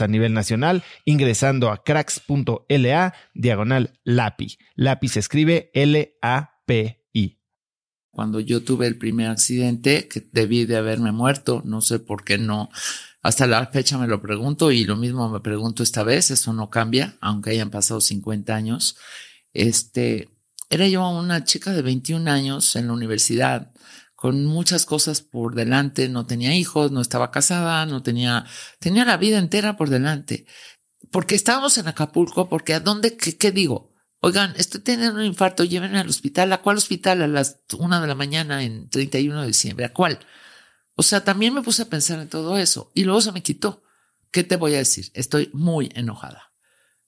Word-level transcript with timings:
a 0.00 0.08
nivel 0.08 0.32
nacional 0.32 0.82
ingresando 1.04 1.70
a 1.70 1.82
cracks.la 1.82 3.14
diagonal 3.34 3.98
LAPI. 4.04 4.58
LAPI 4.76 5.08
se 5.08 5.20
escribe 5.20 5.70
L-A-P-I. 5.74 7.38
Cuando 8.10 8.40
yo 8.40 8.62
tuve 8.62 8.86
el 8.86 8.96
primer 8.96 9.28
accidente, 9.28 10.08
que 10.08 10.26
debí 10.32 10.66
de 10.66 10.76
haberme 10.76 11.12
muerto, 11.12 11.62
no 11.64 11.80
sé 11.80 11.98
por 11.98 12.24
qué 12.24 12.38
no. 12.38 12.70
Hasta 13.22 13.46
la 13.46 13.66
fecha 13.66 13.98
me 13.98 14.06
lo 14.06 14.22
pregunto 14.22 14.70
y 14.70 14.84
lo 14.84 14.96
mismo 14.96 15.28
me 15.28 15.40
pregunto 15.40 15.82
esta 15.82 16.04
vez, 16.04 16.30
eso 16.30 16.52
no 16.52 16.70
cambia, 16.70 17.16
aunque 17.20 17.50
hayan 17.50 17.70
pasado 17.70 18.00
50 18.00 18.54
años. 18.54 18.96
Este, 19.52 20.28
era 20.70 20.86
yo 20.88 21.08
una 21.08 21.44
chica 21.44 21.72
de 21.72 21.82
21 21.82 22.30
años 22.30 22.76
en 22.76 22.86
la 22.86 22.92
universidad 22.92 23.72
con 24.24 24.46
muchas 24.46 24.86
cosas 24.86 25.20
por 25.20 25.54
delante, 25.54 26.08
no 26.08 26.24
tenía 26.24 26.56
hijos, 26.56 26.90
no 26.90 27.02
estaba 27.02 27.30
casada, 27.30 27.84
no 27.84 28.02
tenía, 28.02 28.46
tenía 28.78 29.04
la 29.04 29.18
vida 29.18 29.36
entera 29.36 29.76
por 29.76 29.90
delante. 29.90 30.46
Porque 31.10 31.34
estábamos 31.34 31.76
en 31.76 31.88
Acapulco, 31.88 32.48
porque 32.48 32.72
a 32.72 32.80
dónde, 32.80 33.18
qué, 33.18 33.52
digo? 33.52 33.92
Oigan, 34.20 34.54
estoy 34.56 34.80
teniendo 34.80 35.20
un 35.20 35.26
infarto, 35.26 35.62
llévenme 35.64 35.98
al 35.98 36.08
hospital. 36.08 36.50
¿A 36.54 36.62
cuál 36.62 36.78
hospital? 36.78 37.20
A 37.20 37.28
las 37.28 37.58
una 37.76 38.00
de 38.00 38.06
la 38.06 38.14
mañana 38.14 38.62
en 38.62 38.88
31 38.88 39.42
de 39.42 39.46
diciembre. 39.46 39.84
¿A 39.84 39.92
cuál? 39.92 40.18
O 40.94 41.02
sea, 41.02 41.22
también 41.22 41.52
me 41.52 41.60
puse 41.60 41.82
a 41.82 41.90
pensar 41.90 42.18
en 42.18 42.30
todo 42.30 42.56
eso 42.56 42.90
y 42.94 43.04
luego 43.04 43.20
se 43.20 43.32
me 43.32 43.42
quitó. 43.42 43.82
¿Qué 44.30 44.42
te 44.42 44.56
voy 44.56 44.72
a 44.72 44.78
decir? 44.78 45.10
Estoy 45.12 45.50
muy 45.52 45.92
enojada, 45.94 46.54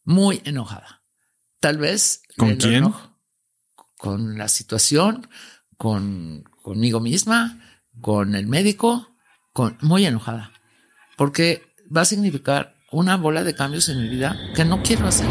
muy 0.04 0.42
enojada. 0.44 1.02
Tal 1.60 1.78
vez. 1.78 2.20
¿Con 2.36 2.56
quién? 2.56 2.92
con 3.96 4.36
la 4.36 4.48
situación, 4.48 5.26
con, 5.78 6.44
conmigo 6.66 6.98
misma, 6.98 7.60
con 8.00 8.34
el 8.34 8.48
médico, 8.48 9.14
con, 9.52 9.78
muy 9.82 10.04
enojada, 10.04 10.50
porque 11.16 11.62
va 11.96 12.00
a 12.00 12.04
significar 12.04 12.74
una 12.90 13.16
bola 13.16 13.44
de 13.44 13.54
cambios 13.54 13.88
en 13.88 14.02
mi 14.02 14.08
vida 14.08 14.36
que 14.56 14.64
no 14.64 14.82
quiero 14.82 15.06
hacer. 15.06 15.28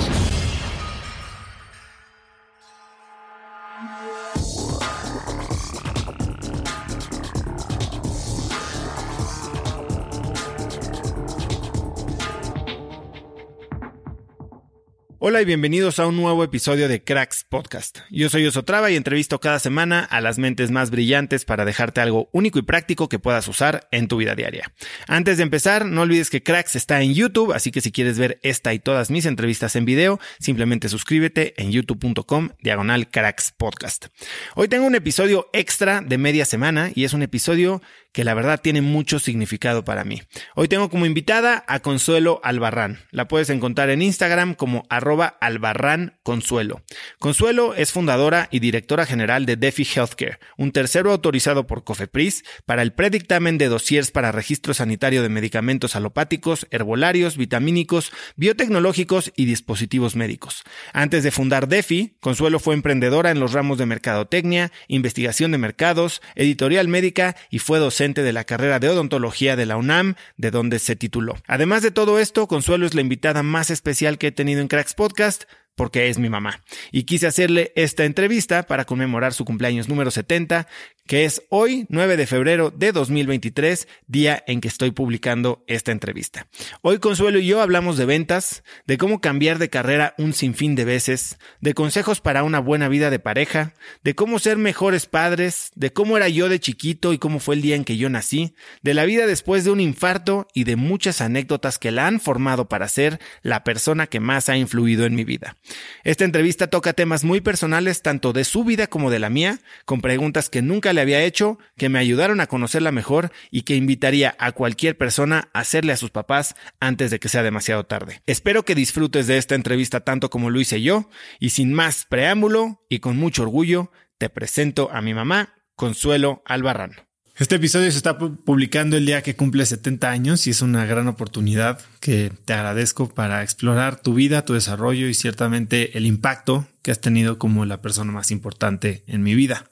Hola 15.18 15.42
y 15.42 15.46
bienvenidos 15.46 16.00
a 16.00 16.08
un 16.08 16.18
nuevo 16.18 16.44
episodio 16.44 16.90
de 16.90 17.02
Cracks 17.02 17.46
Podcast. 17.48 18.00
Yo 18.12 18.30
soy 18.30 18.46
Osotrava 18.46 18.92
y 18.92 18.98
entrevisto 18.98 19.40
cada 19.40 19.60
semana 19.60 20.02
a 20.02 20.20
las 20.20 20.38
mentes 20.38 20.72
más 20.72 20.92
brillantes 20.92 21.46
para 21.46 21.64
dejarte 21.64 22.02
algo 22.02 22.30
único 22.34 22.60
y 22.60 22.64
práctico 22.64 23.08
que 23.08 23.18
puedas 23.18 23.48
usar 23.48 23.88
en 23.92 24.10
tu 24.10 24.18
vida 24.18 24.36
diaria. 24.36 24.74
Antes 25.08 25.38
de 25.38 25.44
empezar, 25.44 25.86
no 25.86 26.02
olvides 26.02 26.30
que 26.30 26.44
Cracks 26.44 26.76
está 26.76 27.02
en 27.02 27.14
YouTube, 27.14 27.54
así 27.54 27.72
que 27.72 27.80
si 27.80 27.94
quieres 27.94 28.20
ver 28.20 28.40
esta 28.44 28.74
y 28.74 28.80
todas 28.80 29.10
mis 29.10 29.26
entrevistas 29.26 29.78
en 29.78 29.86
video, 29.86 30.20
simplemente 30.38 30.90
suscríbete 30.90 31.54
en 31.62 31.72
youtube.com 31.72 32.50
diagonal 32.62 33.10
Cracks 33.10 33.54
Podcast. 33.54 34.08
Hoy 34.56 34.68
tengo 34.68 34.86
un 34.86 34.96
episodio 34.96 35.50
extra 35.54 36.02
de 36.02 36.18
media 36.18 36.44
semana 36.44 36.92
y 36.94 37.06
es 37.06 37.14
un 37.14 37.24
episodio 37.24 37.82
que 38.16 38.24
la 38.24 38.34
verdad 38.34 38.62
tiene 38.62 38.82
mucho 38.82 39.20
significado 39.20 39.84
para 39.84 40.06
mí. 40.06 40.22
Hoy 40.56 40.70
tengo 40.70 40.90
como 40.90 41.06
invitada 41.06 41.66
a 41.68 41.82
Consuelo 41.82 42.40
Albarrán. 42.44 43.00
La 43.12 43.28
puedes 43.28 43.50
encontrar 43.50 43.90
en 43.90 44.02
Instagram 44.02 44.56
como 44.56 44.86
arroba 44.90 45.28
albarrán 45.42 46.18
consuelo. 46.24 46.82
Consuelo 47.20 47.76
es 47.76 47.92
fundadora 47.92 48.48
y 48.52 48.60
directora 48.60 49.06
general 49.06 49.46
de 49.46 49.58
DeFi 49.58 49.84
Healthcare, 49.84 50.40
un 50.58 50.72
tercero 50.72 51.12
autorizado 51.12 51.68
por 51.68 51.84
Cofepris 51.84 52.46
para 52.66 52.84
el 52.84 52.94
predictamen 52.94 53.58
de 53.58 53.68
dossiers 53.68 54.12
para 54.12 54.32
registro 54.32 54.74
sanitario 54.74 55.22
de 55.22 55.28
medicamentos 55.28 55.98
alopáticos, 55.98 56.68
herbolarios, 56.72 57.36
vitamínicos, 57.36 58.14
biotecnológicos 58.38 59.34
y 59.36 59.44
dispositivos 59.44 60.16
médicos. 60.16 60.64
Antes 60.94 61.26
de 61.26 61.32
fundar 61.32 61.68
DeFi, 61.68 62.16
Consuelo 62.22 62.60
fue 62.60 62.76
emprendedora 62.76 63.32
en 63.32 63.42
los 63.42 63.52
ramos 63.52 63.78
de 63.78 63.88
mercadotecnia, 63.88 64.72
investigación 64.88 65.52
de 65.52 65.58
mercados, 65.58 66.22
editorial 66.36 66.88
médica 66.88 67.36
y 67.50 67.60
fue 67.60 67.78
docente 67.78 68.05
de 68.14 68.34
la 68.34 68.44
carrera 68.44 68.80
de 68.80 68.90
odontología 68.90 69.56
de 69.56 69.66
la 69.66 69.78
UNAM, 69.78 70.16
de 70.38 70.52
donde 70.52 70.80
se 70.80 70.96
tituló. 70.96 71.36
Además 71.48 71.82
de 71.82 71.92
todo 71.92 72.20
esto, 72.20 72.48
Consuelo 72.48 72.86
es 72.86 72.94
la 72.94 73.02
invitada 73.02 73.44
más 73.44 73.70
especial 73.70 74.18
que 74.18 74.28
he 74.28 74.32
tenido 74.32 74.62
en 74.62 74.68
Cracks 74.68 74.94
Podcast, 74.94 75.46
porque 75.76 76.10
es 76.10 76.18
mi 76.18 76.30
mamá. 76.30 76.64
Y 76.92 77.04
quise 77.04 77.28
hacerle 77.28 77.72
esta 77.76 78.06
entrevista 78.06 78.64
para 78.64 78.86
conmemorar 78.86 79.34
su 79.34 79.46
cumpleaños 79.46 79.90
número 79.90 80.10
70, 80.10 80.68
que 81.06 81.26
es 81.26 81.44
hoy, 81.50 81.86
9 81.90 82.18
de 82.18 82.26
febrero 82.26 82.72
de 82.72 82.92
2023, 82.92 83.88
día 84.08 84.44
en 84.48 84.60
que 84.60 84.68
estoy 84.68 84.92
publicando 84.92 85.64
esta 85.68 85.92
entrevista. 85.92 86.48
Hoy 86.82 86.98
Consuelo 86.98 87.38
y 87.38 87.46
yo 87.46 87.62
hablamos 87.62 87.98
de 87.98 88.06
ventas, 88.06 88.64
de 88.88 88.98
cómo 88.98 89.22
cambiar 89.22 89.60
de 89.60 89.70
carrera 89.70 90.16
un 90.18 90.34
sinfín 90.34 90.74
de 90.74 90.86
veces, 90.86 91.38
de 91.60 91.76
consejos 91.76 92.22
para 92.22 92.44
una 92.44 92.60
buena 92.60 92.88
vida 92.88 93.12
de 93.12 93.20
pareja, 93.20 93.74
de 94.04 94.16
cómo 94.16 94.40
ser 94.40 94.58
mejores 94.58 95.06
padres, 95.06 95.72
de 95.76 95.94
cómo 95.94 96.18
era 96.18 96.28
yo 96.28 96.50
de 96.50 96.60
chiquito 96.60 97.14
y 97.14 97.20
cómo 97.20 97.40
fue 97.40 97.56
el 97.56 97.62
día 97.62 97.76
en 97.76 97.84
que 97.84 97.98
yo 97.98 98.10
nací, 98.10 98.56
de 98.82 98.94
la 98.96 99.06
vida 99.06 99.28
después 99.28 99.64
de 99.64 99.72
un 99.72 99.82
infarto 99.82 100.48
y 100.54 100.64
de 100.64 100.76
muchas 100.76 101.22
anécdotas 101.22 101.78
que 101.78 101.92
la 101.92 102.08
han 102.08 102.20
formado 102.20 102.68
para 102.68 102.88
ser 102.88 103.20
la 103.44 103.64
persona 103.64 104.08
que 104.08 104.20
más 104.20 104.50
ha 104.50 104.58
influido 104.58 105.06
en 105.06 105.14
mi 105.14 105.24
vida. 105.24 105.56
Esta 106.04 106.26
entrevista 106.26 106.68
toca 106.68 106.94
temas 106.94 107.24
muy 107.24 107.42
personales 107.42 108.02
tanto 108.02 108.34
de 108.34 108.44
su 108.44 108.64
vida 108.64 108.88
como 108.88 109.10
de 109.10 109.20
la 109.20 109.30
mía, 109.30 109.60
con 109.86 110.02
preguntas 110.02 110.50
que 110.50 110.62
nunca 110.62 110.94
le 110.94 111.02
había 111.02 111.24
hecho, 111.24 111.58
que 111.78 111.90
me 111.90 112.00
ayudaron 112.00 112.42
a 112.42 112.48
conocerla 112.48 112.92
mejor 112.92 113.32
y 113.52 113.64
que 113.64 113.76
invitaría 113.76 114.36
a 114.40 114.52
cualquier 114.52 114.98
persona 114.98 115.50
a 115.54 115.60
hacerle 115.60 115.94
a 115.94 115.98
sus 115.98 116.12
papás 116.12 116.56
antes 116.80 117.12
de 117.12 117.20
que 117.20 117.30
sea 117.30 117.44
demasiado 117.44 117.86
tarde. 117.86 118.22
Espero 118.26 118.66
que 118.66 118.76
disfrutes 118.76 119.28
de 119.28 119.38
esta 119.38 119.56
entrevista 119.56 120.02
tanto 120.02 120.30
como 120.30 120.50
lo 120.50 120.60
hice 120.60 120.82
yo 120.82 121.10
y 121.40 121.50
sin 121.50 121.74
más 121.74 122.06
preámbulo 122.06 122.86
y 122.90 123.00
con 123.00 123.18
mucho 123.18 123.44
orgullo, 123.44 123.92
te 124.18 124.30
presento 124.30 124.90
a 124.92 125.02
mi 125.02 125.14
mamá, 125.14 125.56
Consuelo 125.76 126.42
Albarrán. 126.46 127.06
Este 127.38 127.56
episodio 127.56 127.92
se 127.92 127.98
está 127.98 128.18
publicando 128.18 128.96
el 128.96 129.06
día 129.06 129.22
que 129.22 129.36
cumple 129.36 129.66
70 129.66 130.10
años 130.10 130.48
y 130.48 130.52
es 130.52 130.62
una 130.62 130.86
gran 130.86 131.10
oportunidad 131.10 131.82
que 132.00 132.32
te 132.46 132.54
agradezco 132.54 133.14
para 133.14 133.44
explorar 133.44 134.00
tu 134.00 134.14
vida, 134.14 134.46
tu 134.46 134.54
desarrollo 134.54 135.10
y 135.10 135.14
ciertamente 135.14 135.98
el 135.98 136.06
impacto 136.06 136.66
que 136.82 136.92
has 136.92 137.02
tenido 137.02 137.38
como 137.38 137.66
la 137.66 137.82
persona 137.82 138.14
más 138.14 138.32
importante 138.32 139.04
en 139.08 139.22
mi 139.22 139.36
vida. 139.36 139.70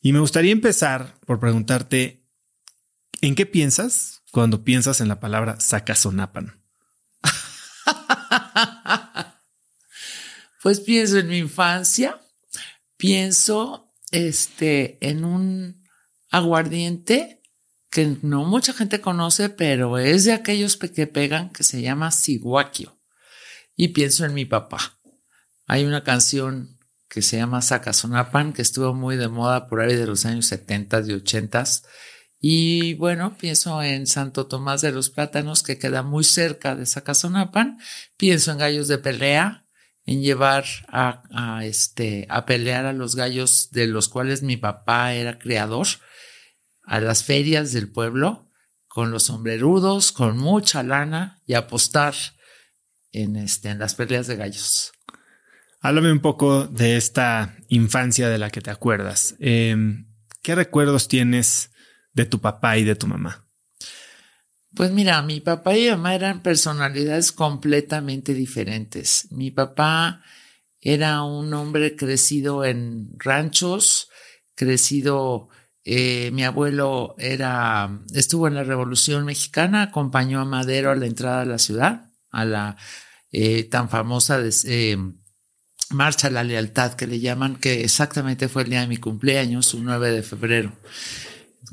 Y 0.00 0.14
me 0.14 0.20
gustaría 0.20 0.52
empezar 0.52 1.16
por 1.26 1.38
preguntarte, 1.38 2.24
¿en 3.20 3.34
qué 3.34 3.44
piensas 3.44 4.22
cuando 4.30 4.64
piensas 4.64 5.02
en 5.02 5.08
la 5.08 5.20
palabra 5.20 5.60
Sacazonapan? 5.60 6.62
pues 10.62 10.80
pienso 10.80 11.18
en 11.18 11.28
mi 11.28 11.36
infancia, 11.36 12.18
pienso 12.96 13.92
este, 14.12 14.96
en 15.06 15.26
un 15.26 15.85
aguardiente 16.36 17.42
que 17.90 18.18
no 18.22 18.44
mucha 18.44 18.72
gente 18.72 19.00
conoce, 19.00 19.48
pero 19.48 19.98
es 19.98 20.24
de 20.24 20.32
aquellos 20.32 20.76
que 20.76 21.06
pegan 21.06 21.50
que 21.50 21.64
se 21.64 21.80
llama 21.80 22.10
Siguaquio. 22.10 22.98
Y 23.74 23.88
pienso 23.88 24.24
en 24.24 24.34
mi 24.34 24.44
papá. 24.44 24.98
Hay 25.66 25.84
una 25.84 26.04
canción 26.04 26.78
que 27.08 27.22
se 27.22 27.36
llama 27.36 27.62
Sacazonapan, 27.62 28.52
que 28.52 28.62
estuvo 28.62 28.94
muy 28.94 29.16
de 29.16 29.28
moda 29.28 29.68
por 29.68 29.80
ahí 29.80 29.94
de 29.94 30.06
los 30.06 30.26
años 30.26 30.46
70 30.46 31.04
y 31.06 31.12
80. 31.12 31.64
Y 32.40 32.94
bueno, 32.94 33.36
pienso 33.38 33.82
en 33.82 34.06
Santo 34.06 34.46
Tomás 34.46 34.82
de 34.82 34.92
los 34.92 35.08
Plátanos, 35.08 35.62
que 35.62 35.78
queda 35.78 36.02
muy 36.02 36.24
cerca 36.24 36.74
de 36.74 36.86
Sacazonapan. 36.86 37.78
Pienso 38.16 38.52
en 38.52 38.58
gallos 38.58 38.88
de 38.88 38.98
pelea, 38.98 39.64
en 40.04 40.22
llevar 40.22 40.64
a, 40.88 41.22
a, 41.30 41.64
este, 41.64 42.26
a 42.28 42.44
pelear 42.46 42.86
a 42.86 42.92
los 42.92 43.16
gallos 43.16 43.70
de 43.70 43.86
los 43.86 44.08
cuales 44.08 44.42
mi 44.42 44.56
papá 44.56 45.14
era 45.14 45.38
criador 45.38 45.86
a 46.86 47.00
las 47.00 47.24
ferias 47.24 47.72
del 47.72 47.90
pueblo 47.90 48.50
con 48.88 49.10
los 49.10 49.24
sombrerudos, 49.24 50.12
con 50.12 50.38
mucha 50.38 50.82
lana 50.82 51.42
y 51.46 51.52
apostar 51.52 52.14
en, 53.12 53.36
este, 53.36 53.68
en 53.68 53.78
las 53.78 53.94
peleas 53.94 54.26
de 54.26 54.36
gallos. 54.36 54.92
Háblame 55.82 56.10
un 56.10 56.20
poco 56.20 56.66
de 56.66 56.96
esta 56.96 57.54
infancia 57.68 58.28
de 58.28 58.38
la 58.38 58.50
que 58.50 58.62
te 58.62 58.70
acuerdas. 58.70 59.34
Em, 59.38 60.06
¿Qué 60.42 60.54
recuerdos 60.54 61.08
tienes 61.08 61.70
de 62.14 62.24
tu 62.24 62.40
papá 62.40 62.78
y 62.78 62.84
de 62.84 62.94
tu 62.94 63.06
mamá? 63.06 63.46
Pues 64.74 64.90
mira, 64.92 65.20
mi 65.22 65.40
papá 65.40 65.76
y 65.76 65.82
mi 65.82 65.90
mamá 65.90 66.14
eran 66.14 66.42
personalidades 66.42 67.32
completamente 67.32 68.32
diferentes. 68.32 69.30
Mi 69.30 69.50
papá 69.50 70.22
era 70.80 71.22
un 71.22 71.52
hombre 71.52 71.96
crecido 71.96 72.64
en 72.64 73.10
ranchos, 73.18 74.08
crecido 74.54 75.48
eh, 75.88 76.32
mi 76.32 76.42
abuelo 76.42 77.14
era, 77.16 78.00
estuvo 78.12 78.48
en 78.48 78.54
la 78.54 78.64
Revolución 78.64 79.24
Mexicana, 79.24 79.82
acompañó 79.82 80.40
a 80.40 80.44
Madero 80.44 80.90
a 80.90 80.96
la 80.96 81.06
entrada 81.06 81.40
de 81.40 81.46
la 81.46 81.60
ciudad, 81.60 82.10
a 82.32 82.44
la 82.44 82.76
eh, 83.30 83.62
tan 83.62 83.88
famosa 83.88 84.40
eh, 84.64 84.98
Marcha 85.90 86.26
a 86.26 86.30
la 86.30 86.42
Lealtad 86.42 86.94
que 86.94 87.06
le 87.06 87.20
llaman, 87.20 87.54
que 87.54 87.84
exactamente 87.84 88.48
fue 88.48 88.64
el 88.64 88.70
día 88.70 88.80
de 88.80 88.88
mi 88.88 88.96
cumpleaños, 88.96 89.74
un 89.74 89.84
9 89.84 90.10
de 90.10 90.24
febrero, 90.24 90.72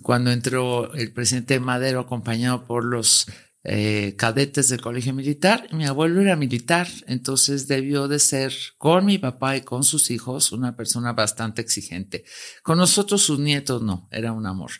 cuando 0.04 0.30
entró 0.30 0.94
el 0.94 1.12
presidente 1.12 1.60
Madero 1.60 2.02
acompañado 2.02 2.66
por 2.66 2.86
los 2.86 3.26
eh, 3.66 4.16
cadetes 4.18 4.70
del 4.70 4.82
colegio 4.82 5.14
militar. 5.14 5.68
Mi 5.72 5.86
abuelo 5.86 6.22
era 6.22 6.36
militar, 6.36 6.88
entonces 7.08 7.68
debió 7.68 8.08
de 8.08 8.20
ser 8.20 8.54
con 8.78 9.06
mi 9.06 9.18
papá 9.18 9.56
y 9.56 9.62
con 9.62 9.84
sus 9.84 10.12
hijos 10.12 10.52
una 10.52 10.76
persona 10.76 11.14
bastante 11.14 11.62
exigente. 11.62 12.26
Con 12.62 12.78
nosotros 12.78 13.22
sus 13.22 13.40
nietos 13.40 13.82
no, 13.82 14.08
era 14.12 14.34
un 14.34 14.46
amor. 14.46 14.72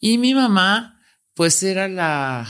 Y 0.00 0.18
mi 0.18 0.34
mamá, 0.34 1.00
pues 1.34 1.62
era 1.62 1.86
la, 1.86 2.48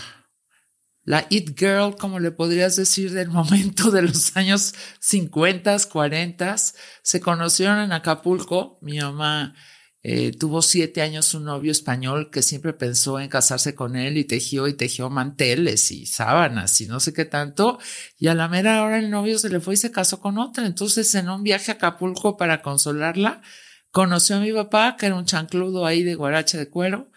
la 1.03 1.27
it 1.29 1.59
girl, 1.59 1.97
como 1.97 2.19
le 2.19 2.31
podrías 2.31 2.77
decir, 2.77 3.13
del 3.13 3.29
momento 3.31 3.91
de 3.91 4.03
los 4.03 4.37
años 4.37 4.75
50, 5.01 5.77
40. 5.91 6.57
Se 7.03 7.21
conocieron 7.21 7.81
en 7.81 7.93
Acapulco. 7.93 8.79
Mi 8.81 8.99
mamá 8.99 9.55
eh, 10.03 10.33
tuvo 10.39 10.63
siete 10.63 11.03
años 11.03 11.35
un 11.35 11.45
novio 11.45 11.73
español 11.73 12.31
que 12.31 12.43
siempre 12.43 12.73
pensó 12.73 13.19
en 13.19 13.29
casarse 13.29 13.75
con 13.75 13.97
él 13.97 14.17
y 14.17 14.25
tejió 14.25 14.69
y 14.69 14.75
tejió 14.75 15.11
manteles 15.11 15.91
y 15.91 16.07
sábanas 16.07 16.81
y 16.81 16.87
no 16.87 17.01
sé 17.01 17.13
qué 17.13 17.25
tanto. 17.25 17.79
Y 18.17 18.29
a 18.29 18.35
la 18.35 18.49
mera 18.49 18.83
hora 18.83 18.99
el 18.99 19.11
novio 19.11 19.39
se 19.39 19.51
le 19.51 19.61
fue 19.61 19.75
y 19.75 19.77
se 19.77 19.91
casó 19.91 20.21
con 20.21 20.39
otra. 20.39 20.67
Entonces 20.67 21.13
en 21.17 21.29
un 21.29 21.43
viaje 21.43 21.73
a 21.73 21.75
Acapulco 21.75 22.37
para 22.37 22.63
consolarla, 22.63 23.43
conoció 23.91 24.37
a 24.37 24.41
mi 24.41 24.53
papá, 24.53 24.97
que 24.99 25.07
era 25.07 25.17
un 25.17 25.25
chancludo 25.25 25.85
ahí 25.85 26.05
de 26.05 26.15
guarache 26.15 26.59
de 26.59 26.69
cuero, 26.69 27.11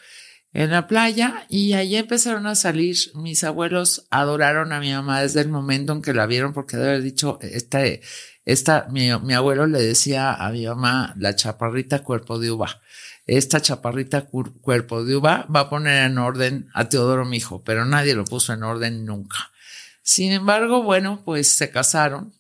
en 0.53 0.71
la 0.71 0.87
playa 0.87 1.45
y 1.49 1.73
ahí 1.73 1.95
empezaron 1.95 2.47
a 2.47 2.55
salir. 2.55 2.97
Mis 3.15 3.43
abuelos 3.43 4.07
adoraron 4.09 4.73
a 4.73 4.79
mi 4.79 4.91
mamá 4.91 5.21
desde 5.21 5.41
el 5.41 5.49
momento 5.49 5.93
en 5.93 6.01
que 6.01 6.13
la 6.13 6.25
vieron 6.25 6.53
porque 6.53 6.77
debe 6.77 6.89
haber 6.89 7.03
dicho, 7.03 7.39
este 7.41 8.01
esta, 8.45 8.87
mi, 8.89 9.09
mi 9.19 9.33
abuelo 9.33 9.67
le 9.67 9.81
decía 9.81 10.33
a 10.33 10.49
mi 10.51 10.65
mamá, 10.65 11.13
la 11.17 11.35
chaparrita 11.35 12.03
cuerpo 12.03 12.39
de 12.39 12.51
uva. 12.51 12.81
Esta 13.27 13.61
chaparrita 13.61 14.27
cuerpo 14.61 15.03
de 15.03 15.15
uva 15.15 15.45
va 15.53 15.61
a 15.61 15.69
poner 15.69 16.05
en 16.05 16.17
orden 16.17 16.69
a 16.73 16.89
Teodoro 16.89 17.23
mi 17.23 17.37
hijo, 17.37 17.63
pero 17.63 17.85
nadie 17.85 18.15
lo 18.15 18.25
puso 18.25 18.53
en 18.53 18.63
orden 18.63 19.05
nunca. 19.05 19.51
Sin 20.01 20.31
embargo, 20.31 20.81
bueno, 20.81 21.21
pues 21.23 21.47
se 21.47 21.69
casaron, 21.69 22.33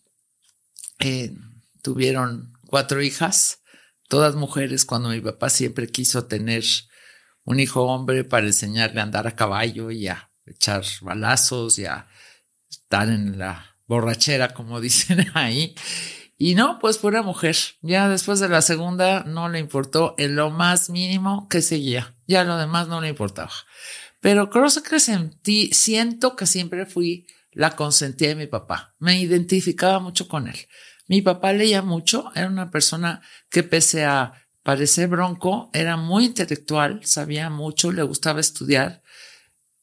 eh, 0.99 1.35
tuvieron 1.81 2.53
cuatro 2.65 3.01
hijas, 3.01 3.59
todas 4.07 4.35
mujeres, 4.35 4.85
cuando 4.85 5.09
mi 5.09 5.21
papá 5.21 5.49
siempre 5.49 5.87
quiso 5.87 6.25
tener 6.25 6.63
un 7.43 7.59
hijo 7.59 7.83
hombre 7.83 8.23
para 8.23 8.47
enseñarle 8.47 8.99
a 8.99 9.03
andar 9.03 9.27
a 9.27 9.35
caballo 9.35 9.91
y 9.91 10.07
a 10.07 10.29
echar 10.45 10.83
balazos 11.01 11.77
y 11.79 11.85
a 11.85 12.07
estar 12.69 13.07
en 13.07 13.37
la 13.37 13.70
borrachera, 13.91 14.53
como 14.53 14.79
dicen 14.87 15.27
ahí. 15.33 15.75
Y 16.37 16.55
no, 16.55 16.79
pues 16.79 16.97
fue 16.97 17.11
una 17.11 17.21
mujer. 17.21 17.55
Ya 17.81 18.09
después 18.09 18.39
de 18.39 18.49
la 18.49 18.61
segunda 18.61 19.23
no 19.25 19.49
le 19.49 19.59
importó 19.59 20.15
en 20.17 20.35
lo 20.35 20.49
más 20.49 20.89
mínimo 20.89 21.47
que 21.49 21.61
seguía. 21.61 22.15
Ya 22.25 22.43
lo 22.43 22.57
demás 22.57 22.87
no 22.87 23.01
le 23.01 23.09
importaba. 23.09 23.51
Pero 24.21 24.49
creo 24.49 24.67
que 24.89 24.99
sentí, 24.99 25.71
siento 25.73 26.35
que 26.35 26.47
siempre 26.47 26.85
fui 26.85 27.27
la 27.51 27.75
consentida 27.75 28.29
de 28.29 28.35
mi 28.35 28.47
papá. 28.47 28.95
Me 28.97 29.19
identificaba 29.19 29.99
mucho 29.99 30.27
con 30.27 30.47
él. 30.47 30.57
Mi 31.07 31.21
papá 31.21 31.53
leía 31.53 31.81
mucho, 31.81 32.31
era 32.33 32.47
una 32.47 32.71
persona 32.71 33.21
que 33.49 33.63
pese 33.63 34.05
a 34.05 34.33
parecer 34.63 35.09
bronco, 35.09 35.69
era 35.73 35.97
muy 35.97 36.25
intelectual, 36.25 37.01
sabía 37.03 37.49
mucho, 37.49 37.91
le 37.91 38.03
gustaba 38.03 38.39
estudiar. 38.39 39.01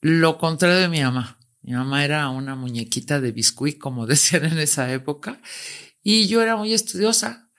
Lo 0.00 0.38
contrario 0.38 0.78
de 0.78 0.88
mi 0.88 1.02
mamá. 1.02 1.37
Mi 1.68 1.74
mamá 1.74 2.02
era 2.02 2.30
una 2.30 2.54
muñequita 2.54 3.20
de 3.20 3.30
biscuit, 3.30 3.76
como 3.76 4.06
decían 4.12 4.46
en 4.46 4.58
esa 4.58 4.90
época, 4.90 5.38
y 6.02 6.26
yo 6.26 6.40
era 6.40 6.56
muy 6.56 6.72
estudiosa. 6.72 7.50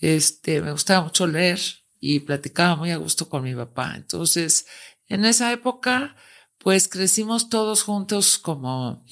Este, 0.00 0.62
me 0.62 0.72
gustaba 0.72 1.04
mucho 1.04 1.26
leer 1.26 1.60
y 2.00 2.20
platicaba 2.20 2.74
muy 2.76 2.90
a 2.90 2.96
gusto 2.96 3.28
con 3.28 3.42
mi 3.42 3.54
papá. 3.54 3.92
Entonces, 3.96 4.64
en 5.08 5.26
esa 5.26 5.52
época, 5.52 6.16
pues 6.56 6.88
crecimos 6.88 7.50
todos 7.50 7.82
juntos 7.82 8.38
como, 8.38 9.04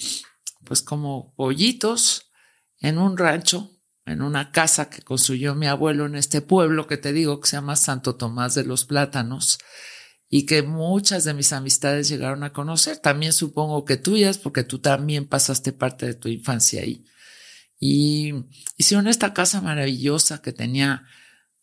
pues 0.65 0.81
como 0.81 1.35
pollitos 1.35 2.31
en 2.81 2.97
un 2.97 3.19
rancho, 3.19 3.71
en 4.07 4.23
una 4.23 4.51
casa 4.51 4.89
que 4.89 5.03
construyó 5.03 5.55
mi 5.57 5.67
abuelo 5.67 6.07
en 6.07 6.15
este 6.15 6.41
pueblo 6.41 6.87
que 6.87 6.97
te 6.97 7.13
digo 7.13 7.39
que 7.43 7.51
se 7.51 7.57
llama 7.57 7.77
Santo 7.77 8.17
Tomás 8.17 8.55
de 8.55 8.65
los 8.65 8.87
Plátanos 8.87 9.59
y 10.31 10.45
que 10.45 10.63
muchas 10.63 11.25
de 11.25 11.35
mis 11.35 11.53
amistades 11.53 12.09
llegaron 12.09 12.45
a 12.45 12.53
conocer. 12.53 12.99
También 12.99 13.33
supongo 13.33 13.85
que 13.85 13.97
tuyas, 13.97 14.39
porque 14.39 14.63
tú 14.63 14.79
también 14.79 15.27
pasaste 15.27 15.73
parte 15.73 16.07
de 16.07 16.15
tu 16.15 16.29
infancia 16.29 16.83
ahí. 16.83 17.05
Y 17.81 18.35
hicieron 18.77 19.07
esta 19.07 19.33
casa 19.33 19.61
maravillosa 19.61 20.43
que 20.43 20.53
tenía 20.53 21.05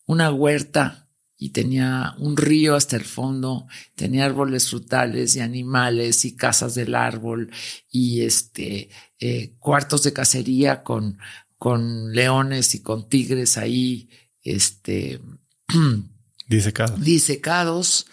una 0.05 0.31
huerta 0.31 1.09
y 1.37 1.49
tenía 1.49 2.15
un 2.17 2.37
río 2.37 2.75
hasta 2.75 2.95
el 2.95 3.03
fondo, 3.03 3.67
tenía 3.95 4.25
árboles 4.25 4.69
frutales 4.69 5.35
y 5.35 5.41
animales 5.41 6.23
y 6.25 6.35
casas 6.35 6.75
del 6.75 6.95
árbol 6.95 7.51
y 7.91 8.21
este 8.21 8.89
eh, 9.19 9.53
cuartos 9.59 10.03
de 10.03 10.13
cacería 10.13 10.81
con, 10.81 11.19
con 11.57 12.13
leones 12.13 12.73
y 12.73 12.81
con 12.81 13.09
tigres 13.09 13.57
ahí, 13.57 14.09
este 14.43 15.19
disecados. 16.47 17.03
disecados 17.03 18.05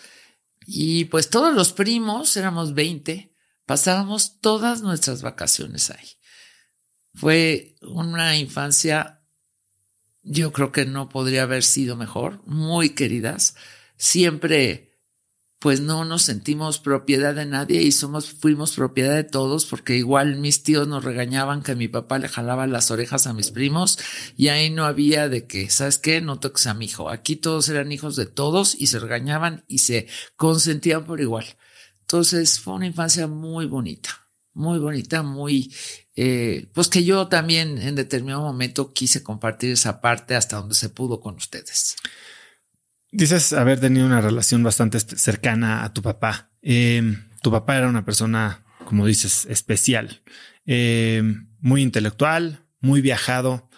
y 0.67 1.07
pues 1.07 1.31
todos 1.31 1.55
los 1.55 1.73
primos, 1.73 2.37
éramos 2.37 2.75
20, 2.75 3.33
pasábamos 3.67 4.41
todas 4.41 4.83
nuestras 4.83 5.23
vacaciones 5.23 5.91
ahí. 5.91 6.09
Fue 7.15 7.77
una 7.83 8.37
infancia 8.37 9.23
yo 10.23 10.53
creo 10.53 10.73
que 10.73 10.87
no 10.87 11.09
podría 11.09 11.43
haber 11.43 11.65
sido 11.65 11.97
mejor, 11.97 12.41
muy 12.47 12.91
queridas, 12.91 13.57
siempre 13.97 14.92
pues 15.63 15.81
no 15.81 16.05
nos 16.05 16.23
sentimos 16.23 16.81
propiedad 16.81 17.37
de 17.37 17.47
nadie 17.47 17.83
y 17.83 17.93
somos, 17.93 18.33
fuimos 18.33 18.73
propiedad 18.73 19.15
de 19.15 19.23
todos, 19.23 19.65
porque 19.65 19.97
igual 19.97 20.39
mis 20.39 20.65
tíos 20.65 20.89
nos 20.89 21.05
regañaban 21.05 21.63
que 21.63 21.77
mi 21.77 21.87
papá 21.87 22.19
le 22.19 22.27
jalaba 22.27 22.67
las 22.67 22.91
orejas 22.91 23.29
a 23.29 23.33
mis 23.33 23.53
primos 23.53 23.97
y 24.37 24.49
ahí 24.49 24.71
no 24.71 24.85
había 24.85 25.29
de 25.29 25.47
que, 25.47 25.71
¿sabes 25.71 25.99
qué? 25.99 26.21
No 26.21 26.41
toques 26.41 26.67
a 26.67 26.75
mi 26.75 26.87
hijo. 26.87 27.09
Aquí 27.09 27.37
todos 27.37 27.69
eran 27.69 27.93
hijos 27.93 28.17
de 28.17 28.27
todos 28.27 28.75
y 28.77 28.89
se 28.89 28.99
regañaban 28.99 29.65
y 29.69 29.79
se 29.79 30.09
consentían 30.35 31.05
por 31.05 31.21
igual. 31.21 31.47
Entonces 32.01 32.59
fue 32.59 32.75
una 32.75 32.89
infancia 32.89 33.29
muy 33.29 33.67
bonita, 33.67 34.11
muy 34.55 34.81
bonita, 34.81 35.23
muy, 35.23 35.73
eh, 36.17 36.67
pues 36.75 36.89
que 36.89 37.05
yo 37.05 37.29
también 37.29 37.79
en 37.79 37.95
determinado 37.95 38.43
momento 38.43 38.93
quise 38.93 39.23
compartir 39.23 39.71
esa 39.71 40.01
parte 40.01 40.35
hasta 40.35 40.57
donde 40.57 40.75
se 40.75 40.89
pudo 40.89 41.21
con 41.21 41.37
ustedes. 41.37 41.95
Dices 43.15 43.53
haber 43.53 43.79
tenido 43.79 44.07
una 44.07 44.23
relación 44.23 44.63
bastante 44.63 44.99
cercana 44.99 45.85
a 45.85 45.93
tu 45.93 46.01
papá. 46.01 46.51
Em, 46.63 47.29
tu 47.43 47.51
papá 47.51 47.77
era 47.77 47.89
una 47.89 48.07
persona, 48.07 48.65
como 48.87 49.07
dices, 49.07 49.47
especial, 49.51 50.23
em, 50.65 51.47
muy 51.61 51.83
intelectual, 51.83 52.65
muy 52.81 53.03
viajado. 53.03 53.69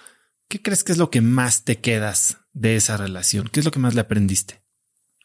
¿Qué 0.48 0.62
crees 0.62 0.84
que 0.84 0.92
es 0.92 0.98
lo 0.98 1.10
que 1.10 1.20
más 1.20 1.64
te 1.64 1.80
quedas 1.80 2.38
de 2.52 2.76
esa 2.76 2.96
relación? 2.96 3.48
¿Qué 3.48 3.58
es 3.58 3.66
lo 3.66 3.72
que 3.72 3.80
más 3.80 3.96
le 3.96 4.02
aprendiste? 4.02 4.62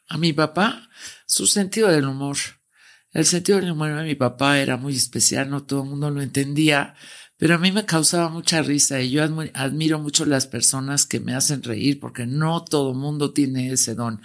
A 0.07 0.17
mi 0.17 0.33
papá, 0.33 0.89
su 1.27 1.45
sentido 1.45 1.89
del 1.89 2.05
humor. 2.05 2.37
El 3.11 3.25
sentido 3.25 3.59
del 3.59 3.71
humor 3.71 3.95
de 3.95 4.03
mi 4.03 4.15
papá 4.15 4.57
era 4.57 4.75
muy 4.75 4.95
especial, 4.95 5.51
no 5.51 5.65
todo 5.65 5.83
el 5.83 5.89
mundo 5.89 6.09
lo 6.09 6.23
entendía, 6.23 6.95
pero 7.39 7.55
a 7.55 7.57
mí 7.57 7.71
me 7.71 7.85
causaba 7.85 8.27
mucha 8.27 8.61
risa 8.61 8.99
y 8.99 9.11
yo 9.11 9.23
admiro 9.23 9.97
mucho 9.97 10.25
las 10.25 10.45
personas 10.45 11.05
que 11.05 11.21
me 11.21 11.33
hacen 11.33 11.63
reír 11.63 11.97
porque 11.97 12.27
no 12.27 12.65
todo 12.65 12.93
mundo 12.93 13.31
tiene 13.31 13.71
ese 13.71 13.95
don. 13.95 14.21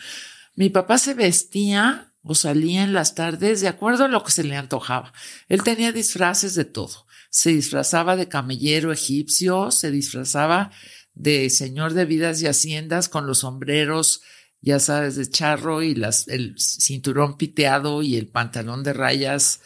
Mi 0.57 0.69
papá 0.69 0.99
se 0.99 1.15
vestía 1.15 2.13
o 2.23 2.35
salía 2.35 2.83
en 2.83 2.93
las 2.93 3.15
tardes 3.15 3.61
de 3.61 3.69
acuerdo 3.69 4.07
a 4.07 4.09
lo 4.09 4.25
que 4.25 4.33
se 4.33 4.43
le 4.43 4.57
antojaba. 4.57 5.13
Él 5.49 5.63
tenía 5.63 5.93
disfraces 5.93 6.57
de 6.57 6.65
todo. 6.65 7.07
Se 7.31 7.51
disfrazaba 7.51 8.17
de 8.17 8.27
camellero 8.27 8.93
egipcio, 8.93 9.71
se 9.71 9.93
disfrazaba 9.93 10.73
de 11.15 11.51
señor 11.51 11.95
de 11.95 12.07
vidas 12.07 12.43
y 12.43 12.49
haciendas 12.49 13.09
con 13.09 13.29
los 13.29 13.39
sombreros, 13.39 14.23
ya 14.61 14.81
sabes, 14.81 15.15
de 15.15 15.31
charro 15.31 15.83
y 15.83 15.95
las, 15.95 16.27
el 16.27 16.57
cinturón 16.59 17.37
piteado 17.37 18.03
y 18.03 18.17
el 18.17 18.27
pantalón 18.27 18.83
de 18.83 18.93
rayas 18.93 19.61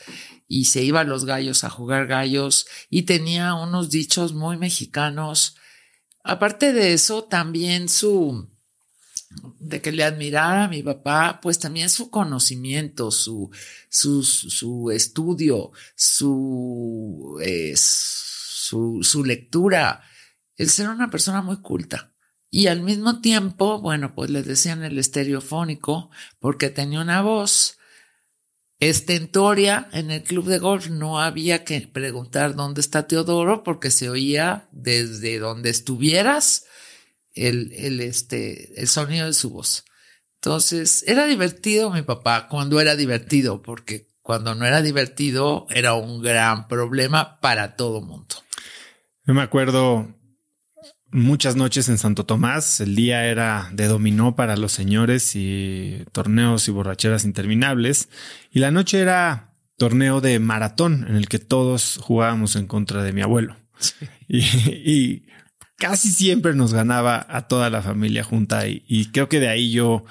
y 0.49 0.65
se 0.65 0.83
iba 0.83 1.01
a 1.01 1.05
los 1.05 1.27
gallos 1.27 1.63
a 1.63 1.71
jugar 1.71 2.07
gallos 2.07 2.67
y 2.89 3.03
tenía 3.03 3.55
unos 3.55 3.91
dichos 3.91 4.33
muy 4.33 4.57
mexicanos. 4.57 5.57
Aparte 6.25 6.73
de 6.73 6.95
eso, 6.95 7.25
también 7.25 7.89
su, 7.91 8.49
de 9.61 9.83
que 9.83 9.93
le 9.93 10.05
admirara 10.05 10.65
a 10.65 10.69
mi 10.69 10.83
papá, 10.83 11.39
pues 11.43 11.59
también 11.59 11.91
su 11.91 12.11
conocimiento, 12.11 13.11
su, 13.11 13.51
su, 13.91 14.23
su 14.23 14.91
estudio, 14.91 15.71
su, 15.95 17.39
eh, 17.43 17.75
su, 17.77 19.01
su 19.03 19.25
lectura, 19.25 20.03
el 20.57 20.71
ser 20.71 20.89
una 20.89 21.11
persona 21.11 21.43
muy 21.43 21.59
culta. 21.59 22.13
Y 22.51 22.69
al 22.69 22.81
mismo 22.81 23.21
tiempo, 23.21 23.81
bueno, 23.81 24.15
pues 24.15 24.31
le 24.31 24.43
decían 24.43 24.83
el 24.83 24.99
estereofónico 24.99 26.11
porque 26.41 26.71
tenía 26.71 27.03
una 27.03 27.21
voz 27.21 27.78
Estentoria, 28.81 29.89
en 29.93 30.11
el 30.11 30.23
club 30.23 30.47
de 30.47 30.59
golf 30.59 30.89
no 30.89 31.21
había 31.21 31.65
que 31.65 31.81
preguntar 31.81 32.55
dónde 32.55 32.81
está 32.81 33.09
Teodoro 33.09 33.65
porque 33.65 33.91
se 33.91 34.09
oía 34.09 34.69
desde 34.71 35.41
donde 35.41 35.71
estuvieras 35.71 36.67
el, 37.35 37.73
el, 37.73 38.01
este, 38.01 38.81
el 38.81 38.87
sonido 38.87 39.27
de 39.27 39.33
su 39.33 39.51
voz. 39.51 39.85
Entonces, 40.37 41.05
era 41.09 41.27
divertido 41.27 41.91
mi 41.91 42.03
papá 42.03 42.47
cuando 42.49 42.81
era 42.81 42.95
divertido, 42.95 43.63
porque 43.63 44.07
cuando 44.23 44.55
no 44.55 44.65
era 44.65 44.83
divertido 44.83 45.67
era 45.71 45.95
un 45.95 46.23
gran 46.23 46.69
problema 46.69 47.41
para 47.41 47.75
todo 47.75 48.01
mundo. 48.01 48.37
Yo 49.27 49.35
me 49.35 49.43
acuerdo 49.43 50.15
muchas 51.11 51.57
noches 51.57 51.89
en 51.89 51.99
Santo 51.99 52.25
Tomás. 52.25 52.81
El 52.81 52.95
día 52.95 53.27
era 53.27 53.71
de 53.73 53.87
dominó 53.87 54.37
para 54.37 54.57
los 54.57 54.73
señores 54.73 55.35
y 55.35 56.05
torneos 56.13 56.69
y 56.69 56.71
borracheras 56.71 57.25
interminables. 57.25 58.09
Y 58.51 58.61
la 58.61 58.71
noche 58.71 59.01
era 59.01 59.55
torneo 59.77 60.21
de 60.21 60.39
maratón 60.39 61.07
en 61.09 61.17
el 61.17 61.29
que 61.29 61.39
todos 61.39 61.99
jugábamos 62.03 62.57
en 62.57 62.67
contra 62.67 63.03
de 63.03 63.13
mi 63.13 63.23
abuelo. 63.23 63.57
Y, 64.29 65.23
casi 65.77 66.11
siempre 66.11 66.55
nos 66.55 66.75
ganaba 66.75 67.25
a 67.31 67.47
toda 67.47 67.71
la 67.71 67.81
familia 67.81 68.25
junta. 68.25 68.67
Y, 68.67 69.07
creo 69.13 69.29
que 69.29 69.41
de 69.41 69.49
ahí 69.49 69.71
yo 69.71 70.05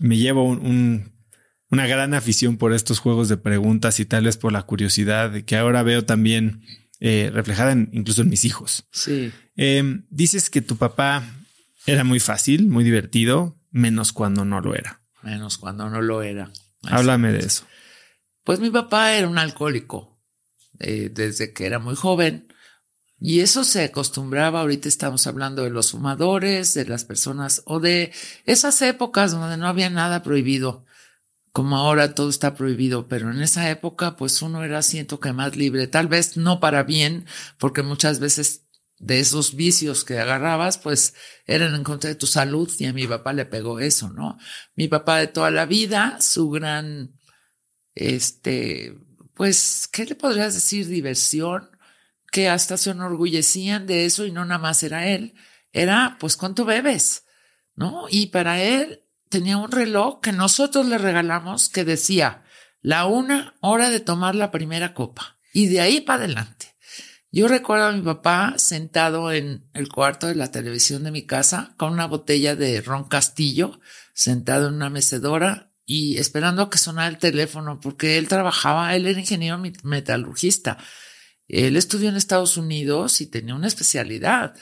me 0.00 0.18
llevo 0.18 0.44
una 0.44 1.86
gran 1.86 2.14
afición 2.14 2.58
por 2.58 2.72
estos 2.72 2.98
juegos 2.98 3.28
de 3.28 3.36
preguntas 3.36 4.00
y 4.00 4.04
tal 4.04 4.24
vez 4.24 4.36
por 4.36 4.52
la 4.52 4.62
curiosidad 4.62 5.42
que 5.42 5.56
ahora 5.56 5.82
veo 5.82 6.04
también 6.04 6.62
eh, 7.00 7.30
reflejada 7.32 7.72
incluso 7.72 8.22
en 8.22 8.28
mis 8.28 8.44
hijos. 8.44 8.86
Sí. 8.90 9.32
Em, 9.56 10.06
dices 10.10 10.50
que 10.50 10.60
tu 10.60 10.76
papá 10.76 11.24
era 11.86 12.04
muy 12.04 12.20
fácil, 12.20 12.68
muy 12.68 12.84
divertido, 12.84 13.56
menos 13.70 14.12
cuando 14.12 14.44
no 14.44 14.60
lo 14.60 14.74
era. 14.74 15.00
Menos 15.22 15.58
cuando 15.58 15.88
no 15.88 16.00
lo 16.02 16.22
era. 16.22 16.50
Háblame 16.82 17.32
de 17.32 17.40
eso. 17.40 17.64
Pues 18.42 18.60
mi 18.60 18.70
papá 18.70 19.12
era 19.12 19.28
un 19.28 19.38
alcohólico 19.38 20.20
eh, 20.78 21.10
desde 21.12 21.52
que 21.52 21.66
era 21.66 21.78
muy 21.78 21.94
joven. 21.94 22.48
Y 23.18 23.40
eso 23.40 23.64
se 23.64 23.84
acostumbraba, 23.84 24.60
ahorita 24.60 24.88
estamos 24.88 25.26
hablando 25.26 25.62
de 25.62 25.70
los 25.70 25.92
fumadores, 25.92 26.74
de 26.74 26.84
las 26.84 27.04
personas 27.04 27.62
o 27.64 27.80
de 27.80 28.12
esas 28.44 28.82
épocas 28.82 29.32
donde 29.32 29.56
no 29.56 29.66
había 29.66 29.88
nada 29.88 30.22
prohibido 30.22 30.84
como 31.54 31.76
ahora 31.76 32.14
todo 32.14 32.30
está 32.30 32.56
prohibido, 32.56 33.06
pero 33.06 33.30
en 33.30 33.40
esa 33.40 33.70
época 33.70 34.16
pues 34.16 34.42
uno 34.42 34.64
era 34.64 34.82
siento 34.82 35.20
que 35.20 35.32
más 35.32 35.54
libre, 35.54 35.86
tal 35.86 36.08
vez 36.08 36.36
no 36.36 36.58
para 36.58 36.82
bien, 36.82 37.26
porque 37.58 37.84
muchas 37.84 38.18
veces 38.18 38.63
de 39.04 39.20
esos 39.20 39.54
vicios 39.54 40.02
que 40.02 40.18
agarrabas 40.18 40.78
pues 40.78 41.14
eran 41.44 41.74
en 41.74 41.84
contra 41.84 42.08
de 42.08 42.16
tu 42.16 42.26
salud 42.26 42.70
y 42.78 42.86
a 42.86 42.94
mi 42.94 43.06
papá 43.06 43.34
le 43.34 43.44
pegó 43.44 43.78
eso, 43.78 44.08
¿no? 44.08 44.38
Mi 44.76 44.88
papá 44.88 45.18
de 45.18 45.26
toda 45.26 45.50
la 45.50 45.66
vida, 45.66 46.16
su 46.20 46.48
gran, 46.48 47.12
este, 47.94 48.96
pues, 49.34 49.88
¿qué 49.92 50.06
le 50.06 50.14
podrías 50.14 50.54
decir? 50.54 50.86
Diversión, 50.86 51.68
que 52.32 52.48
hasta 52.48 52.78
se 52.78 52.90
enorgullecían 52.90 53.86
de 53.86 54.06
eso 54.06 54.24
y 54.24 54.32
no 54.32 54.46
nada 54.46 54.58
más 54.58 54.82
era 54.82 55.06
él, 55.06 55.34
era 55.72 56.16
pues 56.18 56.38
cuánto 56.38 56.64
bebes, 56.64 57.24
¿no? 57.74 58.06
Y 58.08 58.28
para 58.28 58.62
él 58.62 59.02
tenía 59.28 59.58
un 59.58 59.70
reloj 59.70 60.20
que 60.22 60.32
nosotros 60.32 60.86
le 60.86 60.96
regalamos 60.96 61.68
que 61.68 61.84
decía 61.84 62.42
la 62.80 63.04
una 63.04 63.54
hora 63.60 63.90
de 63.90 64.00
tomar 64.00 64.34
la 64.34 64.50
primera 64.50 64.94
copa 64.94 65.36
y 65.52 65.66
de 65.66 65.82
ahí 65.82 66.00
para 66.00 66.24
adelante. 66.24 66.73
Yo 67.34 67.48
recuerdo 67.48 67.86
a 67.86 67.92
mi 67.92 68.00
papá 68.00 68.54
sentado 68.58 69.32
en 69.32 69.68
el 69.74 69.88
cuarto 69.88 70.28
de 70.28 70.36
la 70.36 70.52
televisión 70.52 71.02
de 71.02 71.10
mi 71.10 71.26
casa 71.26 71.74
con 71.76 71.92
una 71.92 72.06
botella 72.06 72.54
de 72.54 72.80
ron 72.80 73.08
castillo, 73.08 73.80
sentado 74.12 74.68
en 74.68 74.74
una 74.74 74.88
mecedora 74.88 75.72
y 75.84 76.18
esperando 76.18 76.62
a 76.62 76.70
que 76.70 76.78
sonara 76.78 77.08
el 77.08 77.18
teléfono 77.18 77.80
porque 77.80 78.18
él 78.18 78.28
trabajaba, 78.28 78.94
él 78.94 79.08
era 79.08 79.18
ingeniero 79.18 79.60
metalurgista. 79.82 80.78
Él 81.48 81.76
estudió 81.76 82.08
en 82.08 82.14
Estados 82.14 82.56
Unidos 82.56 83.20
y 83.20 83.26
tenía 83.26 83.56
una 83.56 83.66
especialidad 83.66 84.54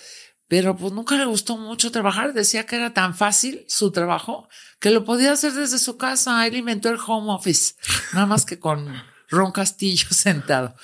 pero 0.48 0.76
pues 0.76 0.92
nunca 0.94 1.16
le 1.16 1.24
gustó 1.24 1.56
mucho 1.56 1.90
trabajar. 1.90 2.34
Decía 2.34 2.66
que 2.66 2.76
era 2.76 2.92
tan 2.92 3.14
fácil 3.14 3.64
su 3.68 3.90
trabajo 3.90 4.48
que 4.80 4.90
lo 4.90 5.02
podía 5.02 5.32
hacer 5.32 5.52
desde 5.52 5.78
su 5.78 5.96
casa. 5.98 6.46
Él 6.46 6.56
inventó 6.56 6.88
el 6.90 6.98
home 7.06 7.32
office, 7.32 7.74
nada 8.12 8.26
más 8.26 8.44
que 8.44 8.58
con 8.58 8.86
Ron 9.30 9.50
Castillo 9.50 10.08
sentado. 10.10 10.74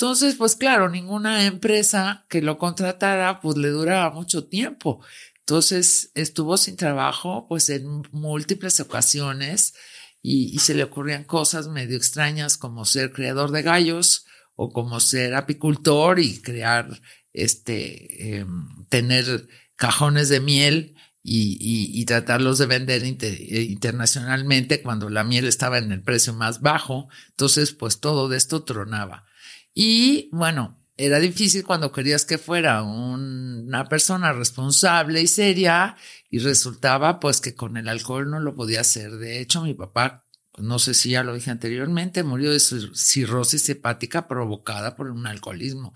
Entonces, 0.00 0.36
pues 0.36 0.56
claro, 0.56 0.88
ninguna 0.88 1.44
empresa 1.44 2.24
que 2.30 2.40
lo 2.40 2.56
contratara, 2.56 3.42
pues 3.42 3.58
le 3.58 3.68
duraba 3.68 4.08
mucho 4.08 4.46
tiempo. 4.46 5.04
Entonces 5.40 6.10
estuvo 6.14 6.56
sin 6.56 6.76
trabajo, 6.76 7.44
pues 7.50 7.68
en 7.68 8.04
múltiples 8.10 8.80
ocasiones 8.80 9.74
y, 10.22 10.54
y 10.54 10.60
se 10.60 10.72
le 10.72 10.84
ocurrían 10.84 11.24
cosas 11.24 11.68
medio 11.68 11.98
extrañas 11.98 12.56
como 12.56 12.86
ser 12.86 13.12
creador 13.12 13.50
de 13.50 13.60
gallos 13.60 14.24
o 14.56 14.72
como 14.72 15.00
ser 15.00 15.34
apicultor 15.34 16.18
y 16.18 16.40
crear 16.40 16.88
este, 17.34 18.38
em, 18.38 18.86
tener 18.88 19.48
cajones 19.76 20.30
de 20.30 20.40
miel 20.40 20.96
y, 21.22 22.02
tratarlos 22.06 22.56
de 22.56 22.64
vender 22.64 23.02
eh, 23.04 23.66
internacionalmente 23.68 24.80
cuando 24.80 25.10
la 25.10 25.24
miel 25.24 25.44
estaba 25.44 25.76
en 25.76 25.92
el 25.92 26.02
precio 26.02 26.32
más 26.32 26.62
bajo. 26.62 27.10
Entonces, 27.28 27.72
pues 27.72 28.00
todo 28.00 28.30
de 28.30 28.38
esto 28.38 28.64
tronaba. 28.64 29.26
Y 29.74 30.28
bueno, 30.32 30.78
era 30.96 31.18
difícil 31.18 31.64
cuando 31.64 31.92
querías 31.92 32.24
que 32.24 32.38
fuera 32.38 32.82
una 32.82 33.88
persona 33.88 34.32
responsable 34.32 35.22
y 35.22 35.26
seria 35.26 35.96
y 36.28 36.38
resultaba 36.38 37.20
pues 37.20 37.40
que 37.40 37.54
con 37.54 37.76
el 37.76 37.88
alcohol 37.88 38.30
no 38.30 38.40
lo 38.40 38.54
podía 38.54 38.82
hacer. 38.82 39.12
De 39.18 39.40
hecho, 39.40 39.62
mi 39.62 39.74
papá, 39.74 40.26
no 40.58 40.78
sé 40.78 40.94
si 40.94 41.10
ya 41.10 41.22
lo 41.22 41.34
dije 41.34 41.50
anteriormente, 41.50 42.22
murió 42.22 42.52
de 42.52 42.60
cirrosis 42.60 43.68
hepática 43.68 44.28
provocada 44.28 44.96
por 44.96 45.10
un 45.10 45.26
alcoholismo. 45.26 45.94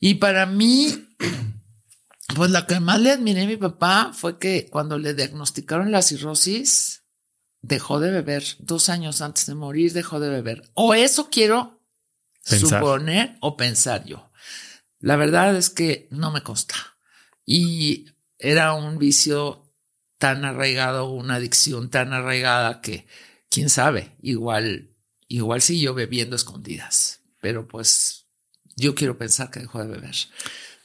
Y 0.00 0.16
para 0.16 0.44
mí, 0.44 1.08
Pues 2.34 2.50
la 2.50 2.66
que 2.66 2.80
más 2.80 3.00
le 3.00 3.12
admiré 3.12 3.42
a 3.42 3.46
mi 3.46 3.56
papá 3.56 4.12
fue 4.12 4.38
que 4.38 4.66
cuando 4.70 4.98
le 4.98 5.14
diagnosticaron 5.14 5.92
la 5.92 6.02
cirrosis, 6.02 7.04
dejó 7.62 8.00
de 8.00 8.10
beber. 8.10 8.44
Dos 8.58 8.88
años 8.88 9.20
antes 9.20 9.46
de 9.46 9.54
morir, 9.54 9.92
dejó 9.92 10.20
de 10.20 10.30
beber. 10.30 10.70
O 10.74 10.94
eso 10.94 11.28
quiero 11.30 11.73
suponer 12.44 13.36
o 13.40 13.56
pensar 13.56 14.04
yo. 14.04 14.30
La 15.00 15.16
verdad 15.16 15.56
es 15.56 15.70
que 15.70 16.08
no 16.10 16.30
me 16.30 16.42
consta. 16.42 16.74
Y 17.44 18.06
era 18.38 18.74
un 18.74 18.98
vicio 18.98 19.70
tan 20.18 20.44
arraigado, 20.44 21.10
una 21.10 21.36
adicción 21.36 21.90
tan 21.90 22.12
arraigada 22.12 22.80
que, 22.80 23.06
quién 23.50 23.68
sabe, 23.68 24.16
igual, 24.22 24.94
igual 25.28 25.60
siguió 25.62 25.94
bebiendo 25.94 26.36
escondidas. 26.36 27.20
Pero 27.40 27.68
pues 27.68 28.26
yo 28.76 28.94
quiero 28.94 29.18
pensar 29.18 29.50
que 29.50 29.60
dejó 29.60 29.80
de 29.80 29.88
beber. 29.88 30.14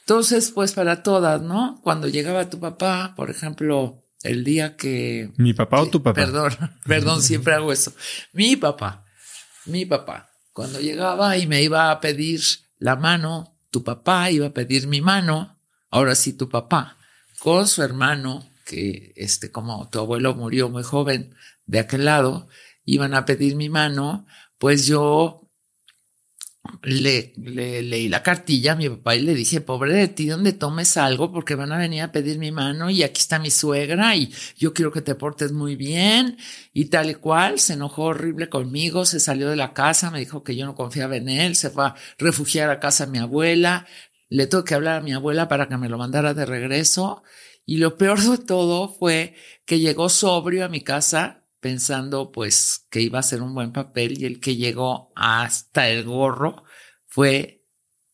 Entonces, 0.00 0.50
pues 0.50 0.72
para 0.72 1.02
todas, 1.02 1.40
¿no? 1.40 1.80
Cuando 1.82 2.08
llegaba 2.08 2.50
tu 2.50 2.60
papá, 2.60 3.14
por 3.16 3.30
ejemplo, 3.30 4.02
el 4.22 4.44
día 4.44 4.76
que... 4.76 5.32
¿Mi 5.36 5.54
papá 5.54 5.80
o 5.80 5.88
tu 5.88 6.02
papá? 6.02 6.20
Perdón, 6.20 6.52
perdón, 6.86 7.22
siempre 7.22 7.54
hago 7.54 7.72
eso. 7.72 7.94
Mi 8.32 8.56
papá, 8.56 9.04
mi 9.66 9.86
papá, 9.86 10.29
cuando 10.52 10.80
llegaba 10.80 11.36
y 11.36 11.46
me 11.46 11.62
iba 11.62 11.90
a 11.90 12.00
pedir 12.00 12.40
la 12.78 12.96
mano, 12.96 13.56
tu 13.70 13.84
papá 13.84 14.30
iba 14.30 14.48
a 14.48 14.54
pedir 14.54 14.86
mi 14.86 15.00
mano, 15.00 15.58
ahora 15.90 16.14
sí 16.14 16.32
tu 16.32 16.48
papá, 16.48 16.96
con 17.38 17.66
su 17.66 17.82
hermano, 17.82 18.48
que 18.64 19.12
este, 19.16 19.50
como 19.50 19.88
tu 19.88 19.98
abuelo 19.98 20.34
murió 20.34 20.68
muy 20.68 20.82
joven 20.82 21.34
de 21.66 21.80
aquel 21.80 22.04
lado, 22.04 22.48
iban 22.84 23.14
a 23.14 23.24
pedir 23.24 23.56
mi 23.56 23.68
mano, 23.68 24.26
pues 24.58 24.86
yo 24.86 25.49
le, 26.82 27.32
leí 27.36 28.08
la 28.08 28.22
cartilla 28.22 28.72
a 28.72 28.76
mi 28.76 28.88
papá 28.88 29.16
y 29.16 29.22
le 29.22 29.34
dije, 29.34 29.60
pobre 29.60 29.94
de 29.94 30.08
ti, 30.08 30.26
donde 30.26 30.52
tomes 30.52 30.96
algo 30.96 31.32
porque 31.32 31.54
van 31.54 31.72
a 31.72 31.78
venir 31.78 32.02
a 32.02 32.12
pedir 32.12 32.38
mi 32.38 32.52
mano 32.52 32.90
y 32.90 33.02
aquí 33.02 33.20
está 33.20 33.38
mi 33.38 33.50
suegra 33.50 34.14
y 34.16 34.32
yo 34.56 34.72
quiero 34.72 34.92
que 34.92 35.00
te 35.00 35.14
portes 35.14 35.52
muy 35.52 35.76
bien 35.76 36.36
y 36.72 36.86
tal 36.86 37.10
y 37.10 37.14
cual. 37.14 37.58
Se 37.60 37.74
enojó 37.74 38.04
horrible 38.04 38.48
conmigo, 38.48 39.04
se 39.04 39.20
salió 39.20 39.48
de 39.48 39.56
la 39.56 39.72
casa, 39.72 40.10
me 40.10 40.20
dijo 40.20 40.42
que 40.44 40.56
yo 40.56 40.66
no 40.66 40.74
confiaba 40.74 41.16
en 41.16 41.28
él, 41.28 41.56
se 41.56 41.70
fue 41.70 41.86
a 41.86 41.94
refugiar 42.18 42.70
a 42.70 42.80
casa 42.80 43.04
a 43.04 43.06
mi 43.08 43.18
abuela. 43.18 43.86
Le 44.28 44.46
tuve 44.46 44.64
que 44.64 44.74
hablar 44.74 45.00
a 45.00 45.02
mi 45.02 45.12
abuela 45.12 45.48
para 45.48 45.68
que 45.68 45.76
me 45.76 45.88
lo 45.88 45.98
mandara 45.98 46.34
de 46.34 46.46
regreso. 46.46 47.22
Y 47.66 47.78
lo 47.78 47.96
peor 47.96 48.20
de 48.20 48.38
todo 48.38 48.88
fue 48.94 49.34
que 49.64 49.78
llegó 49.80 50.08
sobrio 50.08 50.64
a 50.64 50.68
mi 50.68 50.82
casa 50.82 51.39
pensando 51.60 52.32
pues 52.32 52.86
que 52.90 53.00
iba 53.00 53.18
a 53.18 53.22
ser 53.22 53.42
un 53.42 53.54
buen 53.54 53.72
papel 53.72 54.20
y 54.20 54.24
el 54.24 54.40
que 54.40 54.56
llegó 54.56 55.12
hasta 55.14 55.88
el 55.88 56.04
gorro 56.04 56.64
fue 57.06 57.60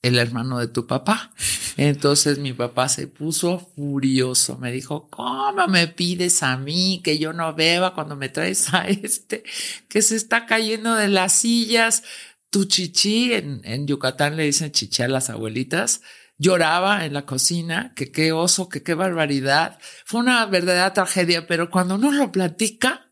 el 0.03 0.19
hermano 0.19 0.59
de 0.59 0.69
tu 0.69 0.87
papá. 0.87 1.33
Entonces 1.76 2.38
mi 2.38 2.53
papá 2.53 2.88
se 2.88 3.07
puso 3.07 3.73
furioso, 3.75 4.57
me 4.59 4.73
dijo, 4.73 5.09
¿cómo 5.11 5.67
me 5.69 5.88
pides 5.88 6.43
a 6.43 6.57
mí 6.57 7.00
que 7.05 7.19
yo 7.19 7.33
no 7.33 7.55
beba 7.55 7.95
cuando 7.95 8.17
me 8.17 8.29
traes 8.29 8.73
a 8.73 8.88
este 8.88 9.43
que 9.88 10.03
se 10.03 10.17
está 10.17 10.47
cayendo 10.47 10.95
de 10.95 11.09
las 11.09 11.33
sillas? 11.33 12.03
Tu 12.50 12.65
chichi, 12.65 13.33
en, 13.33 13.61
en 13.65 13.87
Yucatán 13.87 14.37
le 14.37 14.45
dicen 14.45 14.73
chichi 14.73 15.03
a 15.03 15.09
las 15.09 15.29
abuelitas, 15.29 16.00
lloraba 16.38 17.05
en 17.05 17.12
la 17.12 17.26
cocina, 17.26 17.93
que 17.95 18.11
qué 18.12 18.33
oso, 18.33 18.69
que 18.69 18.83
qué 18.83 18.95
barbaridad. 18.95 19.79
Fue 20.05 20.21
una 20.21 20.47
verdadera 20.47 20.93
tragedia, 20.93 21.47
pero 21.47 21.71
cuando 21.71 21.97
uno 21.97 22.12
lo 22.12 22.33
platica, 22.33 23.06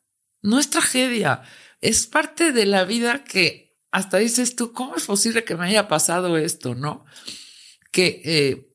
no 0.44 0.60
es 0.60 0.68
tragedia, 0.68 1.42
es 1.80 2.06
parte 2.06 2.52
de 2.52 2.66
la 2.66 2.84
vida 2.84 3.24
que 3.24 3.78
hasta 3.90 4.18
dices 4.18 4.56
tú, 4.56 4.72
¿cómo 4.72 4.94
es 4.94 5.06
posible 5.06 5.42
que 5.42 5.56
me 5.56 5.66
haya 5.66 5.88
pasado 5.88 6.36
esto? 6.36 6.74
¿No? 6.74 7.06
Que, 7.90 8.20
eh, 8.24 8.68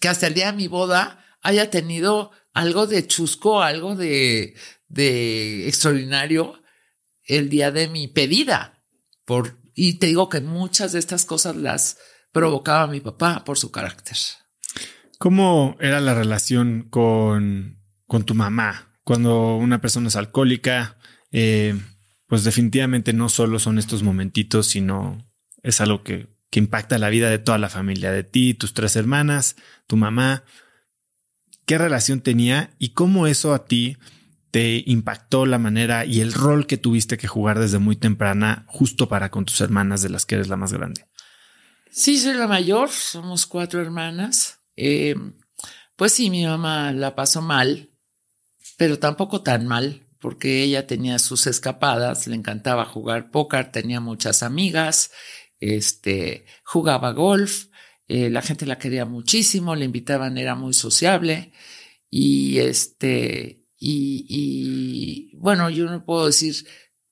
que 0.00 0.08
hasta 0.08 0.28
el 0.28 0.34
día 0.34 0.46
de 0.46 0.56
mi 0.56 0.66
boda 0.66 1.22
haya 1.42 1.70
tenido 1.70 2.30
algo 2.54 2.86
de 2.86 3.06
chusco, 3.06 3.62
algo 3.62 3.96
de, 3.96 4.54
de 4.88 5.68
extraordinario 5.68 6.62
el 7.26 7.50
día 7.50 7.70
de 7.70 7.88
mi 7.88 8.08
pedida. 8.08 8.82
Por, 9.26 9.58
y 9.74 9.98
te 9.98 10.06
digo 10.06 10.30
que 10.30 10.40
muchas 10.40 10.92
de 10.92 11.00
estas 11.00 11.26
cosas 11.26 11.56
las 11.56 11.98
provocaba 12.32 12.86
mi 12.86 13.00
papá 13.00 13.44
por 13.44 13.58
su 13.58 13.70
carácter. 13.70 14.16
¿Cómo 15.18 15.76
era 15.80 16.00
la 16.00 16.14
relación 16.14 16.88
con, 16.88 17.82
con 18.06 18.24
tu 18.24 18.34
mamá? 18.34 18.93
Cuando 19.04 19.56
una 19.56 19.80
persona 19.80 20.08
es 20.08 20.16
alcohólica, 20.16 20.96
eh, 21.30 21.78
pues 22.26 22.42
definitivamente 22.42 23.12
no 23.12 23.28
solo 23.28 23.58
son 23.58 23.78
estos 23.78 24.02
momentitos, 24.02 24.66
sino 24.66 25.30
es 25.62 25.80
algo 25.80 26.02
que, 26.02 26.28
que 26.50 26.58
impacta 26.58 26.98
la 26.98 27.10
vida 27.10 27.28
de 27.28 27.38
toda 27.38 27.58
la 27.58 27.68
familia, 27.68 28.10
de 28.10 28.24
ti, 28.24 28.54
tus 28.54 28.72
tres 28.72 28.96
hermanas, 28.96 29.56
tu 29.86 29.96
mamá. 29.96 30.44
¿Qué 31.66 31.78
relación 31.78 32.20
tenía 32.20 32.70
y 32.78 32.90
cómo 32.90 33.26
eso 33.26 33.54
a 33.54 33.66
ti 33.66 33.98
te 34.50 34.82
impactó 34.86 35.46
la 35.46 35.58
manera 35.58 36.04
y 36.06 36.20
el 36.20 36.32
rol 36.32 36.66
que 36.66 36.78
tuviste 36.78 37.18
que 37.18 37.28
jugar 37.28 37.58
desde 37.58 37.78
muy 37.78 37.96
temprana 37.96 38.64
justo 38.68 39.08
para 39.08 39.30
con 39.30 39.44
tus 39.44 39.60
hermanas 39.60 40.00
de 40.00 40.08
las 40.08 40.26
que 40.26 40.36
eres 40.36 40.48
la 40.48 40.56
más 40.56 40.72
grande? 40.72 41.06
Sí, 41.90 42.18
soy 42.18 42.34
la 42.34 42.46
mayor, 42.46 42.88
somos 42.88 43.46
cuatro 43.46 43.80
hermanas. 43.80 44.60
Eh, 44.76 45.14
pues 45.96 46.12
sí, 46.12 46.30
mi 46.30 46.44
mamá 46.44 46.92
la 46.92 47.14
pasó 47.14 47.42
mal 47.42 47.90
pero 48.76 48.98
tampoco 48.98 49.42
tan 49.42 49.66
mal, 49.66 50.02
porque 50.20 50.62
ella 50.62 50.86
tenía 50.86 51.18
sus 51.18 51.46
escapadas, 51.46 52.26
le 52.26 52.34
encantaba 52.36 52.84
jugar 52.84 53.30
póker, 53.30 53.70
tenía 53.72 54.00
muchas 54.00 54.42
amigas, 54.42 55.10
este, 55.60 56.46
jugaba 56.64 57.12
golf, 57.12 57.66
eh, 58.08 58.30
la 58.30 58.42
gente 58.42 58.66
la 58.66 58.78
quería 58.78 59.04
muchísimo, 59.04 59.74
le 59.74 59.84
invitaban, 59.84 60.38
era 60.38 60.54
muy 60.54 60.74
sociable 60.74 61.52
y 62.10 62.58
este, 62.58 63.66
y, 63.78 64.26
y 64.28 65.36
bueno, 65.36 65.70
yo 65.70 65.86
no 65.86 66.04
puedo 66.04 66.26
decir 66.26 66.54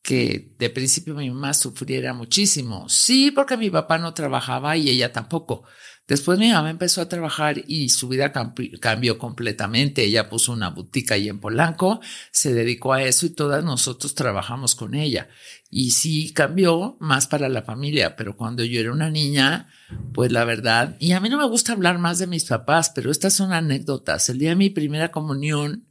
que 0.02 0.54
de 0.58 0.70
principio 0.70 1.14
mi 1.14 1.30
mamá 1.30 1.54
sufriera 1.54 2.12
muchísimo. 2.12 2.88
Sí, 2.88 3.30
porque 3.30 3.56
mi 3.56 3.70
papá 3.70 3.98
no 3.98 4.14
trabajaba 4.14 4.76
y 4.76 4.90
ella 4.90 5.12
tampoco. 5.12 5.64
Después 6.08 6.38
mi 6.38 6.50
mamá 6.50 6.68
empezó 6.68 7.00
a 7.00 7.08
trabajar 7.08 7.62
y 7.68 7.88
su 7.88 8.08
vida 8.08 8.32
cambió 8.32 9.18
completamente. 9.18 10.04
Ella 10.04 10.28
puso 10.28 10.52
una 10.52 10.70
boutique 10.70 11.12
ahí 11.12 11.28
en 11.28 11.38
Polanco, 11.38 12.00
se 12.32 12.52
dedicó 12.52 12.92
a 12.92 13.02
eso 13.02 13.26
y 13.26 13.30
todas 13.30 13.64
nosotros 13.64 14.14
trabajamos 14.14 14.74
con 14.74 14.94
ella. 14.94 15.28
Y 15.70 15.92
sí 15.92 16.32
cambió 16.32 16.96
más 17.00 17.28
para 17.28 17.48
la 17.48 17.62
familia, 17.62 18.16
pero 18.16 18.36
cuando 18.36 18.64
yo 18.64 18.80
era 18.80 18.92
una 18.92 19.10
niña, 19.10 19.68
pues 20.12 20.32
la 20.32 20.44
verdad, 20.44 20.96
y 20.98 21.12
a 21.12 21.20
mí 21.20 21.28
no 21.28 21.38
me 21.38 21.48
gusta 21.48 21.72
hablar 21.72 21.98
más 21.98 22.18
de 22.18 22.26
mis 22.26 22.44
papás, 22.44 22.90
pero 22.94 23.10
estas 23.10 23.34
son 23.34 23.52
anécdotas. 23.52 24.28
El 24.28 24.38
día 24.38 24.50
de 24.50 24.56
mi 24.56 24.70
primera 24.70 25.10
comunión, 25.12 25.86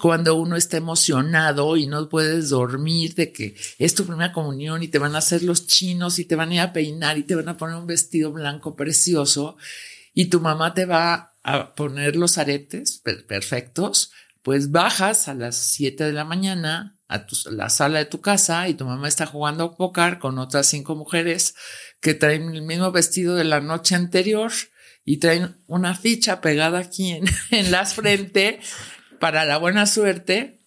cuando 0.00 0.34
uno 0.36 0.56
está 0.56 0.78
emocionado 0.78 1.76
y 1.76 1.86
no 1.86 2.08
puedes 2.08 2.48
dormir 2.48 3.14
de 3.14 3.32
que 3.32 3.54
es 3.78 3.94
tu 3.94 4.06
primera 4.06 4.32
comunión 4.32 4.82
y 4.82 4.88
te 4.88 4.98
van 4.98 5.14
a 5.14 5.18
hacer 5.18 5.42
los 5.42 5.66
chinos 5.66 6.18
y 6.18 6.24
te 6.24 6.36
van 6.36 6.50
a 6.50 6.54
ir 6.54 6.60
a 6.60 6.72
peinar 6.72 7.18
y 7.18 7.24
te 7.24 7.34
van 7.34 7.48
a 7.48 7.56
poner 7.56 7.76
un 7.76 7.86
vestido 7.86 8.32
blanco 8.32 8.74
precioso 8.74 9.56
y 10.14 10.26
tu 10.26 10.40
mamá 10.40 10.72
te 10.72 10.86
va 10.86 11.34
a 11.42 11.74
poner 11.74 12.16
los 12.16 12.38
aretes 12.38 13.02
perfectos, 13.28 14.10
pues 14.42 14.70
bajas 14.70 15.28
a 15.28 15.34
las 15.34 15.56
7 15.56 16.04
de 16.04 16.12
la 16.12 16.24
mañana 16.24 16.96
a 17.08 17.26
la 17.50 17.68
sala 17.68 17.98
de 17.98 18.04
tu 18.04 18.20
casa 18.20 18.68
y 18.68 18.74
tu 18.74 18.84
mamá 18.86 19.08
está 19.08 19.26
jugando 19.26 19.76
póker 19.76 20.18
con 20.18 20.38
otras 20.38 20.66
cinco 20.68 20.94
mujeres 20.94 21.56
que 22.00 22.14
traen 22.14 22.54
el 22.54 22.62
mismo 22.62 22.92
vestido 22.92 23.34
de 23.34 23.44
la 23.44 23.60
noche 23.60 23.96
anterior 23.96 24.52
y 25.04 25.18
traen 25.18 25.56
una 25.66 25.96
ficha 25.96 26.40
pegada 26.40 26.78
aquí 26.78 27.10
en, 27.10 27.24
en 27.50 27.70
la 27.70 27.84
frente 27.84 28.60
para 29.20 29.44
la 29.44 29.58
buena 29.58 29.86
suerte 29.86 30.58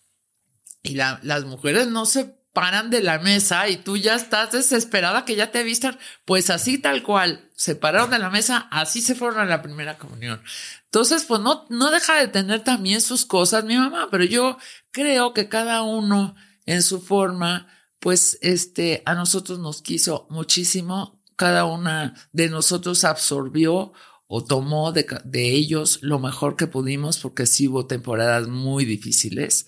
y 0.82 0.96
las 0.96 1.44
mujeres 1.44 1.88
no 1.88 2.06
se 2.06 2.42
paran 2.54 2.92
de 2.92 3.02
la 3.02 3.18
mesa 3.18 3.68
y 3.68 3.78
tú 3.78 3.98
ya 3.98 4.16
estás 4.16 4.52
desesperada 4.52 5.26
que 5.26 5.36
ya 5.36 5.52
te 5.52 5.64
vistan, 5.64 5.98
pues 6.24 6.50
así 6.52 6.78
tal 6.78 7.02
cual, 7.02 7.50
se 7.56 7.76
pararon 7.76 8.12
de 8.12 8.20
la 8.20 8.30
mesa, 8.30 8.68
así 8.72 9.02
se 9.02 9.16
fueron 9.16 9.40
a 9.40 9.46
la 9.46 9.62
primera 9.64 9.98
comunión. 9.98 10.42
Entonces, 10.86 11.26
pues 11.26 11.42
no, 11.42 11.66
no 11.70 11.90
deja 11.90 12.16
de 12.20 12.28
tener 12.28 12.64
también 12.64 13.02
sus 13.02 13.26
cosas 13.26 13.64
mi 13.64 13.76
mamá, 13.76 14.08
pero 14.12 14.24
yo 14.24 14.60
creo 14.92 15.34
que 15.34 15.50
cada 15.50 15.82
uno 15.82 16.36
en 16.68 16.84
su 16.84 17.02
forma, 17.02 17.68
pues 18.00 18.38
este, 18.42 19.02
a 19.06 19.16
nosotros 19.16 19.58
nos 19.58 19.82
quiso 19.82 20.28
muchísimo, 20.30 21.20
cada 21.36 21.66
una 21.66 22.14
de 22.32 22.50
nosotros 22.50 23.04
absorbió 23.04 23.94
o 24.36 24.44
tomó 24.44 24.92
de, 24.92 25.06
ellos 25.36 26.00
lo 26.02 26.18
mejor 26.18 26.56
que 26.56 26.66
pudimos 26.66 27.20
porque 27.20 27.46
sí 27.46 27.68
hubo 27.68 27.86
temporadas 27.86 28.48
muy 28.48 28.84
difíciles. 28.84 29.68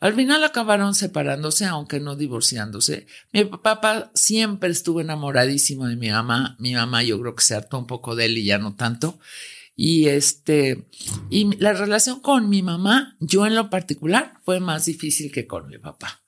Al 0.00 0.14
final 0.14 0.42
acabaron 0.42 0.94
separándose, 0.94 1.66
aunque 1.66 2.00
no 2.00 2.16
divorciándose. 2.16 3.06
Mi 3.34 3.44
papá 3.44 4.10
siempre 4.14 4.70
estuvo 4.70 5.02
enamoradísimo 5.02 5.86
de 5.86 5.96
mi 5.96 6.08
mamá. 6.08 6.56
Mi 6.58 6.72
mamá 6.72 7.02
yo 7.02 7.20
creo 7.20 7.34
que 7.34 7.44
se 7.44 7.56
hartó 7.56 7.78
un 7.78 7.86
poco 7.86 8.16
de 8.16 8.24
él 8.24 8.38
y 8.38 8.46
ya 8.46 8.56
no 8.56 8.74
tanto. 8.74 9.18
Y 9.74 10.06
este, 10.06 10.88
y 11.28 11.54
la 11.58 11.74
relación 11.74 12.20
con 12.20 12.48
mi 12.48 12.62
mamá, 12.62 13.18
yo 13.20 13.44
en 13.44 13.54
lo 13.54 13.68
particular, 13.68 14.40
fue 14.46 14.60
más 14.60 14.86
difícil 14.86 15.30
que 15.30 15.46
con 15.46 15.68
mi 15.68 15.76
papá. 15.76 16.22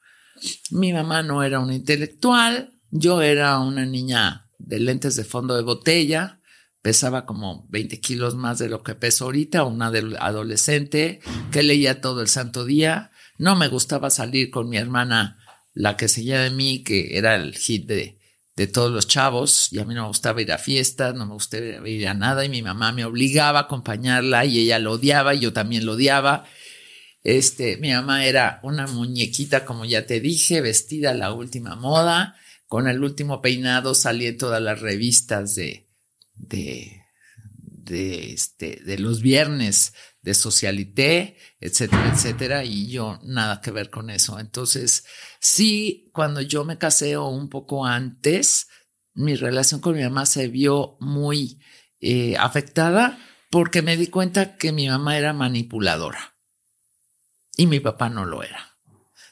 Mi 0.70 0.92
mamá 0.92 1.22
no 1.22 1.42
era 1.42 1.58
una 1.58 1.74
intelectual, 1.74 2.74
yo 2.90 3.22
era 3.22 3.58
una 3.60 3.86
niña 3.86 4.46
de 4.58 4.78
lentes 4.78 5.16
de 5.16 5.24
fondo 5.24 5.56
de 5.56 5.62
botella, 5.62 6.37
pesaba 6.82 7.26
como 7.26 7.66
20 7.70 8.00
kilos 8.00 8.34
más 8.34 8.58
de 8.58 8.68
lo 8.68 8.82
que 8.82 8.94
peso 8.94 9.24
ahorita, 9.26 9.64
una 9.64 9.86
adolescente 10.20 11.20
que 11.50 11.62
leía 11.62 12.00
todo 12.00 12.22
el 12.22 12.28
santo 12.28 12.64
día. 12.64 13.10
No 13.36 13.56
me 13.56 13.68
gustaba 13.68 14.10
salir 14.10 14.50
con 14.50 14.68
mi 14.68 14.76
hermana, 14.76 15.38
la 15.74 15.96
que 15.96 16.08
seguía 16.08 16.40
de 16.40 16.50
mí, 16.50 16.82
que 16.82 17.18
era 17.18 17.36
el 17.36 17.54
hit 17.56 17.86
de, 17.86 18.18
de 18.56 18.66
todos 18.66 18.90
los 18.90 19.06
chavos, 19.06 19.72
y 19.72 19.78
a 19.78 19.84
mí 19.84 19.94
no 19.94 20.02
me 20.02 20.08
gustaba 20.08 20.42
ir 20.42 20.52
a 20.52 20.58
fiestas, 20.58 21.14
no 21.14 21.26
me 21.26 21.34
gustaba 21.34 21.88
ir 21.88 22.08
a 22.08 22.14
nada, 22.14 22.44
y 22.44 22.48
mi 22.48 22.62
mamá 22.62 22.92
me 22.92 23.04
obligaba 23.04 23.60
a 23.60 23.62
acompañarla, 23.62 24.44
y 24.44 24.58
ella 24.60 24.78
lo 24.78 24.92
odiaba, 24.92 25.34
y 25.34 25.40
yo 25.40 25.52
también 25.52 25.86
lo 25.86 25.92
odiaba. 25.92 26.44
Este, 27.22 27.76
mi 27.76 27.92
mamá 27.92 28.24
era 28.24 28.60
una 28.62 28.86
muñequita, 28.86 29.64
como 29.64 29.84
ya 29.84 30.06
te 30.06 30.20
dije, 30.20 30.60
vestida 30.60 31.10
a 31.10 31.14
la 31.14 31.32
última 31.32 31.76
moda, 31.76 32.36
con 32.66 32.88
el 32.88 33.02
último 33.02 33.40
peinado, 33.40 33.94
salía 33.94 34.30
en 34.30 34.38
todas 34.38 34.60
las 34.60 34.80
revistas 34.80 35.54
de, 35.54 35.87
de, 36.38 37.02
de, 37.88 38.32
este, 38.32 38.82
de 38.84 38.98
los 38.98 39.20
viernes 39.20 39.92
de 40.22 40.34
socialité, 40.34 41.36
etcétera, 41.60 42.12
etcétera, 42.14 42.64
y 42.64 42.88
yo 42.88 43.18
nada 43.22 43.60
que 43.60 43.70
ver 43.70 43.90
con 43.90 44.10
eso. 44.10 44.38
Entonces, 44.38 45.04
sí, 45.40 46.10
cuando 46.12 46.40
yo 46.40 46.64
me 46.64 46.78
casé 46.78 47.16
un 47.16 47.48
poco 47.48 47.86
antes, 47.86 48.68
mi 49.14 49.34
relación 49.34 49.80
con 49.80 49.96
mi 49.96 50.02
mamá 50.02 50.26
se 50.26 50.48
vio 50.48 50.96
muy 51.00 51.60
eh, 52.00 52.36
afectada 52.36 53.18
porque 53.50 53.82
me 53.82 53.96
di 53.96 54.08
cuenta 54.08 54.56
que 54.56 54.72
mi 54.72 54.88
mamá 54.88 55.18
era 55.18 55.32
manipuladora 55.32 56.34
y 57.56 57.66
mi 57.66 57.80
papá 57.80 58.08
no 58.08 58.24
lo 58.24 58.42
era. 58.42 58.76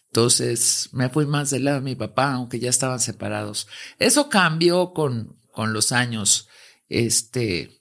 Entonces 0.08 0.88
me 0.92 1.10
fui 1.10 1.26
más 1.26 1.50
del 1.50 1.64
lado 1.64 1.76
de 1.76 1.84
mi 1.84 1.94
papá, 1.94 2.32
aunque 2.32 2.58
ya 2.58 2.70
estaban 2.70 3.00
separados. 3.00 3.68
Eso 3.98 4.28
cambió 4.28 4.92
con, 4.94 5.38
con 5.52 5.72
los 5.72 5.92
años, 5.92 6.48
este, 6.88 7.80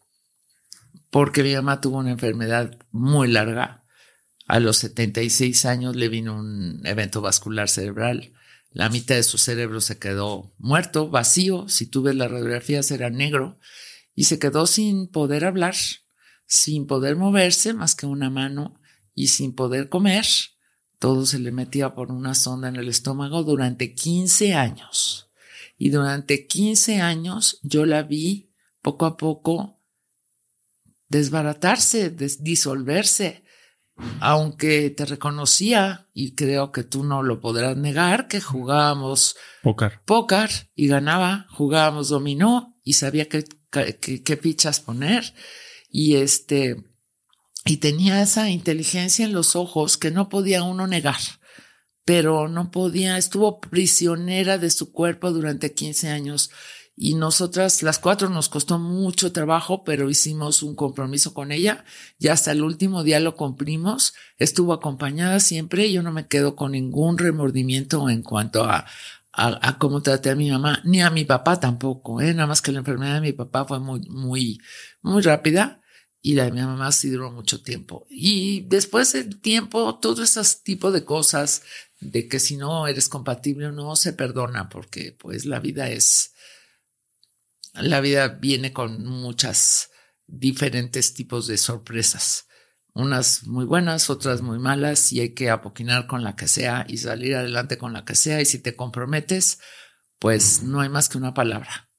porque 1.10 1.44
mi 1.44 1.54
mamá 1.54 1.82
tuvo 1.82 1.98
una 1.98 2.12
enfermedad 2.12 2.78
muy 2.92 3.28
larga. 3.28 3.84
A 4.48 4.60
los 4.60 4.78
76 4.78 5.66
años 5.66 5.96
le 5.96 6.10
vino 6.10 6.38
un 6.38 6.82
evento 6.86 7.22
vascular 7.22 7.70
cerebral. 7.70 8.34
La 8.72 8.90
mitad 8.90 9.16
de 9.16 9.24
su 9.24 9.38
cerebro 9.38 9.82
se 9.82 9.98
quedó 9.98 10.54
muerto, 10.58 11.10
vacío. 11.10 11.68
Si 11.70 11.86
tú 11.88 12.02
ves 12.02 12.16
las 12.16 12.30
radiografías 12.30 12.92
era 12.92 13.10
negro 13.10 13.58
y 14.14 14.26
se 14.26 14.38
quedó 14.40 14.68
sin 14.68 15.08
poder 15.08 15.46
hablar, 15.46 15.76
sin 16.46 16.86
poder 16.86 17.16
moverse 17.16 17.74
más 17.74 17.96
que 17.96 18.06
una 18.06 18.30
mano 18.30 18.80
y 19.14 19.28
sin 19.28 19.56
poder 19.56 19.90
comer, 19.90 20.26
todo 21.00 21.26
se 21.26 21.40
le 21.40 21.52
metía 21.52 21.96
por 21.96 22.12
una 22.12 22.36
sonda 22.36 22.68
en 22.68 22.76
el 22.76 22.90
estómago 22.90 23.44
durante 23.44 23.94
15 23.94 24.54
años. 24.54 25.30
Y 25.78 25.90
durante 25.90 26.48
15 26.48 27.02
años 27.02 27.60
yo 27.64 27.86
la 27.86 28.04
vi 28.04 28.45
poco 28.86 29.08
a 29.08 29.18
poco 29.18 29.82
desbaratarse, 31.08 32.12
disolverse, 32.12 33.44
aunque 34.20 34.92
te 34.92 35.06
reconocía, 35.06 36.08
y 36.14 36.36
creo 36.36 36.72
que 36.72 36.84
tú 36.84 37.04
no 37.04 37.24
lo 37.24 37.40
podrás 37.40 37.76
negar, 37.78 38.28
que 38.28 38.42
jugábamos 38.42 39.38
póker, 39.64 40.02
póker 40.06 40.52
y 40.76 40.88
ganaba, 40.88 41.48
jugábamos 41.50 42.10
dominó 42.10 42.80
y 42.84 42.94
sabía 42.94 43.28
qué, 43.28 43.46
qué, 43.72 44.22
qué 44.24 44.38
fichas 44.38 44.82
poner. 44.82 45.34
Y 45.90 46.18
este, 46.18 46.76
y 47.66 47.78
tenía 47.78 48.22
esa 48.22 48.52
inteligencia 48.52 49.26
en 49.26 49.34
los 49.34 49.56
ojos 49.56 49.98
que 49.98 50.12
no 50.12 50.30
podía 50.30 50.62
uno 50.62 50.86
negar, 50.86 51.22
pero 52.04 52.50
no 52.50 52.70
podía, 52.70 53.18
estuvo 53.18 53.60
prisionera 53.60 54.60
de 54.60 54.70
su 54.70 54.92
cuerpo 54.92 55.32
durante 55.32 55.74
15 55.74 56.10
años 56.10 56.52
y 56.98 57.16
nosotras, 57.16 57.84
las 57.84 58.00
cuatro, 58.00 58.30
nos 58.30 58.48
costó 58.48 58.80
mucho 58.80 59.34
trabajo, 59.34 59.84
pero 59.84 60.10
hicimos 60.10 60.64
un 60.64 60.76
compromiso 60.76 61.34
con 61.34 61.52
ella 61.52 61.84
y 62.20 62.30
hasta 62.30 62.54
el 62.54 62.64
último 62.64 63.04
día 63.04 63.20
lo 63.20 63.36
cumplimos. 63.36 64.14
Estuvo 64.38 64.72
acompañada 64.72 65.42
siempre. 65.42 65.92
Yo 65.92 66.04
no 66.04 66.14
me 66.14 66.28
quedo 66.28 66.56
con 66.56 66.72
ningún 66.72 67.18
remordimiento 67.18 68.10
en 68.10 68.24
cuanto 68.24 68.64
a, 68.64 68.86
a, 69.34 69.78
cómo 69.78 70.02
traté 70.02 70.30
a 70.30 70.36
mi 70.36 70.50
mamá, 70.50 70.82
ni 70.86 71.02
a 71.02 71.10
mi 71.10 71.26
papá 71.26 71.60
tampoco, 71.60 72.22
¿eh? 72.22 72.34
nada 72.34 72.48
más 72.48 72.62
que 72.62 72.72
la 72.72 72.80
enfermedad 72.80 73.16
de 73.16 73.22
mi 73.22 73.34
papá 73.34 73.66
fue 73.66 73.80
muy, 73.80 74.00
muy, 74.08 74.62
muy 75.02 75.22
rápida 75.22 75.82
y 76.22 76.36
la 76.36 76.46
de 76.46 76.52
mi 76.52 76.62
mamá 76.62 76.92
sí 76.92 77.10
duró 77.10 77.32
mucho 77.32 77.62
tiempo. 77.62 78.08
Y 78.10 78.62
después 78.62 79.12
del 79.14 79.40
tiempo, 79.42 80.00
todo 80.00 80.24
ese 80.24 80.42
tipo 80.64 80.92
de 80.92 81.04
cosas, 81.04 81.64
de 82.00 82.28
que 82.28 82.40
si 82.40 82.56
no 82.58 82.88
eres 82.88 83.10
compatible 83.10 83.72
no 83.72 83.96
se 83.96 84.14
perdona, 84.14 84.70
porque 84.70 85.16
pues 85.20 85.46
la 85.46 85.60
vida 85.60 85.90
es, 85.90 86.34
la 87.78 88.02
vida 88.02 88.28
viene 88.28 88.74
con 88.74 89.04
muchas 89.06 89.90
diferentes 90.28 91.14
tipos 91.14 91.48
de 91.48 91.58
sorpresas. 91.58 92.48
Unas 92.94 93.46
muy 93.46 93.66
buenas, 93.66 94.10
otras 94.10 94.42
muy 94.42 94.58
malas, 94.58 95.12
y 95.12 95.20
hay 95.20 95.34
que 95.34 95.50
apoquinar 95.50 96.08
con 96.08 96.24
la 96.24 96.36
que 96.36 96.48
sea 96.48 96.86
y 96.88 96.98
salir 96.98 97.36
adelante 97.36 97.78
con 97.78 97.94
la 97.94 98.06
que 98.06 98.16
sea. 98.16 98.42
Y 98.42 98.46
si 98.46 98.60
te 98.60 98.76
comprometes, 98.76 99.60
pues 100.20 100.64
no 100.64 100.80
hay 100.82 100.90
más 100.90 101.10
que 101.10 101.18
una 101.18 101.34
palabra. 101.34 101.90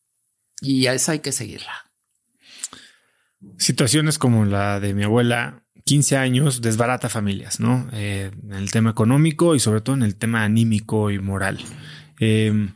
Y 0.61 0.87
a 0.87 0.95
esa 0.95 1.12
hay 1.12 1.19
que 1.19 1.33
seguirla. 1.33 1.91
Situaciones 3.59 4.19
como 4.19 4.47
la 4.47 4.81
de 4.81 4.95
mi 4.95 5.05
abuela, 5.05 5.62
15 5.85 6.17
años, 6.17 6.62
desbarata 6.62 7.11
familias, 7.11 7.61
¿no? 7.61 7.89
Eh, 7.93 8.31
en 8.43 8.55
el 8.55 8.71
tema 8.71 8.91
económico 8.91 9.55
y 9.55 9.61
sobre 9.61 9.83
todo 9.83 9.97
en 9.97 10.03
el 10.03 10.17
tema 10.17 10.45
anímico 10.45 11.11
y 11.11 11.19
moral. 11.19 11.59
Eh, 12.19 12.71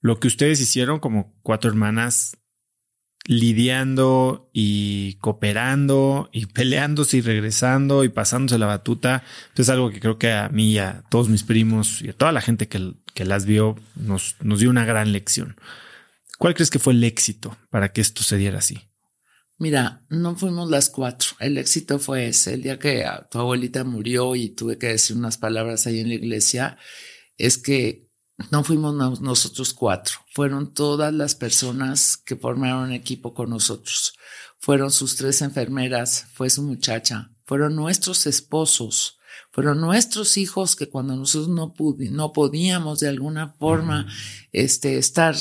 lo 0.00 0.18
que 0.18 0.28
ustedes 0.28 0.60
hicieron 0.60 0.98
como 0.98 1.34
cuatro 1.42 1.70
hermanas, 1.70 2.36
lidiando 3.26 4.50
y 4.52 5.14
cooperando 5.20 6.30
y 6.32 6.46
peleándose 6.54 7.18
y 7.18 7.20
regresando 7.20 8.04
y 8.04 8.08
pasándose 8.08 8.58
la 8.58 8.66
batuta, 8.66 9.22
es 9.56 9.68
algo 9.68 9.90
que 9.90 10.00
creo 10.00 10.18
que 10.18 10.32
a 10.32 10.48
mí 10.48 10.72
y 10.72 10.78
a 10.78 11.04
todos 11.10 11.28
mis 11.28 11.42
primos 11.42 12.02
y 12.02 12.08
a 12.08 12.12
toda 12.12 12.32
la 12.32 12.40
gente 12.40 12.68
que, 12.68 12.94
que 13.14 13.24
las 13.24 13.44
vio 13.44 13.76
nos, 13.94 14.36
nos 14.40 14.60
dio 14.60 14.70
una 14.70 14.84
gran 14.84 15.12
lección. 15.12 15.56
¿Cuál 16.38 16.54
crees 16.54 16.70
que 16.70 16.78
fue 16.78 16.94
el 16.94 17.04
éxito 17.04 17.56
para 17.68 17.92
que 17.92 18.00
esto 18.00 18.22
se 18.22 18.38
diera 18.38 18.58
así? 18.58 18.80
Mira, 19.58 20.06
no 20.08 20.36
fuimos 20.36 20.70
las 20.70 20.88
cuatro. 20.88 21.28
El 21.38 21.58
éxito 21.58 21.98
fue 21.98 22.28
ese. 22.28 22.54
El 22.54 22.62
día 22.62 22.78
que 22.78 23.04
tu 23.30 23.38
abuelita 23.38 23.84
murió 23.84 24.34
y 24.34 24.48
tuve 24.48 24.78
que 24.78 24.86
decir 24.86 25.18
unas 25.18 25.36
palabras 25.36 25.86
ahí 25.86 26.00
en 26.00 26.08
la 26.08 26.14
iglesia, 26.14 26.78
es 27.36 27.58
que 27.58 28.09
no 28.50 28.64
fuimos 28.64 29.20
nosotros 29.20 29.74
cuatro. 29.74 30.16
Fueron 30.32 30.72
todas 30.72 31.12
las 31.12 31.34
personas 31.34 32.16
que 32.16 32.36
formaron 32.36 32.92
equipo 32.92 33.34
con 33.34 33.50
nosotros. 33.50 34.14
Fueron 34.58 34.90
sus 34.90 35.16
tres 35.16 35.42
enfermeras, 35.42 36.26
fue 36.32 36.50
su 36.50 36.62
muchacha, 36.62 37.30
fueron 37.44 37.76
nuestros 37.76 38.26
esposos, 38.26 39.18
fueron 39.50 39.80
nuestros 39.80 40.36
hijos 40.36 40.76
que 40.76 40.88
cuando 40.88 41.16
nosotros 41.16 41.48
no, 41.48 41.74
no 42.10 42.32
podíamos 42.32 43.00
de 43.00 43.08
alguna 43.08 43.54
forma 43.58 44.06
este, 44.52 44.98
estar 44.98 45.34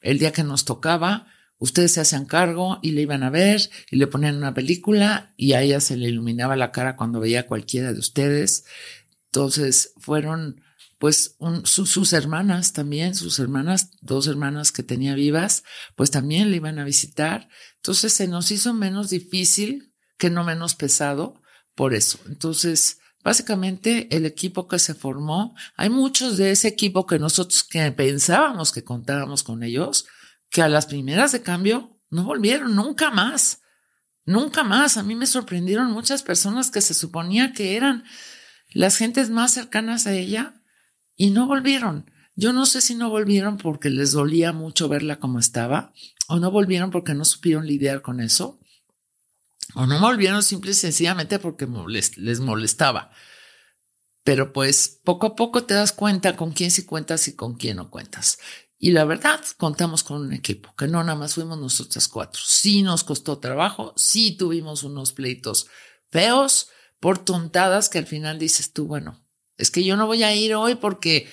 el 0.00 0.18
día 0.18 0.32
que 0.32 0.44
nos 0.44 0.64
tocaba, 0.64 1.26
ustedes 1.58 1.92
se 1.92 2.00
hacían 2.00 2.26
cargo 2.26 2.78
y 2.82 2.92
le 2.92 3.02
iban 3.02 3.22
a 3.22 3.30
ver 3.30 3.62
y 3.90 3.96
le 3.96 4.06
ponían 4.06 4.36
una 4.36 4.54
película 4.54 5.32
y 5.36 5.54
a 5.54 5.62
ella 5.62 5.80
se 5.80 5.96
le 5.96 6.08
iluminaba 6.08 6.54
la 6.54 6.70
cara 6.70 6.96
cuando 6.96 7.20
veía 7.20 7.40
a 7.40 7.46
cualquiera 7.46 7.92
de 7.92 7.98
ustedes. 7.98 8.66
Entonces 9.26 9.92
fueron 9.96 10.60
pues 10.98 11.36
sus 11.64 12.12
hermanas 12.12 12.72
también, 12.72 13.14
sus 13.14 13.38
hermanas, 13.38 13.90
dos 14.00 14.26
hermanas 14.26 14.72
que 14.72 14.82
tenía 14.82 15.14
vivas, 15.14 15.62
pues 15.94 16.10
también 16.10 16.50
le 16.50 16.56
iban 16.56 16.78
a 16.78 16.84
visitar. 16.84 17.48
Entonces 17.76 18.12
se 18.14 18.28
nos 18.28 18.50
hizo 18.50 18.72
menos 18.72 19.10
difícil 19.10 19.92
que 20.16 20.30
no 20.30 20.42
menos 20.42 20.74
pesado 20.74 21.42
por 21.74 21.92
eso. 21.92 22.18
Entonces, 22.28 22.98
básicamente 23.22 24.08
el 24.16 24.24
equipo 24.24 24.68
que 24.68 24.78
se 24.78 24.94
formó, 24.94 25.54
hay 25.76 25.90
muchos 25.90 26.38
de 26.38 26.50
ese 26.50 26.68
equipo 26.68 27.06
que 27.06 27.18
nosotros 27.18 27.62
que 27.62 27.92
pensábamos 27.92 28.72
que 28.72 28.84
contábamos 28.84 29.42
con 29.42 29.62
ellos, 29.62 30.06
que 30.48 30.62
a 30.62 30.68
las 30.68 30.86
primeras 30.86 31.32
de 31.32 31.42
cambio 31.42 32.00
no 32.08 32.24
volvieron 32.24 32.74
nunca 32.74 33.10
más. 33.10 33.60
Nunca 34.24 34.64
más. 34.64 34.96
A 34.96 35.02
mí 35.02 35.14
me 35.14 35.26
sorprendieron 35.26 35.92
muchas 35.92 36.22
personas 36.22 36.70
que 36.70 36.80
se 36.80 36.94
suponía 36.94 37.52
que 37.52 37.76
eran 37.76 38.04
las 38.70 38.96
gentes 38.96 39.28
más 39.28 39.52
cercanas 39.52 40.06
a 40.06 40.14
ella 40.14 40.62
y 41.16 41.30
no 41.30 41.46
volvieron. 41.46 42.10
Yo 42.34 42.52
no 42.52 42.66
sé 42.66 42.80
si 42.80 42.94
no 42.94 43.08
volvieron 43.08 43.56
porque 43.56 43.88
les 43.88 44.12
dolía 44.12 44.52
mucho 44.52 44.88
verla 44.88 45.18
como 45.18 45.38
estaba 45.38 45.92
o 46.28 46.38
no 46.38 46.50
volvieron 46.50 46.90
porque 46.90 47.14
no 47.14 47.24
supieron 47.24 47.66
lidiar 47.66 48.02
con 48.02 48.20
eso 48.20 48.60
o 49.74 49.86
no 49.86 49.98
volvieron 50.00 50.42
simple 50.42 50.70
y 50.72 50.74
sencillamente 50.74 51.38
porque 51.38 51.66
les 52.16 52.40
molestaba. 52.40 53.10
Pero 54.22 54.52
pues 54.52 55.00
poco 55.04 55.28
a 55.28 55.36
poco 55.36 55.64
te 55.64 55.74
das 55.74 55.92
cuenta 55.92 56.36
con 56.36 56.52
quién 56.52 56.70
sí 56.70 56.84
cuentas 56.84 57.28
y 57.28 57.36
con 57.36 57.54
quién 57.54 57.76
no 57.76 57.90
cuentas. 57.90 58.38
Y 58.78 58.90
la 58.90 59.04
verdad, 59.04 59.40
contamos 59.56 60.02
con 60.02 60.20
un 60.20 60.32
equipo, 60.34 60.74
que 60.76 60.86
no 60.86 61.02
nada 61.02 61.18
más 61.18 61.34
fuimos 61.34 61.58
nosotras 61.58 62.08
cuatro. 62.08 62.42
Sí 62.44 62.82
nos 62.82 63.04
costó 63.04 63.38
trabajo, 63.38 63.94
sí 63.96 64.36
tuvimos 64.36 64.82
unos 64.82 65.12
pleitos 65.12 65.68
feos 66.10 66.68
por 67.00 67.18
tontadas 67.18 67.88
que 67.88 67.98
al 67.98 68.06
final 68.06 68.38
dices 68.38 68.72
tú, 68.72 68.86
bueno, 68.86 69.25
es 69.56 69.70
que 69.70 69.84
yo 69.84 69.96
no 69.96 70.06
voy 70.06 70.22
a 70.22 70.34
ir 70.34 70.54
hoy 70.54 70.74
porque 70.74 71.28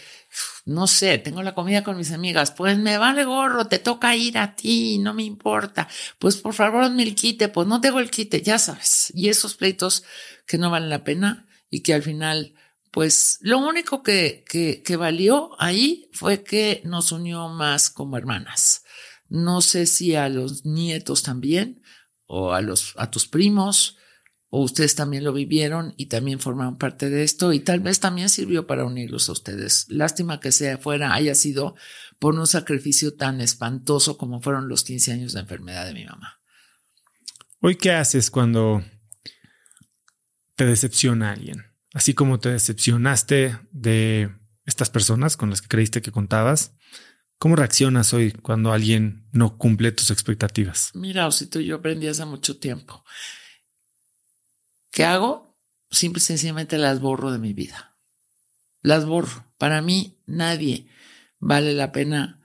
no 0.66 0.88
sé, 0.88 1.18
tengo 1.18 1.44
la 1.44 1.54
comida 1.54 1.84
con 1.84 1.98
mis 1.98 2.12
amigas, 2.12 2.52
pues 2.52 2.78
me 2.78 2.98
vale 2.98 3.26
gorro, 3.26 3.68
te 3.68 3.80
toca 3.80 4.16
ir 4.16 4.38
a 4.38 4.56
ti, 4.56 4.98
no 4.98 5.14
me 5.14 5.24
importa. 5.24 5.88
Pues 6.20 6.38
por 6.38 6.54
favor, 6.54 6.84
hazme 6.84 7.04
el 7.04 7.16
quite, 7.16 7.50
pues 7.50 7.68
no 7.68 7.82
tengo 7.82 8.00
el 8.00 8.10
quite, 8.10 8.42
ya 8.42 8.58
sabes. 8.58 9.12
Y 9.14 9.30
esos 9.30 9.56
pleitos 9.56 10.04
que 10.48 10.58
no 10.58 10.72
valen 10.72 10.90
la 10.90 11.04
pena 11.04 11.48
y 11.70 11.82
que 11.82 11.94
al 11.94 12.02
final, 12.02 12.54
pues 12.92 13.40
lo 13.42 13.60
único 13.60 14.04
que, 14.04 14.44
que, 14.48 14.82
que 14.84 14.96
valió 14.96 15.52
ahí 15.60 16.10
fue 16.14 16.44
que 16.44 16.82
nos 16.86 17.12
unió 17.12 17.50
más 17.50 17.90
como 17.90 18.18
hermanas. 18.18 18.84
No 19.28 19.62
sé 19.62 19.86
si 19.86 20.16
a 20.16 20.30
los 20.30 20.66
nietos 20.66 21.24
también 21.24 21.82
o 22.26 22.54
a 22.54 22.62
los, 22.62 22.94
a 22.98 23.12
tus 23.12 23.28
primos, 23.28 23.98
o 24.56 24.62
ustedes 24.62 24.94
también 24.94 25.24
lo 25.24 25.34
vivieron 25.34 25.96
y 25.98 26.06
también 26.06 26.40
formaron 26.40 26.78
parte 26.78 27.10
de 27.10 27.24
esto 27.24 27.54
y 27.54 27.62
tal 27.62 27.80
vez 27.80 28.00
también 28.00 28.30
sirvió 28.30 28.68
para 28.68 28.86
unirlos 28.86 29.28
a 29.28 29.32
ustedes. 29.32 29.88
Lástima 29.90 30.40
que 30.40 30.52
sea 30.52 30.78
fuera, 30.78 31.16
haya 31.16 31.34
sido 31.34 31.76
por 32.20 32.36
un 32.36 32.46
sacrificio 32.46 33.16
tan 33.16 33.42
espantoso 33.42 34.16
como 34.16 34.42
fueron 34.42 34.70
los 34.70 34.84
15 34.84 35.12
años 35.12 35.34
de 35.34 35.40
enfermedad 35.40 35.88
de 35.88 35.96
mi 35.96 36.06
mamá. 36.06 36.40
Hoy, 37.62 37.78
¿qué 37.78 37.94
haces 37.94 38.30
cuando 38.30 38.86
te 40.56 40.68
decepciona 40.68 41.32
alguien? 41.32 41.66
Así 41.92 42.14
como 42.14 42.40
te 42.40 42.50
decepcionaste 42.50 43.58
de 43.72 44.30
estas 44.66 44.92
personas 44.92 45.36
con 45.36 45.50
las 45.50 45.64
que 45.64 45.68
creíste 45.68 46.04
que 46.04 46.12
contabas, 46.12 46.74
¿cómo 47.40 47.56
reaccionas 47.56 48.14
hoy 48.14 48.32
cuando 48.32 48.72
alguien 48.72 49.28
no 49.32 49.58
cumple 49.58 49.92
tus 49.94 50.12
expectativas? 50.12 50.92
Mira, 50.94 51.26
Osito, 51.26 51.60
yo 51.60 51.78
aprendí 51.78 52.06
hace 52.06 52.24
mucho 52.26 52.60
tiempo. 52.60 53.04
¿Qué 54.94 55.06
hago? 55.06 55.58
Simple 55.90 56.20
y 56.20 56.22
sencillamente 56.22 56.78
las 56.78 57.02
borro 57.02 57.32
de 57.32 57.40
mi 57.40 57.52
vida. 57.54 57.96
Las 58.84 59.06
borro. 59.08 59.44
Para 59.58 59.82
mí, 59.82 60.20
nadie 60.28 60.88
vale 61.40 61.74
la 61.74 61.92
pena 61.92 62.40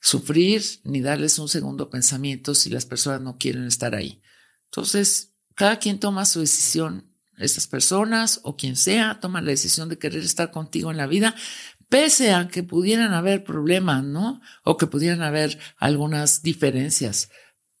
sufrir 0.00 0.62
ni 0.84 1.00
darles 1.00 1.40
un 1.40 1.48
segundo 1.48 1.90
pensamiento 1.90 2.54
si 2.54 2.70
las 2.70 2.86
personas 2.86 3.22
no 3.22 3.38
quieren 3.38 3.64
estar 3.64 3.96
ahí. 3.96 4.22
Entonces, 4.66 5.32
cada 5.56 5.80
quien 5.80 5.98
toma 5.98 6.26
su 6.26 6.38
decisión. 6.38 7.12
Estas 7.36 7.66
personas 7.66 8.38
o 8.44 8.56
quien 8.56 8.76
sea 8.76 9.18
toma 9.18 9.40
la 9.40 9.50
decisión 9.50 9.88
de 9.88 9.98
querer 9.98 10.22
estar 10.22 10.52
contigo 10.52 10.92
en 10.92 10.96
la 10.96 11.08
vida, 11.08 11.34
pese 11.88 12.34
a 12.34 12.46
que 12.46 12.62
pudieran 12.62 13.14
haber 13.14 13.42
problemas, 13.42 14.04
¿no? 14.04 14.40
O 14.62 14.76
que 14.76 14.86
pudieran 14.86 15.22
haber 15.22 15.58
algunas 15.78 16.42
diferencias. 16.42 17.30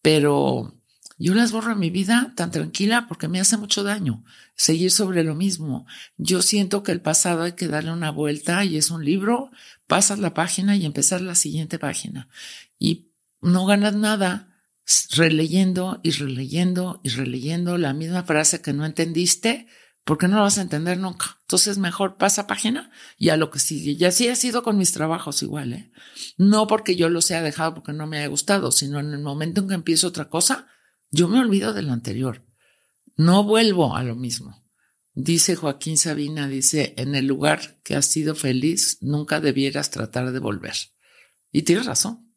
Pero 0.02 0.79
yo 1.22 1.34
las 1.34 1.52
borro 1.52 1.72
en 1.72 1.78
mi 1.78 1.90
vida 1.90 2.32
tan 2.34 2.50
tranquila 2.50 3.06
porque 3.06 3.28
me 3.28 3.40
hace 3.40 3.58
mucho 3.58 3.82
daño 3.84 4.24
seguir 4.54 4.90
sobre 4.90 5.22
lo 5.22 5.34
mismo. 5.34 5.86
Yo 6.16 6.40
siento 6.40 6.82
que 6.82 6.92
el 6.92 7.02
pasado 7.02 7.42
hay 7.42 7.52
que 7.52 7.68
darle 7.68 7.92
una 7.92 8.10
vuelta 8.10 8.64
y 8.64 8.78
es 8.78 8.90
un 8.90 9.04
libro, 9.04 9.50
pasas 9.86 10.18
la 10.18 10.32
página 10.32 10.76
y 10.76 10.86
empezar 10.86 11.20
la 11.20 11.34
siguiente 11.34 11.78
página. 11.78 12.28
Y 12.78 13.10
no 13.42 13.66
ganas 13.66 13.94
nada 13.94 14.48
releyendo 15.10 16.00
y 16.02 16.10
releyendo 16.12 17.00
y 17.02 17.10
releyendo 17.10 17.76
la 17.76 17.92
misma 17.92 18.24
frase 18.24 18.62
que 18.62 18.72
no 18.72 18.86
entendiste 18.86 19.68
porque 20.04 20.26
no 20.26 20.36
lo 20.36 20.42
vas 20.42 20.56
a 20.56 20.62
entender 20.62 20.98
nunca. 20.98 21.36
Entonces 21.42 21.76
mejor 21.76 22.16
pasa 22.16 22.46
página 22.46 22.90
y 23.18 23.28
a 23.28 23.36
lo 23.36 23.50
que 23.50 23.58
sigue. 23.58 23.92
Y 23.92 24.04
así 24.06 24.28
ha 24.28 24.36
sido 24.36 24.62
con 24.62 24.78
mis 24.78 24.92
trabajos 24.92 25.42
igual, 25.42 25.74
¿eh? 25.74 25.92
No 26.38 26.66
porque 26.66 26.96
yo 26.96 27.08
los 27.08 27.30
haya 27.30 27.42
dejado 27.42 27.74
porque 27.74 27.92
no 27.92 28.06
me 28.06 28.18
haya 28.18 28.28
gustado, 28.28 28.72
sino 28.72 28.98
en 29.00 29.12
el 29.12 29.20
momento 29.20 29.60
en 29.60 29.68
que 29.68 29.74
empiezo 29.74 30.08
otra 30.08 30.28
cosa, 30.28 30.66
yo 31.10 31.28
me 31.28 31.40
olvido 31.40 31.72
de 31.72 31.82
lo 31.82 31.92
anterior. 31.92 32.42
No 33.16 33.44
vuelvo 33.44 33.96
a 33.96 34.02
lo 34.02 34.16
mismo. 34.16 34.64
Dice 35.14 35.56
Joaquín 35.56 35.98
Sabina, 35.98 36.48
dice, 36.48 36.94
en 36.96 37.14
el 37.14 37.26
lugar 37.26 37.78
que 37.82 37.96
has 37.96 38.06
sido 38.06 38.34
feliz, 38.34 38.98
nunca 39.00 39.40
debieras 39.40 39.90
tratar 39.90 40.32
de 40.32 40.38
volver. 40.38 40.74
Y 41.52 41.62
tienes 41.62 41.86
razón. 41.86 42.32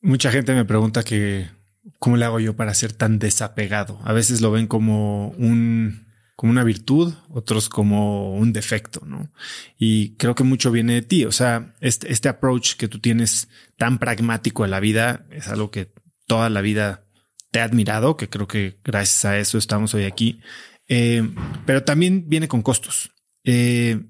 Mucha 0.00 0.30
gente 0.30 0.54
me 0.54 0.64
pregunta 0.64 1.02
que 1.02 1.50
cómo 1.98 2.16
le 2.16 2.24
hago 2.24 2.38
yo 2.40 2.54
para 2.54 2.74
ser 2.74 2.92
tan 2.92 3.18
desapegado. 3.18 3.98
A 4.04 4.12
veces 4.12 4.40
lo 4.40 4.50
ven 4.50 4.66
como 4.66 5.30
un 5.30 6.06
como 6.36 6.52
una 6.52 6.64
virtud, 6.64 7.14
otros 7.30 7.70
como 7.70 8.34
un 8.34 8.52
defecto, 8.52 9.00
¿no? 9.06 9.32
Y 9.78 10.16
creo 10.16 10.34
que 10.34 10.44
mucho 10.44 10.70
viene 10.70 10.92
de 10.92 11.02
ti. 11.02 11.24
O 11.24 11.32
sea, 11.32 11.74
este, 11.80 12.12
este 12.12 12.28
approach 12.28 12.74
que 12.74 12.88
tú 12.88 13.00
tienes 13.00 13.48
tan 13.78 13.98
pragmático 13.98 14.62
a 14.62 14.68
la 14.68 14.78
vida 14.78 15.26
es 15.30 15.48
algo 15.48 15.70
que 15.70 15.88
toda 16.26 16.50
la 16.50 16.60
vida 16.60 17.04
te 17.50 17.60
he 17.60 17.62
admirado, 17.62 18.16
que 18.16 18.28
creo 18.28 18.46
que 18.46 18.78
gracias 18.84 19.24
a 19.24 19.38
eso 19.38 19.58
estamos 19.58 19.94
hoy 19.94 20.04
aquí. 20.04 20.40
Eh, 20.88 21.28
pero 21.64 21.84
también 21.84 22.28
viene 22.28 22.48
con 22.48 22.62
costos. 22.62 23.12
Eh, 23.44 24.00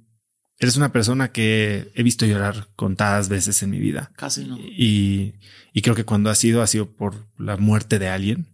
eres 0.59 0.77
una 0.77 0.93
persona 0.93 1.33
que 1.33 1.91
he 1.95 2.03
visto 2.03 2.27
llorar 2.27 2.69
contadas 2.77 3.29
veces 3.29 3.63
en 3.63 3.71
mi 3.71 3.79
vida. 3.79 4.13
Casi 4.17 4.45
no. 4.45 4.59
Y, 4.59 5.35
y 5.73 5.83
creo 5.83 5.95
que 5.95 6.05
cuando 6.05 6.31
ha 6.31 6.35
sido, 6.35 6.63
ha 6.63 6.67
sido 6.67 6.91
por 6.91 7.29
la 7.39 7.57
muerte 7.57 7.99
de 7.99 8.09
alguien. 8.09 8.47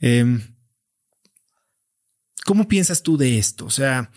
Eh, 0.00 0.40
¿Cómo 2.44 2.66
piensas 2.66 3.02
tú 3.02 3.16
de 3.16 3.38
esto? 3.38 3.66
O 3.66 3.70
sea, 3.70 4.10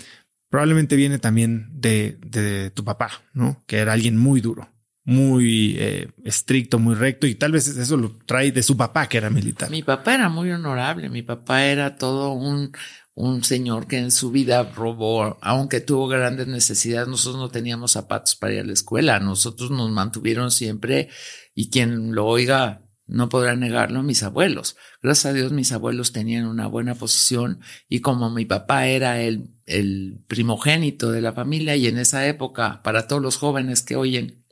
probablemente 0.49 0.95
viene 0.95 1.19
también 1.19 1.69
de, 1.73 2.17
de 2.25 2.71
tu 2.71 2.83
papá, 2.83 3.23
¿no? 3.33 3.63
Que 3.67 3.77
era 3.77 3.93
alguien 3.93 4.17
muy 4.17 4.41
duro 4.41 4.74
muy 5.05 5.75
eh, 5.77 6.09
estricto, 6.23 6.79
muy 6.79 6.95
recto 6.95 7.27
y 7.27 7.35
tal 7.35 7.51
vez 7.51 7.67
eso 7.67 7.95
lo 7.95 8.17
trae 8.25 8.51
de 8.51 8.63
su 8.63 8.75
papá 8.75 9.07
que 9.07 9.17
era 9.17 9.29
militar. 9.29 9.69
Mi 9.69 9.83
papá 9.83 10.15
era 10.15 10.29
muy 10.29 10.49
honorable, 10.49 11.09
mi 11.09 11.21
papá 11.21 11.63
era 11.63 11.95
todo 11.95 12.33
un, 12.33 12.71
un 13.13 13.43
señor 13.43 13.85
que 13.85 13.99
en 13.99 14.11
su 14.11 14.31
vida 14.31 14.63
robó, 14.63 15.37
aunque 15.41 15.79
tuvo 15.79 16.07
grandes 16.07 16.47
necesidades, 16.47 17.07
nosotros 17.07 17.39
no 17.39 17.49
teníamos 17.49 17.91
zapatos 17.91 18.35
para 18.35 18.53
ir 18.53 18.59
a 18.61 18.65
la 18.65 18.73
escuela, 18.73 19.19
nosotros 19.19 19.69
nos 19.69 19.91
mantuvieron 19.91 20.49
siempre 20.49 21.09
y 21.53 21.69
quien 21.69 22.15
lo 22.15 22.25
oiga 22.25 22.81
no 23.07 23.29
podrá 23.29 23.55
negarlo, 23.55 24.01
mis 24.01 24.23
abuelos. 24.23 24.75
Gracias 25.03 25.27
a 25.27 25.33
Dios 25.33 25.51
mis 25.51 25.71
abuelos 25.71 26.13
tenían 26.13 26.47
una 26.47 26.65
buena 26.65 26.95
posición 26.95 27.59
y 27.87 28.01
como 28.01 28.31
mi 28.31 28.45
papá 28.45 28.87
era 28.87 29.21
el, 29.21 29.51
el 29.67 30.19
primogénito 30.27 31.11
de 31.11 31.21
la 31.21 31.33
familia 31.33 31.75
y 31.75 31.85
en 31.85 31.99
esa 31.99 32.25
época, 32.25 32.81
para 32.81 33.05
todos 33.05 33.21
los 33.21 33.37
jóvenes 33.37 33.83
que 33.83 33.95
oyen, 33.95 34.44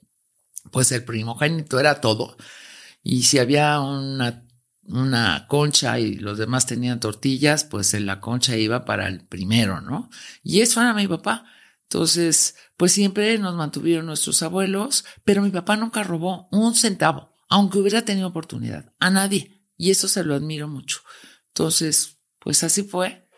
pues 0.74 0.92
el 0.92 1.06
primogénito 1.06 1.80
era 1.80 2.02
todo. 2.02 2.36
Y 3.04 3.24
si 3.24 3.40
había 3.40 3.80
una, 3.80 4.44
una 4.84 5.46
concha 5.48 6.00
y 6.00 6.16
los 6.16 6.38
demás 6.38 6.66
tenían 6.66 7.00
tortillas, 7.00 7.64
pues 7.64 7.94
la 7.94 8.20
concha 8.20 8.58
iba 8.58 8.84
para 8.84 9.08
el 9.08 9.26
primero, 9.26 9.80
¿no? 9.80 10.10
Y 10.42 10.62
eso 10.62 10.82
era 10.82 10.94
mi 10.94 11.08
papá. 11.08 11.46
Entonces, 11.84 12.56
pues 12.76 12.92
siempre 12.92 13.38
nos 13.38 13.56
mantuvieron 13.56 14.08
nuestros 14.08 14.42
abuelos, 14.42 15.06
pero 15.24 15.44
mi 15.44 15.52
papá 15.52 15.78
nunca 15.78 16.02
robó 16.02 16.48
un 16.52 16.74
centavo, 16.74 17.36
aunque 17.50 17.78
hubiera 17.78 18.04
tenido 18.04 18.28
oportunidad, 18.28 18.92
a 19.00 19.12
nadie. 19.12 19.62
Y 19.78 19.92
eso 19.92 20.08
se 20.08 20.24
lo 20.24 20.34
admiro 20.34 20.68
mucho. 20.68 21.02
Entonces, 21.50 22.18
pues 22.40 22.64
así 22.64 22.84
fue. 22.84 23.30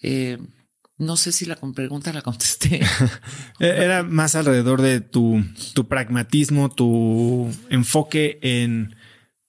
Eh, 0.00 0.38
no 0.98 1.16
sé 1.16 1.32
si 1.32 1.44
la 1.44 1.56
pregunta 1.56 2.12
la 2.12 2.22
contesté. 2.22 2.80
E-, 3.60 3.84
era 3.84 4.02
más 4.02 4.34
alrededor 4.34 4.82
de 4.82 5.00
tu, 5.00 5.44
tu 5.74 5.88
pragmatismo, 5.88 6.68
tu 6.68 7.50
enfoque 7.70 8.38
en 8.42 8.94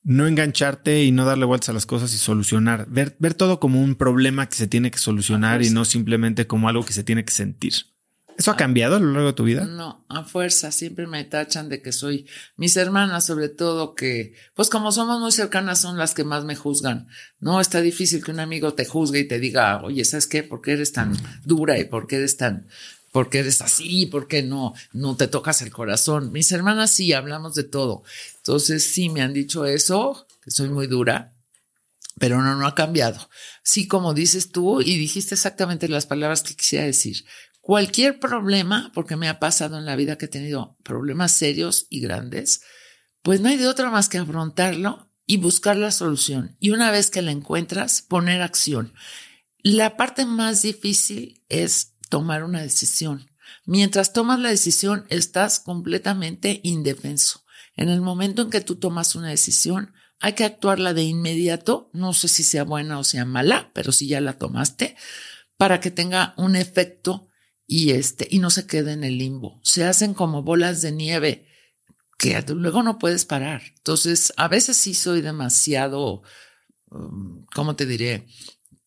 no 0.03 0.25
engancharte 0.25 1.03
y 1.03 1.11
no 1.11 1.25
darle 1.25 1.45
vueltas 1.45 1.69
a 1.69 1.73
las 1.73 1.85
cosas 1.85 2.13
y 2.13 2.17
solucionar. 2.17 2.87
Ver, 2.89 3.17
ver 3.19 3.33
todo 3.33 3.59
como 3.59 3.81
un 3.81 3.95
problema 3.95 4.47
que 4.47 4.55
se 4.55 4.67
tiene 4.67 4.89
que 4.89 4.99
solucionar 4.99 5.61
y 5.61 5.69
no 5.69 5.83
simplemente 5.83 6.47
como 6.47 6.69
algo 6.69 6.85
que 6.85 6.93
se 6.93 7.03
tiene 7.03 7.25
que 7.25 7.33
sentir. 7.33 7.73
¿Eso 8.37 8.51
ha 8.51 8.55
cambiado 8.55 8.97
a 8.97 8.99
lo 8.99 9.11
largo 9.13 9.29
de 9.29 9.33
tu 9.33 9.45
vida? 9.45 9.65
No, 9.65 10.05
a 10.09 10.23
fuerza. 10.23 10.71
Siempre 10.71 11.07
me 11.07 11.23
tachan 11.25 11.69
de 11.69 11.81
que 11.81 11.91
soy 11.91 12.27
mis 12.55 12.77
hermanas, 12.77 13.25
sobre 13.25 13.49
todo 13.49 13.95
que, 13.95 14.35
pues 14.53 14.69
como 14.69 14.91
somos 14.91 15.19
muy 15.19 15.31
cercanas, 15.31 15.81
son 15.81 15.97
las 15.97 16.13
que 16.13 16.23
más 16.23 16.45
me 16.45 16.55
juzgan. 16.55 17.07
No 17.39 17.59
está 17.59 17.81
difícil 17.81 18.23
que 18.23 18.29
un 18.29 18.39
amigo 18.39 18.75
te 18.75 18.85
juzgue 18.85 19.21
y 19.21 19.27
te 19.27 19.39
diga, 19.39 19.81
oye, 19.81 20.05
¿sabes 20.05 20.27
qué? 20.27 20.43
¿Por 20.43 20.61
qué 20.61 20.73
eres 20.73 20.93
tan 20.93 21.17
dura 21.45 21.79
y 21.79 21.85
por 21.85 22.05
qué 22.05 22.17
eres 22.17 22.37
tan, 22.37 22.67
por 23.11 23.31
qué 23.31 23.39
eres 23.39 23.59
así? 23.63 24.05
¿Por 24.05 24.27
qué 24.27 24.43
no, 24.43 24.75
no 24.93 25.17
te 25.17 25.27
tocas 25.27 25.63
el 25.63 25.71
corazón? 25.71 26.31
Mis 26.31 26.51
hermanas 26.51 26.91
sí, 26.91 27.13
hablamos 27.13 27.55
de 27.55 27.63
todo. 27.63 28.03
Entonces 28.35 28.83
sí 28.83 29.09
me 29.09 29.23
han 29.23 29.33
dicho 29.33 29.65
eso, 29.65 30.27
que 30.43 30.51
soy 30.51 30.69
muy 30.69 30.85
dura, 30.85 31.33
pero 32.19 32.41
no, 32.43 32.55
no 32.55 32.67
ha 32.67 32.75
cambiado. 32.75 33.29
Sí, 33.63 33.87
como 33.87 34.13
dices 34.13 34.51
tú 34.51 34.81
y 34.81 34.95
dijiste 34.97 35.33
exactamente 35.33 35.87
las 35.87 36.05
palabras 36.05 36.43
que 36.43 36.55
quisiera 36.55 36.85
decir 36.85 37.25
cualquier 37.67 38.17
problema, 38.21 38.93
porque 38.93 39.17
me 39.17 39.27
ha 39.27 39.39
pasado 39.39 39.77
en 39.77 39.83
la 39.83 39.97
vida 39.97 40.17
que 40.17 40.27
he 40.27 40.29
tenido 40.29 40.77
problemas 40.83 41.33
serios 41.33 41.85
y 41.89 41.99
grandes, 41.99 42.61
pues 43.21 43.41
no 43.41 43.49
hay 43.49 43.57
de 43.57 43.67
otra 43.67 43.91
más 43.91 44.07
que 44.07 44.17
afrontarlo 44.17 45.11
y 45.25 45.35
buscar 45.35 45.75
la 45.75 45.91
solución. 45.91 46.55
Y 46.61 46.69
una 46.69 46.91
vez 46.91 47.09
que 47.09 47.21
la 47.21 47.31
encuentras, 47.31 48.01
poner 48.01 48.41
acción. 48.41 48.93
La 49.57 49.97
parte 49.97 50.25
más 50.25 50.61
difícil 50.61 51.43
es 51.49 51.97
tomar 52.09 52.45
una 52.45 52.61
decisión. 52.61 53.29
Mientras 53.65 54.13
tomas 54.13 54.39
la 54.39 54.47
decisión, 54.47 55.05
estás 55.09 55.59
completamente 55.59 56.61
indefenso. 56.63 57.43
En 57.75 57.89
el 57.89 57.99
momento 57.99 58.43
en 58.43 58.49
que 58.49 58.61
tú 58.61 58.77
tomas 58.77 59.13
una 59.13 59.27
decisión, 59.27 59.91
hay 60.21 60.33
que 60.35 60.45
actuarla 60.45 60.93
de 60.93 61.03
inmediato. 61.03 61.89
No 61.91 62.13
sé 62.13 62.29
si 62.29 62.43
sea 62.43 62.63
buena 62.63 62.97
o 62.97 63.03
sea 63.03 63.25
mala, 63.25 63.71
pero 63.73 63.91
si 63.91 64.07
ya 64.07 64.21
la 64.21 64.37
tomaste, 64.37 64.95
para 65.57 65.81
que 65.81 65.91
tenga 65.91 66.33
un 66.37 66.55
efecto 66.55 67.26
y 67.67 67.91
este, 67.91 68.27
y 68.31 68.39
no 68.39 68.49
se 68.49 68.65
queda 68.65 68.93
en 68.93 69.03
el 69.03 69.17
limbo. 69.17 69.59
Se 69.61 69.83
hacen 69.83 70.13
como 70.13 70.41
bolas 70.41 70.81
de 70.81 70.93
nieve 70.93 71.47
que 72.17 72.41
luego 72.47 72.81
no 72.81 72.97
puedes 72.97 73.25
parar. 73.25 73.61
Entonces, 73.75 74.33
a 74.37 74.47
veces 74.47 74.77
sí 74.77 74.93
soy 74.93 75.21
demasiado, 75.21 76.23
um, 76.89 77.45
¿cómo 77.53 77.75
te 77.75 77.85
diré? 77.85 78.25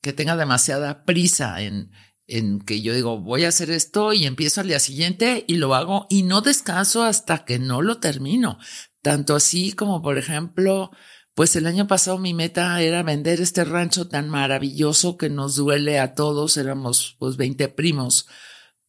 Que 0.01 0.13
tenga 0.13 0.35
demasiada 0.35 1.05
prisa 1.05 1.61
en, 1.61 1.93
en 2.27 2.61
que 2.61 2.81
yo 2.81 2.95
digo, 2.95 3.21
voy 3.21 3.45
a 3.45 3.49
hacer 3.49 3.71
esto 3.71 4.13
y 4.15 4.25
empiezo 4.25 4.63
al 4.63 4.69
día 4.69 4.81
siguiente 4.81 5.45
y 5.47 5.57
lo 5.57 5.75
hago 5.75 6.07
y 6.09 6.23
no 6.23 6.41
descanso 6.41 7.05
hasta 7.05 7.45
que 7.45 7.59
no 7.59 7.83
lo 7.83 7.99
termino. 7.99 8.59
Tanto 9.03 9.37
así 9.37 9.73
como, 9.73 10.03
por 10.03 10.19
ejemplo, 10.19 10.91
pues 11.35 11.55
el 11.55 11.67
año 11.67 11.87
pasado 11.87 12.19
mi 12.19 12.35
meta 12.35 12.81
era 12.83 13.03
vender 13.03 13.41
este 13.41 13.65
rancho 13.65 14.09
tan 14.09 14.29
maravilloso 14.29 15.17
que 15.17 15.29
nos 15.29 15.57
duele 15.57 15.99
a 15.99 16.15
todos, 16.15 16.57
éramos 16.57 17.17
pues 17.19 17.37
20 17.37 17.69
primos, 17.69 18.27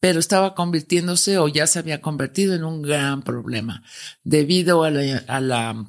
pero 0.01 0.19
estaba 0.19 0.55
convirtiéndose 0.55 1.37
o 1.37 1.47
ya 1.47 1.67
se 1.67 1.77
había 1.79 2.01
convertido 2.01 2.55
en 2.55 2.63
un 2.65 2.81
gran 2.81 3.21
problema 3.21 3.83
debido 4.23 4.83
a 4.83 4.89
la, 4.89 5.85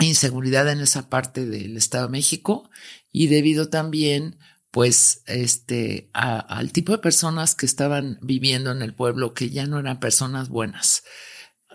inseguridad 0.00 0.70
en 0.70 0.78
esa 0.80 1.08
parte 1.08 1.44
del 1.44 1.76
Estado 1.76 2.06
de 2.06 2.12
México 2.12 2.70
y 3.10 3.26
debido 3.26 3.68
también 3.68 4.38
pues 4.70 5.22
este 5.26 6.08
al 6.12 6.70
tipo 6.70 6.92
de 6.92 6.98
personas 6.98 7.56
que 7.56 7.66
estaban 7.66 8.18
viviendo 8.22 8.70
en 8.70 8.82
el 8.82 8.94
pueblo 8.94 9.34
que 9.34 9.50
ya 9.50 9.66
no 9.66 9.80
eran 9.80 9.98
personas 9.98 10.50
buenas. 10.50 11.02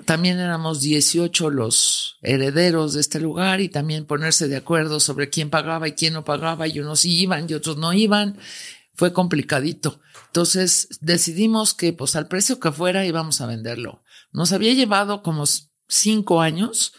También 0.06 0.40
éramos 0.40 0.82
18 0.82 1.50
los 1.50 2.18
herederos 2.22 2.94
de 2.94 3.02
este 3.02 3.20
lugar 3.20 3.62
y 3.62 3.70
también 3.70 4.06
ponerse 4.06 4.48
de 4.48 4.58
acuerdo 4.58 5.00
sobre 5.00 5.30
quién 5.30 5.50
pagaba 5.50 5.88
y 5.88 5.94
quién 5.94 6.14
no 6.14 6.24
pagaba 6.24 6.68
y 6.68 6.80
unos 6.80 7.04
iban 7.04 7.48
y 7.50 7.54
otros 7.56 7.78
no 7.78 7.94
iban. 7.94 8.38
Fue 8.96 9.14
complicadito. 9.14 10.00
Entonces 10.28 10.88
decidimos 11.02 11.74
que 11.74 11.94
pues 11.94 12.16
al 12.16 12.28
precio 12.28 12.60
que 12.60 12.72
fuera 12.72 13.06
íbamos 13.06 13.42
a 13.42 13.48
venderlo. 13.48 14.04
Nos 14.32 14.52
había 14.52 14.74
llevado 14.74 15.24
como 15.24 15.46
cinco 15.88 16.42
años 16.42 16.94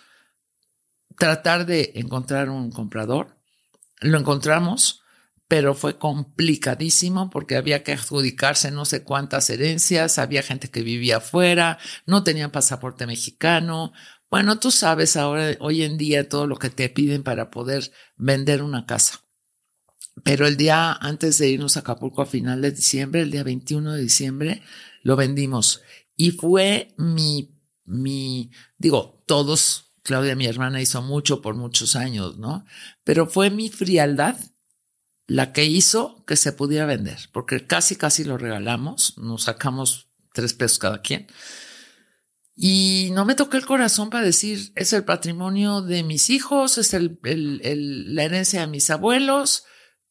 tratar 1.17 1.67
de 1.67 1.93
encontrar 1.95 2.51
un 2.51 2.71
comprador. 2.71 3.39
Lo 4.01 4.19
encontramos 4.19 5.05
pero 5.49 5.75
fue 5.75 5.99
complicadísimo 5.99 7.31
porque 7.31 7.57
había 7.57 7.83
que 7.83 7.93
adjudicarse 7.93 8.71
no 8.71 8.85
sé 8.85 9.05
cuántas 9.05 9.51
herencias, 9.51 10.19
había 10.19 10.43
gente 10.43 10.71
que 10.71 10.83
vivía 10.83 11.19
afuera, 11.19 11.79
no 12.07 12.25
tenían 12.25 12.51
pasaporte 12.51 13.07
mexicano. 13.07 13.93
Bueno, 14.31 14.59
tú 14.59 14.71
sabes 14.71 15.17
ahora, 15.17 15.57
hoy 15.61 15.83
en 15.83 15.99
día, 15.99 16.29
todo 16.29 16.47
lo 16.47 16.57
que 16.57 16.71
te 16.71 16.89
piden 16.89 17.23
para 17.23 17.51
poder 17.51 17.93
vender 18.17 18.63
una 18.63 18.87
casa. 18.87 19.24
Pero 20.23 20.47
el 20.47 20.57
día 20.57 20.93
antes 20.93 21.39
de 21.39 21.51
irnos 21.51 21.77
a 21.77 21.81
Acapulco 21.81 22.23
a 22.23 22.27
final 22.27 22.63
de 22.63 22.71
diciembre, 22.71 23.23
el 23.23 23.31
día 23.31 23.43
21 23.43 23.95
de 23.95 24.03
diciembre, 24.03 24.63
lo 25.03 25.17
vendimos. 25.17 25.83
Y 26.17 26.31
fue 26.31 26.95
mi, 26.97 27.59
mi, 27.85 28.51
digo, 28.79 29.23
todos, 29.27 29.97
Claudia, 30.03 30.37
mi 30.37 30.47
hermana, 30.47 30.81
hizo 30.81 31.03
mucho 31.03 31.43
por 31.43 31.55
muchos 31.55 31.97
años, 31.97 32.39
¿no? 32.39 32.65
Pero 33.03 33.27
fue 33.27 33.51
mi 33.51 33.69
frialdad 33.69 34.37
la 35.27 35.53
que 35.53 35.65
hizo 35.65 36.25
que 36.27 36.37
se 36.37 36.53
pudiera 36.53 36.87
vender, 36.87 37.19
porque 37.33 37.67
casi, 37.67 37.97
casi 37.97 38.25
lo 38.25 38.37
regalamos, 38.37 39.17
nos 39.19 39.45
sacamos 39.45 40.09
tres 40.33 40.53
pesos 40.53 40.79
cada 40.79 41.01
quien. 41.01 41.27
Y 42.57 43.11
no 43.13 43.25
me 43.25 43.35
toqué 43.35 43.57
el 43.57 43.67
corazón 43.67 44.11
para 44.11 44.25
decir, 44.25 44.73
es 44.77 44.93
el 44.93 45.05
patrimonio 45.05 45.83
de 45.83 46.05
mis 46.05 46.31
hijos, 46.31 46.79
es 46.79 46.95
el, 46.95 47.19
la 48.15 48.23
herencia 48.23 48.61
de 48.61 48.67
mis 48.69 48.91
abuelos, 48.91 49.65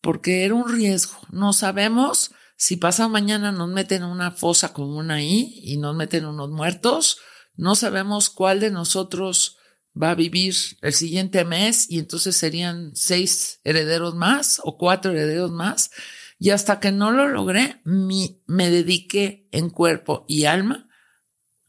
porque 0.04 0.44
era 0.44 0.54
un 0.54 0.68
riesgo. 0.70 1.18
No 1.32 1.54
sabemos 1.54 2.32
si 2.58 2.76
pasa 2.76 3.08
mañana 3.08 3.54
nos 3.54 3.70
meten 3.70 4.04
una 4.04 4.32
fosa 4.32 4.74
común 4.74 5.12
ahí 5.12 5.62
y 5.63 5.78
nos 5.78 5.96
meten 5.96 6.26
unos 6.26 6.50
muertos. 6.50 7.20
No 7.56 7.76
sabemos 7.76 8.30
cuál 8.30 8.60
de 8.60 8.70
nosotros 8.70 9.58
va 10.00 10.12
a 10.12 10.16
vivir 10.16 10.56
el 10.82 10.92
siguiente 10.92 11.46
mes 11.46 11.89
y 11.89 12.00
entonces 12.00 12.36
serían 12.36 12.92
seis 12.96 13.62
herederos 13.63 14.13
más 14.13 14.60
o 14.66 14.78
cuatro 14.78 15.13
herederos 15.13 15.52
más. 15.52 15.89
Y 16.38 16.50
hasta 16.50 16.82
que 16.82 16.92
no 16.92 17.13
lo 17.13 17.30
logré, 17.30 17.82
me 17.86 18.70
dediqué 18.70 19.48
en 19.54 19.70
cuerpo 19.70 20.26
y 20.28 20.44
alma 20.44 20.89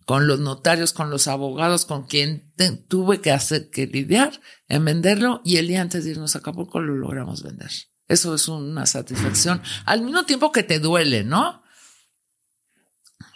con 0.06 0.26
los 0.26 0.40
notarios, 0.40 0.92
con 0.92 1.08
los 1.08 1.28
abogados, 1.28 1.84
con 1.84 2.08
quien 2.08 2.52
tuve 2.88 3.20
que 3.20 3.30
hacer 3.30 3.70
que 3.70 3.86
lidiar 3.86 4.40
en 4.66 4.84
venderlo 4.84 5.40
y 5.44 5.58
el 5.58 5.68
día 5.68 5.82
antes 5.82 6.04
de 6.04 6.10
irnos 6.10 6.34
a 6.34 6.40
Acapulco 6.40 6.80
lo 6.80 6.96
logramos 6.96 7.44
vender. 7.44 7.70
Eso 8.08 8.34
es 8.34 8.48
una 8.48 8.86
satisfacción. 8.86 9.62
Al 9.86 10.02
mismo 10.02 10.24
tiempo 10.24 10.52
que 10.52 10.62
te 10.62 10.78
duele, 10.78 11.24
¿no? 11.24 11.62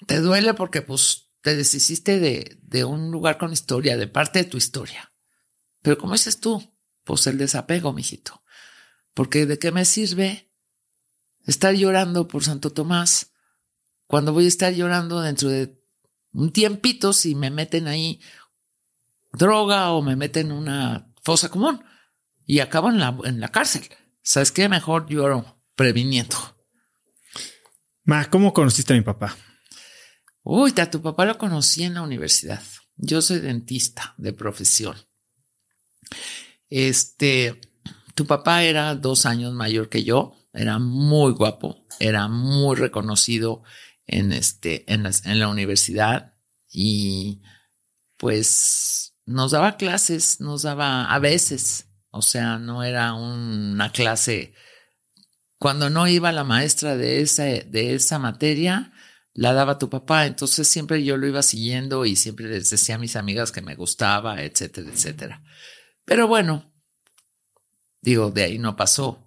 Te 0.06 0.20
duele 0.20 0.54
porque 0.54 0.82
pues 0.82 1.30
te 1.40 1.56
deshiciste 1.56 2.20
de, 2.20 2.58
de 2.62 2.84
un 2.84 3.10
lugar 3.10 3.38
con 3.38 3.52
historia, 3.52 3.96
de 3.96 4.08
parte 4.08 4.40
de 4.40 4.44
tu 4.44 4.56
historia. 4.56 5.10
Pero 5.82 5.98
como 5.98 6.12
dices 6.12 6.40
tú, 6.40 6.74
pues 7.04 7.26
el 7.26 7.38
desapego, 7.38 7.92
mijito. 7.92 8.42
Porque 9.14 9.46
de 9.46 9.58
qué 9.58 9.72
me 9.72 9.84
sirve 9.84 10.50
estar 11.46 11.74
llorando 11.74 12.28
por 12.28 12.44
Santo 12.44 12.70
Tomás 12.70 13.30
cuando 14.06 14.32
voy 14.32 14.44
a 14.44 14.48
estar 14.48 14.72
llorando 14.74 15.20
dentro 15.20 15.48
de 15.48 15.82
un 16.32 16.52
tiempito 16.52 17.12
si 17.12 17.34
me 17.34 17.50
meten 17.50 17.88
ahí 17.88 18.20
droga 19.32 19.92
o 19.92 20.02
me 20.02 20.16
meten 20.16 20.50
en 20.50 20.52
una 20.52 21.12
fosa 21.22 21.48
común 21.48 21.82
y 22.46 22.60
acabo 22.60 22.90
en 22.90 22.98
la, 22.98 23.16
en 23.24 23.40
la 23.40 23.48
cárcel. 23.48 23.88
¿Sabes 24.28 24.52
qué? 24.52 24.68
Mejor 24.68 25.08
lloro 25.08 25.58
previniendo. 25.74 26.36
Ma, 28.04 28.28
¿cómo 28.28 28.52
conociste 28.52 28.92
a 28.92 28.96
mi 28.96 29.00
papá? 29.00 29.34
Uy, 30.42 30.74
a 30.76 30.90
tu 30.90 31.00
papá 31.00 31.24
lo 31.24 31.38
conocí 31.38 31.84
en 31.84 31.94
la 31.94 32.02
universidad. 32.02 32.62
Yo 32.96 33.22
soy 33.22 33.38
dentista 33.38 34.12
de 34.18 34.34
profesión. 34.34 34.98
Este, 36.68 37.58
tu 38.14 38.26
papá 38.26 38.64
era 38.64 38.94
dos 38.96 39.24
años 39.24 39.54
mayor 39.54 39.88
que 39.88 40.04
yo, 40.04 40.36
era 40.52 40.78
muy 40.78 41.32
guapo, 41.32 41.86
era 41.98 42.28
muy 42.28 42.76
reconocido 42.76 43.62
en 44.06 44.32
este, 44.32 44.84
en 44.92 45.04
la, 45.04 45.12
en 45.24 45.38
la 45.38 45.48
universidad 45.48 46.34
y 46.70 47.40
pues 48.18 49.14
nos 49.24 49.52
daba 49.52 49.78
clases, 49.78 50.38
nos 50.38 50.64
daba 50.64 51.06
a 51.06 51.18
veces, 51.18 51.87
o 52.10 52.22
sea, 52.22 52.58
no 52.58 52.82
era 52.82 53.14
una 53.14 53.92
clase. 53.92 54.54
Cuando 55.58 55.90
no 55.90 56.06
iba 56.06 56.32
la 56.32 56.44
maestra 56.44 56.96
de 56.96 57.20
esa, 57.20 57.44
de 57.44 57.94
esa 57.94 58.18
materia, 58.18 58.92
la 59.34 59.52
daba 59.52 59.78
tu 59.78 59.88
papá. 59.88 60.26
Entonces 60.26 60.68
siempre 60.68 61.04
yo 61.04 61.16
lo 61.16 61.26
iba 61.26 61.42
siguiendo 61.42 62.04
y 62.04 62.16
siempre 62.16 62.48
les 62.48 62.70
decía 62.70 62.96
a 62.96 62.98
mis 62.98 63.16
amigas 63.16 63.52
que 63.52 63.62
me 63.62 63.74
gustaba, 63.74 64.42
etcétera, 64.42 64.90
etcétera. 64.90 65.42
Pero 66.04 66.26
bueno, 66.26 66.72
digo, 68.00 68.30
de 68.30 68.44
ahí 68.44 68.58
no 68.58 68.76
pasó. 68.76 69.26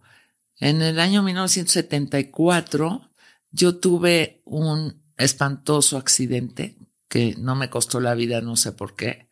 En 0.58 0.82
el 0.82 1.00
año 1.00 1.24
1974 1.24 3.12
yo 3.52 3.78
tuve 3.78 4.42
un 4.46 5.02
espantoso 5.18 5.98
accidente 5.98 6.78
que 7.08 7.36
no 7.38 7.56
me 7.56 7.70
costó 7.70 8.00
la 8.00 8.16
vida, 8.16 8.42
no 8.42 8.56
sé 8.56 8.72
por 8.72 8.96
qué. 8.96 9.30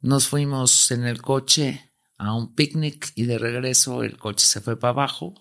Nos 0.00 0.28
fuimos 0.28 0.90
en 0.90 1.04
el 1.04 1.22
coche 1.22 1.93
a 2.26 2.34
un 2.34 2.54
picnic 2.54 3.12
y 3.14 3.24
de 3.24 3.38
regreso 3.38 4.02
el 4.02 4.16
coche 4.18 4.46
se 4.46 4.60
fue 4.60 4.78
para 4.78 4.90
abajo. 4.90 5.34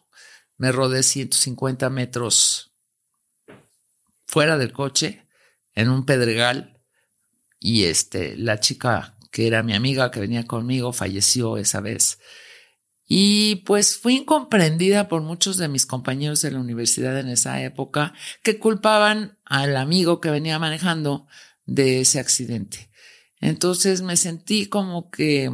Me 0.58 0.72
rodé 0.72 1.04
150 1.04 1.89
metros 1.89 2.72
fuera 4.26 4.58
del 4.58 4.72
coche, 4.72 5.28
en 5.76 5.89
un 5.89 6.06
pedregal, 6.06 6.82
y 7.60 7.86
este, 7.86 8.36
la 8.36 8.60
chica 8.60 9.17
que 9.32 9.48
era 9.48 9.63
mi 9.63 9.74
amiga 9.74 10.12
que 10.12 10.19
venía 10.19 10.46
conmigo 10.46 10.93
falleció 10.93 11.58
esa 11.58 11.82
vez. 11.82 12.19
Y 13.08 13.58
pues 13.65 13.98
fui 13.98 14.17
incomprendida 14.17 15.08
por 15.08 15.22
muchos 15.22 15.58
de 15.58 15.67
mis 15.67 15.86
compañeros 15.86 16.41
de 16.41 16.52
la 16.52 16.60
universidad 16.60 17.19
en 17.19 17.30
esa 17.30 17.62
época 17.63 18.13
que 18.43 18.60
culpaban 18.60 19.38
al 19.46 19.76
amigo 19.76 20.22
que 20.22 20.30
venía 20.30 20.60
manejando 20.60 21.28
de 21.65 22.02
ese 22.02 22.19
accidente. 22.19 22.89
Entonces 23.39 24.02
me 24.02 24.17
sentí 24.17 24.67
como 24.67 25.10
que 25.10 25.52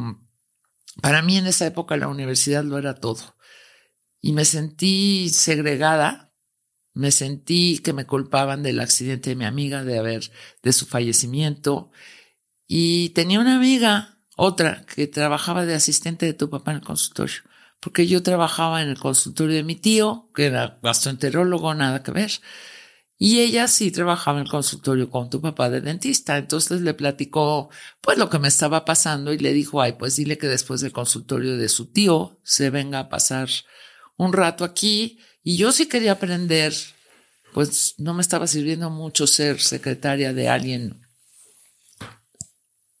para 1.02 1.22
mí 1.22 1.36
en 1.36 1.46
esa 1.46 1.66
época 1.66 1.96
la 1.96 2.08
universidad 2.08 2.64
lo 2.64 2.78
era 2.78 2.94
todo. 2.94 3.36
Y 4.20 4.32
me 4.32 4.44
sentí 4.44 5.30
segregada 5.30 6.30
me 6.92 7.12
sentí 7.12 7.78
que 7.78 7.92
me 7.92 8.06
culpaban 8.06 8.62
del 8.62 8.80
accidente 8.80 9.30
de 9.30 9.36
mi 9.36 9.44
amiga, 9.44 9.84
de 9.84 9.98
haber, 9.98 10.30
de 10.62 10.72
su 10.72 10.86
fallecimiento. 10.86 11.90
Y 12.66 13.10
tenía 13.10 13.40
una 13.40 13.56
amiga, 13.56 14.18
otra, 14.36 14.84
que 14.86 15.06
trabajaba 15.06 15.66
de 15.66 15.74
asistente 15.74 16.26
de 16.26 16.34
tu 16.34 16.50
papá 16.50 16.72
en 16.72 16.78
el 16.78 16.84
consultorio. 16.84 17.42
Porque 17.80 18.06
yo 18.06 18.22
trabajaba 18.22 18.82
en 18.82 18.88
el 18.88 18.98
consultorio 18.98 19.56
de 19.56 19.62
mi 19.62 19.76
tío, 19.76 20.30
que 20.34 20.46
era 20.46 20.78
gastroenterólogo, 20.82 21.74
nada 21.74 22.02
que 22.02 22.10
ver. 22.10 22.32
Y 23.22 23.40
ella 23.40 23.68
sí 23.68 23.90
trabajaba 23.90 24.38
en 24.38 24.46
el 24.46 24.50
consultorio 24.50 25.10
con 25.10 25.28
tu 25.28 25.42
papá 25.42 25.68
de 25.68 25.82
dentista. 25.82 26.38
Entonces 26.38 26.80
le 26.80 26.94
platicó 26.94 27.68
pues 28.00 28.16
lo 28.16 28.30
que 28.30 28.38
me 28.38 28.48
estaba 28.48 28.86
pasando 28.86 29.34
y 29.34 29.38
le 29.38 29.52
dijo, 29.52 29.82
ay, 29.82 29.92
pues 29.92 30.16
dile 30.16 30.38
que 30.38 30.48
después 30.48 30.80
del 30.80 30.92
consultorio 30.92 31.58
de 31.58 31.68
su 31.68 31.92
tío 31.92 32.40
se 32.44 32.70
venga 32.70 32.98
a 32.98 33.08
pasar 33.10 33.50
un 34.16 34.32
rato 34.32 34.64
aquí 34.64 35.18
y 35.42 35.58
yo 35.58 35.70
sí 35.70 35.86
quería 35.86 36.12
aprender 36.12 36.72
pues 37.52 37.94
no 37.98 38.14
me 38.14 38.22
estaba 38.22 38.46
sirviendo 38.46 38.88
mucho 38.88 39.26
ser 39.26 39.60
secretaria 39.60 40.32
de 40.32 40.48
alguien, 40.48 41.00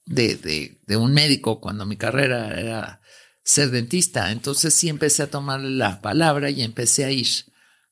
de, 0.04 0.36
de, 0.36 0.80
de 0.86 0.96
un 0.96 1.14
médico, 1.14 1.60
cuando 1.60 1.86
mi 1.86 1.96
carrera 1.96 2.60
era 2.60 3.00
ser 3.42 3.70
dentista. 3.70 4.32
Entonces 4.32 4.74
sí 4.74 4.88
empecé 4.88 5.22
a 5.22 5.30
tomar 5.30 5.60
la 5.60 6.02
palabra 6.02 6.50
y 6.50 6.62
empecé 6.62 7.04
a 7.04 7.10
ir 7.10 7.28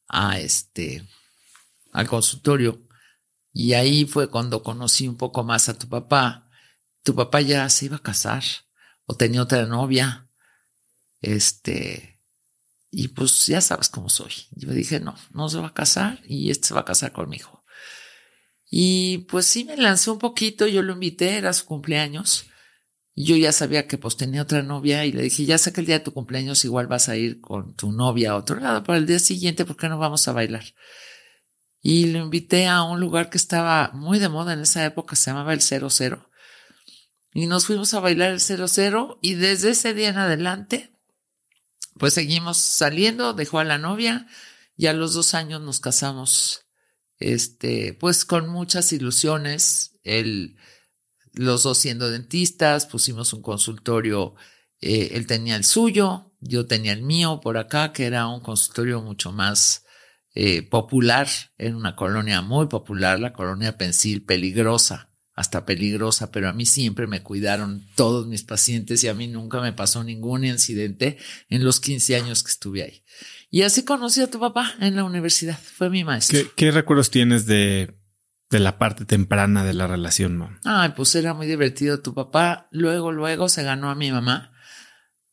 a 0.09 0.39
este, 0.39 1.09
al 1.99 2.07
consultorio. 2.07 2.80
Y 3.53 3.72
ahí 3.72 4.05
fue 4.05 4.30
cuando 4.30 4.62
conocí 4.62 5.09
un 5.09 5.16
poco 5.16 5.42
más 5.42 5.68
a 5.68 5.76
tu 5.76 5.88
papá. 5.88 6.49
Tu 7.03 7.12
papá 7.12 7.40
ya 7.40 7.68
se 7.68 7.86
iba 7.86 7.96
a 7.96 8.03
casar 8.03 8.44
o 9.05 9.16
tenía 9.16 9.42
otra 9.42 9.66
novia. 9.66 10.28
Este, 11.20 12.20
y 12.92 13.09
pues 13.09 13.49
ya 13.49 13.61
sabes 13.61 13.88
cómo 13.88 14.09
soy. 14.09 14.30
Yo 14.53 14.70
dije, 14.70 15.01
no, 15.01 15.16
no 15.32 15.49
se 15.49 15.59
va 15.59 15.68
a 15.68 15.74
casar 15.74 16.20
y 16.24 16.51
este 16.53 16.68
se 16.68 16.74
va 16.74 16.82
a 16.82 16.84
casar 16.84 17.12
conmigo. 17.12 17.64
Y 18.70 19.26
pues 19.28 19.46
sí 19.46 19.64
me 19.64 19.76
lancé 19.76 20.12
un 20.12 20.20
poquito, 20.20 20.68
yo 20.68 20.82
lo 20.82 20.92
invité, 20.92 21.36
era 21.36 21.53
su 21.53 21.64
cumpleaños. 21.64 22.46
Y 23.12 23.24
yo 23.24 23.34
ya 23.34 23.51
sabía 23.51 23.88
que 23.88 23.99
pues 23.99 24.16
tenía 24.16 24.42
otra 24.42 24.62
novia 24.62 25.05
y 25.05 25.11
le 25.11 25.22
dije, 25.22 25.44
ya 25.46 25.59
sé 25.59 25.72
que 25.72 25.80
el 25.80 25.86
día 25.86 25.99
de 25.99 26.05
tu 26.05 26.12
cumpleaños 26.12 26.64
igual 26.64 26.86
vas 26.86 27.09
a 27.09 27.16
ir 27.16 27.40
con 27.40 27.74
tu 27.74 27.90
novia 27.90 28.30
a 28.30 28.36
otro 28.36 28.61
lado, 28.61 28.84
para 28.84 28.99
el 28.99 29.07
día 29.07 29.18
siguiente, 29.18 29.64
¿por 29.64 29.76
qué 29.76 29.88
no 29.88 29.99
vamos 29.99 30.28
a 30.28 30.32
bailar? 30.32 30.62
Y 31.81 32.07
lo 32.07 32.18
invité 32.18 32.66
a 32.66 32.83
un 32.83 33.01
lugar 33.01 33.31
que 33.31 33.39
estaba 33.39 33.91
muy 33.95 34.18
de 34.18 34.29
moda 34.29 34.53
en 34.53 34.61
esa 34.61 34.85
época, 34.85 35.16
se 35.16 35.31
llamaba 35.31 35.53
el 35.53 35.61
00. 35.61 36.31
Y 37.35 37.47
nos 37.47 37.66
fuimos 37.66 37.95
a 37.95 38.01
bailar 38.01 38.33
el 38.33 38.41
00 38.41 39.18
y 39.22 39.35
desde 39.35 39.70
ese 39.70 39.95
día 39.95 40.09
en 40.09 40.18
adelante 40.18 40.99
pues 41.99 42.14
seguimos 42.14 42.57
saliendo, 42.57 43.35
dejó 43.35 43.59
a 43.59 43.64
la 43.64 43.79
novia 43.79 44.26
y 44.76 44.87
a 44.87 44.93
los 44.93 45.14
dos 45.14 45.35
años 45.35 45.61
nos 45.61 45.81
casamos, 45.81 46.66
este, 47.18 47.93
pues 47.95 48.24
con 48.24 48.49
muchas 48.49 48.93
ilusiones, 48.93 49.99
él, 50.05 50.57
los 51.33 51.64
dos 51.64 51.79
siendo 51.79 52.11
dentistas, 52.11 52.87
pusimos 52.87 53.33
un 53.33 53.43
consultorio, 53.43 54.35
eh, 54.81 55.11
él 55.12 55.26
tenía 55.26 55.57
el 55.57 55.64
suyo, 55.64 56.33
yo 56.41 56.66
tenía 56.66 56.93
el 56.93 57.03
mío 57.03 57.41
por 57.43 57.59
acá, 57.59 57.93
que 57.93 58.07
era 58.07 58.29
un 58.29 58.41
consultorio 58.41 59.03
mucho 59.03 59.33
más 59.33 59.85
eh, 60.41 60.62
popular, 60.62 61.26
en 61.59 61.74
una 61.74 61.97
colonia 61.97 62.43
muy 62.43 62.68
popular, 62.68 63.18
la 63.18 63.32
colonia 63.32 63.76
Pensil, 63.76 64.24
peligrosa 64.24 65.11
hasta 65.34 65.66
peligrosa, 65.66 66.30
pero 66.30 66.49
a 66.49 66.53
mí 66.53 66.64
siempre 66.64 67.09
me 67.09 67.24
cuidaron 67.24 67.84
todos 67.97 68.28
mis 68.28 68.45
pacientes 68.45 69.03
y 69.03 69.09
a 69.09 69.14
mí 69.14 69.26
nunca 69.26 69.61
me 69.61 69.72
pasó 69.72 70.05
ningún 70.05 70.45
incidente 70.45 71.18
en 71.49 71.64
los 71.64 71.80
15 71.80 72.14
años 72.14 72.45
que 72.45 72.53
estuve 72.53 72.84
ahí. 72.84 73.05
Y 73.51 73.62
así 73.62 73.84
conocí 73.84 74.20
a 74.20 74.30
tu 74.30 74.39
papá 74.39 74.74
en 74.78 74.95
la 74.95 75.03
universidad, 75.03 75.59
fue 75.59 75.91
mi 75.91 76.05
maestro. 76.05 76.39
¿Qué, 76.55 76.70
recuerdos 76.70 77.11
tienes 77.11 77.47
de, 77.47 77.99
de 78.49 78.61
la 78.61 78.78
parte 78.78 79.07
temprana 79.07 79.64
de 79.64 79.74
la 79.74 79.89
relación, 79.89 80.36
mamá? 80.36 80.61
Ay, 80.64 80.93
pues 80.95 81.16
era 81.16 81.34
muy 81.34 81.49
divertido. 81.49 82.01
Tu 82.01 82.14
papá 82.14 82.68
luego, 82.70 83.11
luego 83.11 83.49
se 83.49 83.64
ganó 83.64 83.91
a 83.91 83.97
mi 83.97 84.12
mamá 84.12 84.53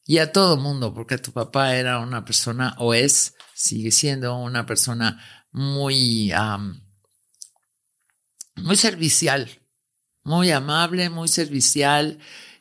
y 0.04 0.18
a 0.18 0.32
todo 0.32 0.58
mundo, 0.58 0.96
porque 0.96 1.20
tu 1.20 1.32
papá 1.32 1.76
era 1.76 2.00
una 2.00 2.26
persona, 2.26 2.76
o 2.80 2.96
es, 2.96 3.35
sigue 3.56 3.90
siendo 3.90 4.38
una 4.38 4.66
persona 4.66 5.24
muy, 5.52 6.32
muy 8.56 8.76
servicial 8.76 9.50
muy 10.26 10.52
amable, 10.52 11.10
muy 11.10 11.30
servicial, 11.30 12.18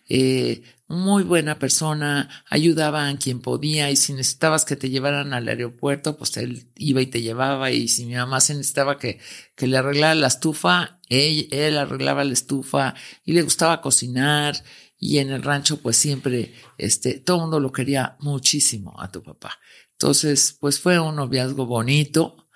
eh, 0.08 0.62
muy 0.86 1.24
buena 1.24 1.58
persona, 1.58 2.28
ayudaba 2.50 3.08
a 3.08 3.16
quien 3.16 3.40
podía 3.40 3.90
y 3.90 3.96
si 3.96 4.12
necesitabas 4.12 4.66
que 4.66 4.76
te 4.76 4.90
llevaran 4.90 5.32
al 5.32 5.48
aeropuerto, 5.48 6.16
pues 6.16 6.36
él 6.36 6.68
iba 6.76 7.00
y 7.00 7.06
te 7.06 7.22
llevaba 7.22 7.70
y 7.70 7.88
si 7.88 8.04
mi 8.04 8.14
mamá 8.14 8.40
se 8.40 8.54
necesitaba 8.54 8.98
que, 8.98 9.18
que 9.56 9.66
le 9.66 9.78
arreglara 9.78 10.14
la 10.14 10.26
estufa, 10.26 11.00
él, 11.08 11.48
él 11.50 11.78
arreglaba 11.78 12.22
la 12.22 12.34
estufa 12.34 12.94
y 13.24 13.32
le 13.32 13.42
gustaba 13.42 13.80
cocinar 13.80 14.62
y 14.98 15.18
en 15.18 15.30
el 15.30 15.42
rancho 15.42 15.80
pues 15.80 15.96
siempre, 15.96 16.54
este, 16.76 17.18
todo 17.18 17.38
el 17.38 17.42
mundo 17.42 17.60
lo 17.60 17.72
quería 17.72 18.16
muchísimo 18.20 18.94
a 19.00 19.10
tu 19.10 19.22
papá. 19.22 19.58
Entonces, 20.04 20.58
pues 20.60 20.80
fue 20.80 21.00
un 21.00 21.16
noviazgo 21.16 21.64
bonito, 21.64 22.46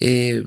eh, 0.00 0.44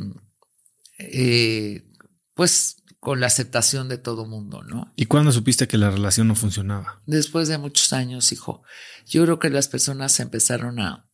eh, 0.98 1.88
pues 2.34 2.84
con 3.00 3.22
la 3.22 3.28
aceptación 3.28 3.88
de 3.88 3.98
todo 3.98 4.26
mundo, 4.26 4.62
¿no? 4.64 4.92
¿Y 4.98 5.06
cuándo 5.06 5.32
supiste 5.32 5.70
que 5.70 5.78
la 5.78 5.90
relación 5.90 6.28
no 6.28 6.36
funcionaba? 6.36 7.02
Después 7.06 7.48
de 7.48 7.60
muchos 7.60 7.94
años, 7.94 8.34
hijo. 8.34 8.62
Yo 9.08 9.24
creo 9.24 9.40
que 9.40 9.50
las 9.50 9.70
personas 9.70 10.20
empezaron 10.20 10.82
a, 10.82 11.10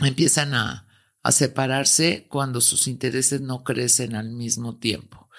empiezan 0.00 0.52
a, 0.52 0.86
a 1.22 1.32
separarse 1.32 2.26
cuando 2.28 2.60
sus 2.60 2.88
intereses 2.88 3.40
no 3.40 3.64
crecen 3.64 4.14
al 4.14 4.32
mismo 4.32 4.76
tiempo. 4.76 5.30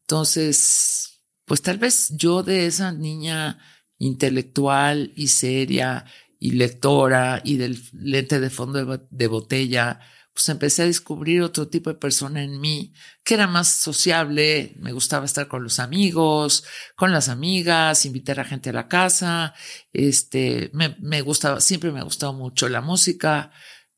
Entonces, 0.00 1.26
pues 1.44 1.60
tal 1.60 1.76
vez 1.76 2.08
yo 2.16 2.42
de 2.42 2.64
esa 2.64 2.90
niña 2.92 3.58
intelectual 3.98 5.12
y 5.14 5.28
seria 5.28 6.06
y 6.38 6.52
lectora 6.52 7.40
y 7.44 7.56
del 7.56 7.82
lente 7.92 8.40
de 8.40 8.50
fondo 8.50 8.98
de 9.10 9.26
botella, 9.26 10.00
pues 10.38 10.48
empecé 10.50 10.82
a 10.82 10.86
descubrir 10.86 11.42
otro 11.42 11.66
tipo 11.66 11.90
de 11.90 11.98
persona 11.98 12.44
en 12.44 12.60
mí 12.60 12.94
que 13.24 13.34
era 13.34 13.48
más 13.48 13.68
sociable, 13.68 14.72
me 14.78 14.92
gustaba 14.92 15.24
estar 15.24 15.48
con 15.48 15.64
los 15.64 15.80
amigos, 15.80 16.64
con 16.94 17.10
las 17.10 17.28
amigas, 17.28 18.06
invitar 18.06 18.38
a 18.38 18.44
gente 18.44 18.70
a 18.70 18.72
la 18.72 18.86
casa, 18.86 19.52
este, 19.92 20.70
me, 20.72 20.96
me 21.00 21.22
gustaba, 21.22 21.60
siempre 21.60 21.90
me 21.90 21.98
ha 21.98 22.04
gustado 22.04 22.34
mucho 22.34 22.68
la 22.68 22.80
música, 22.80 23.50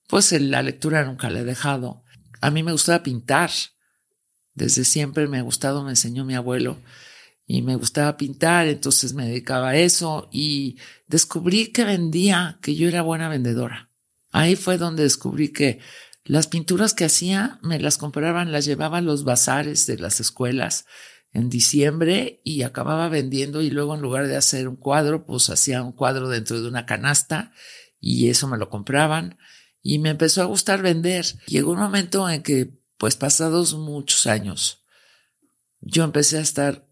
pues 0.09 0.33
la 0.33 0.63
lectura 0.63 1.05
nunca 1.05 1.29
la 1.29 1.41
he 1.41 1.45
dejado. 1.45 2.03
A 2.41 2.51
mí 2.51 2.63
me 2.63 2.73
gustaba 2.73 3.03
pintar, 3.03 3.51
desde 4.55 4.85
siempre 4.85 5.29
me 5.29 5.39
ha 5.39 5.43
gustado, 5.43 5.85
me 5.85 5.91
enseñó 5.91 6.25
mi 6.25 6.35
abuelo 6.35 6.79
y 7.53 7.63
me 7.63 7.75
gustaba 7.75 8.17
pintar, 8.17 8.69
entonces 8.69 9.13
me 9.13 9.27
dedicaba 9.27 9.71
a 9.71 9.77
eso 9.77 10.29
y 10.31 10.79
descubrí 11.09 11.73
que 11.73 11.83
vendía, 11.83 12.61
que 12.63 12.77
yo 12.77 12.87
era 12.87 13.03
buena 13.03 13.29
vendedora. 13.29 13.91
Ahí 14.31 14.55
fue 14.55 14.79
donde 14.79 15.03
descubrí 15.03 15.49
que 15.49 15.81
las 16.23 16.47
pinturas 16.47 16.95
que 16.95 17.07
hacía 17.07 17.59
me 17.61 17.81
las 17.81 17.99
compraban, 17.99 18.53
las 18.53 18.67
llevaba 18.67 18.99
a 18.99 19.01
los 19.01 19.25
bazares 19.25 19.89
de 19.89 19.99
las 19.99 20.21
escuelas 20.21 20.87
en 21.33 21.51
diciembre 21.51 22.41
y 22.45 22.63
acababa 22.63 23.09
vendiendo 23.09 23.63
y 23.63 23.71
luego 23.71 23.97
en 23.97 24.01
lugar 24.01 24.29
de 24.29 24.37
hacer 24.37 24.69
un 24.69 24.77
cuadro, 24.77 25.27
pues 25.27 25.51
hacía 25.51 25.83
un 25.83 25.91
cuadro 25.91 26.29
dentro 26.29 26.63
de 26.63 26.69
una 26.69 26.87
canasta 26.87 27.51
y 27.99 28.29
eso 28.29 28.47
me 28.47 28.59
lo 28.59 28.71
compraban 28.71 29.39
y 29.83 29.99
me 29.99 30.11
empezó 30.11 30.43
a 30.43 30.47
gustar 30.47 30.83
vender. 30.83 31.27
Llegó 31.49 31.73
un 31.73 31.81
momento 31.81 32.31
en 32.31 32.45
que, 32.45 32.79
pues 32.97 33.17
pasados 33.17 33.75
muchos 33.75 34.29
años, 34.29 34.85
yo 35.81 36.05
empecé 36.05 36.39
a 36.39 36.43
estar 36.43 36.90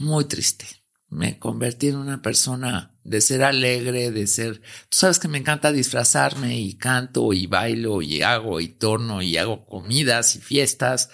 muy 0.00 0.24
triste 0.24 0.80
me 1.10 1.40
convertí 1.40 1.88
en 1.88 1.96
una 1.96 2.22
persona 2.22 2.96
de 3.02 3.20
ser 3.20 3.42
alegre, 3.42 4.12
de 4.12 4.26
ser, 4.28 4.60
tú 4.60 4.96
sabes 4.96 5.18
que 5.18 5.26
me 5.26 5.38
encanta 5.38 5.72
disfrazarme 5.72 6.58
y 6.60 6.74
canto 6.74 7.32
y 7.32 7.46
bailo 7.46 8.00
y 8.00 8.22
hago 8.22 8.60
y 8.60 8.68
torno 8.68 9.20
y 9.20 9.36
hago 9.36 9.66
comidas 9.66 10.36
y 10.36 10.40
fiestas. 10.40 11.10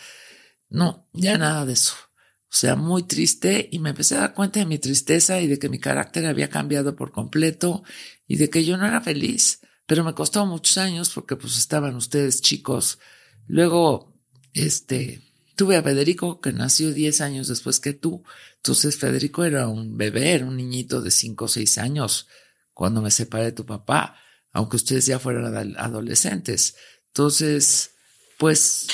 No, 0.69 1.09
ya 1.15 1.39
nada 1.39 1.65
de 1.65 1.73
eso. 1.73 1.95
O 2.43 2.59
sea, 2.59 2.77
muy 2.77 3.05
triste 3.05 3.69
y 3.73 3.79
me 3.79 3.91
empecé 3.91 4.17
a 4.17 4.21
dar 4.21 4.35
cuenta 4.35 4.61
de 4.61 4.67
mi 4.67 4.79
tristeza 4.79 5.41
y 5.41 5.47
de 5.47 5.59
que 5.59 5.71
mi 5.71 5.81
carácter 5.81 6.27
había 6.27 6.51
cambiado 6.51 6.95
por 6.95 7.11
completo 7.11 7.83
y 8.27 8.37
de 8.37 8.51
que 8.51 8.65
yo 8.65 8.77
no 8.77 8.87
era 8.87 9.01
feliz. 9.01 9.61
Pero 9.87 10.05
me 10.05 10.15
costó 10.15 10.45
muchos 10.45 10.77
años 10.77 11.11
porque 11.11 11.37
pues 11.37 11.57
estaban 11.57 11.97
ustedes 11.97 12.43
chicos. 12.43 12.99
Luego, 13.47 14.15
este, 14.53 15.23
tuve 15.57 15.77
a 15.77 15.83
Federico 15.83 16.41
que 16.41 16.53
nació 16.53 16.93
10 16.93 17.21
años 17.23 17.49
después 17.49 17.81
que 17.81 17.95
tú 17.95 18.23
entonces 18.67 18.99
Federico 18.99 19.45
era 19.45 19.69
un 19.69 19.97
bebé, 19.97 20.33
era 20.33 20.45
un 20.45 20.57
niñito 20.57 21.01
de 21.01 21.13
cinco 21.13 21.45
o 21.45 21.49
seis 21.49 21.79
años 21.79 22.27
cuando 22.75 23.01
me 23.01 23.13
separé 23.13 23.45
de 23.45 23.53
tu 23.53 23.65
papá, 23.65 24.21
aunque 24.53 24.75
ustedes 24.75 25.07
ya 25.07 25.21
fueran 25.21 25.77
adolescentes. 25.79 26.75
Entonces, 27.07 27.93
pues, 28.39 28.89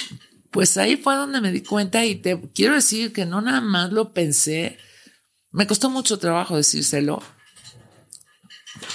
pues 0.50 0.76
ahí 0.76 0.98
fue 0.98 1.14
donde 1.14 1.40
me 1.40 1.50
di 1.50 1.62
cuenta 1.62 2.04
y 2.04 2.16
te 2.16 2.38
quiero 2.54 2.74
decir 2.74 3.14
que 3.14 3.24
no 3.24 3.40
nada 3.40 3.62
más 3.62 3.92
lo 3.92 4.12
pensé, 4.12 4.76
me 5.52 5.66
costó 5.66 5.88
mucho 5.88 6.18
trabajo 6.18 6.54
decírselo, 6.54 7.22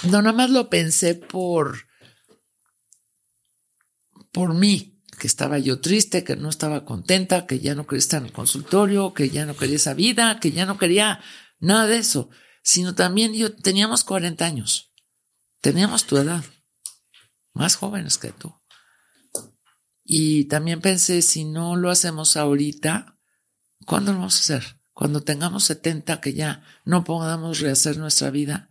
no 0.04 0.22
nada 0.22 0.32
más 0.32 0.50
lo 0.50 0.70
pensé 0.70 1.16
por, 1.16 1.88
por 4.30 4.54
mí, 4.54 4.97
que 5.18 5.26
estaba 5.26 5.58
yo 5.58 5.80
triste, 5.80 6.24
que 6.24 6.36
no 6.36 6.48
estaba 6.48 6.84
contenta, 6.84 7.46
que 7.46 7.60
ya 7.60 7.74
no 7.74 7.86
quería 7.86 7.98
estar 7.98 8.20
en 8.20 8.28
el 8.28 8.32
consultorio, 8.32 9.12
que 9.12 9.28
ya 9.28 9.44
no 9.44 9.56
quería 9.56 9.76
esa 9.76 9.94
vida, 9.94 10.40
que 10.40 10.52
ya 10.52 10.64
no 10.64 10.78
quería 10.78 11.20
nada 11.58 11.86
de 11.86 11.98
eso, 11.98 12.30
sino 12.62 12.94
también 12.94 13.34
yo 13.34 13.54
teníamos 13.54 14.04
40 14.04 14.44
años, 14.44 14.92
teníamos 15.60 16.04
tu 16.04 16.16
edad, 16.16 16.44
más 17.52 17.76
jóvenes 17.76 18.18
que 18.18 18.32
tú. 18.32 18.54
Y 20.04 20.44
también 20.44 20.80
pensé, 20.80 21.20
si 21.20 21.44
no 21.44 21.76
lo 21.76 21.90
hacemos 21.90 22.36
ahorita, 22.36 23.18
¿cuándo 23.84 24.12
lo 24.12 24.18
vamos 24.18 24.36
a 24.36 24.40
hacer? 24.40 24.76
Cuando 24.94 25.22
tengamos 25.22 25.64
70, 25.64 26.20
que 26.20 26.32
ya 26.32 26.62
no 26.84 27.04
podamos 27.04 27.60
rehacer 27.60 27.98
nuestra 27.98 28.30
vida. 28.30 28.70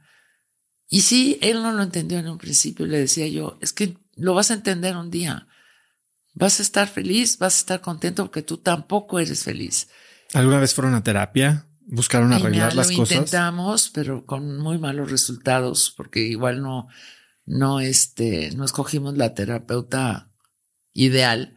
Y 0.90 1.02
sí, 1.02 1.38
él 1.42 1.62
no 1.62 1.72
lo 1.72 1.84
entendió 1.84 2.18
en 2.18 2.30
un 2.30 2.38
principio, 2.38 2.86
le 2.86 2.98
decía 2.98 3.28
yo, 3.28 3.58
es 3.62 3.74
que 3.74 3.98
lo 4.16 4.34
vas 4.34 4.50
a 4.50 4.56
entender 4.56 4.96
un 4.96 5.12
día 5.12 5.48
vas 6.38 6.60
a 6.60 6.64
estar 6.64 6.88
feliz, 6.88 7.40
vas 7.40 7.56
a 7.56 7.58
estar 7.58 7.82
contento 7.82 8.24
porque 8.24 8.44
tú 8.44 8.58
tampoco 8.58 9.20
eres 9.20 9.44
feliz. 9.44 9.90
¿Alguna 10.34 10.60
vez 10.60 10.74
fueron 10.74 10.94
a 10.94 11.04
terapia? 11.04 11.66
¿Buscaron 11.88 12.32
arreglar 12.32 12.76
las 12.76 12.92
lo 12.92 12.98
cosas? 12.98 13.16
Intentamos, 13.16 13.90
pero 13.94 14.26
con 14.26 14.60
muy 14.60 14.78
malos 14.78 15.10
resultados, 15.10 15.94
porque 15.96 16.20
igual 16.20 16.62
no, 16.62 16.88
no, 17.46 17.80
este, 17.80 18.52
no 18.56 18.66
escogimos 18.66 19.18
la 19.18 19.34
terapeuta 19.34 20.30
ideal. 20.94 21.57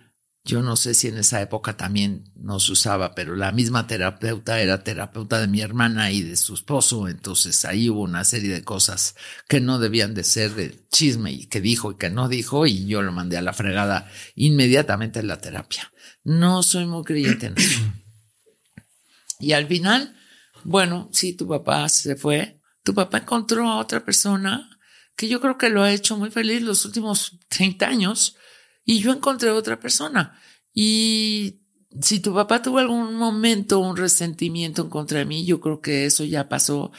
Yo 0.50 0.62
no 0.62 0.74
sé 0.74 0.94
si 0.94 1.06
en 1.06 1.16
esa 1.16 1.40
época 1.40 1.76
también 1.76 2.24
nos 2.34 2.68
usaba, 2.68 3.14
pero 3.14 3.36
la 3.36 3.52
misma 3.52 3.86
terapeuta 3.86 4.60
era 4.60 4.82
terapeuta 4.82 5.40
de 5.40 5.46
mi 5.46 5.60
hermana 5.60 6.10
y 6.10 6.22
de 6.22 6.36
su 6.36 6.54
esposo. 6.54 7.06
Entonces 7.06 7.64
ahí 7.64 7.88
hubo 7.88 8.02
una 8.02 8.24
serie 8.24 8.52
de 8.52 8.64
cosas 8.64 9.14
que 9.48 9.60
no 9.60 9.78
debían 9.78 10.12
de 10.12 10.24
ser 10.24 10.56
de 10.56 10.76
chisme 10.90 11.30
y 11.30 11.46
que 11.46 11.60
dijo 11.60 11.92
y 11.92 11.96
que 11.98 12.10
no 12.10 12.28
dijo. 12.28 12.66
Y 12.66 12.86
yo 12.86 13.00
lo 13.00 13.12
mandé 13.12 13.36
a 13.36 13.42
la 13.42 13.52
fregada 13.52 14.10
inmediatamente 14.34 15.20
en 15.20 15.28
la 15.28 15.40
terapia. 15.40 15.92
No 16.24 16.64
soy 16.64 16.84
muy 16.86 17.04
creyente. 17.04 17.54
Y 19.38 19.52
al 19.52 19.68
final, 19.68 20.16
bueno, 20.64 21.08
sí, 21.12 21.34
tu 21.34 21.46
papá 21.46 21.88
se 21.88 22.16
fue. 22.16 22.60
Tu 22.82 22.92
papá 22.92 23.18
encontró 23.18 23.68
a 23.68 23.78
otra 23.78 24.04
persona 24.04 24.68
que 25.14 25.28
yo 25.28 25.40
creo 25.40 25.56
que 25.56 25.68
lo 25.68 25.84
ha 25.84 25.92
hecho 25.92 26.16
muy 26.16 26.30
feliz 26.30 26.60
los 26.60 26.84
últimos 26.84 27.38
30 27.50 27.86
años 27.86 28.36
y 28.84 29.00
yo 29.00 29.12
encontré 29.12 29.50
otra 29.50 29.78
persona. 29.78 30.38
Y 30.72 31.60
si 32.00 32.20
tu 32.20 32.34
papá 32.34 32.62
tuvo 32.62 32.78
algún 32.78 33.14
momento 33.14 33.80
un 33.80 33.96
resentimiento 33.96 34.82
en 34.82 34.90
contra 34.90 35.18
de 35.18 35.24
mí, 35.24 35.44
yo 35.44 35.60
creo 35.60 35.80
que 35.80 36.06
eso 36.06 36.24
ya 36.24 36.48
pasó. 36.48 36.92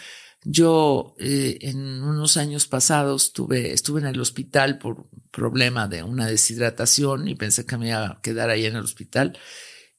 Yo 0.44 1.16
eh, 1.20 1.60
en 1.62 1.78
unos 2.04 2.36
años 2.38 2.68
pasados 2.68 3.32
tuve, 3.32 3.74
estuve 3.74 4.02
en 4.02 4.08
el 4.08 4.20
hospital 4.20 4.80
por 4.80 5.08
problema 5.32 5.88
de 5.88 6.04
una 6.04 6.28
deshidratación 6.28 7.28
y 7.28 7.36
pensé 7.36 7.66
que 7.66 7.78
me 7.78 7.90
iba 7.90 8.06
a 8.08 8.22
quedar 8.22 8.50
ahí 8.50 8.66
en 8.66 8.76
el 8.76 8.84
hospital. 8.84 9.38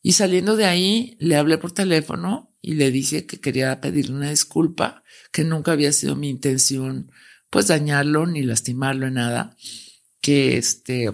Y 0.03 0.13
saliendo 0.13 0.57
de 0.57 0.67
ahí, 0.67 1.17
le 1.21 1.37
hablé 1.37 1.59
por 1.59 1.73
teléfono 1.73 2.53
y 2.61 2.75
le 2.75 2.91
dije 2.91 3.25
que 3.25 3.41
quería 3.41 3.81
pedirle 3.81 4.17
una 4.17 4.31
disculpa, 4.31 5.03
que 5.33 5.45
nunca 5.45 5.73
había 5.73 5.93
sido 5.93 6.17
mi 6.17 6.29
intención 6.29 7.11
pues 7.51 7.69
dañarlo 7.69 8.27
ni 8.27 8.43
lastimarlo 8.43 9.07
en 9.07 9.15
nada, 9.15 9.57
que 10.23 10.57
este, 10.57 11.13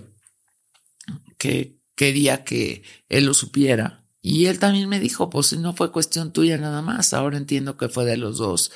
que 1.39 1.79
quería 1.95 2.45
que 2.45 2.83
él 3.09 3.27
lo 3.27 3.35
supiera. 3.35 4.05
Y 4.21 4.47
él 4.47 4.59
también 4.59 4.89
me 4.89 5.01
dijo, 5.01 5.31
pues 5.31 5.53
no 5.55 5.75
fue 5.75 5.93
cuestión 5.93 6.33
tuya 6.33 6.59
nada 6.59 6.83
más, 6.83 7.15
ahora 7.15 7.39
entiendo 7.39 7.77
que 7.77 7.89
fue 7.89 8.05
de 8.05 8.17
los 8.17 8.39
dos. 8.39 8.73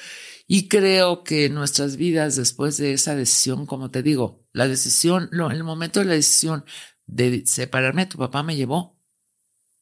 Y 0.47 0.69
creo 0.69 1.25
que 1.25 1.49
nuestras 1.49 1.97
vidas 1.97 2.37
después 2.37 2.77
de 2.77 2.93
esa 2.93 3.15
decisión, 3.15 3.67
como 3.67 3.91
te 3.91 4.03
digo, 4.03 4.47
la 4.53 4.67
decisión, 4.69 5.29
lo, 5.33 5.51
el 5.51 5.65
momento 5.65 6.01
de 6.01 6.07
la 6.07 6.15
decisión 6.15 6.65
de 7.07 7.45
separarme 7.47 8.07
de 8.07 8.11
tu 8.11 8.19
papá 8.19 8.43
me 8.43 8.57
llevó 8.57 8.99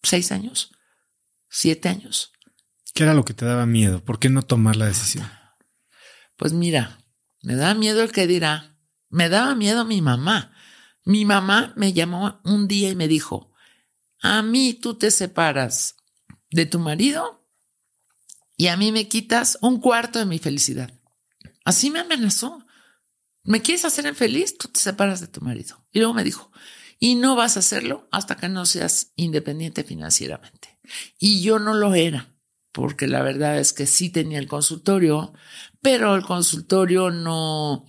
seis 0.02 0.32
años, 0.32 0.72
siete 1.48 1.88
años. 1.88 2.32
¿Qué 2.94 3.04
era 3.04 3.14
lo 3.14 3.24
que 3.24 3.34
te 3.34 3.44
daba 3.44 3.66
miedo? 3.66 4.04
¿Por 4.04 4.18
qué 4.18 4.28
no 4.28 4.42
tomar 4.42 4.76
la 4.76 4.86
decisión? 4.86 5.28
Pues 6.36 6.52
mira, 6.52 6.98
me 7.42 7.54
daba 7.54 7.74
miedo 7.74 8.02
el 8.02 8.12
que 8.12 8.26
dirá. 8.26 8.76
Me 9.08 9.28
daba 9.28 9.54
miedo 9.54 9.84
mi 9.84 10.02
mamá. 10.02 10.52
Mi 11.10 11.24
mamá 11.24 11.72
me 11.74 11.92
llamó 11.92 12.40
un 12.44 12.68
día 12.68 12.88
y 12.88 12.94
me 12.94 13.08
dijo, 13.08 13.50
a 14.22 14.42
mí 14.42 14.74
tú 14.74 14.94
te 14.94 15.10
separas 15.10 15.96
de 16.52 16.66
tu 16.66 16.78
marido 16.78 17.44
y 18.56 18.68
a 18.68 18.76
mí 18.76 18.92
me 18.92 19.08
quitas 19.08 19.58
un 19.60 19.80
cuarto 19.80 20.20
de 20.20 20.26
mi 20.26 20.38
felicidad. 20.38 20.94
Así 21.64 21.90
me 21.90 21.98
amenazó. 21.98 22.64
¿Me 23.42 23.60
quieres 23.60 23.84
hacer 23.84 24.06
infeliz? 24.06 24.56
Tú 24.56 24.68
te 24.68 24.78
separas 24.78 25.20
de 25.20 25.26
tu 25.26 25.40
marido. 25.40 25.84
Y 25.90 25.98
luego 25.98 26.14
me 26.14 26.22
dijo, 26.22 26.52
y 27.00 27.16
no 27.16 27.34
vas 27.34 27.56
a 27.56 27.58
hacerlo 27.58 28.06
hasta 28.12 28.36
que 28.36 28.48
no 28.48 28.64
seas 28.64 29.10
independiente 29.16 29.82
financieramente. 29.82 30.78
Y 31.18 31.42
yo 31.42 31.58
no 31.58 31.74
lo 31.74 31.92
era, 31.96 32.36
porque 32.70 33.08
la 33.08 33.22
verdad 33.22 33.58
es 33.58 33.72
que 33.72 33.88
sí 33.88 34.10
tenía 34.10 34.38
el 34.38 34.46
consultorio, 34.46 35.32
pero 35.82 36.14
el 36.14 36.22
consultorio 36.22 37.10
no, 37.10 37.84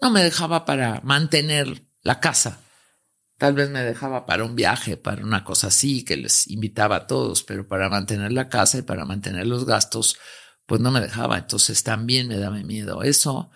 no 0.00 0.10
me 0.10 0.24
dejaba 0.24 0.64
para 0.64 1.00
mantener 1.02 1.87
la 2.08 2.20
casa. 2.20 2.62
Tal 3.36 3.52
vez 3.52 3.68
me 3.68 3.82
dejaba 3.82 4.24
para 4.24 4.42
un 4.42 4.56
viaje, 4.56 4.96
para 4.96 5.22
una 5.22 5.44
cosa 5.44 5.66
así, 5.66 6.04
que 6.06 6.16
les 6.16 6.48
invitaba 6.48 6.96
a 6.96 7.06
todos, 7.06 7.42
pero 7.42 7.68
para 7.68 7.90
mantener 7.90 8.32
la 8.32 8.48
casa 8.48 8.78
y 8.78 8.82
para 8.82 9.04
mantener 9.04 9.46
los 9.46 9.66
gastos, 9.66 10.16
pues 10.64 10.80
no 10.80 10.90
me 10.90 11.02
dejaba. 11.02 11.36
Entonces 11.36 11.82
también 11.82 12.26
me 12.26 12.38
daba 12.38 12.56
miedo. 12.62 13.02
Eso, 13.02 13.50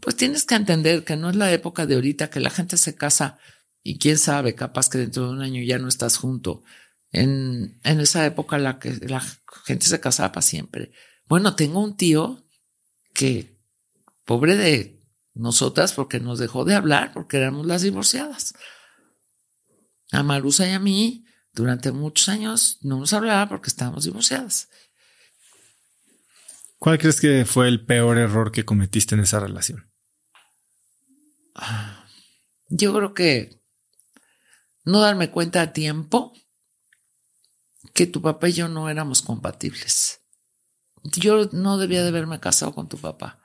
pues 0.00 0.16
tienes 0.16 0.44
que 0.44 0.56
entender 0.56 1.04
que 1.04 1.16
no 1.16 1.30
es 1.30 1.36
la 1.36 1.52
época 1.52 1.86
de 1.86 1.94
ahorita 1.94 2.28
que 2.28 2.40
la 2.40 2.50
gente 2.50 2.76
se 2.76 2.96
casa 2.96 3.38
y 3.84 3.98
quién 3.98 4.18
sabe, 4.18 4.56
capaz 4.56 4.90
que 4.90 4.98
dentro 4.98 5.26
de 5.26 5.34
un 5.34 5.40
año 5.40 5.62
ya 5.62 5.78
no 5.78 5.86
estás 5.86 6.16
junto. 6.16 6.64
En, 7.12 7.78
en 7.84 8.00
esa 8.00 8.26
época 8.26 8.58
la 8.58 8.80
que 8.80 8.98
la 9.06 9.22
gente 9.64 9.86
se 9.86 10.00
casaba 10.00 10.32
para 10.32 10.42
siempre. 10.42 10.90
Bueno, 11.26 11.54
tengo 11.54 11.80
un 11.80 11.96
tío 11.96 12.44
que, 13.14 13.56
pobre 14.24 14.56
de 14.56 15.01
nosotras, 15.34 15.92
porque 15.92 16.20
nos 16.20 16.38
dejó 16.38 16.64
de 16.64 16.74
hablar, 16.74 17.12
porque 17.12 17.38
éramos 17.38 17.66
las 17.66 17.82
divorciadas. 17.82 18.54
A 20.10 20.22
Marusa 20.22 20.66
y 20.68 20.72
a 20.72 20.78
mí, 20.78 21.24
durante 21.52 21.92
muchos 21.92 22.28
años, 22.28 22.78
no 22.82 22.98
nos 22.98 23.12
hablaba 23.12 23.48
porque 23.48 23.68
estábamos 23.68 24.04
divorciadas. 24.04 24.68
¿Cuál 26.78 26.98
crees 26.98 27.20
que 27.20 27.44
fue 27.44 27.68
el 27.68 27.84
peor 27.86 28.18
error 28.18 28.50
que 28.50 28.64
cometiste 28.64 29.14
en 29.14 29.20
esa 29.20 29.40
relación? 29.40 29.90
Yo 32.68 32.92
creo 32.92 33.14
que 33.14 33.62
no 34.84 35.00
darme 35.00 35.30
cuenta 35.30 35.62
a 35.62 35.72
tiempo 35.72 36.32
que 37.94 38.06
tu 38.06 38.22
papá 38.22 38.48
y 38.48 38.52
yo 38.52 38.68
no 38.68 38.88
éramos 38.88 39.22
compatibles. 39.22 40.20
Yo 41.04 41.48
no 41.52 41.78
debía 41.78 42.02
de 42.02 42.08
haberme 42.08 42.40
casado 42.40 42.74
con 42.74 42.88
tu 42.88 42.98
papá. 42.98 43.41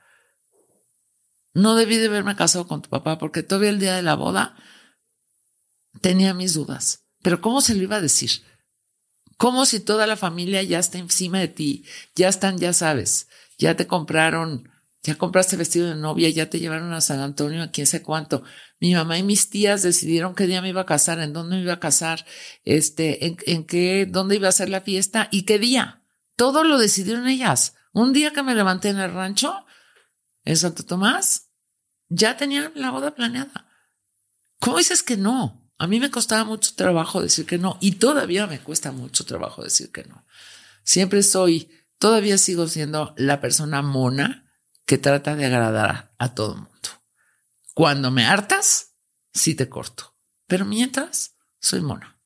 No 1.58 1.74
debí 1.74 1.96
de 1.96 2.06
haberme 2.06 2.36
casado 2.36 2.68
con 2.68 2.82
tu 2.82 2.88
papá 2.88 3.18
porque 3.18 3.42
todavía 3.42 3.70
el 3.70 3.80
día 3.80 3.96
de 3.96 4.02
la 4.02 4.14
boda 4.14 4.54
tenía 6.00 6.32
mis 6.32 6.54
dudas. 6.54 7.06
Pero 7.20 7.40
¿cómo 7.40 7.60
se 7.60 7.74
lo 7.74 7.82
iba 7.82 7.96
a 7.96 8.00
decir? 8.00 8.30
Como 9.36 9.66
si 9.66 9.80
toda 9.80 10.06
la 10.06 10.16
familia 10.16 10.62
ya 10.62 10.78
está 10.78 10.98
encima 10.98 11.40
de 11.40 11.48
ti, 11.48 11.84
ya 12.14 12.28
están, 12.28 12.58
ya 12.58 12.72
sabes, 12.72 13.26
ya 13.58 13.74
te 13.74 13.88
compraron, 13.88 14.70
ya 15.02 15.16
compraste 15.16 15.56
vestido 15.56 15.88
de 15.88 15.96
novia, 15.96 16.28
ya 16.28 16.48
te 16.48 16.60
llevaron 16.60 16.92
a 16.92 17.00
San 17.00 17.18
Antonio, 17.18 17.64
a 17.64 17.72
quién 17.72 17.88
sé 17.88 18.02
cuánto. 18.02 18.44
Mi 18.78 18.94
mamá 18.94 19.18
y 19.18 19.24
mis 19.24 19.50
tías 19.50 19.82
decidieron 19.82 20.36
qué 20.36 20.46
día 20.46 20.62
me 20.62 20.68
iba 20.68 20.82
a 20.82 20.86
casar, 20.86 21.18
en 21.18 21.32
dónde 21.32 21.56
me 21.56 21.62
iba 21.62 21.72
a 21.72 21.80
casar, 21.80 22.24
este, 22.64 23.26
en, 23.26 23.36
en 23.46 23.64
qué, 23.64 24.06
dónde 24.08 24.36
iba 24.36 24.48
a 24.48 24.52
ser 24.52 24.68
la 24.68 24.80
fiesta 24.80 25.28
y 25.32 25.42
qué 25.42 25.58
día. 25.58 26.04
Todo 26.36 26.62
lo 26.62 26.78
decidieron 26.78 27.26
ellas. 27.26 27.74
Un 27.92 28.12
día 28.12 28.32
que 28.32 28.44
me 28.44 28.54
levanté 28.54 28.90
en 28.90 28.98
el 28.98 29.12
rancho, 29.12 29.66
en 30.44 30.56
Santo 30.56 30.84
Tomás, 30.84 31.47
ya 32.08 32.36
tenía 32.36 32.72
la 32.74 32.90
boda 32.90 33.14
planeada. 33.14 33.66
¿Cómo 34.60 34.78
dices 34.78 35.02
que 35.02 35.16
no? 35.16 35.68
A 35.78 35.86
mí 35.86 36.00
me 36.00 36.10
costaba 36.10 36.44
mucho 36.44 36.74
trabajo 36.74 37.22
decir 37.22 37.46
que 37.46 37.58
no 37.58 37.78
y 37.80 37.92
todavía 37.92 38.46
me 38.46 38.60
cuesta 38.60 38.90
mucho 38.90 39.24
trabajo 39.24 39.62
decir 39.62 39.92
que 39.92 40.04
no. 40.04 40.24
Siempre 40.82 41.22
soy, 41.22 41.70
todavía 41.98 42.38
sigo 42.38 42.66
siendo 42.66 43.14
la 43.16 43.40
persona 43.40 43.82
mona 43.82 44.44
que 44.86 44.98
trata 44.98 45.36
de 45.36 45.46
agradar 45.46 46.10
a, 46.18 46.34
todo 46.34 46.54
el 46.54 46.60
mundo. 46.62 46.88
Cuando 47.74 48.10
me 48.10 48.24
hartas, 48.24 48.94
sí 49.32 49.54
te 49.54 49.68
corto, 49.68 50.14
pero 50.46 50.64
mientras 50.64 51.34
soy 51.60 51.82
mona. 51.82 52.18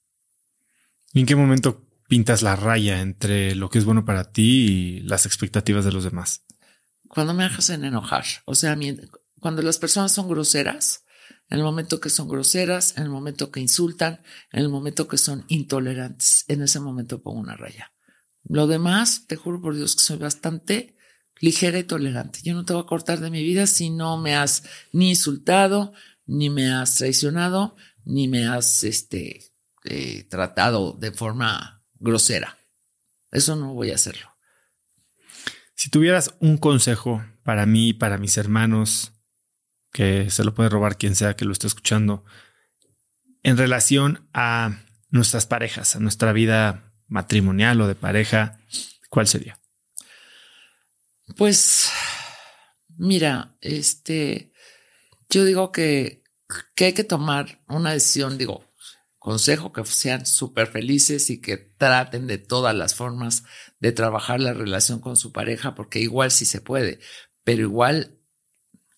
¿Y 1.13 1.21
en 1.21 1.27
qué 1.27 1.37
momento 1.37 1.85
pintas 2.09 2.43
la 2.43 2.57
raya 2.57 3.01
entre 3.01 3.55
lo 3.55 3.69
que 3.69 3.79
es 3.79 3.85
bueno 3.85 4.05
para 4.05 4.33
ti 4.33 4.43
y 4.43 5.01
las 5.01 5.27
expectativas 5.27 5.85
de 5.85 5.93
los 5.93 6.05
demás? 6.05 6.43
Cuando 7.09 7.35
me 7.35 7.45
hacen 7.45 7.85
enojar, 7.85 8.25
o 8.47 8.55
sea, 8.55 8.77
cuando 9.43 9.61
las 9.61 9.79
personas 9.79 10.13
son 10.13 10.29
groseras, 10.29 11.03
en 11.51 11.59
el 11.59 11.65
momento 11.65 12.01
que 12.01 12.11
son 12.11 12.29
groseras, 12.29 12.97
en 12.97 13.03
el 13.03 13.09
momento 13.09 13.51
que 13.51 13.59
insultan, 13.59 14.23
en 14.53 14.61
el 14.61 14.69
momento 14.69 15.09
que 15.09 15.19
son 15.19 15.45
intolerantes, 15.49 16.45
en 16.47 16.63
ese 16.63 16.79
momento 16.79 17.21
pongo 17.21 17.41
una 17.41 17.57
raya. 17.57 17.93
Lo 18.45 18.69
demás, 18.69 19.27
te 19.27 19.35
juro 19.35 19.61
por 19.61 19.75
Dios 19.75 19.97
que 19.97 20.05
soy 20.05 20.19
bastante 20.19 20.97
ligera 21.41 21.81
y 21.81 21.83
tolerante. 21.83 22.39
Yo 22.45 22.55
no 22.55 22.65
te 22.65 22.73
voy 22.73 22.83
a 22.83 22.87
cortar 22.87 23.19
de 23.19 23.31
mi 23.31 23.43
vida 23.43 23.67
si 23.67 23.91
no 23.91 24.17
me 24.17 24.37
has 24.37 24.63
ni 24.93 25.11
insultado, 25.11 25.93
ni 26.25 26.49
me 26.49 26.73
has 26.73 26.95
traicionado, 26.95 27.75
ni 28.05 28.29
me 28.29 28.47
has 28.47 28.85
este, 28.85 29.43
eh, 29.83 30.25
tratado 30.31 30.93
de 30.93 31.11
forma 31.11 31.83
grosera. 31.99 32.59
Eso 33.33 33.57
no 33.57 33.75
voy 33.75 33.91
a 33.91 33.97
hacerlo. 33.97 34.29
Si 35.75 35.91
tuvieras 35.91 36.33
un 36.39 36.59
consejo 36.59 37.25
para 37.43 37.67
mí 37.67 37.93
para 37.93 38.19
mis 38.19 38.37
hermanos, 38.37 39.13
que 39.93 40.31
se 40.31 40.45
lo 40.45 40.55
puede 40.55 40.71
robar 40.71 40.97
quien 40.97 41.15
sea 41.15 41.37
que 41.37 41.45
lo 41.45 41.53
esté 41.53 41.67
escuchando, 41.67 42.25
en 43.43 43.57
relación 43.57 44.29
a 44.33 44.79
nuestras 45.11 45.47
parejas, 45.47 45.95
a 45.95 46.01
nuestra 46.01 46.33
vida 46.33 46.93
matrimonial 47.09 47.81
o 47.81 47.87
de 47.87 47.95
pareja, 47.95 48.59
¿cuál 49.11 49.27
sería? 49.27 49.59
Pues, 51.37 51.91
mira, 52.97 53.57
este, 53.61 54.53
yo 55.29 55.45
digo 55.45 55.71
que, 55.73 56.25
que 56.75 56.87
hay 56.87 56.93
que 56.95 57.05
tomar 57.05 57.63
una 57.69 57.93
decisión, 57.93 58.39
digo, 58.39 58.65
consejo 59.19 59.73
que 59.73 59.85
sean 59.85 60.27
súper 60.27 60.67
felices 60.67 61.31
y 61.31 61.41
que 61.41 61.57
traten 61.57 62.27
de 62.27 62.39
todas 62.39 62.75
las 62.75 62.95
formas 62.95 63.45
de 63.79 63.93
trabajar 63.93 64.41
la 64.41 64.55
relación 64.55 65.01
con 65.01 65.17
su 65.17 65.33
pareja, 65.33 65.75
porque 65.75 66.01
igual 66.01 66.31
sí 66.31 66.45
se 66.45 66.61
puede, 66.61 66.99
pero 67.45 67.63
igual 67.63 68.19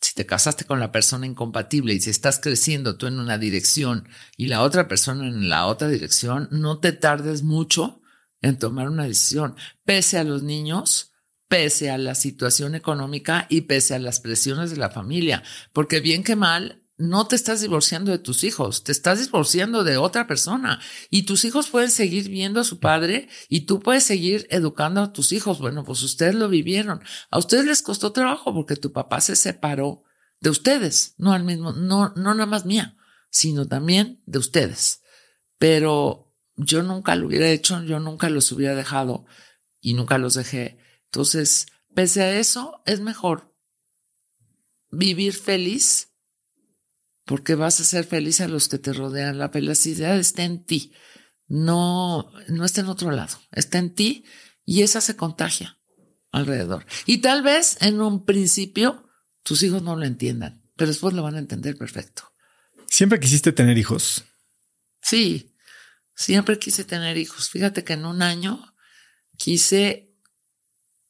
si 0.04 0.14
te 0.14 0.26
casaste 0.26 0.66
con 0.66 0.80
la 0.80 0.92
persona 0.92 1.26
incompatible 1.26 1.94
y 1.94 2.00
si 2.00 2.10
estás 2.10 2.38
creciendo 2.38 2.96
tú 2.96 3.06
en 3.06 3.18
una 3.18 3.38
dirección 3.38 4.06
y 4.36 4.48
la 4.48 4.60
otra 4.60 4.86
persona 4.86 5.26
en 5.26 5.48
la 5.48 5.66
otra 5.66 5.88
dirección, 5.88 6.46
no 6.50 6.78
te 6.78 6.92
tardes 6.92 7.42
mucho 7.42 8.02
en 8.42 8.58
tomar 8.58 8.90
una 8.90 9.04
decisión, 9.04 9.56
pese 9.84 10.18
a 10.18 10.24
los 10.24 10.42
niños, 10.42 11.12
pese 11.48 11.90
a 11.90 11.96
la 11.96 12.14
situación 12.14 12.74
económica 12.74 13.46
y 13.48 13.62
pese 13.62 13.94
a 13.94 13.98
las 13.98 14.20
presiones 14.20 14.70
de 14.70 14.76
la 14.76 14.90
familia, 14.90 15.42
porque 15.72 16.00
bien 16.00 16.22
que 16.22 16.36
mal, 16.36 16.83
no 16.96 17.26
te 17.26 17.34
estás 17.34 17.60
divorciando 17.60 18.12
de 18.12 18.18
tus 18.18 18.44
hijos, 18.44 18.84
te 18.84 18.92
estás 18.92 19.18
divorciando 19.18 19.82
de 19.82 19.96
otra 19.96 20.26
persona 20.26 20.80
y 21.10 21.22
tus 21.24 21.44
hijos 21.44 21.68
pueden 21.68 21.90
seguir 21.90 22.28
viendo 22.28 22.60
a 22.60 22.64
su 22.64 22.78
padre 22.78 23.28
y 23.48 23.62
tú 23.62 23.80
puedes 23.80 24.04
seguir 24.04 24.46
educando 24.50 25.00
a 25.02 25.12
tus 25.12 25.32
hijos. 25.32 25.58
Bueno, 25.58 25.84
pues 25.84 26.02
ustedes 26.02 26.36
lo 26.36 26.48
vivieron. 26.48 27.00
A 27.30 27.38
ustedes 27.38 27.64
les 27.64 27.82
costó 27.82 28.12
trabajo 28.12 28.54
porque 28.54 28.76
tu 28.76 28.92
papá 28.92 29.20
se 29.20 29.34
separó 29.34 30.04
de 30.40 30.50
ustedes, 30.50 31.14
no 31.16 31.32
al 31.32 31.42
mismo, 31.42 31.72
no, 31.72 32.12
no 32.16 32.34
nada 32.34 32.46
más 32.46 32.64
mía, 32.64 32.96
sino 33.30 33.66
también 33.66 34.22
de 34.26 34.38
ustedes. 34.38 35.00
Pero 35.58 36.32
yo 36.56 36.82
nunca 36.82 37.16
lo 37.16 37.26
hubiera 37.26 37.48
hecho, 37.48 37.82
yo 37.82 37.98
nunca 37.98 38.30
los 38.30 38.52
hubiera 38.52 38.74
dejado 38.74 39.26
y 39.80 39.94
nunca 39.94 40.18
los 40.18 40.34
dejé. 40.34 40.78
Entonces, 41.06 41.66
pese 41.94 42.22
a 42.22 42.38
eso, 42.38 42.82
es 42.86 43.00
mejor 43.00 43.52
vivir 44.90 45.32
feliz 45.32 46.13
porque 47.24 47.54
vas 47.54 47.80
a 47.80 47.84
ser 47.84 48.04
feliz 48.04 48.40
a 48.40 48.48
los 48.48 48.68
que 48.68 48.78
te 48.78 48.92
rodean. 48.92 49.38
La 49.38 49.48
felicidad 49.48 50.18
está 50.18 50.44
en 50.44 50.64
ti, 50.64 50.92
no, 51.46 52.30
no 52.48 52.64
está 52.64 52.82
en 52.82 52.88
otro 52.88 53.10
lado, 53.10 53.38
está 53.52 53.78
en 53.78 53.94
ti 53.94 54.24
y 54.64 54.82
esa 54.82 55.00
se 55.00 55.16
contagia 55.16 55.78
alrededor. 56.30 56.86
Y 57.06 57.18
tal 57.18 57.42
vez 57.42 57.78
en 57.80 58.00
un 58.00 58.24
principio 58.24 59.08
tus 59.42 59.62
hijos 59.62 59.82
no 59.82 59.96
lo 59.96 60.04
entiendan, 60.04 60.62
pero 60.76 60.88
después 60.88 61.14
lo 61.14 61.22
van 61.22 61.36
a 61.36 61.40
entender 61.40 61.76
perfecto. 61.76 62.30
¿Siempre 62.88 63.20
quisiste 63.20 63.52
tener 63.52 63.76
hijos? 63.78 64.24
Sí, 65.00 65.54
siempre 66.14 66.58
quise 66.58 66.84
tener 66.84 67.16
hijos. 67.16 67.50
Fíjate 67.50 67.84
que 67.84 67.94
en 67.94 68.06
un 68.06 68.22
año 68.22 68.74
quise, 69.36 70.14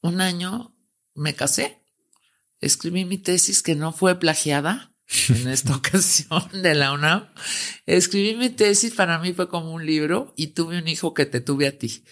un 0.01 0.21
año 0.21 0.77
me 1.15 1.35
casé, 1.35 1.85
escribí 2.61 3.05
mi 3.05 3.19
tesis 3.19 3.63
que 3.63 3.75
no 3.75 3.93
fue 3.93 4.19
plagiada 4.19 4.94
en 5.29 5.49
esta 5.49 5.77
ocasión 5.77 6.43
de 6.53 6.75
la 6.75 6.93
UNAM. 6.93 7.29
Escribí 7.87 8.37
mi 8.37 8.51
tesis, 8.51 8.95
para 8.95 9.19
mí 9.19 9.33
fue 9.33 9.49
como 9.49 9.73
un 9.73 9.87
libro 9.87 10.33
y 10.37 10.49
tuve 10.49 10.79
un 10.79 10.89
hijo 10.89 11.15
que 11.15 11.27
te 11.27 11.41
tuve 11.41 11.67
a 11.67 11.79
ti. 11.79 12.05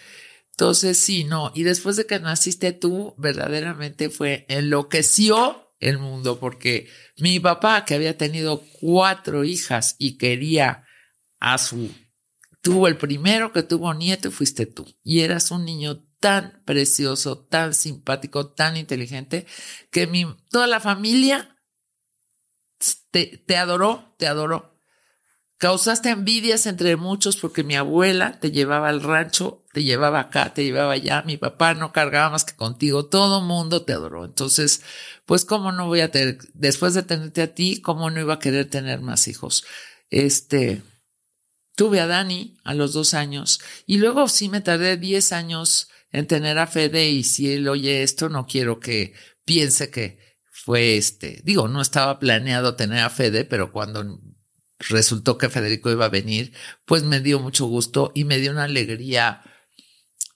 Entonces, 0.50 0.98
sí, 0.98 1.24
no. 1.24 1.50
Y 1.54 1.62
después 1.62 1.96
de 1.96 2.06
que 2.06 2.20
naciste 2.20 2.72
tú, 2.72 3.14
verdaderamente 3.18 4.10
fue 4.10 4.44
enloqueció 4.48 5.74
el 5.80 5.98
mundo 5.98 6.38
porque 6.38 6.88
mi 7.18 7.40
papá, 7.40 7.84
que 7.84 7.94
había 7.94 8.16
tenido 8.16 8.62
cuatro 8.80 9.44
hijas 9.44 9.96
y 9.98 10.16
quería 10.16 10.84
a 11.40 11.58
su, 11.58 11.90
tuvo 12.60 12.86
el 12.86 12.96
primero 12.96 13.52
que 13.52 13.64
tuvo 13.64 13.92
nieto 13.94 14.30
fuiste 14.30 14.66
tú. 14.66 14.86
Y 15.02 15.20
eras 15.20 15.50
un 15.50 15.64
niño 15.64 16.04
tan 16.20 16.62
precioso, 16.64 17.38
tan 17.38 17.74
simpático, 17.74 18.46
tan 18.46 18.76
inteligente, 18.76 19.44
que 19.90 20.06
mi, 20.06 20.24
toda 20.50 20.68
la 20.68 20.78
familia 20.78 21.51
te, 23.10 23.56
adoró, 23.56 24.14
te 24.18 24.26
adoró. 24.26 24.72
Causaste 25.58 26.10
envidias 26.10 26.66
entre 26.66 26.96
muchos 26.96 27.36
porque 27.36 27.62
mi 27.62 27.76
abuela 27.76 28.40
te 28.40 28.50
llevaba 28.50 28.88
al 28.88 29.00
rancho, 29.00 29.64
te 29.72 29.84
llevaba 29.84 30.18
acá, 30.18 30.52
te 30.52 30.64
llevaba 30.64 30.94
allá, 30.94 31.22
mi 31.22 31.36
papá 31.36 31.74
no 31.74 31.92
cargaba 31.92 32.30
más 32.30 32.44
que 32.44 32.56
contigo, 32.56 33.06
todo 33.06 33.40
mundo 33.40 33.84
te 33.84 33.92
adoró. 33.92 34.24
Entonces, 34.24 34.82
pues 35.24 35.44
cómo 35.44 35.70
no 35.70 35.86
voy 35.86 36.00
a 36.00 36.10
tener, 36.10 36.38
después 36.54 36.94
de 36.94 37.04
tenerte 37.04 37.42
a 37.42 37.54
ti, 37.54 37.80
cómo 37.80 38.10
no 38.10 38.20
iba 38.20 38.34
a 38.34 38.38
querer 38.40 38.68
tener 38.68 39.00
más 39.00 39.28
hijos. 39.28 39.64
Este, 40.10 40.82
tuve 41.76 42.00
a 42.00 42.06
Dani 42.08 42.58
a 42.64 42.74
los 42.74 42.92
dos 42.92 43.14
años 43.14 43.60
y 43.86 43.98
luego 43.98 44.28
sí 44.28 44.48
me 44.48 44.60
tardé 44.60 44.96
diez 44.96 45.32
años 45.32 45.88
en 46.10 46.26
tener 46.26 46.58
a 46.58 46.66
Fede 46.66 47.08
y 47.08 47.22
si 47.22 47.52
él 47.52 47.68
oye 47.68 48.02
esto, 48.02 48.28
no 48.28 48.46
quiero 48.46 48.80
que 48.80 49.14
piense 49.44 49.90
que 49.90 50.21
fue 50.64 50.96
este, 50.96 51.40
digo, 51.44 51.66
no 51.66 51.82
estaba 51.82 52.20
planeado 52.20 52.76
tener 52.76 53.00
a 53.00 53.10
Fede, 53.10 53.44
pero 53.44 53.72
cuando 53.72 54.20
resultó 54.78 55.36
que 55.36 55.48
Federico 55.48 55.90
iba 55.90 56.04
a 56.04 56.08
venir, 56.08 56.52
pues 56.84 57.02
me 57.02 57.18
dio 57.18 57.40
mucho 57.40 57.66
gusto 57.66 58.12
y 58.14 58.22
me 58.22 58.38
dio 58.38 58.52
una 58.52 58.64
alegría 58.64 59.42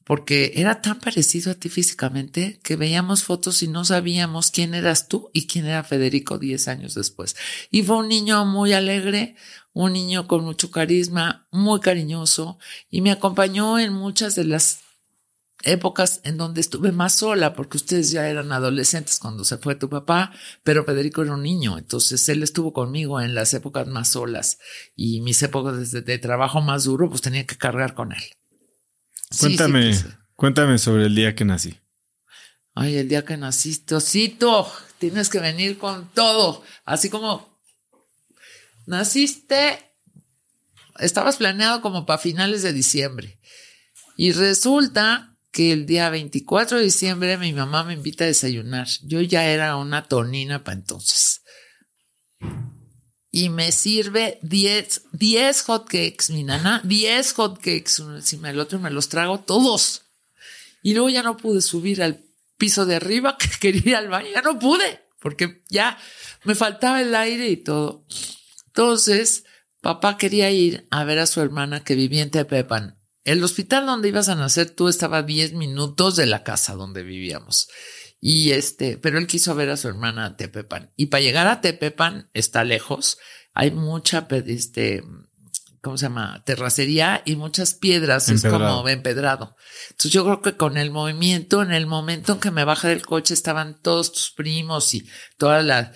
porque 0.03 0.53
era 0.57 0.83
tan 0.83 0.99
parecido 0.99 1.53
a 1.53 1.55
ti 1.55 1.69
físicamente 1.69 2.59
que 2.65 2.75
veíamos 2.75 3.23
fotos 3.23 3.63
y 3.63 3.69
no 3.69 3.85
sabíamos 3.85 4.51
quién 4.51 4.75
eras 4.75 5.07
tú 5.07 5.31
y 5.33 5.47
quién 5.47 5.67
era 5.67 5.85
Federico 5.85 6.39
diez 6.39 6.67
años 6.67 6.95
después. 6.95 7.37
Y 7.71 7.85
fue 7.85 7.99
un 7.99 8.09
niño 8.09 8.45
muy 8.47 8.73
alegre, 8.73 9.37
un 9.73 9.93
niño 9.93 10.27
con 10.27 10.43
mucho 10.43 10.73
carisma, 10.73 11.47
muy 11.53 11.79
cariñoso 11.79 12.59
y 12.91 13.01
me 13.01 13.13
acompañó 13.13 13.79
en 13.79 13.93
muchas 13.93 14.35
de 14.35 14.45
las 14.45 14.81
épocas 15.67 16.21
en 16.23 16.39
donde 16.39 16.61
estuve 16.61 16.93
más 16.93 17.17
sola, 17.17 17.55
porque 17.55 17.77
ustedes 17.77 18.11
ya 18.11 18.29
eran 18.29 18.53
adolescentes 18.53 19.19
cuando 19.19 19.45
se 19.45 19.59
fue 19.59 19.75
tu 19.75 19.91
papá, 19.91 20.33
pero 20.63 20.85
Federico 20.85 21.23
era 21.23 21.35
un 21.35 21.43
niño, 21.43 21.77
entonces 21.77 22.29
él 22.29 22.43
estuvo 22.43 22.73
conmigo 22.73 23.21
en 23.21 23.35
las 23.35 23.53
épocas 23.53 23.87
más 23.89 24.09
solas 24.09 24.59
y 24.95 25.21
mis 25.21 25.43
épocas 25.43 25.91
de, 25.91 26.19
trabajo 26.19 26.61
más 26.61 26.85
duro, 26.85 27.11
pues 27.11 27.21
tenía 27.21 27.45
que 27.47 27.57
cargar 27.57 27.95
con 27.95 28.13
él. 28.13 28.23
Cuéntame, 29.39 29.93
cuéntame 30.37 30.79
sobre 30.79 31.07
el 31.07 31.15
día 31.15 31.35
que 31.35 31.45
nací. 31.45 31.77
Ay, 32.75 32.97
el 32.97 33.09
día 33.09 33.25
que 33.25 33.37
naciste, 33.37 33.97
Osito, 33.97 34.71
tienes 34.99 35.29
que 35.29 35.41
venir 35.41 35.79
con 35.79 36.09
todo, 36.13 36.63
así 36.85 37.11
como 37.11 37.59
naciste, 38.87 39.79
estabas 41.01 41.37
planeado 41.37 41.81
como 41.81 42.07
para 42.07 42.19
finales 42.19 42.63
de 42.63 42.73
diciembre. 42.73 43.39
Y 44.17 44.33
resulta 44.33 45.36
que 45.57 45.73
el 45.73 45.87
día 45.87 46.11
24 46.11 46.77
de 46.77 46.85
diciembre 46.85 47.39
mi 47.39 47.55
mamá 47.55 47.83
me 47.83 47.95
invita 47.95 48.25
a 48.25 48.27
desayunar. 48.27 48.87
Yo 49.05 49.23
ya 49.23 49.47
era 49.47 49.77
una 49.77 50.07
tonina 50.07 50.63
para 50.63 50.77
entonces. 50.77 51.41
Y 53.31 53.49
me 53.49 53.73
sirve 53.73 54.39
10, 54.43 55.05
10 55.13 55.63
hot 55.63 55.89
cakes, 55.89 56.29
mi 56.29 56.45
nana, 56.45 56.83
10 56.85 57.33
hot 57.33 57.57
cakes 57.57 58.01
uno 58.01 58.17
encima 58.17 58.49
del 58.49 58.61
otro 58.61 58.79
me 58.79 58.91
los 58.91 59.09
trago 59.09 59.41
todos. 59.41 60.03
Y 60.83 60.93
luego 60.93 61.09
ya 61.09 61.23
no 61.23 61.39
pude 61.39 61.63
subir 61.63 62.03
al 62.03 62.23
piso 62.59 62.85
de 62.85 62.97
arriba, 62.97 63.39
que 63.41 63.49
quería 63.59 63.93
ir 63.93 63.97
al 63.97 64.09
baño, 64.09 64.29
ya 64.35 64.43
no 64.43 64.59
pude, 64.59 65.07
porque 65.23 65.65
ya 65.71 65.97
me 66.45 66.55
faltaba 66.55 67.01
el 67.01 67.15
aire 67.15 67.49
y 67.49 67.57
todo. 67.57 68.05
Entonces, 68.67 69.45
papá 69.81 70.19
quería 70.19 70.51
ir 70.51 70.87
a 70.91 71.05
ver 71.05 71.19
a 71.19 71.27
su 71.27 71.41
hermana 71.41 71.83
que 71.83 71.95
vivía 71.95 72.23
en 72.23 72.31
Tepepan 72.31 72.97
el 73.27 73.43
hospital 73.43 73.87
donde 73.87 74.09
ibas 74.09 74.29
a 74.29 74.37
nacer 74.37 74.71
tú 74.71 74.89
estaba 74.89 75.19
a 75.19 75.23
10 75.23 75.55
minutos 75.55 76.15
de 76.15 76.27
la 76.27 76.45
casa 76.45 76.75
donde 76.75 77.03
vivíamos. 77.03 77.69
Y 78.21 78.53
este, 78.53 78.99
pero 78.99 79.19
él 79.19 79.27
quiso 79.27 79.55
ver 79.57 79.69
a 79.69 79.77
su 79.77 79.89
hermana 79.89 80.27
a 80.27 80.37
Tepepan. 80.37 80.93
Y 80.97 81.07
para 81.07 81.23
llegar 81.23 81.49
a 81.49 81.61
Tepepan 81.61 82.31
está 82.35 82.63
lejos. 82.63 83.19
Hay 83.53 83.73
mucha, 83.73 84.29
este, 84.31 85.03
¿cómo 85.83 85.99
se 85.99 86.05
llama? 86.05 86.45
Terracería 86.47 87.23
y 87.25 87.35
muchas 87.35 87.75
piedras. 87.75 88.29
Es 88.29 88.45
como 88.45 88.89
empedrado. 88.89 89.57
Entonces 89.91 90.13
yo 90.13 90.25
creo 90.25 90.41
que 90.41 90.57
con 90.57 90.77
el 90.77 90.93
movimiento, 90.93 91.63
en 91.63 91.73
el 91.73 91.89
momento 91.89 92.35
en 92.35 92.39
que 92.39 92.53
me 92.53 92.65
bajé 92.65 92.89
del 92.89 93.05
coche, 93.05 93.35
estaban 93.35 93.83
todos 93.83 94.13
tus 94.13 94.31
primos 94.31 94.95
y 94.95 95.05
todas 95.37 95.65
las, 95.65 95.91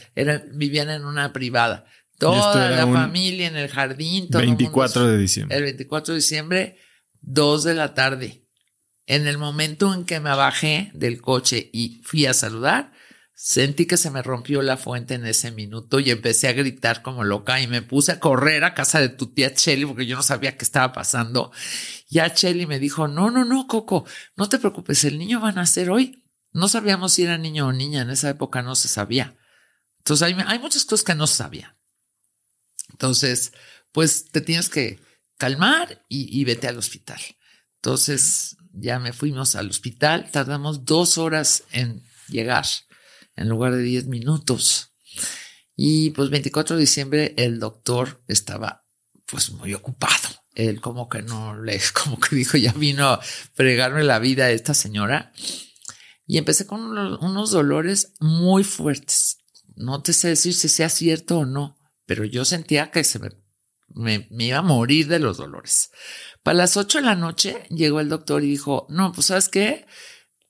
vivían 0.52 0.90
en 0.90 1.04
una 1.04 1.32
privada. 1.32 1.84
Toda 2.18 2.70
la 2.70 2.88
familia 2.88 3.46
en 3.46 3.56
el 3.56 3.68
jardín. 3.68 4.28
Todo 4.28 4.42
24 4.42 5.06
de 5.06 5.16
diciembre. 5.16 5.56
El 5.56 5.62
24 5.62 6.12
de 6.12 6.18
diciembre 6.18 6.89
dos 7.20 7.64
de 7.64 7.74
la 7.74 7.94
tarde. 7.94 8.42
En 9.06 9.26
el 9.26 9.38
momento 9.38 9.92
en 9.92 10.04
que 10.04 10.20
me 10.20 10.34
bajé 10.34 10.90
del 10.94 11.20
coche 11.20 11.70
y 11.72 12.00
fui 12.04 12.26
a 12.26 12.34
saludar, 12.34 12.92
sentí 13.34 13.86
que 13.86 13.96
se 13.96 14.10
me 14.10 14.22
rompió 14.22 14.62
la 14.62 14.76
fuente 14.76 15.14
en 15.14 15.24
ese 15.24 15.50
minuto 15.50 15.98
y 15.98 16.10
empecé 16.10 16.48
a 16.48 16.52
gritar 16.52 17.02
como 17.02 17.24
loca 17.24 17.60
y 17.60 17.66
me 17.66 17.82
puse 17.82 18.12
a 18.12 18.20
correr 18.20 18.64
a 18.64 18.74
casa 18.74 19.00
de 19.00 19.08
tu 19.08 19.32
tía 19.32 19.54
Chelly 19.54 19.86
porque 19.86 20.06
yo 20.06 20.16
no 20.16 20.22
sabía 20.22 20.56
qué 20.56 20.64
estaba 20.64 20.92
pasando. 20.92 21.50
Ya 22.08 22.32
Chelly 22.32 22.66
me 22.66 22.78
dijo, 22.78 23.08
no, 23.08 23.30
no, 23.30 23.44
no, 23.44 23.66
Coco, 23.66 24.04
no 24.36 24.48
te 24.48 24.58
preocupes, 24.58 25.04
el 25.04 25.18
niño 25.18 25.40
va 25.40 25.48
a 25.48 25.52
nacer 25.52 25.90
hoy. 25.90 26.22
No 26.52 26.68
sabíamos 26.68 27.12
si 27.12 27.22
era 27.22 27.38
niño 27.38 27.68
o 27.68 27.72
niña, 27.72 28.02
en 28.02 28.10
esa 28.10 28.28
época 28.28 28.62
no 28.62 28.74
se 28.74 28.88
sabía. 28.88 29.36
Entonces 29.98 30.34
hay, 30.46 30.58
muchas 30.58 30.84
cosas 30.84 31.04
que 31.04 31.14
no 31.14 31.26
sabía. 31.26 31.76
Entonces, 32.90 33.52
pues 33.92 34.30
te 34.30 34.40
tienes 34.40 34.68
que 34.68 34.98
calmar 35.40 36.04
y, 36.06 36.44
vete 36.44 36.68
al 36.68 36.76
hospital. 36.76 37.18
Entonces 37.76 38.58
ya 38.74 38.98
me 38.98 39.14
fuimos 39.14 39.56
al 39.56 39.70
hospital, 39.70 40.30
tardamos 40.30 40.84
dos 40.84 41.16
horas 41.16 41.64
en 41.72 42.04
llegar 42.28 42.66
en 43.36 43.48
lugar 43.48 43.74
de 43.74 43.82
diez 43.82 44.06
minutos. 44.06 44.90
Y 45.74 46.10
pues 46.10 46.28
24 46.28 46.76
de 46.76 46.80
diciembre 46.82 47.34
el 47.38 47.58
doctor 47.58 48.22
estaba 48.28 48.84
pues 49.24 49.50
muy 49.50 49.72
ocupado. 49.72 50.28
Él 50.54 50.82
como 50.82 51.08
que 51.08 51.22
no 51.22 51.58
le, 51.58 51.80
como 52.04 52.20
que 52.20 52.36
dijo, 52.36 52.58
ya 52.58 52.72
vino 52.74 53.08
a 53.08 53.22
fregarme 53.22 54.04
la 54.04 54.18
vida 54.18 54.44
a 54.44 54.50
esta 54.50 54.74
señora. 54.74 55.32
Y 56.26 56.36
empecé 56.36 56.66
con 56.66 56.82
unos 56.82 57.50
dolores 57.50 58.12
muy 58.20 58.62
fuertes. 58.62 59.38
No 59.74 60.02
te 60.02 60.12
sé 60.12 60.28
decir 60.28 60.52
si 60.52 60.68
sea 60.68 60.90
cierto 60.90 61.38
o 61.38 61.46
no, 61.46 61.78
pero 62.04 62.24
yo 62.26 62.44
sentía 62.44 62.90
que 62.90 63.04
se 63.04 63.18
me, 63.18 63.30
me, 63.94 64.26
iba 64.30 64.58
a 64.58 64.62
morir 64.62 65.08
de 65.08 65.18
los 65.18 65.36
dolores. 65.36 65.90
Para 66.42 66.58
las 66.58 66.76
ocho 66.76 66.98
de 66.98 67.04
la 67.04 67.14
noche 67.14 67.64
llegó 67.70 68.00
el 68.00 68.08
doctor 68.08 68.42
y 68.42 68.50
dijo, 68.50 68.86
no, 68.88 69.12
pues 69.12 69.26
sabes 69.26 69.48
qué, 69.48 69.86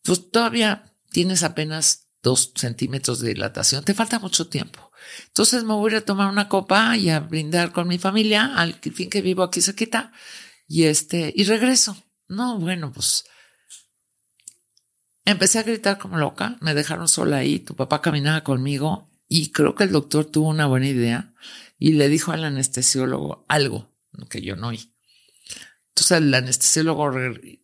pues 0.02 0.30
todavía 0.30 0.92
tienes 1.10 1.42
apenas 1.42 2.08
dos 2.22 2.52
centímetros 2.54 3.20
de 3.20 3.28
dilatación, 3.28 3.84
te 3.84 3.94
falta 3.94 4.18
mucho 4.18 4.48
tiempo. 4.48 4.90
Entonces 5.26 5.64
me 5.64 5.74
voy 5.74 5.94
a 5.94 6.04
tomar 6.04 6.28
una 6.28 6.48
copa 6.48 6.96
y 6.96 7.10
a 7.10 7.20
brindar 7.20 7.72
con 7.72 7.88
mi 7.88 7.98
familia, 7.98 8.54
al 8.56 8.74
fin 8.74 9.10
que 9.10 9.22
vivo 9.22 9.42
aquí 9.42 9.60
cerquita, 9.62 10.12
y 10.68 10.84
este, 10.84 11.32
y 11.34 11.44
regreso. 11.44 11.96
No, 12.28 12.58
bueno, 12.58 12.92
pues 12.92 13.24
empecé 15.24 15.58
a 15.58 15.64
gritar 15.64 15.98
como 15.98 16.18
loca, 16.18 16.56
me 16.60 16.74
dejaron 16.74 17.08
sola 17.08 17.38
ahí, 17.38 17.58
tu 17.58 17.74
papá 17.74 18.00
caminaba 18.00 18.44
conmigo 18.44 19.10
y 19.28 19.50
creo 19.50 19.74
que 19.74 19.84
el 19.84 19.92
doctor 19.92 20.24
tuvo 20.26 20.48
una 20.48 20.66
buena 20.66 20.88
idea 20.88 21.32
y 21.80 21.94
le 21.94 22.08
dijo 22.08 22.30
al 22.30 22.44
anestesiólogo 22.44 23.44
algo 23.48 23.90
que 24.28 24.42
yo 24.42 24.54
no 24.54 24.68
oí. 24.68 24.94
Entonces 25.88 26.18
el 26.18 26.32
anestesiólogo 26.32 27.10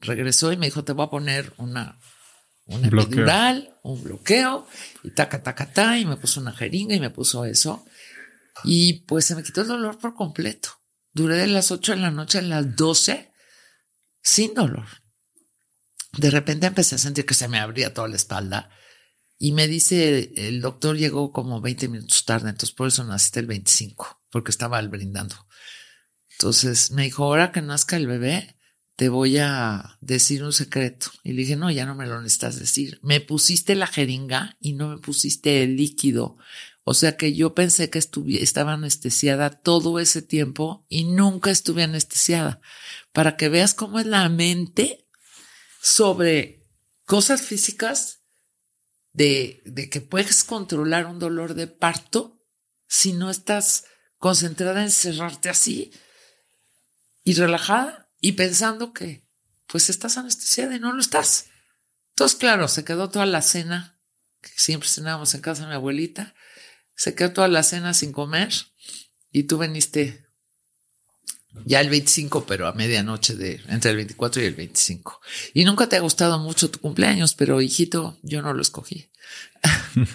regresó 0.01 0.51
y 0.53 0.57
me 0.57 0.67
dijo, 0.67 0.83
te 0.83 0.93
voy 0.93 1.07
a 1.07 1.11
poner 1.11 1.53
una 1.59 2.01
un 2.65 2.85
epidural, 2.85 3.79
un 3.85 4.03
bloqueo, 4.03 4.67
y 5.05 5.11
taca, 5.11 5.43
taca, 5.43 5.73
ta, 5.73 5.99
y 5.99 6.05
me 6.05 6.17
puso 6.17 6.41
una 6.41 6.53
jeringa 6.53 6.97
y 6.97 7.01
me 7.01 7.11
puso 7.11 7.45
eso. 7.45 7.85
Y 8.65 9.05
pues 9.05 9.27
se 9.27 9.37
me 9.37 9.45
quitó 9.45 9.61
el 9.61 9.69
dolor 9.69 9.99
por 9.99 10.15
completo. 10.15 10.71
Duré 11.13 11.37
de 11.37 11.47
las 11.47 11.71
8 11.71 11.93
de 11.93 11.99
la 11.99 12.11
noche 12.11 12.39
a 12.39 12.43
las 12.43 12.75
12 12.75 13.31
sin 14.23 14.55
dolor. 14.55 14.87
De 16.13 16.31
repente 16.31 16.67
empecé 16.67 16.97
a 16.97 16.99
sentir 16.99 17.27
que 17.27 17.35
se 17.35 17.49
me 17.49 17.61
abría 17.61 17.95
toda 17.95 18.09
la 18.09 18.17
espalda 18.17 18.71
y 19.39 19.53
me 19.53 19.69
dice, 19.69 20.33
el 20.37 20.61
doctor 20.61 20.97
llegó 20.97 21.33
como 21.33 21.61
20 21.61 21.89
minutos 21.89 22.25
tarde, 22.25 22.51
entonces 22.51 22.75
por 22.75 22.89
eso 22.89 23.05
naciste 23.05 23.41
el 23.41 23.47
25, 23.47 24.23
porque 24.31 24.51
estaba 24.51 24.81
brindando. 24.83 25.37
Entonces 26.33 26.91
me 26.91 27.05
dijo, 27.05 27.25
ahora 27.25 27.53
que 27.53 27.63
nazca 27.63 27.97
el 27.97 28.07
bebé, 28.07 28.57
te 28.97 29.11
voy 29.11 29.37
a 29.39 29.99
decir 30.01 30.43
un 30.43 30.55
secreto. 30.55 31.11
Y 31.23 31.33
le 31.33 31.43
dije, 31.43 31.57
no, 31.57 31.71
ya 31.71 31.85
no 31.85 31.95
me 31.95 32.07
lo 32.07 32.21
necesitas 32.21 32.59
decir. 32.59 32.99
Me 33.03 33.21
pusiste 33.21 33.75
la 33.75 33.87
jeringa 33.87 34.57
y 34.59 34.73
no 34.73 34.89
me 34.89 34.99
pusiste 34.99 35.63
el 35.63 35.77
líquido. 35.77 36.39
O 36.83 36.95
sea 36.95 37.17
que 37.17 37.35
yo 37.35 37.55
pensé 37.55 37.91
que 37.91 37.99
estaba 37.99 38.73
anestesiada 38.73 39.51
todo 39.51 39.99
ese 39.99 40.23
tiempo 40.23 40.87
y 40.89 41.05
nunca 41.05 41.51
estuve 41.51 41.83
anestesiada. 41.83 42.61
Para 43.13 43.37
que 43.37 43.51
veas 43.51 43.75
cómo 43.75 44.01
es 44.01 44.07
la 44.07 44.27
mente 44.31 45.07
sobre 45.83 46.63
cosas 47.05 47.43
físicas 47.43 48.16
de, 49.17 49.89
que 49.91 50.01
puedes 50.03 50.45
controlar 50.45 51.07
un 51.07 51.19
dolor 51.19 51.55
de 51.55 51.67
parto 51.67 52.39
si 52.87 53.15
no 53.15 53.31
estás 53.31 53.87
concentrada 54.19 54.83
en 54.83 54.91
cerrarte 54.91 55.49
así 55.49 55.91
y 57.25 57.33
relajada 57.35 58.11
y 58.21 58.33
pensando 58.33 58.93
que 58.93 59.27
pues 59.67 59.89
estás 59.89 60.19
anestesiada 60.19 60.77
y 60.77 60.81
no 60.81 60.93
lo 60.93 61.01
estás. 61.01 61.47
Entonces, 62.11 62.39
claro, 62.39 62.69
se 62.69 62.85
quedó 62.85 63.09
toda 63.09 63.27
la 63.27 63.43
cena, 63.43 63.99
que 64.43 64.51
siempre 64.55 64.89
cenábamos 64.89 65.35
en 65.35 65.41
casa 65.41 65.63
de 65.63 65.69
mi 65.69 65.75
abuelita, 65.75 66.35
se 66.95 67.15
quedó 67.15 67.33
toda 67.33 67.49
la 67.49 67.63
cena 67.63 67.95
sin 67.95 68.13
comer 68.13 68.53
y 69.31 69.45
tú 69.45 69.57
veniste 69.59 70.26
ya 71.65 71.81
el 71.81 71.89
25, 71.89 72.47
pero 72.47 72.67
a 72.67 72.73
medianoche 72.73 73.35
de 73.35 73.61
entre 73.69 73.91
el 73.91 73.97
24 73.97 74.43
y 74.43 74.45
el 74.47 74.55
25. 74.55 75.21
Y 75.55 75.65
nunca 75.65 75.89
te 75.89 75.97
ha 75.97 76.01
gustado 76.01 76.39
mucho 76.39 76.71
tu 76.71 76.81
cumpleaños, 76.81 77.35
pero 77.35 77.61
hijito, 77.61 78.19
yo 78.23 78.43
no 78.43 78.53
lo 78.53 78.63
escogí. 78.63 79.11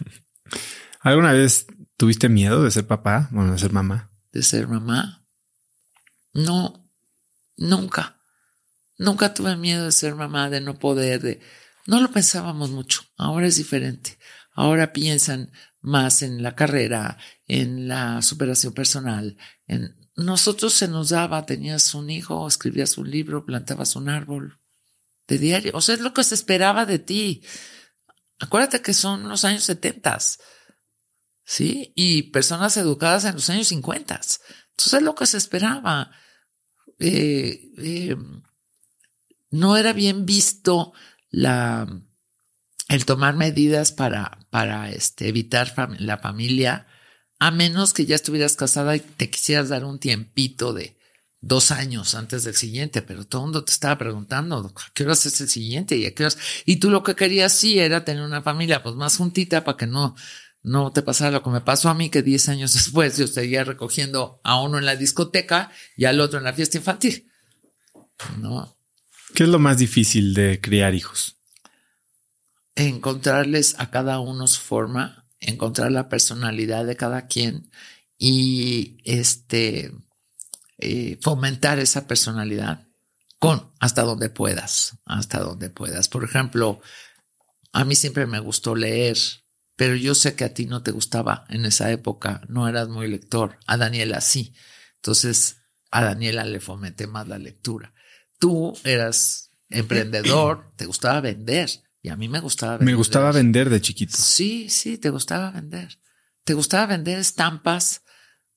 ¿Alguna 1.01 1.33
vez 1.33 1.65
tuviste 1.97 2.29
miedo 2.29 2.63
de 2.63 2.71
ser 2.71 2.85
papá, 2.85 3.29
bueno, 3.31 3.53
de 3.53 3.59
ser 3.59 3.71
mamá? 3.71 4.11
De 4.31 4.43
ser 4.43 4.67
mamá. 4.67 5.25
No, 6.33 6.81
Nunca. 7.61 8.17
Nunca 8.97 9.35
tuve 9.35 9.55
miedo 9.55 9.85
de 9.85 9.91
ser 9.91 10.15
mamá, 10.15 10.49
de 10.49 10.61
no 10.61 10.79
poder, 10.79 11.21
de... 11.21 11.41
No 11.85 12.01
lo 12.01 12.11
pensábamos 12.11 12.71
mucho. 12.71 13.03
Ahora 13.17 13.45
es 13.45 13.55
diferente. 13.55 14.17
Ahora 14.53 14.93
piensan 14.93 15.51
más 15.79 16.23
en 16.23 16.41
la 16.41 16.55
carrera, 16.55 17.19
en 17.47 17.87
la 17.87 18.23
superación 18.23 18.73
personal. 18.73 19.37
En... 19.67 19.95
Nosotros 20.15 20.73
se 20.73 20.87
nos 20.87 21.09
daba, 21.09 21.45
tenías 21.45 21.93
un 21.93 22.09
hijo, 22.09 22.47
escribías 22.47 22.97
un 22.97 23.09
libro, 23.09 23.45
plantabas 23.45 23.95
un 23.95 24.09
árbol 24.09 24.59
de 25.27 25.37
diario. 25.37 25.71
O 25.75 25.81
sea, 25.81 25.95
es 25.95 26.01
lo 26.01 26.13
que 26.13 26.23
se 26.23 26.35
esperaba 26.35 26.85
de 26.85 26.99
ti. 26.99 27.43
Acuérdate 28.39 28.81
que 28.81 28.93
son 28.93 29.29
los 29.29 29.45
años 29.45 29.63
setentas. 29.63 30.39
¿Sí? 31.43 31.91
Y 31.95 32.23
personas 32.23 32.77
educadas 32.77 33.25
en 33.25 33.35
los 33.35 33.49
años 33.49 33.69
cincuentas. 33.69 34.41
Entonces 34.71 34.93
es 34.95 35.01
lo 35.03 35.15
que 35.15 35.25
se 35.25 35.37
esperaba. 35.37 36.11
Eh, 36.99 37.71
eh, 37.77 38.15
no 39.49 39.75
era 39.75 39.93
bien 39.93 40.25
visto 40.25 40.93
la, 41.29 41.87
el 42.89 43.05
tomar 43.05 43.35
medidas 43.35 43.91
para, 43.91 44.39
para 44.49 44.89
este, 44.91 45.27
evitar 45.27 45.73
la 45.99 46.17
familia, 46.17 46.87
a 47.41 47.49
menos 47.49 47.91
que 47.91 48.05
ya 48.05 48.13
estuvieras 48.13 48.55
casada 48.55 48.95
y 48.95 48.99
te 48.99 49.31
quisieras 49.31 49.69
dar 49.69 49.83
un 49.83 49.97
tiempito 49.97 50.73
de 50.73 50.95
dos 51.39 51.71
años 51.71 52.13
antes 52.13 52.43
del 52.43 52.53
siguiente, 52.53 53.01
pero 53.01 53.25
todo 53.25 53.41
el 53.41 53.45
mundo 53.45 53.63
te 53.63 53.71
estaba 53.71 53.97
preguntando, 53.97 54.57
¿a 54.57 54.91
qué 54.93 55.03
horas 55.03 55.25
es 55.25 55.41
el 55.41 55.49
siguiente? 55.49 55.97
Y, 55.97 56.05
a 56.05 56.13
qué 56.13 56.27
y 56.65 56.75
tú 56.75 56.91
lo 56.91 57.01
que 57.01 57.15
querías 57.15 57.51
sí 57.51 57.79
era 57.79 58.05
tener 58.05 58.21
una 58.21 58.43
familia 58.43 58.83
pues 58.83 58.93
más 58.93 59.17
juntita 59.17 59.63
para 59.63 59.75
que 59.75 59.87
no 59.87 60.15
no 60.61 60.91
te 60.91 61.01
pasara 61.01 61.31
lo 61.31 61.41
que 61.41 61.49
me 61.49 61.61
pasó 61.61 61.89
a 61.89 61.95
mí, 61.95 62.11
que 62.11 62.21
10 62.21 62.49
años 62.49 62.73
después 62.75 63.17
yo 63.17 63.25
estaría 63.25 63.63
recogiendo 63.63 64.39
a 64.43 64.61
uno 64.61 64.77
en 64.77 64.85
la 64.85 64.95
discoteca 64.95 65.71
y 65.97 66.05
al 66.05 66.19
otro 66.19 66.37
en 66.37 66.43
la 66.43 66.53
fiesta 66.53 66.77
infantil. 66.77 67.27
No. 68.37 68.77
¿Qué 69.33 69.45
es 69.45 69.49
lo 69.49 69.57
más 69.57 69.79
difícil 69.79 70.35
de 70.35 70.61
criar 70.61 70.93
hijos? 70.93 71.37
Encontrarles 72.75 73.73
a 73.79 73.89
cada 73.89 74.19
uno 74.19 74.45
su 74.45 74.61
forma, 74.61 75.20
encontrar 75.41 75.91
la 75.91 76.07
personalidad 76.07 76.85
de 76.85 76.95
cada 76.95 77.27
quien 77.27 77.69
y 78.17 78.97
este 79.03 79.91
eh, 80.77 81.17
fomentar 81.21 81.79
esa 81.79 82.07
personalidad 82.07 82.87
con 83.39 83.71
hasta 83.79 84.03
donde 84.03 84.29
puedas, 84.29 84.97
hasta 85.05 85.39
donde 85.39 85.69
puedas. 85.69 86.07
Por 86.07 86.23
ejemplo, 86.23 86.79
a 87.73 87.83
mí 87.83 87.95
siempre 87.95 88.27
me 88.27 88.39
gustó 88.39 88.75
leer, 88.75 89.17
pero 89.75 89.95
yo 89.95 90.13
sé 90.13 90.35
que 90.35 90.43
a 90.43 90.53
ti 90.53 90.67
no 90.67 90.83
te 90.83 90.91
gustaba 90.91 91.45
en 91.49 91.65
esa 91.65 91.91
época, 91.91 92.41
no 92.47 92.67
eras 92.67 92.87
muy 92.87 93.07
lector, 93.07 93.57
a 93.65 93.77
Daniela 93.77 94.21
sí. 94.21 94.53
Entonces, 94.97 95.57
a 95.89 96.03
Daniela 96.03 96.45
le 96.45 96.59
fomenté 96.59 97.07
más 97.07 97.27
la 97.27 97.39
lectura. 97.39 97.93
Tú 98.37 98.77
eras 98.83 99.49
emprendedor, 99.69 100.71
te 100.75 100.85
gustaba 100.85 101.21
vender 101.21 101.69
y 102.01 102.09
a 102.09 102.15
mí 102.15 102.27
me 102.27 102.39
gustaba 102.39 102.73
vender. 102.73 102.85
Me 102.93 102.97
gustaba 102.97 103.31
vender 103.31 103.69
de 103.69 103.81
chiquito. 103.81 104.17
Sí, 104.17 104.69
sí, 104.69 104.97
te 104.97 105.09
gustaba 105.09 105.51
vender. 105.51 105.99
Te 106.43 106.53
gustaba 106.53 106.87
vender 106.87 107.19
estampas, 107.19 108.01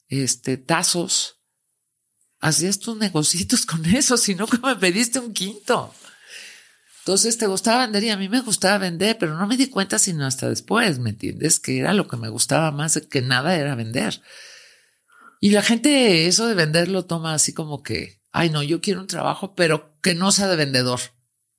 este, 0.09 0.57
tazos. 0.57 1.40
Hacías 2.40 2.78
tus 2.78 2.97
negocios 2.97 3.66
con 3.66 3.84
eso, 3.86 4.16
si 4.16 4.34
no 4.34 4.47
que 4.47 4.59
me 4.59 4.76
pediste 4.76 5.18
un 5.18 5.32
quinto. 5.32 5.95
Entonces 7.01 7.36
te 7.36 7.47
gustaba 7.47 7.82
vender 7.82 8.05
y 8.05 8.11
a 8.11 8.16
mí 8.16 8.30
me 8.30 8.40
gustaba 8.40 8.78
vender, 8.78 9.18
pero 9.18 9.36
no 9.36 9.47
me 9.47 9.59
di 9.59 9.66
cuenta 9.66 9.99
sino 9.99 10.24
hasta 10.24 10.49
después, 10.49 10.99
¿me 10.99 11.11
entiendes? 11.11 11.61
Que 11.61 11.78
era 11.78 11.92
lo 11.92 12.09
que 12.09 12.16
me 12.16 12.30
gustaba 12.30 12.70
más 12.70 12.99
que 13.11 13.20
nada 13.20 13.57
era 13.57 13.74
vender. 13.74 14.22
Y 15.38 15.51
la 15.51 15.61
gente 15.61 16.26
eso 16.26 16.47
de 16.47 16.55
vender 16.55 16.88
lo 16.88 17.05
toma 17.05 17.34
así 17.34 17.53
como 17.53 17.82
que, 17.82 18.22
ay 18.32 18.49
no, 18.49 18.62
yo 18.62 18.80
quiero 18.80 19.03
un 19.03 19.07
trabajo, 19.07 19.55
pero 19.55 19.99
que 20.01 20.14
no 20.14 20.32
sea 20.32 20.47
de 20.47 20.57
vendedor. 20.57 21.01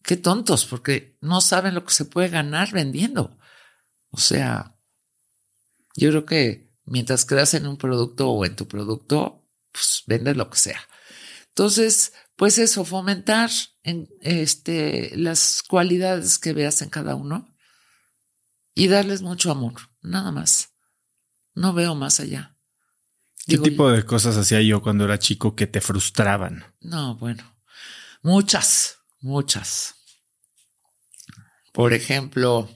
Qué 0.05 0.17
tontos, 0.17 0.65
porque 0.65 1.17
no 1.21 1.41
saben 1.41 1.75
lo 1.75 1.83
que 1.83 1.93
se 1.93 2.05
puede 2.05 2.29
ganar 2.29 2.71
vendiendo. 2.71 3.37
O 4.11 4.17
sea, 4.17 4.75
yo 5.95 6.09
creo 6.09 6.25
que 6.25 6.71
mientras 6.85 7.25
creas 7.25 7.53
en 7.55 7.67
un 7.67 7.77
producto 7.77 8.29
o 8.29 8.45
en 8.45 8.55
tu 8.55 8.67
producto, 8.67 9.43
pues 9.71 10.03
vendes 10.05 10.37
lo 10.37 10.49
que 10.49 10.57
sea. 10.57 10.79
Entonces, 11.49 12.13
pues 12.35 12.57
eso, 12.57 12.85
fomentar 12.85 13.49
en 13.83 14.09
este, 14.21 15.11
las 15.15 15.63
cualidades 15.63 16.37
que 16.37 16.53
veas 16.53 16.81
en 16.81 16.89
cada 16.89 17.15
uno 17.15 17.47
y 18.73 18.87
darles 18.87 19.21
mucho 19.21 19.51
amor, 19.51 19.73
nada 20.01 20.31
más. 20.31 20.69
No 21.53 21.73
veo 21.73 21.95
más 21.95 22.19
allá. 22.19 22.55
¿Qué 23.47 23.57
tipo 23.57 23.89
de 23.89 24.03
cosas 24.05 24.35
hacía 24.37 24.61
yo 24.61 24.81
cuando 24.81 25.05
era 25.05 25.19
chico 25.19 25.55
que 25.55 25.67
te 25.67 25.79
frustraban? 25.79 26.65
No, 26.81 27.15
bueno, 27.15 27.43
muchas, 28.21 28.97
muchas. 29.21 29.94
Por 31.75 31.91
ejemplo, 31.91 32.69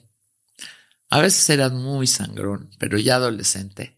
a 1.09 1.21
veces 1.21 1.49
eras 1.49 1.71
muy 1.71 2.05
sangrón, 2.05 2.69
pero 2.79 2.97
ya 2.97 3.15
adolescente. 3.15 3.97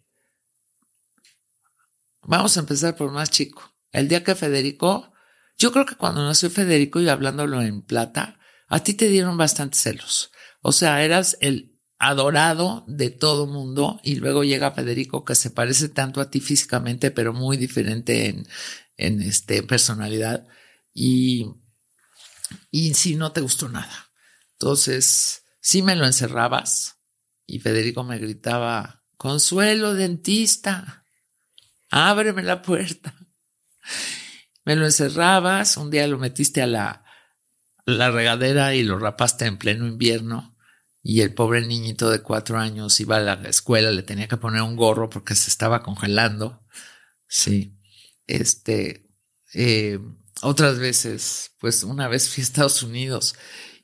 Vamos 2.21 2.55
a 2.55 2.59
empezar 2.59 2.95
por 2.95 3.11
más 3.11 3.31
chico. 3.31 3.73
El 3.91 4.07
día 4.07 4.23
que 4.23 4.35
Federico 4.35 5.11
Yo 5.57 5.71
creo 5.71 5.87
que 5.87 5.95
cuando 5.95 6.23
nació 6.23 6.51
Federico 6.51 7.01
y 7.01 7.09
hablándolo 7.09 7.63
en 7.63 7.81
plata, 7.81 8.39
a 8.67 8.83
ti 8.83 8.93
te 8.93 9.09
dieron 9.09 9.37
bastantes 9.37 9.81
celos. 9.81 10.31
O 10.61 10.71
sea, 10.71 11.03
eras 11.03 11.35
el 11.41 11.79
adorado 11.97 12.85
de 12.87 13.09
todo 13.09 13.47
mundo 13.47 13.99
y 14.03 14.17
luego 14.17 14.43
llega 14.43 14.71
Federico 14.71 15.25
que 15.25 15.33
se 15.33 15.49
parece 15.49 15.89
tanto 15.89 16.21
a 16.21 16.29
ti 16.29 16.41
físicamente, 16.41 17.09
pero 17.09 17.33
muy 17.33 17.57
diferente 17.57 18.27
en, 18.27 18.47
en 18.97 19.21
este 19.23 19.63
personalidad 19.63 20.47
y, 20.93 21.47
y 22.69 22.93
sí 22.93 23.15
no 23.15 23.31
te 23.31 23.41
gustó 23.41 23.67
nada. 23.67 24.10
Entonces, 24.61 25.41
sí 25.59 25.81
me 25.81 25.95
lo 25.95 26.05
encerrabas 26.05 26.97
y 27.47 27.61
Federico 27.61 28.03
me 28.03 28.19
gritaba, 28.19 29.03
Consuelo, 29.17 29.95
dentista, 29.95 31.03
ábreme 31.89 32.43
la 32.43 32.61
puerta. 32.61 33.15
Me 34.63 34.75
lo 34.75 34.85
encerrabas, 34.85 35.77
un 35.77 35.89
día 35.89 36.07
lo 36.07 36.19
metiste 36.19 36.61
a 36.61 36.67
la, 36.67 37.03
la 37.85 38.11
regadera 38.11 38.75
y 38.75 38.83
lo 38.83 38.99
rapaste 38.99 39.47
en 39.47 39.57
pleno 39.57 39.87
invierno 39.87 40.55
y 41.01 41.21
el 41.21 41.33
pobre 41.33 41.65
niñito 41.65 42.11
de 42.11 42.21
cuatro 42.21 42.59
años 42.59 42.99
iba 42.99 43.17
a 43.17 43.21
la 43.21 43.33
escuela, 43.49 43.89
le 43.89 44.03
tenía 44.03 44.27
que 44.27 44.37
poner 44.37 44.61
un 44.61 44.75
gorro 44.75 45.09
porque 45.09 45.33
se 45.33 45.49
estaba 45.49 45.81
congelando. 45.81 46.63
Sí, 47.27 47.79
este, 48.27 49.09
eh, 49.55 49.97
otras 50.43 50.77
veces, 50.77 51.53
pues 51.59 51.81
una 51.81 52.07
vez 52.07 52.29
fui 52.29 52.41
a 52.41 52.43
Estados 52.43 52.83
Unidos 52.83 53.33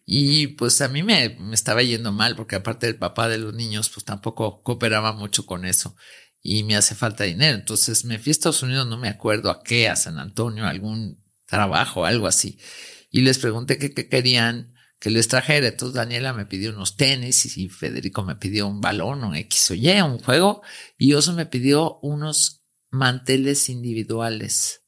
y 0.10 0.48
pues 0.48 0.80
a 0.80 0.88
mí 0.88 1.04
me, 1.04 1.36
me, 1.38 1.54
estaba 1.54 1.84
yendo 1.84 2.14
mal 2.14 2.38
porque 2.38 2.56
aparte 2.56 2.88
el 2.88 2.96
papá 2.96 3.28
de 3.28 3.38
los 3.38 3.54
niños 3.54 3.90
pues 3.90 4.06
tampoco 4.06 4.64
cooperaba 4.64 5.12
mucho 5.12 5.46
con 5.46 5.66
eso 5.66 5.98
y 6.42 6.64
me 6.64 6.78
hace 6.78 6.96
falta 6.96 7.26
dinero. 7.26 7.58
Entonces 7.58 8.06
me 8.06 8.18
fui 8.18 8.30
a 8.30 8.32
Estados 8.32 8.64
Unidos, 8.64 8.88
no 8.88 8.98
me 8.98 9.10
acuerdo 9.10 9.52
a 9.52 9.62
qué, 9.64 9.90
a 9.90 9.98
San 9.98 10.18
Antonio, 10.18 10.66
algún 10.66 11.22
trabajo, 11.46 12.06
algo 12.06 12.26
así. 12.26 12.58
Y 13.12 13.20
les 13.20 13.38
pregunté 13.38 13.78
qué, 13.78 13.94
qué 13.94 14.08
querían 14.08 14.74
que 14.98 15.10
les 15.10 15.28
trajera. 15.28 15.68
Entonces 15.68 15.96
Daniela 15.96 16.32
me 16.32 16.46
pidió 16.46 16.72
unos 16.72 16.96
tenis 16.96 17.58
y 17.58 17.68
Federico 17.68 18.24
me 18.24 18.38
pidió 18.38 18.66
un 18.68 18.80
balón, 18.80 19.26
un 19.26 19.36
X 19.36 19.72
o 19.72 19.74
Y, 19.74 19.90
un 20.02 20.20
juego. 20.20 20.62
Y 20.98 21.16
Oso 21.16 21.34
me 21.34 21.48
pidió 21.48 22.00
unos 22.02 22.64
manteles 22.92 23.68
individuales 23.68 24.87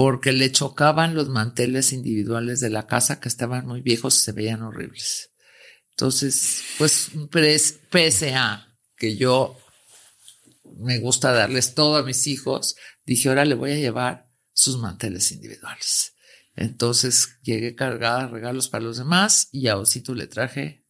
porque 0.00 0.32
le 0.32 0.50
chocaban 0.50 1.14
los 1.14 1.28
manteles 1.28 1.92
individuales 1.92 2.60
de 2.60 2.70
la 2.70 2.86
casa 2.86 3.20
que 3.20 3.28
estaban 3.28 3.66
muy 3.66 3.82
viejos 3.82 4.16
y 4.16 4.20
se 4.20 4.32
veían 4.32 4.62
horribles. 4.62 5.32
Entonces, 5.90 6.62
pues 6.78 7.10
pese 7.90 8.34
a 8.34 8.66
que 8.96 9.18
yo 9.18 9.60
me 10.78 11.00
gusta 11.00 11.32
darles 11.32 11.74
todo 11.74 11.96
a 11.96 12.02
mis 12.02 12.26
hijos, 12.28 12.76
dije, 13.04 13.28
ahora 13.28 13.44
le 13.44 13.54
voy 13.54 13.72
a 13.72 13.76
llevar 13.76 14.26
sus 14.54 14.78
manteles 14.78 15.32
individuales. 15.32 16.14
Entonces 16.56 17.36
llegué 17.42 17.74
cargada 17.74 18.22
de 18.22 18.28
regalos 18.28 18.70
para 18.70 18.84
los 18.84 18.96
demás 18.96 19.48
y 19.52 19.68
a 19.68 19.76
Osito 19.76 20.14
le 20.14 20.28
traje 20.28 20.82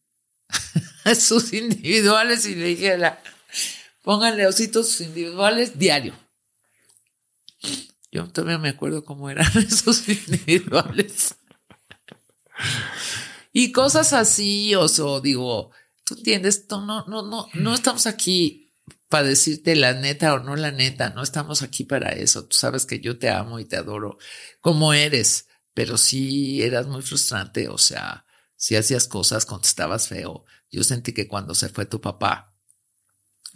sus 1.21 1.53
individuales 1.53 2.47
y 2.47 2.55
le 2.55 2.65
dije, 2.67 2.97
pónganle 4.05 4.47
Osito 4.47 4.85
sus 4.85 5.01
individuales 5.01 5.77
diario. 5.81 6.15
Yo 8.13 8.29
todavía 8.29 8.59
me 8.59 8.71
acuerdo 8.71 9.05
cómo 9.05 9.31
eran 9.31 9.51
esos 9.59 10.09
individuales. 10.09 11.37
y 13.53 13.73
cosas 13.73 14.13
así, 14.13 14.75
o 14.75 15.21
digo, 15.21 15.71
tú 16.05 16.15
entiendes, 16.15 16.67
no, 16.69 16.87
no, 16.87 17.05
no, 17.07 17.49
no 17.55 17.75
estamos 17.75 18.07
aquí 18.07 18.73
para 19.09 19.29
decirte 19.29 19.75
la 19.77 19.95
neta 19.95 20.35
o 20.35 20.41
no 20.41 20.57
la 20.57 20.71
neta, 20.71 21.11
no 21.11 21.23
estamos 21.23 21.63
aquí 21.63 21.85
para 21.85 22.11
eso. 22.11 22.47
Tú 22.47 22.57
sabes 22.57 22.87
que 22.87 23.01
yo 23.01 23.19
te 23.19 23.31
amo 23.31 23.59
y 23.59 23.65
te 23.65 23.77
adoro 23.77 24.19
como 24.61 24.93
eres 24.93 25.47
pero 25.75 25.97
sí 25.97 26.63
eras 26.63 26.87
muy 26.87 27.03
frustrante, 27.03 27.69
o 27.69 27.79
sea, 27.79 28.27
si 28.57 28.77
hacías 28.77 29.07
cosas, 29.09 29.47
contestabas 29.47 30.09
feo. 30.09 30.45
Yo 30.71 30.85
sentí 30.85 31.13
que 31.13 31.29
cuando 31.29 31.55
se 31.55 31.69
fue 31.69 31.87
tu 31.87 32.01
papá, 32.01 32.55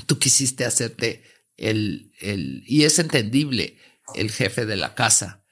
tú 0.07 0.19
quisiste 0.19 0.65
hacerte 0.65 1.25
el, 1.57 2.13
el, 2.21 2.65
y 2.67 2.85
es 2.85 2.99
entendible, 2.99 3.79
el 4.15 4.31
jefe 4.31 4.67
de 4.67 4.77
la 4.77 4.95
casa. 4.95 5.45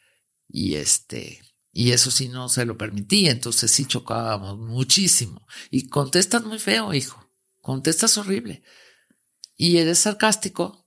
Y 0.48 0.74
este, 0.74 1.40
y 1.72 1.92
eso 1.92 2.10
sí 2.10 2.28
no 2.28 2.48
se 2.50 2.66
lo 2.66 2.76
permitía, 2.76 3.30
entonces 3.30 3.70
sí 3.70 3.86
chocábamos 3.86 4.58
muchísimo. 4.58 5.46
Y 5.70 5.88
contestas 5.88 6.44
muy 6.44 6.58
feo, 6.58 6.92
hijo, 6.92 7.30
contestas 7.60 8.18
horrible. 8.18 8.62
Y 9.56 9.78
eres 9.78 10.00
sarcástico. 10.00 10.86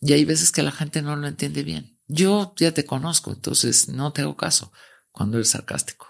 Y 0.00 0.12
hay 0.12 0.24
veces 0.24 0.52
que 0.52 0.62
la 0.62 0.72
gente 0.72 1.00
no 1.02 1.16
lo 1.16 1.26
entiende 1.26 1.62
bien. 1.62 1.98
Yo 2.06 2.54
ya 2.56 2.72
te 2.72 2.84
conozco, 2.84 3.32
entonces 3.32 3.88
no 3.88 4.12
te 4.12 4.22
hago 4.22 4.36
caso 4.36 4.72
cuando 5.10 5.38
eres 5.38 5.50
sarcástico. 5.50 6.06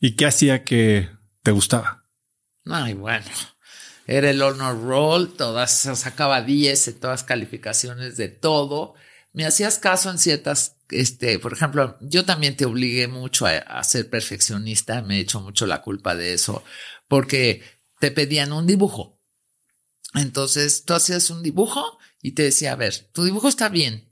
¿Y 0.00 0.16
qué 0.16 0.26
hacía 0.26 0.64
que 0.64 1.08
te 1.42 1.52
gustaba? 1.52 2.04
Ay, 2.64 2.94
bueno, 2.94 3.26
era 4.06 4.30
el 4.30 4.42
honor 4.42 4.82
roll, 4.82 5.34
todas, 5.36 5.72
sacaba 5.72 6.42
10 6.42 6.88
en 6.88 7.00
todas 7.00 7.24
calificaciones 7.24 8.16
de 8.16 8.28
todo. 8.28 8.94
Me 9.32 9.44
hacías 9.44 9.78
caso 9.78 10.10
en 10.10 10.18
ciertas, 10.18 10.76
este, 10.90 11.38
por 11.38 11.52
ejemplo, 11.52 11.96
yo 12.00 12.24
también 12.24 12.56
te 12.56 12.64
obligué 12.64 13.08
mucho 13.08 13.46
a, 13.46 13.58
a 13.58 13.84
ser 13.84 14.08
perfeccionista, 14.08 15.02
me 15.02 15.16
he 15.16 15.20
hecho 15.20 15.40
mucho 15.40 15.66
la 15.66 15.82
culpa 15.82 16.14
de 16.14 16.34
eso, 16.34 16.64
porque 17.08 17.62
te 17.98 18.10
pedían 18.10 18.52
un 18.52 18.66
dibujo. 18.66 19.18
Entonces 20.14 20.84
tú 20.84 20.94
hacías 20.94 21.28
un 21.30 21.42
dibujo 21.42 21.98
y 22.22 22.32
te 22.32 22.44
decía, 22.44 22.72
a 22.72 22.76
ver, 22.76 23.10
tu 23.12 23.24
dibujo 23.24 23.48
está 23.48 23.68
bien, 23.68 24.08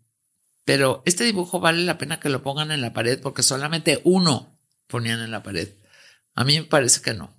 pero 0.64 1.02
este 1.06 1.24
dibujo 1.24 1.60
vale 1.60 1.82
la 1.84 1.98
pena 1.98 2.20
que 2.20 2.28
lo 2.28 2.42
pongan 2.42 2.70
en 2.70 2.80
la 2.80 2.92
pared 2.92 3.20
porque 3.20 3.42
solamente 3.42 4.00
uno 4.04 4.58
ponían 4.86 5.20
en 5.20 5.30
la 5.30 5.42
pared. 5.42 5.68
A 6.34 6.44
mí 6.44 6.58
me 6.58 6.64
parece 6.64 7.00
que 7.00 7.14
no. 7.14 7.34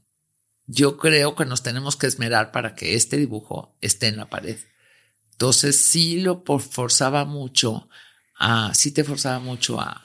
Yo 0.68 0.97
creo 0.97 1.36
que 1.36 1.45
nos 1.45 1.63
tenemos 1.63 1.95
que 1.95 2.07
esmerar 2.07 2.51
para 2.51 2.76
que 2.76 2.95
este 2.95 3.18
dibujo 3.18 3.78
esté 3.82 4.07
en 4.07 4.18
la 4.18 4.30
pared. 4.30 4.57
Entonces 5.32 5.78
sí 5.78 6.22
lo 6.22 6.43
forzaba 6.43 7.26
mucho 7.26 7.89
a, 8.38 8.74
sí 8.74 8.91
te 8.91 9.03
forzaba 9.03 9.39
mucho 9.39 9.80
a, 9.80 10.03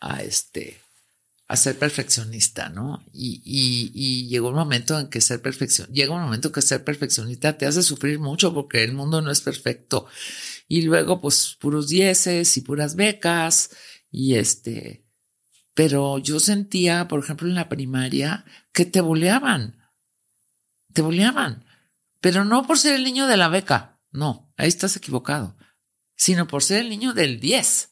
a 0.00 0.22
este, 0.22 0.80
a 1.48 1.56
ser 1.56 1.78
perfeccionista, 1.78 2.68
¿no? 2.68 3.04
Y, 3.12 3.42
y, 3.44 3.92
y, 3.94 4.28
llegó 4.28 4.48
un 4.48 4.54
momento 4.54 4.98
en 4.98 5.08
que 5.08 5.20
ser 5.20 5.40
perfección, 5.40 5.88
llega 5.92 6.14
un 6.14 6.22
momento 6.22 6.52
que 6.52 6.62
ser 6.62 6.84
perfeccionista 6.84 7.56
te 7.56 7.66
hace 7.66 7.82
sufrir 7.82 8.18
mucho 8.18 8.52
porque 8.54 8.82
el 8.82 8.92
mundo 8.92 9.20
no 9.22 9.30
es 9.30 9.40
perfecto 9.40 10.08
y 10.72 10.80
luego, 10.80 11.20
pues, 11.20 11.58
puros 11.60 11.88
dieces 11.88 12.56
y 12.56 12.62
puras 12.62 12.96
becas. 12.96 13.76
Y 14.10 14.36
este, 14.36 15.04
pero 15.74 16.16
yo 16.16 16.40
sentía, 16.40 17.08
por 17.08 17.20
ejemplo, 17.20 17.46
en 17.46 17.54
la 17.54 17.68
primaria, 17.68 18.46
que 18.72 18.86
te 18.86 19.02
boleaban. 19.02 19.81
Te 20.92 21.02
boleaban. 21.02 21.64
Pero 22.20 22.44
no 22.44 22.66
por 22.66 22.78
ser 22.78 22.94
el 22.94 23.04
niño 23.04 23.26
de 23.26 23.36
la 23.36 23.48
beca. 23.48 23.98
No, 24.10 24.52
ahí 24.56 24.68
estás 24.68 24.96
equivocado. 24.96 25.56
Sino 26.14 26.46
por 26.46 26.62
ser 26.62 26.80
el 26.80 26.90
niño 26.90 27.14
del 27.14 27.40
10. 27.40 27.90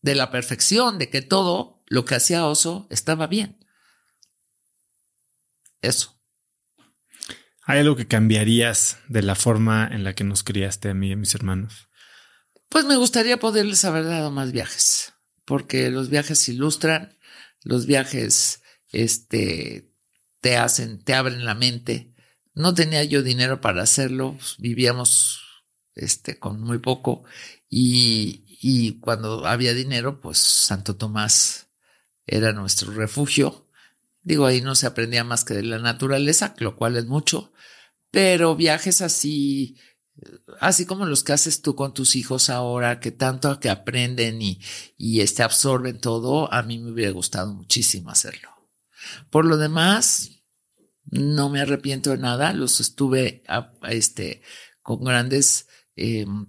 De 0.00 0.14
la 0.14 0.30
perfección, 0.30 0.98
de 0.98 1.10
que 1.10 1.22
todo 1.22 1.82
lo 1.86 2.04
que 2.04 2.16
hacía 2.16 2.46
Oso 2.46 2.86
estaba 2.90 3.26
bien. 3.26 3.58
Eso. 5.80 6.18
¿Hay 7.64 7.78
algo 7.78 7.94
que 7.94 8.08
cambiarías 8.08 8.98
de 9.08 9.22
la 9.22 9.34
forma 9.34 9.86
en 9.86 10.02
la 10.02 10.14
que 10.14 10.24
nos 10.24 10.42
criaste 10.42 10.88
a 10.88 10.94
mí 10.94 11.10
y 11.10 11.12
a 11.12 11.16
mis 11.16 11.34
hermanos? 11.34 11.88
Pues 12.68 12.84
me 12.84 12.96
gustaría 12.96 13.38
poderles 13.38 13.84
haber 13.84 14.06
dado 14.06 14.30
más 14.30 14.50
viajes, 14.50 15.12
porque 15.44 15.90
los 15.90 16.08
viajes 16.08 16.48
ilustran, 16.48 17.16
los 17.62 17.86
viajes 17.86 18.62
este, 18.90 19.91
te 20.42 20.58
hacen, 20.58 21.02
te 21.02 21.14
abren 21.14 21.46
la 21.46 21.54
mente. 21.54 22.12
No 22.54 22.74
tenía 22.74 23.02
yo 23.04 23.22
dinero 23.22 23.62
para 23.62 23.82
hacerlo, 23.82 24.34
pues, 24.36 24.56
vivíamos 24.58 25.40
este, 25.94 26.38
con 26.38 26.60
muy 26.60 26.78
poco 26.78 27.24
y, 27.70 28.44
y 28.60 29.00
cuando 29.00 29.46
había 29.46 29.72
dinero, 29.72 30.20
pues 30.20 30.38
Santo 30.38 30.96
Tomás 30.96 31.68
era 32.26 32.52
nuestro 32.52 32.92
refugio 32.92 33.62
Digo, 34.22 34.46
ahí 34.46 34.60
no 34.60 34.74
se 34.74 34.86
aprendía 34.86 35.24
más 35.24 35.44
que 35.44 35.54
de 35.54 35.62
la 35.64 35.78
naturaleza, 35.78 36.54
lo 36.58 36.76
cual 36.76 36.96
es 36.96 37.06
mucho, 37.06 37.52
pero 38.10 38.54
viajes 38.54 39.02
así, 39.02 39.76
así 40.60 40.86
como 40.86 41.06
los 41.06 41.24
que 41.24 41.32
haces 41.32 41.60
tú 41.60 41.74
con 41.74 41.92
tus 41.92 42.14
hijos 42.14 42.48
ahora, 42.48 43.00
que 43.00 43.10
tanto 43.10 43.58
que 43.58 43.68
aprenden 43.68 44.40
y, 44.40 44.60
y 44.96 45.20
este, 45.22 45.42
absorben 45.42 46.00
todo, 46.00 46.52
a 46.52 46.62
mí 46.62 46.78
me 46.78 46.92
hubiera 46.92 47.10
gustado 47.10 47.52
muchísimo 47.52 48.10
hacerlo. 48.10 48.61
Por 49.30 49.44
lo 49.44 49.56
demás, 49.56 50.42
no 51.12 51.50
me 51.50 51.60
arrepiento 51.60 52.10
de 52.10 52.18
nada, 52.18 52.52
los 52.52 52.80
estuve 52.80 53.42
este, 53.88 54.42
con 54.82 55.04
grandes 55.04 55.66
em, 55.96 56.46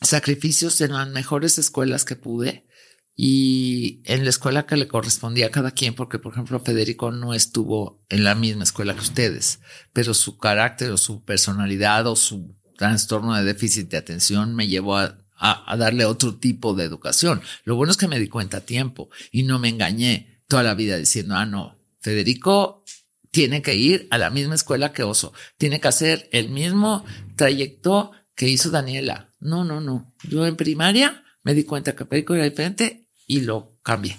sacrificios 0.00 0.80
en 0.80 0.92
las 0.92 1.08
mejores 1.08 1.58
escuelas 1.58 2.04
que 2.04 2.16
pude 2.16 2.66
y 3.14 4.02
en 4.04 4.24
la 4.24 4.30
escuela 4.30 4.66
que 4.66 4.76
le 4.76 4.88
correspondía 4.88 5.46
a 5.46 5.50
cada 5.50 5.70
quien, 5.70 5.94
porque 5.94 6.18
por 6.18 6.32
ejemplo 6.32 6.60
Federico 6.60 7.12
no 7.12 7.32
estuvo 7.32 8.04
en 8.08 8.24
la 8.24 8.34
misma 8.34 8.64
escuela 8.64 8.94
que 8.94 9.00
ustedes, 9.00 9.60
pero 9.92 10.12
su 10.12 10.36
carácter 10.36 10.90
o 10.90 10.98
su 10.98 11.24
personalidad 11.24 12.06
o 12.06 12.16
su 12.16 12.56
trastorno 12.76 13.34
de 13.34 13.44
déficit 13.44 13.88
de 13.88 13.96
atención 13.96 14.54
me 14.54 14.68
llevó 14.68 14.98
a, 14.98 15.16
a, 15.36 15.72
a, 15.72 15.76
darle 15.78 16.04
otro 16.04 16.36
tipo 16.36 16.74
de 16.74 16.84
educación. 16.84 17.40
Lo 17.64 17.76
bueno 17.76 17.90
es 17.90 17.96
que 17.96 18.08
me 18.08 18.18
di 18.18 18.28
cuenta 18.28 18.58
a 18.58 18.66
tiempo 18.66 19.08
y 19.32 19.44
no 19.44 19.58
me 19.58 19.70
engañé 19.70 20.35
toda 20.48 20.62
la 20.62 20.74
vida 20.74 20.96
diciendo, 20.96 21.34
ah, 21.36 21.46
no, 21.46 21.78
Federico 22.00 22.84
tiene 23.30 23.62
que 23.62 23.74
ir 23.74 24.08
a 24.10 24.18
la 24.18 24.30
misma 24.30 24.54
escuela 24.54 24.92
que 24.92 25.02
Oso, 25.02 25.32
tiene 25.58 25.80
que 25.80 25.88
hacer 25.88 26.28
el 26.32 26.48
mismo 26.48 27.04
trayecto 27.36 28.12
que 28.34 28.48
hizo 28.48 28.70
Daniela. 28.70 29.34
No, 29.40 29.64
no, 29.64 29.80
no. 29.80 30.14
Yo 30.28 30.46
en 30.46 30.56
primaria 30.56 31.22
me 31.42 31.54
di 31.54 31.64
cuenta 31.64 31.94
que 31.94 32.04
Federico 32.04 32.34
era 32.34 32.44
diferente 32.44 33.06
y 33.26 33.40
lo 33.40 33.78
cambié. 33.82 34.18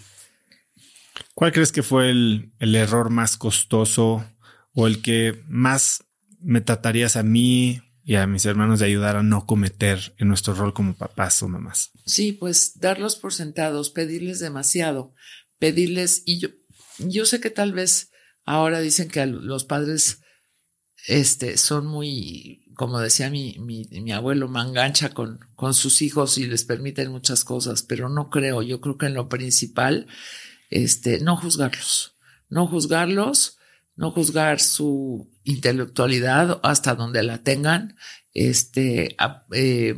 ¿Cuál 1.33 1.51
crees 1.51 1.71
que 1.71 1.83
fue 1.83 2.09
el, 2.09 2.51
el 2.59 2.75
error 2.75 3.09
más 3.09 3.37
costoso 3.37 4.25
o 4.73 4.87
el 4.87 5.01
que 5.01 5.43
más 5.47 6.03
me 6.39 6.61
tratarías 6.61 7.15
a 7.15 7.23
mí 7.23 7.81
y 8.03 8.15
a 8.15 8.25
mis 8.25 8.45
hermanos 8.45 8.79
de 8.79 8.85
ayudar 8.85 9.17
a 9.17 9.23
no 9.23 9.45
cometer 9.45 10.13
en 10.17 10.29
nuestro 10.29 10.53
rol 10.53 10.73
como 10.73 10.95
papás 10.95 11.41
o 11.43 11.47
mamás? 11.47 11.91
Sí, 12.05 12.31
pues 12.31 12.79
darlos 12.79 13.15
por 13.15 13.33
sentados, 13.33 13.89
pedirles 13.89 14.39
demasiado, 14.39 15.13
pedirles, 15.59 16.23
y 16.25 16.39
yo, 16.39 16.49
yo 16.99 17.25
sé 17.25 17.39
que 17.39 17.49
tal 17.49 17.73
vez 17.73 18.11
ahora 18.45 18.79
dicen 18.79 19.09
que 19.09 19.25
los 19.25 19.65
padres 19.65 20.21
este, 21.07 21.57
son 21.57 21.87
muy, 21.87 22.71
como 22.75 22.99
decía 22.99 23.29
mi, 23.29 23.57
mi, 23.59 23.85
mi 23.85 24.11
abuelo, 24.11 24.47
mangancha 24.47 25.09
con, 25.09 25.39
con 25.55 25.73
sus 25.73 26.01
hijos 26.01 26.37
y 26.37 26.47
les 26.47 26.63
permiten 26.63 27.11
muchas 27.11 27.43
cosas, 27.43 27.83
pero 27.83 28.09
no 28.09 28.29
creo, 28.29 28.61
yo 28.61 28.81
creo 28.81 28.97
que 28.97 29.07
en 29.07 29.13
lo 29.13 29.29
principal, 29.29 30.07
este, 30.69 31.19
no 31.19 31.37
juzgarlos, 31.37 32.15
no 32.49 32.67
juzgarlos, 32.67 33.57
no 33.95 34.11
juzgar 34.11 34.59
su 34.59 35.31
intelectualidad 35.43 36.59
hasta 36.63 36.93
donde 36.93 37.23
la 37.23 37.41
tengan, 37.41 37.95
este, 38.33 39.15
eh, 39.53 39.95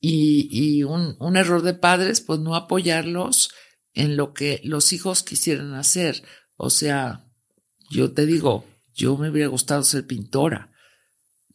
y, 0.00 0.48
y 0.50 0.82
un, 0.84 1.16
un, 1.20 1.36
error 1.36 1.62
de 1.62 1.74
padres, 1.74 2.20
pues 2.20 2.40
no 2.40 2.56
apoyarlos 2.56 3.50
en 3.94 4.16
lo 4.16 4.32
que 4.32 4.60
los 4.64 4.92
hijos 4.92 5.22
quisieran 5.22 5.74
hacer. 5.74 6.22
O 6.56 6.70
sea, 6.70 7.24
yo 7.90 8.12
te 8.12 8.26
digo, 8.26 8.66
yo 8.94 9.16
me 9.16 9.30
hubiera 9.30 9.48
gustado 9.48 9.82
ser 9.82 10.06
pintora, 10.06 10.70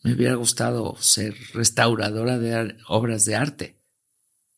me 0.04 0.14
hubiera 0.14 0.36
gustado 0.36 0.96
ser 1.00 1.36
restauradora 1.54 2.38
de 2.38 2.78
obras 2.88 3.26
de 3.26 3.36
arte, 3.36 3.82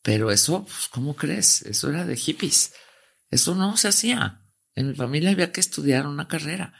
pero 0.01 0.31
eso, 0.31 0.63
pues, 0.63 0.87
¿cómo 0.89 1.15
crees? 1.15 1.61
Eso 1.63 1.89
era 1.89 2.05
de 2.05 2.15
hippies, 2.15 2.73
eso 3.29 3.55
no 3.55 3.77
se 3.77 3.89
hacía. 3.89 4.41
En 4.75 4.87
mi 4.87 4.95
familia 4.95 5.31
había 5.31 5.51
que 5.51 5.59
estudiar 5.59 6.07
una 6.07 6.27
carrera. 6.27 6.73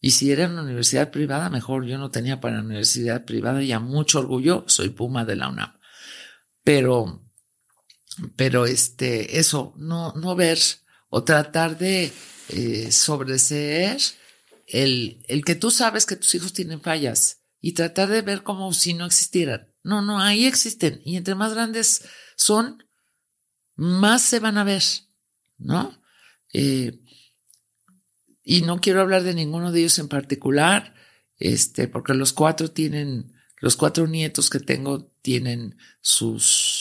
Y 0.00 0.12
si 0.12 0.32
era 0.32 0.48
una 0.48 0.62
universidad 0.62 1.10
privada, 1.10 1.50
mejor. 1.50 1.84
Yo 1.84 1.98
no 1.98 2.10
tenía 2.10 2.40
para 2.40 2.60
universidad 2.60 3.26
privada 3.26 3.62
y 3.62 3.72
a 3.72 3.80
mucho 3.80 4.18
orgullo 4.18 4.64
soy 4.66 4.88
Puma 4.88 5.26
de 5.26 5.36
la 5.36 5.48
UNAM. 5.50 5.78
Pero, 6.64 7.29
pero 8.36 8.66
este, 8.66 9.38
eso, 9.38 9.74
no, 9.76 10.12
no 10.14 10.36
ver 10.36 10.58
o 11.08 11.24
tratar 11.24 11.78
de 11.78 12.12
eh, 12.48 12.92
sobreseer 12.92 13.98
el, 14.66 15.24
el 15.28 15.44
que 15.44 15.54
tú 15.54 15.70
sabes 15.70 16.06
que 16.06 16.16
tus 16.16 16.34
hijos 16.34 16.52
tienen 16.52 16.80
fallas 16.80 17.40
y 17.60 17.72
tratar 17.72 18.08
de 18.08 18.22
ver 18.22 18.42
como 18.42 18.72
si 18.72 18.94
no 18.94 19.06
existieran. 19.06 19.68
No, 19.82 20.02
no, 20.02 20.20
ahí 20.20 20.46
existen. 20.46 21.00
Y 21.04 21.16
entre 21.16 21.34
más 21.34 21.54
grandes 21.54 22.04
son, 22.36 22.84
más 23.76 24.22
se 24.22 24.40
van 24.40 24.58
a 24.58 24.64
ver, 24.64 24.82
¿no? 25.58 25.98
Eh, 26.52 27.00
y 28.42 28.62
no 28.62 28.80
quiero 28.80 29.00
hablar 29.00 29.22
de 29.22 29.34
ninguno 29.34 29.72
de 29.72 29.80
ellos 29.80 29.98
en 29.98 30.08
particular, 30.08 30.94
este, 31.38 31.88
porque 31.88 32.14
los 32.14 32.32
cuatro 32.32 32.70
tienen, 32.70 33.32
los 33.58 33.76
cuatro 33.76 34.06
nietos 34.06 34.50
que 34.50 34.60
tengo 34.60 35.06
tienen 35.22 35.76
sus, 36.00 36.79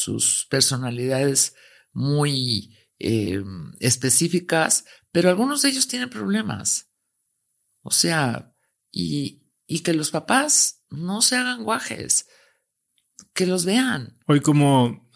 sus 0.00 0.46
personalidades 0.48 1.54
muy 1.92 2.76
eh, 2.98 3.42
específicas, 3.78 4.84
pero 5.12 5.28
algunos 5.28 5.62
de 5.62 5.70
ellos 5.70 5.88
tienen 5.88 6.10
problemas. 6.10 6.88
O 7.82 7.90
sea, 7.90 8.54
y, 8.90 9.42
y 9.66 9.80
que 9.80 9.94
los 9.94 10.10
papás 10.10 10.82
no 10.90 11.22
se 11.22 11.36
hagan 11.36 11.64
guajes, 11.64 12.26
que 13.32 13.46
los 13.46 13.64
vean. 13.64 14.18
Hoy, 14.26 14.40
¿cómo, 14.40 15.08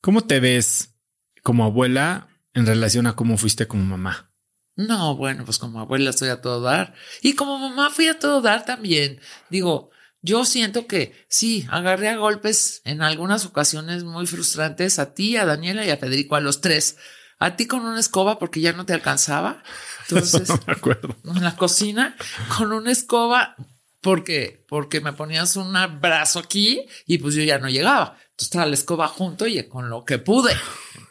cómo 0.00 0.24
te 0.24 0.40
ves 0.40 0.94
como 1.42 1.64
abuela 1.64 2.28
en 2.52 2.66
relación 2.66 3.06
a 3.06 3.16
cómo 3.16 3.36
fuiste 3.36 3.66
como 3.66 3.84
mamá? 3.84 4.30
No, 4.76 5.16
bueno, 5.16 5.44
pues 5.44 5.58
como 5.58 5.80
abuela 5.80 6.10
estoy 6.10 6.30
a 6.30 6.40
todo 6.40 6.60
dar. 6.60 6.94
Y 7.22 7.34
como 7.34 7.58
mamá 7.58 7.90
fui 7.90 8.08
a 8.08 8.18
todo 8.18 8.42
dar 8.42 8.64
también. 8.64 9.20
Digo, 9.48 9.90
yo 10.24 10.46
siento 10.46 10.86
que 10.86 11.26
sí, 11.28 11.66
agarré 11.70 12.08
a 12.08 12.16
golpes 12.16 12.80
en 12.84 13.02
algunas 13.02 13.44
ocasiones 13.44 14.04
muy 14.04 14.26
frustrantes 14.26 14.98
a 14.98 15.12
ti, 15.12 15.36
a 15.36 15.44
Daniela 15.44 15.84
y 15.84 15.90
a 15.90 15.98
Federico, 15.98 16.34
a 16.34 16.40
los 16.40 16.62
tres. 16.62 16.96
A 17.38 17.56
ti 17.56 17.66
con 17.66 17.84
una 17.84 18.00
escoba 18.00 18.38
porque 18.38 18.62
ya 18.62 18.72
no 18.72 18.86
te 18.86 18.94
alcanzaba. 18.94 19.62
Entonces, 20.08 20.48
no 20.48 20.60
me 20.66 20.72
acuerdo. 20.72 21.14
En 21.24 21.44
la 21.44 21.56
cocina 21.56 22.16
con 22.56 22.72
una 22.72 22.90
escoba 22.90 23.54
porque 24.00 24.64
porque 24.68 25.00
me 25.00 25.12
ponías 25.12 25.56
un 25.56 25.74
brazo 26.00 26.38
aquí 26.38 26.86
y 27.06 27.18
pues 27.18 27.34
yo 27.34 27.42
ya 27.42 27.58
no 27.58 27.68
llegaba. 27.68 28.16
Entonces 28.16 28.46
estaba 28.46 28.66
la 28.66 28.74
escoba 28.74 29.08
junto 29.08 29.46
y 29.46 29.62
con 29.68 29.90
lo 29.90 30.06
que 30.06 30.18
pude. 30.18 30.54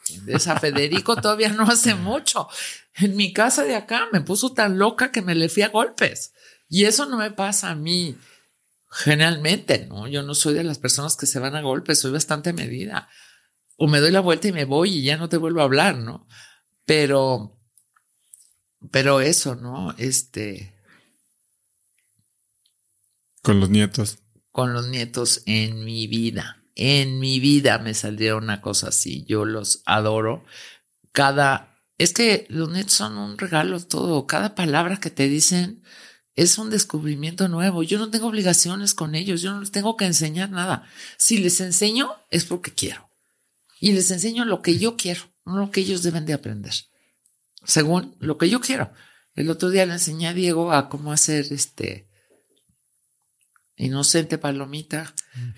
¿Entiendes? 0.09 0.47
A 0.47 0.59
Federico 0.59 1.16
todavía 1.22 1.49
no 1.49 1.64
hace 1.66 1.93
mucho 1.93 2.49
en 2.95 3.16
mi 3.16 3.34
casa 3.34 3.64
de 3.64 3.76
acá 3.76 4.07
me 4.11 4.22
puso 4.22 4.53
tan 4.53 4.78
loca 4.78 5.11
que 5.11 5.22
me 5.22 5.36
le 5.36 5.49
fui 5.49 5.64
a 5.64 5.70
golpes. 5.70 6.34
Y 6.70 6.86
eso 6.86 7.05
no 7.05 7.18
me 7.18 7.32
pasa 7.32 7.70
a 7.70 7.76
mí 7.76 8.18
generalmente, 8.93 9.87
¿no? 9.87 10.07
Yo 10.07 10.23
no 10.23 10.35
soy 10.35 10.53
de 10.53 10.63
las 10.63 10.79
personas 10.79 11.17
que 11.17 11.25
se 11.25 11.39
van 11.39 11.55
a 11.55 11.61
golpes, 11.61 11.99
soy 11.99 12.11
bastante 12.11 12.53
medida. 12.53 13.09
O 13.75 13.87
me 13.87 13.99
doy 13.99 14.11
la 14.11 14.19
vuelta 14.19 14.47
y 14.47 14.53
me 14.53 14.65
voy 14.65 14.97
y 14.97 15.03
ya 15.03 15.17
no 15.17 15.29
te 15.29 15.37
vuelvo 15.37 15.61
a 15.61 15.63
hablar, 15.63 15.97
¿no? 15.97 16.27
Pero, 16.85 17.59
pero 18.91 19.19
eso, 19.19 19.55
¿no? 19.55 19.93
Este. 19.97 20.75
Con 23.41 23.59
los 23.59 23.69
nietos. 23.69 24.19
Con 24.51 24.73
los 24.73 24.87
nietos 24.87 25.41
en 25.47 25.83
mi 25.83 26.07
vida. 26.07 26.61
En 26.75 27.19
mi 27.19 27.39
vida 27.39 27.79
me 27.79 27.93
saldría 27.95 28.35
una 28.35 28.61
cosa 28.61 28.89
así. 28.89 29.25
Yo 29.25 29.45
los 29.45 29.81
adoro. 29.85 30.45
Cada 31.11 31.73
es 31.97 32.13
que 32.13 32.45
los 32.49 32.69
netos 32.69 32.93
son 32.93 33.17
un 33.17 33.37
regalo 33.37 33.79
todo. 33.79 34.27
Cada 34.27 34.55
palabra 34.55 34.99
que 34.99 35.09
te 35.09 35.27
dicen 35.27 35.83
es 36.36 36.57
un 36.57 36.69
descubrimiento 36.69 37.47
nuevo. 37.47 37.84
Yo 37.84 37.99
no 37.99 38.09
tengo 38.09 38.27
obligaciones 38.27 38.93
con 38.93 39.15
ellos. 39.15 39.41
Yo 39.41 39.53
no 39.53 39.59
les 39.59 39.71
tengo 39.71 39.97
que 39.97 40.05
enseñar 40.05 40.49
nada. 40.49 40.88
Si 41.17 41.38
les 41.38 41.59
enseño 41.61 42.11
es 42.29 42.45
porque 42.45 42.71
quiero. 42.71 43.09
Y 43.79 43.91
les 43.91 44.09
enseño 44.11 44.45
lo 44.45 44.61
que 44.61 44.77
yo 44.77 44.95
quiero, 44.95 45.21
no 45.45 45.57
lo 45.57 45.69
que 45.69 45.81
ellos 45.81 46.03
deben 46.03 46.25
de 46.25 46.34
aprender. 46.34 46.73
Según 47.65 48.15
lo 48.19 48.38
que 48.38 48.49
yo 48.49 48.61
quiero. 48.61 48.91
El 49.36 49.49
otro 49.49 49.69
día 49.69 49.86
le 49.86 49.93
enseñé 49.93 50.27
a 50.27 50.34
Diego 50.34 50.71
a 50.71 50.89
cómo 50.89 51.11
hacer 51.11 51.51
este 51.51 52.07
inocente 53.75 54.38
palomita 54.38 55.13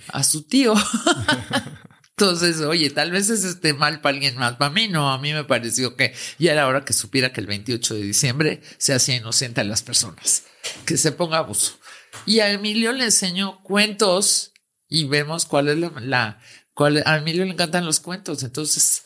a 0.07 0.23
su 0.23 0.43
tío. 0.43 0.73
Entonces, 2.18 2.61
oye, 2.61 2.89
tal 2.91 3.11
vez 3.11 3.30
es 3.30 3.43
esté 3.43 3.74
mal 3.74 3.99
para 3.99 4.16
alguien 4.16 4.38
más. 4.38 4.55
Para 4.55 4.72
mí 4.72 4.88
no, 4.88 5.11
a 5.11 5.18
mí 5.18 5.34
me 5.34 5.43
pareció 5.43 5.97
que 5.97 6.13
ya 6.39 6.53
era 6.53 6.68
hora 6.68 6.86
que 6.86 6.93
supiera 6.93 7.34
que 7.34 7.41
el 7.41 7.47
28 7.47 7.93
de 7.95 8.01
diciembre 8.03 8.61
se 8.78 8.93
hacía 8.93 9.18
inocente 9.18 9.59
a 9.59 9.66
las 9.66 9.84
personas, 9.84 10.43
que 10.86 10.95
se 10.95 11.11
ponga 11.11 11.39
abuso. 11.39 11.78
Y 12.26 12.39
a 12.39 12.49
Emilio 12.49 12.93
le 12.93 13.03
enseñó 13.03 13.61
cuentos 13.63 14.53
y 14.88 15.03
vemos 15.03 15.45
cuál 15.45 15.68
es 15.68 15.78
la, 15.78 15.91
la 15.99 16.39
cuál, 16.74 17.03
a 17.05 17.18
Emilio 17.18 17.43
le 17.43 17.51
encantan 17.51 17.86
los 17.86 17.99
cuentos. 17.99 18.43
Entonces, 18.43 19.03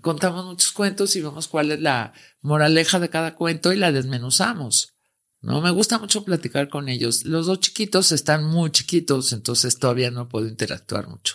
contamos 0.00 0.44
muchos 0.44 0.70
cuentos 0.70 1.16
y 1.16 1.22
vemos 1.22 1.48
cuál 1.48 1.72
es 1.72 1.80
la 1.80 2.12
moraleja 2.40 3.00
de 3.00 3.10
cada 3.10 3.34
cuento 3.34 3.72
y 3.72 3.78
la 3.78 3.90
desmenuzamos. 3.90 4.94
No 5.40 5.60
me 5.60 5.72
gusta 5.72 5.98
mucho 5.98 6.24
platicar 6.24 6.68
con 6.68 6.88
ellos. 6.88 7.24
Los 7.24 7.46
dos 7.46 7.58
chiquitos 7.58 8.12
están 8.12 8.44
muy 8.44 8.70
chiquitos, 8.70 9.32
entonces 9.32 9.76
todavía 9.76 10.12
no 10.12 10.28
puedo 10.28 10.46
interactuar 10.46 11.08
mucho 11.08 11.34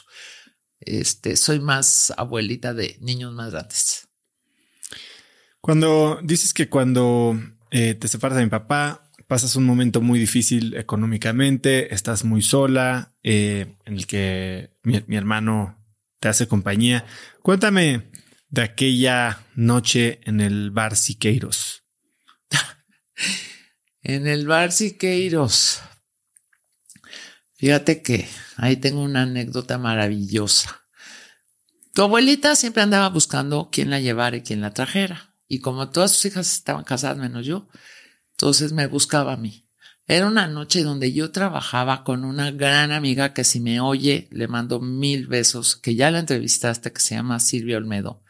este, 0.79 1.35
soy 1.35 1.59
más 1.59 2.13
abuelita 2.17 2.73
de 2.73 2.97
niños 3.01 3.33
más 3.33 3.51
grandes. 3.51 4.07
Cuando 5.61 6.19
dices 6.23 6.53
que 6.53 6.69
cuando 6.69 7.39
eh, 7.71 7.93
te 7.93 8.07
separas 8.07 8.37
de 8.37 8.45
mi 8.45 8.49
papá, 8.49 9.09
pasas 9.27 9.55
un 9.55 9.65
momento 9.65 10.01
muy 10.01 10.19
difícil 10.19 10.75
económicamente, 10.75 11.93
estás 11.93 12.23
muy 12.23 12.41
sola, 12.41 13.13
eh, 13.23 13.75
en 13.85 13.93
el 13.93 14.07
que 14.07 14.71
mi, 14.83 15.03
mi, 15.07 15.17
hermano 15.17 15.77
te 16.19 16.29
hace 16.29 16.47
compañía. 16.47 17.05
Cuéntame 17.41 18.09
de 18.49 18.61
aquella 18.61 19.45
noche 19.55 20.21
en 20.23 20.41
el 20.41 20.71
bar 20.71 20.95
Siqueiros. 20.95 21.83
en 24.01 24.27
el 24.27 24.47
bar 24.47 24.71
Siqueiros. 24.71 25.81
Fíjate 27.59 28.01
que 28.01 28.25
ahí 28.55 28.77
tengo 28.77 29.01
una 29.01 29.23
anécdota 29.23 29.77
maravillosa. 29.77 30.79
Tu 31.93 32.01
abuelita 32.01 32.55
siempre 32.55 32.83
andaba 32.83 33.09
buscando 33.09 33.67
quién 33.69 33.89
la 33.89 33.99
llevara 33.99 34.37
y 34.37 34.43
quién 34.43 34.61
la 34.61 34.73
trajera. 34.73 35.35
Y 35.45 35.59
como 35.59 35.89
todas 35.89 36.13
sus 36.13 36.23
hijas 36.23 36.53
estaban 36.53 36.85
casadas 36.85 37.17
menos 37.17 37.45
yo, 37.45 37.67
entonces 38.31 38.71
me 38.71 38.87
buscaba 38.87 39.33
a 39.33 39.37
mí. 39.37 39.65
Era 40.07 40.27
una 40.27 40.47
noche 40.47 40.83
donde 40.83 41.11
yo 41.11 41.31
trabajaba 41.31 42.05
con 42.05 42.23
una 42.23 42.49
gran 42.51 42.93
amiga 42.93 43.33
que 43.33 43.43
si 43.43 43.59
me 43.59 43.81
oye, 43.81 44.29
le 44.31 44.47
mando 44.47 44.79
mil 44.79 45.27
besos, 45.27 45.75
que 45.75 45.95
ya 45.95 46.11
la 46.11 46.19
entrevistaste, 46.19 46.93
que 46.93 47.01
se 47.01 47.15
llama 47.15 47.41
Silvia 47.41 47.75
Olmedo. 47.75 48.23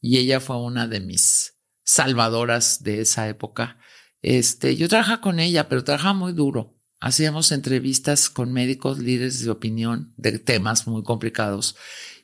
Y 0.00 0.18
ella 0.18 0.38
fue 0.38 0.62
una 0.62 0.86
de 0.86 1.00
mis 1.00 1.54
salvadoras 1.82 2.84
de 2.84 3.00
esa 3.00 3.28
época. 3.28 3.78
Este, 4.22 4.76
yo 4.76 4.88
trabajaba 4.88 5.20
con 5.20 5.40
ella, 5.40 5.68
pero 5.68 5.82
trabajaba 5.82 6.14
muy 6.14 6.32
duro. 6.32 6.79
Hacíamos 7.00 7.50
entrevistas 7.50 8.28
con 8.28 8.52
médicos 8.52 8.98
líderes 8.98 9.42
de 9.42 9.50
opinión 9.50 10.12
de 10.16 10.38
temas 10.38 10.86
muy 10.86 11.02
complicados. 11.02 11.76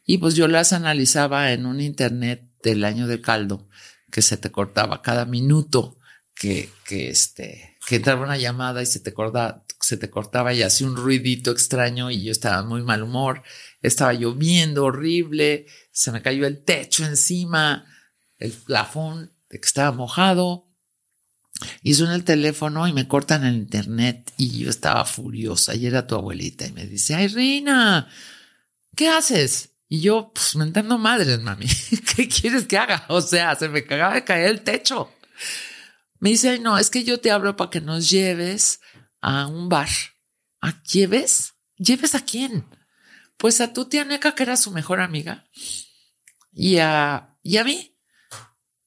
Y 0.04 0.18
pues 0.18 0.34
yo 0.34 0.48
las 0.48 0.72
analizaba 0.72 1.52
en 1.52 1.66
un 1.66 1.80
internet 1.80 2.44
del 2.62 2.84
año 2.84 3.06
del 3.06 3.22
caldo, 3.22 3.66
que 4.10 4.22
se 4.22 4.36
te 4.36 4.50
cortaba 4.50 5.02
cada 5.02 5.24
minuto 5.24 5.98
que, 6.34 6.68
que 6.84 7.08
este, 7.08 7.76
que 7.86 7.96
entraba 7.96 8.24
una 8.24 8.36
llamada 8.36 8.82
y 8.82 8.86
se 8.86 9.00
te 9.00 9.14
cortaba, 9.14 9.64
se 9.80 9.96
te 9.96 10.10
cortaba 10.10 10.52
y 10.52 10.62
hacía 10.62 10.86
un 10.86 10.96
ruidito 10.96 11.50
extraño 11.50 12.10
y 12.10 12.22
yo 12.22 12.32
estaba 12.32 12.62
muy 12.62 12.82
mal 12.82 13.02
humor. 13.02 13.42
Estaba 13.80 14.12
lloviendo 14.12 14.84
horrible, 14.84 15.66
se 15.90 16.12
me 16.12 16.20
cayó 16.20 16.46
el 16.46 16.62
techo 16.62 17.06
encima, 17.06 17.86
el 18.38 18.52
plafón 18.52 19.32
de 19.48 19.58
que 19.58 19.66
estaba 19.66 19.92
mojado. 19.92 20.65
Y 21.82 21.94
suena 21.94 22.14
el 22.14 22.24
teléfono 22.24 22.86
y 22.86 22.92
me 22.92 23.08
cortan 23.08 23.44
el 23.44 23.56
internet 23.56 24.32
y 24.36 24.58
yo 24.58 24.70
estaba 24.70 25.04
furiosa. 25.04 25.74
Y 25.74 25.86
era 25.86 26.06
tu 26.06 26.14
abuelita 26.14 26.66
y 26.66 26.72
me 26.72 26.86
dice, 26.86 27.14
ay, 27.14 27.28
Reina, 27.28 28.08
¿qué 28.94 29.08
haces? 29.08 29.70
Y 29.88 30.00
yo, 30.00 30.32
pues, 30.34 30.56
mentando 30.56 30.98
madres, 30.98 31.40
mami. 31.40 31.66
¿Qué 32.16 32.28
quieres 32.28 32.66
que 32.66 32.76
haga? 32.76 33.04
O 33.08 33.20
sea, 33.20 33.54
se 33.54 33.68
me 33.68 33.84
cagaba 33.84 34.14
de 34.14 34.24
caer 34.24 34.50
el 34.50 34.62
techo. 34.62 35.12
Me 36.18 36.30
dice, 36.30 36.50
ay, 36.50 36.60
no, 36.60 36.76
es 36.78 36.90
que 36.90 37.04
yo 37.04 37.20
te 37.20 37.30
abro 37.30 37.56
para 37.56 37.70
que 37.70 37.80
nos 37.80 38.10
lleves 38.10 38.80
a 39.20 39.46
un 39.46 39.68
bar. 39.68 39.88
¿A 40.60 40.82
lleves? 40.82 41.54
¿Lleves 41.76 42.14
a 42.14 42.24
quién? 42.24 42.64
Pues 43.36 43.60
a 43.60 43.72
tu 43.72 43.84
tía 43.84 44.04
Neca, 44.04 44.34
que 44.34 44.42
era 44.42 44.56
su 44.56 44.70
mejor 44.70 45.00
amiga. 45.00 45.46
Y 46.52 46.78
a, 46.78 47.36
y 47.42 47.58
a 47.58 47.64
mí. 47.64 47.92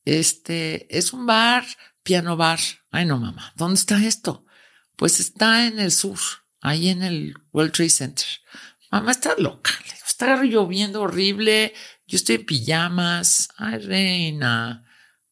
Este, 0.05 0.97
es 0.97 1.13
un 1.13 1.25
bar 1.27 1.65
piano 2.03 2.37
bar. 2.37 2.59
Ay, 2.91 3.05
no, 3.05 3.19
mamá, 3.19 3.53
¿dónde 3.55 3.79
está 3.79 4.03
esto? 4.03 4.45
Pues 4.95 5.19
está 5.19 5.67
en 5.67 5.79
el 5.79 5.91
sur, 5.91 6.19
ahí 6.61 6.89
en 6.89 7.03
el 7.03 7.35
World 7.51 7.71
Trade 7.71 7.89
Center. 7.89 8.25
Mamá, 8.91 9.11
está 9.11 9.35
loca. 9.37 9.71
está 10.05 10.43
lloviendo 10.43 11.01
horrible. 11.01 11.73
Yo 12.07 12.17
estoy 12.17 12.37
en 12.37 12.45
pijamas. 12.45 13.49
Ay, 13.57 13.77
reina. 13.79 14.85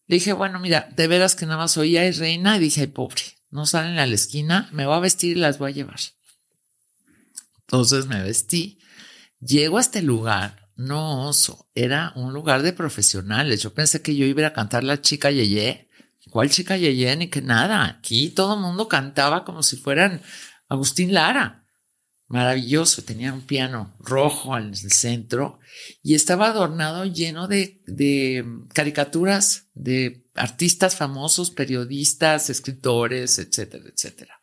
Le 0.06 0.16
dije, 0.16 0.32
bueno, 0.34 0.60
mira, 0.60 0.90
de 0.96 1.08
veras 1.08 1.36
que 1.36 1.46
nada 1.46 1.58
más 1.58 1.78
oía, 1.78 2.02
ay, 2.02 2.12
reina. 2.12 2.58
Y 2.58 2.60
dije, 2.60 2.82
ay, 2.82 2.88
pobre, 2.88 3.24
no 3.50 3.66
salen 3.66 4.00
a 4.00 4.06
la 4.06 4.16
esquina. 4.16 4.70
Me 4.72 4.86
voy 4.86 4.96
a 4.96 5.00
vestir 5.00 5.38
y 5.38 5.40
las 5.40 5.58
voy 5.58 5.72
a 5.72 5.76
llevar. 5.76 6.00
Entonces 7.62 8.06
me 8.06 8.22
vestí. 8.22 8.80
Llego 9.40 9.78
a 9.78 9.82
este 9.82 10.02
lugar. 10.02 10.70
No, 10.76 11.28
oso. 11.28 11.68
Era 11.74 12.14
un 12.16 12.32
lugar 12.34 12.62
de 12.62 12.72
profesionales. 12.72 13.62
Yo 13.62 13.74
pensé 13.74 14.02
que 14.02 14.16
yo 14.16 14.26
iba 14.26 14.48
a 14.48 14.54
cantar 14.54 14.84
la 14.84 15.02
chica 15.02 15.32
Yeye 15.32 15.87
¿Cuál 16.30 16.50
chica 16.50 16.78
Yeye? 16.78 17.16
Ni 17.16 17.30
que 17.30 17.42
nada. 17.42 17.86
Aquí 17.86 18.30
todo 18.30 18.56
el 18.56 18.62
mundo 18.62 18.88
cantaba 18.88 19.44
como 19.46 19.64
si 19.64 19.78
fueran 19.78 20.22
Agustín 20.70 21.14
Lara. 21.14 21.64
Maravilloso. 22.28 23.04
Tenía 23.04 23.34
un 23.34 23.42
piano 23.42 23.96
rojo 24.00 24.58
en 24.58 24.68
el 24.68 24.92
centro 24.92 25.60
y 26.04 26.16
estaba 26.16 26.48
adornado 26.48 27.06
lleno 27.06 27.48
de, 27.48 27.82
de 27.88 28.46
caricaturas 28.74 29.68
de 29.74 30.26
artistas 30.36 30.96
famosos, 30.96 31.52
periodistas, 31.52 32.50
escritores, 32.50 33.40
etcétera, 33.40 33.86
etcétera. 33.88 34.40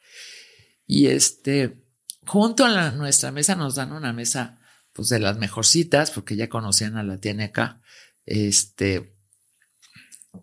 Y 0.86 1.06
este, 1.06 1.84
junto 2.26 2.64
a 2.64 2.90
nuestra 2.90 3.30
mesa 3.32 3.54
nos 3.54 3.74
dan 3.74 3.92
una 3.92 4.12
mesa 4.12 4.60
pues 4.92 5.08
de 5.08 5.18
las 5.18 5.36
mejorcitas, 5.38 6.10
porque 6.10 6.36
ya 6.36 6.48
conocían 6.48 6.96
a 6.96 7.02
la 7.02 7.18
tía 7.18 7.34
este, 8.26 9.13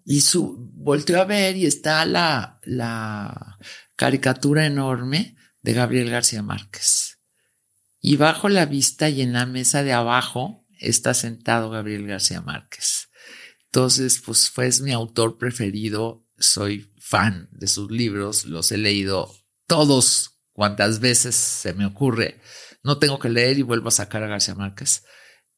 y 0.05 0.21
su, 0.21 0.69
volteó 0.73 1.21
a 1.21 1.25
ver 1.25 1.55
y 1.55 1.65
está 1.65 2.05
la, 2.05 2.59
la 2.63 3.57
caricatura 3.95 4.65
enorme 4.65 5.35
de 5.61 5.73
Gabriel 5.73 6.09
García 6.09 6.41
Márquez. 6.41 7.19
Y 7.99 8.15
bajo 8.15 8.49
la 8.49 8.65
vista 8.65 9.09
y 9.09 9.21
en 9.21 9.33
la 9.33 9.45
mesa 9.45 9.83
de 9.83 9.93
abajo 9.93 10.65
está 10.79 11.13
sentado 11.13 11.69
Gabriel 11.69 12.07
García 12.07 12.41
Márquez. 12.41 13.09
Entonces, 13.65 14.21
pues 14.25 14.49
fue 14.49 14.69
mi 14.81 14.91
autor 14.91 15.37
preferido. 15.37 16.25
Soy 16.39 16.91
fan 16.99 17.47
de 17.51 17.67
sus 17.67 17.91
libros, 17.91 18.45
los 18.45 18.71
he 18.71 18.77
leído 18.77 19.31
todos 19.67 20.39
cuantas 20.51 20.99
veces 20.99 21.35
se 21.35 21.73
me 21.73 21.85
ocurre. 21.85 22.41
No 22.83 22.97
tengo 22.97 23.19
que 23.19 23.29
leer 23.29 23.59
y 23.59 23.61
vuelvo 23.61 23.89
a 23.89 23.91
sacar 23.91 24.23
a 24.23 24.27
García 24.27 24.55
Márquez. 24.55 25.03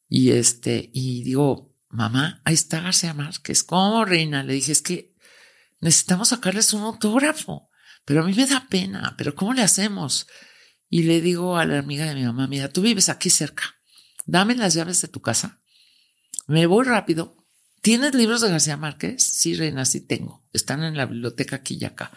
Y 0.08 0.32
este, 0.32 0.90
y 0.92 1.24
digo, 1.24 1.73
mamá, 1.94 2.40
ahí 2.44 2.54
está 2.54 2.80
García 2.80 3.14
Márquez. 3.14 3.62
¿Cómo, 3.62 4.04
reina? 4.04 4.42
Le 4.42 4.54
dije, 4.54 4.72
es 4.72 4.82
que 4.82 5.14
necesitamos 5.80 6.28
sacarles 6.28 6.72
un 6.72 6.82
autógrafo, 6.82 7.70
pero 8.04 8.22
a 8.22 8.26
mí 8.26 8.34
me 8.34 8.46
da 8.46 8.66
pena, 8.68 9.14
pero 9.16 9.34
¿cómo 9.34 9.54
le 9.54 9.62
hacemos? 9.62 10.26
Y 10.90 11.04
le 11.04 11.20
digo 11.20 11.56
a 11.56 11.64
la 11.64 11.78
amiga 11.78 12.06
de 12.06 12.14
mi 12.14 12.24
mamá, 12.24 12.46
mira, 12.46 12.68
tú 12.68 12.82
vives 12.82 13.08
aquí 13.08 13.30
cerca, 13.30 13.76
dame 14.26 14.54
las 14.56 14.74
llaves 14.74 15.00
de 15.02 15.08
tu 15.08 15.22
casa, 15.22 15.60
me 16.46 16.66
voy 16.66 16.84
rápido. 16.84 17.36
¿Tienes 17.80 18.14
libros 18.14 18.40
de 18.40 18.50
García 18.50 18.76
Márquez? 18.78 19.22
Sí, 19.22 19.54
reina, 19.54 19.84
sí 19.84 20.00
tengo. 20.00 20.42
Están 20.54 20.82
en 20.84 20.96
la 20.96 21.04
biblioteca 21.04 21.56
aquí 21.56 21.76
y 21.78 21.84
acá. 21.84 22.10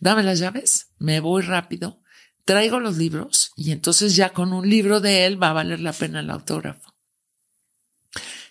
Dame 0.00 0.24
las 0.24 0.40
llaves, 0.40 0.88
me 0.98 1.20
voy 1.20 1.42
rápido, 1.42 2.02
traigo 2.44 2.80
los 2.80 2.96
libros 2.96 3.52
y 3.56 3.70
entonces 3.70 4.16
ya 4.16 4.30
con 4.32 4.52
un 4.52 4.68
libro 4.68 5.00
de 5.00 5.26
él 5.26 5.40
va 5.40 5.50
a 5.50 5.54
valer 5.54 5.80
la 5.80 5.92
pena 5.92 6.20
el 6.20 6.30
autógrafo. 6.30 6.95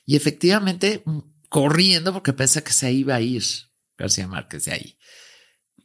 Y 0.05 0.15
efectivamente, 0.15 1.01
mm, 1.05 1.19
corriendo 1.49 2.13
porque 2.13 2.33
pensé 2.33 2.63
que 2.63 2.73
se 2.73 2.91
iba 2.91 3.15
a 3.15 3.21
ir 3.21 3.43
García 3.97 4.27
Márquez 4.27 4.65
de 4.65 4.73
ahí. 4.73 4.97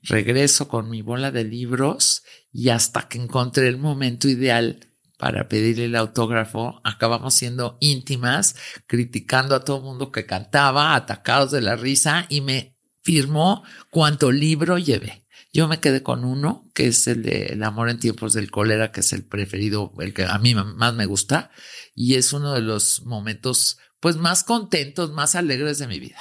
Regreso 0.03 0.69
con 0.69 0.89
mi 0.89 1.03
bola 1.03 1.31
de 1.31 1.45
libros 1.45 2.23
y 2.53 2.71
hasta 2.71 3.09
que 3.09 3.19
encontré 3.19 3.69
el 3.69 3.77
momento 3.77 4.29
ideal 4.29 4.87
para 5.19 5.49
pedirle 5.49 5.85
el 5.85 5.97
autógrafo, 5.97 6.81
acabamos 6.83 7.35
siendo 7.35 7.77
íntimas, 7.81 8.57
criticando 8.87 9.55
a 9.55 9.65
todo 9.65 9.77
el 9.77 9.83
mundo 9.83 10.11
que 10.11 10.25
cantaba, 10.25 10.95
atacados 10.95 11.51
de 11.51 11.61
la 11.61 11.77
risa 11.77 12.25
y 12.31 12.41
me 12.41 12.79
firmó 13.03 13.63
cuánto 13.91 14.33
libro 14.33 14.79
llevé. 14.79 15.27
Yo 15.53 15.69
me 15.69 15.81
quedé 15.81 16.03
con 16.03 16.25
uno, 16.25 16.71
que 16.75 16.87
es 16.87 17.07
el 17.07 17.23
de 17.23 17.47
El 17.47 17.63
amor 17.65 17.91
en 17.91 17.99
tiempos 17.99 18.33
del 18.33 18.51
cólera, 18.51 18.93
que 18.93 19.01
es 19.01 19.13
el 19.13 19.25
preferido, 19.25 19.93
el 19.99 20.15
que 20.15 20.25
a 20.25 20.39
mí 20.39 20.55
más 20.55 20.95
me 20.95 21.07
gusta, 21.07 21.51
y 21.95 22.15
es 22.15 22.33
uno 22.33 22.55
de 22.55 22.63
los 22.63 23.03
momentos 23.05 23.79
pues 24.01 24.17
más 24.17 24.45
contentos, 24.45 25.13
más 25.13 25.35
alegres 25.35 25.79
de 25.79 25.87
mi 25.87 26.01
vida. 26.01 26.19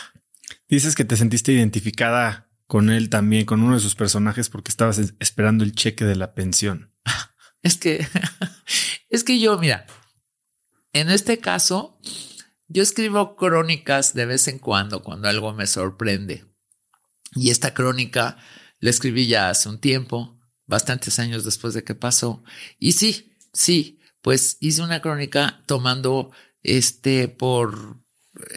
Dices 0.67 0.95
que 0.95 1.05
te 1.05 1.17
sentiste 1.17 1.51
identificada 1.51 2.49
con 2.67 2.89
él 2.89 3.09
también, 3.09 3.45
con 3.45 3.63
uno 3.63 3.73
de 3.73 3.79
sus 3.79 3.95
personajes, 3.95 4.49
porque 4.49 4.69
estabas 4.69 4.99
esperando 5.19 5.63
el 5.63 5.73
cheque 5.73 6.05
de 6.05 6.15
la 6.15 6.33
pensión. 6.33 6.93
Es 7.61 7.75
que, 7.75 8.07
es 9.09 9.25
que 9.25 9.37
yo, 9.37 9.57
mira, 9.59 9.85
en 10.93 11.09
este 11.09 11.39
caso, 11.39 11.99
yo 12.69 12.81
escribo 12.81 13.35
crónicas 13.35 14.13
de 14.13 14.25
vez 14.25 14.47
en 14.47 14.59
cuando, 14.59 15.03
cuando 15.03 15.27
algo 15.27 15.53
me 15.53 15.67
sorprende. 15.67 16.45
Y 17.35 17.49
esta 17.49 17.73
crónica 17.73 18.37
la 18.79 18.89
escribí 18.89 19.27
ya 19.27 19.49
hace 19.49 19.67
un 19.67 19.81
tiempo, 19.81 20.39
bastantes 20.67 21.19
años 21.19 21.43
después 21.43 21.73
de 21.73 21.83
que 21.83 21.95
pasó. 21.95 22.43
Y 22.79 22.93
sí, 22.93 23.35
sí, 23.51 23.99
pues 24.21 24.57
hice 24.61 24.81
una 24.81 25.01
crónica 25.01 25.61
tomando 25.65 26.31
este, 26.63 27.27
por 27.27 27.99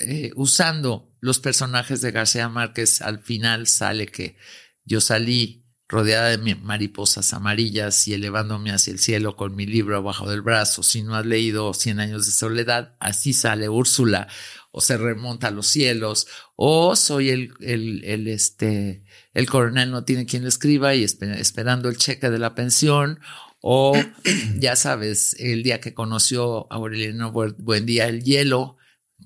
eh, 0.00 0.30
usando 0.36 1.12
los 1.20 1.38
personajes 1.38 2.00
de 2.00 2.10
García 2.10 2.48
Márquez, 2.48 3.00
al 3.02 3.20
final 3.20 3.66
sale 3.66 4.06
que 4.06 4.36
yo 4.84 5.00
salí 5.00 5.62
rodeada 5.88 6.34
de 6.34 6.54
mariposas 6.56 7.34
amarillas 7.34 8.08
y 8.08 8.14
elevándome 8.14 8.70
hacia 8.70 8.92
el 8.92 8.98
cielo 8.98 9.36
con 9.36 9.54
mi 9.54 9.66
libro 9.66 9.98
abajo 9.98 10.28
del 10.28 10.40
brazo. 10.40 10.82
Si 10.82 11.02
no 11.02 11.14
has 11.14 11.26
leído 11.26 11.74
Cien 11.74 12.00
años 12.00 12.24
de 12.24 12.32
soledad, 12.32 12.96
así 12.98 13.34
sale 13.34 13.68
Úrsula, 13.68 14.26
o 14.70 14.80
se 14.80 14.96
remonta 14.96 15.48
a 15.48 15.50
los 15.50 15.66
cielos, 15.66 16.26
o 16.56 16.96
soy 16.96 17.28
el, 17.28 17.52
el, 17.60 18.26
este, 18.26 19.04
el 19.34 19.46
coronel 19.48 19.90
no 19.90 20.04
tiene 20.04 20.24
quien 20.24 20.44
le 20.44 20.48
escriba 20.48 20.94
y 20.94 21.04
esperando 21.04 21.90
el 21.90 21.98
cheque 21.98 22.30
de 22.30 22.38
la 22.38 22.54
pensión, 22.54 23.20
o 23.62 23.97
ya 24.59 24.76
sabes, 24.76 25.34
el 25.39 25.62
día 25.62 25.80
que 25.80 25.94
conoció 25.94 26.70
a 26.70 26.76
Aureliano 26.76 27.32
Buen 27.32 27.86
Día 27.86 28.09
el 28.09 28.22
hielo, 28.22 28.76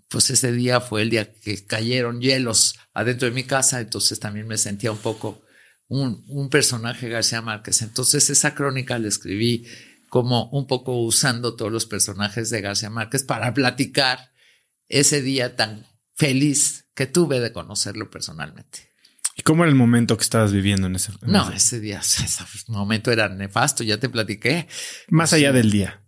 pues 0.08 0.30
ese 0.30 0.52
día 0.52 0.80
fue 0.80 1.02
el 1.02 1.10
día 1.10 1.32
que 1.32 1.66
cayeron 1.66 2.20
hielos 2.20 2.78
adentro 2.92 3.26
de 3.26 3.34
mi 3.34 3.44
casa, 3.44 3.80
entonces 3.80 4.20
también 4.20 4.46
me 4.46 4.58
sentía 4.58 4.92
un 4.92 4.98
poco 4.98 5.42
un, 5.88 6.22
un 6.28 6.50
personaje 6.50 7.08
García 7.08 7.40
Márquez. 7.40 7.80
Entonces 7.80 8.28
esa 8.28 8.54
crónica 8.54 8.98
la 8.98 9.08
escribí 9.08 9.66
como 10.10 10.50
un 10.50 10.66
poco 10.66 11.00
usando 11.02 11.56
todos 11.56 11.72
los 11.72 11.86
personajes 11.86 12.50
de 12.50 12.60
García 12.60 12.90
Márquez 12.90 13.22
para 13.22 13.54
platicar 13.54 14.32
ese 14.88 15.22
día 15.22 15.56
tan 15.56 15.86
feliz 16.14 16.86
que 16.94 17.06
tuve 17.06 17.40
de 17.40 17.52
conocerlo 17.52 18.10
personalmente. 18.10 18.85
¿Y 19.36 19.42
cómo 19.42 19.64
era 19.64 19.70
el 19.70 19.76
momento 19.76 20.16
que 20.16 20.22
estabas 20.22 20.52
viviendo 20.52 20.86
en 20.86 20.96
ese 20.96 21.12
No, 21.22 21.50
ese 21.50 21.78
día, 21.78 21.98
ese 22.00 22.44
momento 22.68 23.12
era 23.12 23.28
nefasto, 23.28 23.84
ya 23.84 24.00
te 24.00 24.08
platiqué. 24.08 24.66
Más 25.08 25.32
allá 25.34 25.52
del 25.52 25.70
día. 25.70 26.02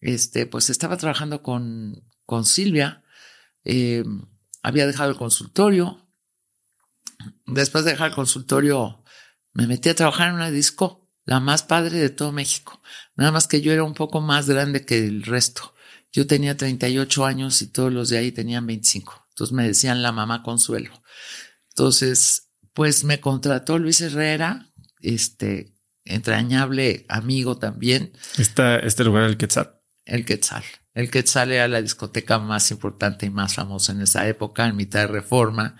Este, 0.00 0.46
pues 0.46 0.68
estaba 0.68 0.98
trabajando 0.98 1.42
con, 1.42 2.04
con 2.26 2.44
Silvia. 2.44 3.02
Eh, 3.64 4.04
había 4.62 4.86
dejado 4.86 5.10
el 5.10 5.16
consultorio. 5.16 6.06
Después 7.46 7.84
de 7.84 7.92
dejar 7.92 8.10
el 8.10 8.14
consultorio, 8.14 9.04
me 9.52 9.66
metí 9.66 9.88
a 9.88 9.94
trabajar 9.94 10.28
en 10.28 10.34
una 10.34 10.50
disco, 10.50 11.10
la 11.24 11.40
más 11.40 11.62
padre 11.62 11.98
de 11.98 12.10
todo 12.10 12.30
México. 12.30 12.80
Nada 13.16 13.32
más 13.32 13.48
que 13.48 13.62
yo 13.62 13.72
era 13.72 13.84
un 13.84 13.94
poco 13.94 14.20
más 14.20 14.48
grande 14.48 14.84
que 14.84 14.98
el 14.98 15.22
resto. 15.22 15.74
Yo 16.12 16.26
tenía 16.26 16.56
38 16.56 17.24
años 17.24 17.62
y 17.62 17.68
todos 17.68 17.92
los 17.92 18.08
de 18.10 18.18
ahí 18.18 18.32
tenían 18.32 18.66
25. 18.66 19.28
Entonces 19.30 19.52
me 19.52 19.66
decían 19.66 20.02
la 20.02 20.12
mamá 20.12 20.42
Consuelo. 20.42 21.02
Entonces, 21.70 22.49
pues 22.72 23.04
me 23.04 23.20
contrató 23.20 23.78
Luis 23.78 24.00
Herrera, 24.00 24.66
este 25.00 25.74
entrañable 26.04 27.04
amigo 27.08 27.58
también. 27.58 28.12
Esta, 28.38 28.78
este 28.78 29.04
lugar, 29.04 29.24
el 29.24 29.36
Quetzal. 29.36 29.80
El 30.04 30.24
Quetzal. 30.24 30.64
El 30.94 31.10
Quetzal 31.10 31.52
era 31.52 31.68
la 31.68 31.82
discoteca 31.82 32.38
más 32.38 32.70
importante 32.70 33.26
y 33.26 33.30
más 33.30 33.54
famosa 33.54 33.92
en 33.92 34.00
esa 34.00 34.26
época, 34.26 34.66
en 34.66 34.76
mitad 34.76 35.00
de 35.00 35.06
reforma, 35.06 35.76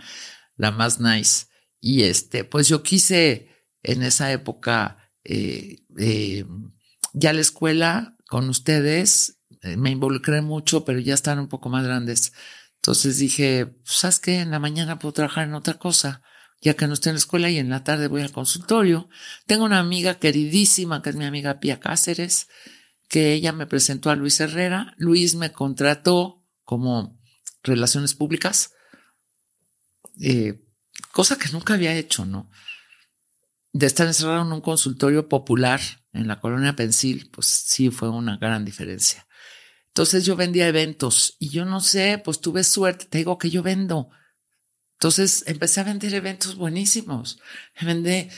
la 0.57 0.71
más 0.71 1.01
nice. 1.01 1.47
Y 1.81 2.03
este, 2.03 2.45
pues 2.45 2.69
yo 2.69 2.83
quise 2.83 3.49
en 3.83 4.03
esa 4.03 4.31
época, 4.31 5.13
eh, 5.25 5.85
eh, 5.99 6.45
ya 7.13 7.33
la 7.33 7.41
escuela 7.41 8.17
con 8.29 8.49
ustedes, 8.49 9.41
eh, 9.63 9.77
me 9.77 9.91
involucré 9.91 10.43
mucho, 10.43 10.85
pero 10.85 10.99
ya 11.01 11.15
están 11.15 11.39
un 11.39 11.49
poco 11.49 11.69
más 11.69 11.85
grandes. 11.85 12.33
Entonces 12.77 13.19
dije, 13.19 13.67
pues, 13.67 13.99
¿sabes 13.99 14.21
qué? 14.21 14.41
En 14.41 14.51
la 14.51 14.59
mañana 14.59 14.99
puedo 14.99 15.13
trabajar 15.13 15.49
en 15.49 15.55
otra 15.55 15.75
cosa, 15.75 16.23
ya 16.61 16.75
que 16.75 16.87
no 16.87 16.95
estoy 16.95 17.11
en 17.11 17.15
la 17.15 17.21
escuela 17.21 17.51
y 17.51 17.59
en 17.59 17.71
la 17.71 17.85
tarde 17.85 18.09
voy 18.09 18.23
al 18.23 18.33
consultorio. 18.33 19.09
Tengo 19.47 19.65
una 19.65 19.79
amiga 19.79 20.19
queridísima, 20.19 21.03
que 21.03 21.11
es 21.11 21.17
mi 21.17 21.25
amiga 21.25 21.61
Pia 21.61 21.81
Cáceres, 21.81 22.49
que 23.09 23.33
ella 23.33 23.53
me 23.53 23.67
presentó 23.67 24.11
a 24.11 24.17
Luis 24.17 24.41
Herrera. 24.41 24.95
Luis 24.99 25.35
me 25.35 25.53
contrató 25.53 26.45
como 26.65 27.19
relaciones 27.63 28.15
públicas, 28.15 28.73
cosa 31.13 31.39
que 31.39 31.49
nunca 31.51 31.75
había 31.75 31.95
hecho, 31.95 32.25
¿no? 32.25 32.51
de 33.73 33.87
estar 33.87 34.07
encerrado 34.07 34.43
en 34.43 34.53
un 34.53 34.61
consultorio 34.61 35.29
popular 35.29 35.81
en 36.13 36.27
la 36.27 36.41
colonia 36.41 36.75
Pensil, 36.75 37.31
pues 37.31 37.47
sí 37.47 37.91
fue 37.91 38.11
una 38.11 38.37
gran 38.37 38.65
diferencia. 38.65 39.27
Entonces 39.89 40.25
yo 40.25 40.37
vendía 40.37 40.69
eventos 40.69 41.37
y 41.39 41.51
yo 41.51 41.65
no 41.65 41.81
sé, 41.81 42.21
pues 42.25 42.41
tuve 42.41 42.65
suerte, 42.65 43.07
te 43.07 43.19
digo 43.19 43.39
que 43.39 43.51
yo 43.51 43.63
vendo. 43.63 44.11
Entonces 45.01 45.45
empecé 45.47 45.81
a 45.81 45.85
vender 45.85 46.13
eventos 46.13 46.57
buenísimos. 46.57 47.41
Vendí, 47.81 48.29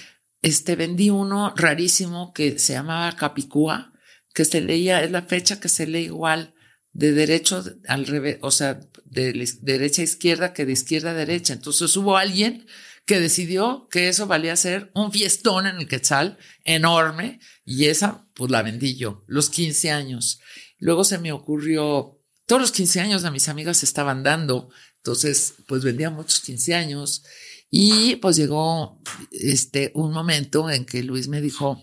este, 0.42 0.76
vendí 0.76 1.10
uno 1.10 1.52
rarísimo 1.56 2.32
que 2.32 2.56
se 2.60 2.74
llamaba 2.74 3.16
Capicúa, 3.16 3.92
que 4.32 4.44
se 4.44 4.60
leía, 4.60 5.02
es 5.02 5.10
la 5.10 5.22
fecha 5.22 5.58
que 5.58 5.68
se 5.68 5.88
lee 5.88 6.04
igual 6.04 6.54
de 6.92 7.10
derecho 7.10 7.64
al 7.88 8.06
revés, 8.06 8.38
o 8.42 8.52
sea, 8.52 8.78
de 9.06 9.44
derecha 9.60 10.02
a 10.02 10.04
izquierda 10.04 10.52
que 10.52 10.64
de 10.64 10.70
izquierda 10.70 11.10
a 11.10 11.14
derecha. 11.14 11.52
Entonces 11.52 11.96
hubo 11.96 12.16
alguien 12.16 12.64
que 13.06 13.18
decidió 13.18 13.88
que 13.90 14.08
eso 14.08 14.28
valía 14.28 14.54
ser 14.54 14.92
un 14.94 15.10
fiestón 15.10 15.66
en 15.66 15.78
el 15.78 15.88
Quetzal 15.88 16.38
enorme 16.62 17.40
y 17.64 17.86
esa 17.86 18.24
pues 18.34 18.52
la 18.52 18.62
vendí 18.62 18.94
yo, 18.94 19.24
los 19.26 19.50
15 19.50 19.90
años. 19.90 20.38
Luego 20.78 21.02
se 21.02 21.18
me 21.18 21.32
ocurrió, 21.32 22.20
todos 22.46 22.62
los 22.62 22.70
15 22.70 23.00
años 23.00 23.24
a 23.24 23.32
mis 23.32 23.48
amigas 23.48 23.82
estaban 23.82 24.22
dando, 24.22 24.70
entonces 25.02 25.54
pues 25.66 25.82
vendía 25.82 26.10
muchos 26.10 26.38
15 26.40 26.76
años 26.76 27.24
y 27.68 28.14
pues 28.16 28.36
llegó 28.36 29.02
este 29.32 29.90
un 29.96 30.12
momento 30.12 30.70
en 30.70 30.84
que 30.84 31.02
Luis 31.02 31.26
me 31.26 31.40
dijo, 31.40 31.82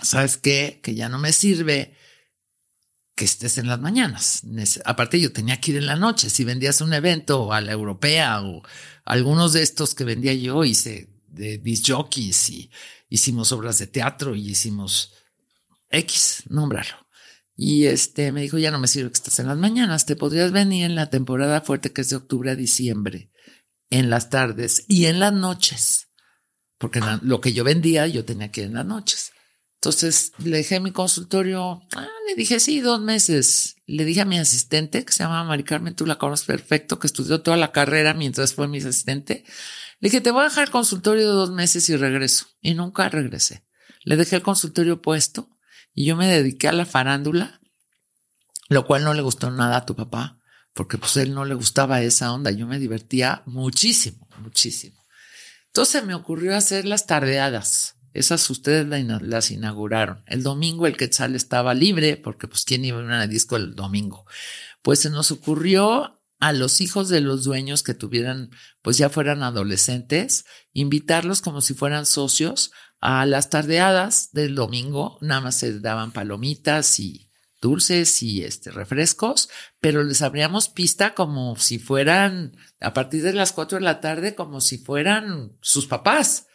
¿sabes 0.00 0.36
qué? 0.36 0.78
Que 0.80 0.94
ya 0.94 1.08
no 1.08 1.18
me 1.18 1.32
sirve 1.32 1.96
que 3.16 3.24
estés 3.24 3.58
en 3.58 3.66
las 3.66 3.80
mañanas. 3.80 4.42
Aparte 4.84 5.18
yo 5.18 5.32
tenía 5.32 5.60
que 5.60 5.72
ir 5.72 5.78
en 5.78 5.86
la 5.86 5.96
noche. 5.96 6.30
Si 6.30 6.44
vendías 6.44 6.80
un 6.80 6.94
evento 6.94 7.52
a 7.52 7.60
la 7.60 7.72
europea 7.72 8.40
o 8.42 8.62
algunos 9.04 9.52
de 9.52 9.62
estos 9.62 9.96
que 9.96 10.04
vendía 10.04 10.32
yo, 10.32 10.64
hice 10.64 11.08
de 11.26 11.58
disc 11.58 11.90
y 12.16 12.70
hicimos 13.08 13.50
obras 13.50 13.78
de 13.78 13.88
teatro 13.88 14.36
y 14.36 14.50
hicimos 14.50 15.14
X, 15.90 16.44
nómbralo. 16.48 16.99
Y 17.62 17.88
este 17.88 18.32
me 18.32 18.40
dijo, 18.40 18.56
ya 18.56 18.70
no 18.70 18.78
me 18.78 18.88
sirve 18.88 19.10
que 19.10 19.18
estés 19.18 19.38
en 19.38 19.46
las 19.46 19.58
mañanas, 19.58 20.06
te 20.06 20.16
podrías 20.16 20.50
venir 20.50 20.86
en 20.86 20.94
la 20.94 21.10
temporada 21.10 21.60
fuerte 21.60 21.92
que 21.92 22.00
es 22.00 22.08
de 22.08 22.16
octubre 22.16 22.50
a 22.50 22.56
diciembre, 22.56 23.30
en 23.90 24.08
las 24.08 24.30
tardes 24.30 24.86
y 24.88 25.04
en 25.04 25.20
las 25.20 25.34
noches, 25.34 26.08
porque 26.78 27.02
lo 27.20 27.42
que 27.42 27.52
yo 27.52 27.62
vendía 27.62 28.06
yo 28.06 28.24
tenía 28.24 28.50
que 28.50 28.62
ir 28.62 28.68
en 28.68 28.74
las 28.76 28.86
noches. 28.86 29.32
Entonces 29.74 30.32
le 30.38 30.56
dejé 30.56 30.80
mi 30.80 30.90
consultorio, 30.90 31.82
ah, 31.94 32.08
le 32.26 32.34
dije 32.34 32.60
sí, 32.60 32.80
dos 32.80 32.98
meses. 33.02 33.76
Le 33.84 34.06
dije 34.06 34.22
a 34.22 34.24
mi 34.24 34.38
asistente, 34.38 35.04
que 35.04 35.12
se 35.12 35.22
llama 35.22 35.44
Mari 35.44 35.64
Carmen, 35.64 35.94
tú 35.94 36.06
la 36.06 36.16
conoces 36.16 36.46
perfecto, 36.46 36.98
que 36.98 37.08
estudió 37.08 37.42
toda 37.42 37.58
la 37.58 37.72
carrera 37.72 38.14
mientras 38.14 38.54
fue 38.54 38.68
mi 38.68 38.78
asistente. 38.78 39.44
Le 39.98 40.08
dije, 40.08 40.22
te 40.22 40.30
voy 40.30 40.40
a 40.40 40.44
dejar 40.44 40.64
el 40.64 40.70
consultorio 40.70 41.26
de 41.26 41.34
dos 41.34 41.50
meses 41.50 41.90
y 41.90 41.96
regreso. 41.96 42.46
Y 42.62 42.72
nunca 42.72 43.10
regresé. 43.10 43.66
Le 44.04 44.16
dejé 44.16 44.36
el 44.36 44.42
consultorio 44.42 45.02
puesto 45.02 45.50
y 45.94 46.06
yo 46.06 46.16
me 46.16 46.28
dediqué 46.28 46.68
a 46.68 46.72
la 46.72 46.86
farándula, 46.86 47.60
lo 48.68 48.86
cual 48.86 49.04
no 49.04 49.14
le 49.14 49.22
gustó 49.22 49.50
nada 49.50 49.78
a 49.78 49.86
tu 49.86 49.96
papá, 49.96 50.38
porque 50.74 50.98
pues 50.98 51.16
él 51.16 51.34
no 51.34 51.44
le 51.44 51.54
gustaba 51.54 52.02
esa 52.02 52.32
onda. 52.32 52.50
Yo 52.50 52.66
me 52.66 52.78
divertía 52.78 53.42
muchísimo, 53.46 54.28
muchísimo. 54.38 55.02
Entonces 55.66 56.04
me 56.04 56.14
ocurrió 56.14 56.56
hacer 56.56 56.84
las 56.84 57.06
tardeadas 57.06 57.96
esas 58.12 58.48
ustedes 58.50 58.86
las 59.22 59.50
inauguraron. 59.50 60.22
El 60.26 60.42
domingo 60.42 60.86
el 60.86 60.96
Quetzal 60.96 61.36
estaba 61.36 61.74
libre 61.74 62.16
porque 62.16 62.48
pues 62.48 62.64
quién 62.64 62.84
iba 62.84 62.98
a 62.98 63.02
una 63.02 63.26
disco 63.26 63.56
el 63.56 63.74
domingo. 63.74 64.26
Pues 64.82 65.00
se 65.00 65.10
nos 65.10 65.30
ocurrió 65.30 66.20
a 66.40 66.52
los 66.52 66.80
hijos 66.80 67.08
de 67.08 67.20
los 67.20 67.44
dueños 67.44 67.82
que 67.82 67.94
tuvieran, 67.94 68.50
pues 68.82 68.96
ya 68.96 69.10
fueran 69.10 69.42
adolescentes, 69.42 70.46
invitarlos 70.72 71.42
como 71.42 71.60
si 71.60 71.74
fueran 71.74 72.06
socios 72.06 72.72
a 73.00 73.26
las 73.26 73.50
tardeadas 73.50 74.32
del 74.32 74.54
domingo. 74.54 75.18
Nada 75.20 75.40
más 75.40 75.58
se 75.58 75.80
daban 75.80 76.12
palomitas 76.12 77.00
y 77.00 77.30
dulces 77.60 78.22
y 78.22 78.42
este 78.42 78.70
refrescos, 78.70 79.50
pero 79.80 80.02
les 80.02 80.22
abríamos 80.22 80.68
pista 80.68 81.14
como 81.14 81.56
si 81.56 81.78
fueran 81.78 82.56
a 82.80 82.94
partir 82.94 83.22
de 83.22 83.32
las 83.32 83.52
cuatro 83.52 83.78
de 83.78 83.84
la 83.84 84.00
tarde, 84.00 84.34
como 84.34 84.60
si 84.60 84.78
fueran 84.78 85.52
sus 85.60 85.86
papás. 85.86 86.46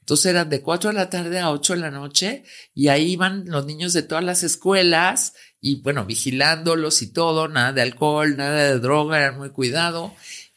Entonces 0.00 0.26
eran 0.26 0.48
de 0.48 0.62
4 0.62 0.90
de 0.90 0.96
la 0.96 1.10
tarde 1.10 1.38
a 1.38 1.52
8 1.52 1.74
de 1.74 1.78
la 1.78 1.92
noche 1.92 2.42
y 2.74 2.88
ahí 2.88 3.12
iban 3.12 3.44
los 3.46 3.66
niños 3.66 3.92
de 3.92 4.02
todas 4.02 4.24
las 4.24 4.42
escuelas 4.42 5.34
y 5.60 5.80
bueno, 5.80 6.04
vigilándolos 6.04 7.02
y 7.02 7.12
todo, 7.12 7.46
nada 7.46 7.72
de 7.72 7.82
alcohol, 7.82 8.36
nada 8.36 8.64
de 8.64 8.80
droga, 8.80 9.18
eran 9.18 9.38
muy 9.38 9.50
cuidado 9.50 10.12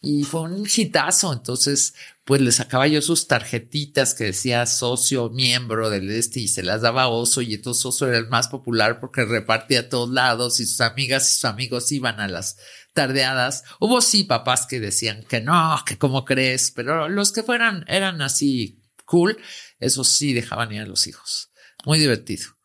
y 0.06 0.24
fue 0.24 0.42
un 0.42 0.66
hitazo. 0.66 1.34
Entonces, 1.34 1.94
pues 2.24 2.40
les 2.42 2.56
sacaba 2.56 2.88
yo 2.88 3.02
sus 3.02 3.28
tarjetitas 3.28 4.14
que 4.14 4.26
decía 4.26 4.66
socio, 4.66 5.30
miembro 5.30 5.90
del 5.90 6.10
este 6.10 6.40
y 6.40 6.48
se 6.48 6.64
las 6.64 6.82
daba 6.82 7.08
Oso 7.08 7.42
y 7.42 7.56
entonces 7.56 7.86
Oso 7.86 8.08
era 8.08 8.18
el 8.18 8.28
más 8.28 8.48
popular 8.48 9.00
porque 9.00 9.26
repartía 9.26 9.82
a 9.82 9.90
todos 9.90 10.10
lados 10.10 10.60
y 10.60 10.66
sus 10.66 10.82
amigas 10.82 11.28
y 11.28 11.34
sus 11.34 11.46
amigos 11.46 11.92
iban 11.92 12.20
a 12.20 12.28
las 12.28 12.58
tardeadas. 12.94 13.64
Hubo 13.80 14.02
sí 14.02 14.24
papás 14.24 14.66
que 14.66 14.80
decían 14.80 15.24
que 15.28 15.42
no, 15.42 15.78
que 15.86 15.98
cómo 15.98 16.24
crees, 16.24 16.72
pero 16.72 17.10
los 17.10 17.32
que 17.32 17.44
fueran 17.44 17.84
eran 17.88 18.22
así 18.22 18.82
cool, 19.06 19.38
eso 19.80 20.04
sí 20.04 20.34
dejaban 20.34 20.72
ir 20.72 20.82
a 20.82 20.88
los 20.88 21.08
hijos. 21.08 21.52
Muy 21.86 22.00
divertido. 22.00 22.56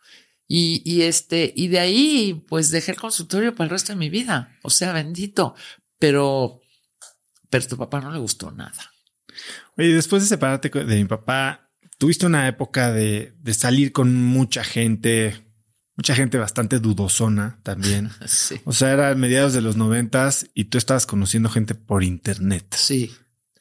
Y, 0.52 0.82
y 0.84 1.02
este, 1.02 1.52
y 1.54 1.68
de 1.68 1.78
ahí, 1.78 2.44
pues 2.48 2.70
dejé 2.70 2.92
el 2.92 2.98
consultorio 2.98 3.54
para 3.54 3.66
el 3.66 3.70
resto 3.70 3.92
de 3.92 3.98
mi 3.98 4.10
vida. 4.10 4.58
O 4.62 4.70
sea, 4.70 4.92
bendito. 4.92 5.54
Pero, 5.98 6.60
pero 7.50 7.66
tu 7.66 7.76
papá 7.76 8.00
no 8.00 8.10
le 8.12 8.18
gustó 8.18 8.50
nada. 8.50 8.92
Oye, 9.76 9.94
después 9.94 10.22
de 10.22 10.28
separarte 10.28 10.70
de 10.70 10.96
mi 10.96 11.04
papá, 11.04 11.70
tuviste 11.98 12.26
una 12.26 12.48
época 12.48 12.92
de, 12.92 13.34
de 13.40 13.54
salir 13.54 13.92
con 13.92 14.14
mucha 14.14 14.64
gente, 14.64 15.44
mucha 15.96 16.14
gente 16.14 16.38
bastante 16.38 16.78
dudosona 16.78 17.60
también. 17.62 18.10
Sí. 18.26 18.60
O 18.64 18.72
sea, 18.72 18.92
era 18.92 19.14
mediados 19.14 19.52
de 19.52 19.60
los 19.60 19.76
noventas 19.76 20.46
y 20.54 20.64
tú 20.64 20.78
estabas 20.78 21.06
conociendo 21.06 21.48
gente 21.50 21.74
por 21.74 22.04
internet. 22.04 22.74
Sí. 22.76 23.12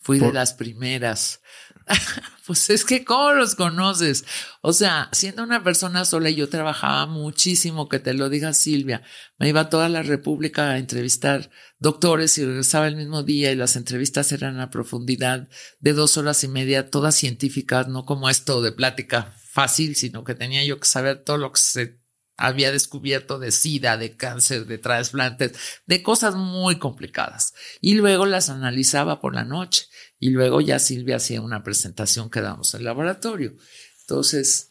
Fui 0.01 0.19
de 0.19 0.31
las 0.31 0.53
primeras. 0.53 1.41
pues 2.45 2.69
es 2.69 2.85
que, 2.85 3.03
¿cómo 3.03 3.33
los 3.33 3.55
conoces? 3.55 4.25
O 4.61 4.73
sea, 4.73 5.09
siendo 5.11 5.43
una 5.43 5.63
persona 5.63 6.05
sola, 6.05 6.29
yo 6.29 6.49
trabajaba 6.49 7.05
muchísimo, 7.05 7.89
que 7.89 7.99
te 7.99 8.13
lo 8.13 8.29
diga 8.29 8.53
Silvia. 8.53 9.01
Me 9.37 9.49
iba 9.49 9.61
a 9.61 9.69
toda 9.69 9.89
la 9.89 10.03
República 10.03 10.71
a 10.71 10.77
entrevistar 10.77 11.49
doctores 11.79 12.37
y 12.37 12.45
regresaba 12.45 12.87
el 12.87 12.95
mismo 12.95 13.23
día 13.23 13.51
y 13.51 13.55
las 13.55 13.75
entrevistas 13.75 14.31
eran 14.31 14.59
a 14.59 14.69
profundidad 14.69 15.47
de 15.79 15.93
dos 15.93 16.17
horas 16.17 16.43
y 16.43 16.47
media, 16.47 16.89
todas 16.89 17.15
científicas, 17.15 17.87
no 17.87 18.05
como 18.05 18.29
esto 18.29 18.61
de 18.61 18.71
plática 18.71 19.35
fácil, 19.51 19.95
sino 19.95 20.23
que 20.23 20.35
tenía 20.35 20.63
yo 20.63 20.79
que 20.79 20.87
saber 20.87 21.23
todo 21.23 21.37
lo 21.37 21.51
que 21.51 21.59
se 21.59 21.99
había 22.39 22.71
descubierto 22.71 23.37
de 23.37 23.51
SIDA, 23.51 23.97
de 23.97 24.15
cáncer, 24.15 24.65
de 24.65 24.77
trasplantes, 24.77 25.57
de 25.85 26.01
cosas 26.01 26.35
muy 26.35 26.79
complicadas. 26.79 27.53
Y 27.81 27.95
luego 27.95 28.25
las 28.25 28.49
analizaba 28.49 29.19
por 29.19 29.35
la 29.35 29.43
noche. 29.43 29.88
Y 30.19 30.29
luego 30.31 30.61
ya 30.61 30.79
Silvia 30.79 31.15
hacía 31.15 31.41
una 31.41 31.63
presentación 31.63 32.29
que 32.29 32.41
damos 32.41 32.73
en 32.73 32.81
el 32.81 32.85
laboratorio. 32.85 33.55
Entonces, 34.01 34.67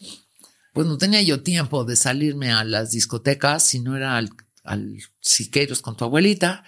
pues 0.74 0.86
no 0.86 0.98
tenía 0.98 1.22
yo 1.22 1.42
tiempo 1.42 1.84
de 1.84 1.96
salirme 1.96 2.52
a 2.52 2.64
las 2.64 2.90
discotecas, 2.90 3.64
si 3.64 3.80
no 3.80 3.96
era 3.96 4.16
al, 4.16 4.30
al 4.64 4.98
Siqueiros 5.20 5.80
con 5.80 5.96
tu 5.96 6.04
abuelita, 6.04 6.64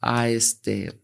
a 0.00 0.28
este, 0.28 1.02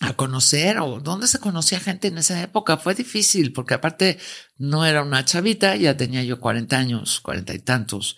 a 0.00 0.12
conocer 0.14 0.78
o 0.78 1.00
dónde 1.00 1.26
se 1.26 1.38
conocía 1.38 1.80
gente 1.80 2.08
en 2.08 2.18
esa 2.18 2.42
época. 2.42 2.76
Fue 2.76 2.94
difícil 2.94 3.52
porque 3.52 3.74
aparte 3.74 4.18
no 4.58 4.84
era 4.84 5.02
una 5.02 5.24
chavita, 5.24 5.74
ya 5.76 5.96
tenía 5.96 6.22
yo 6.22 6.38
40 6.38 6.76
años, 6.76 7.20
cuarenta 7.20 7.54
y 7.54 7.60
tantos. 7.60 8.16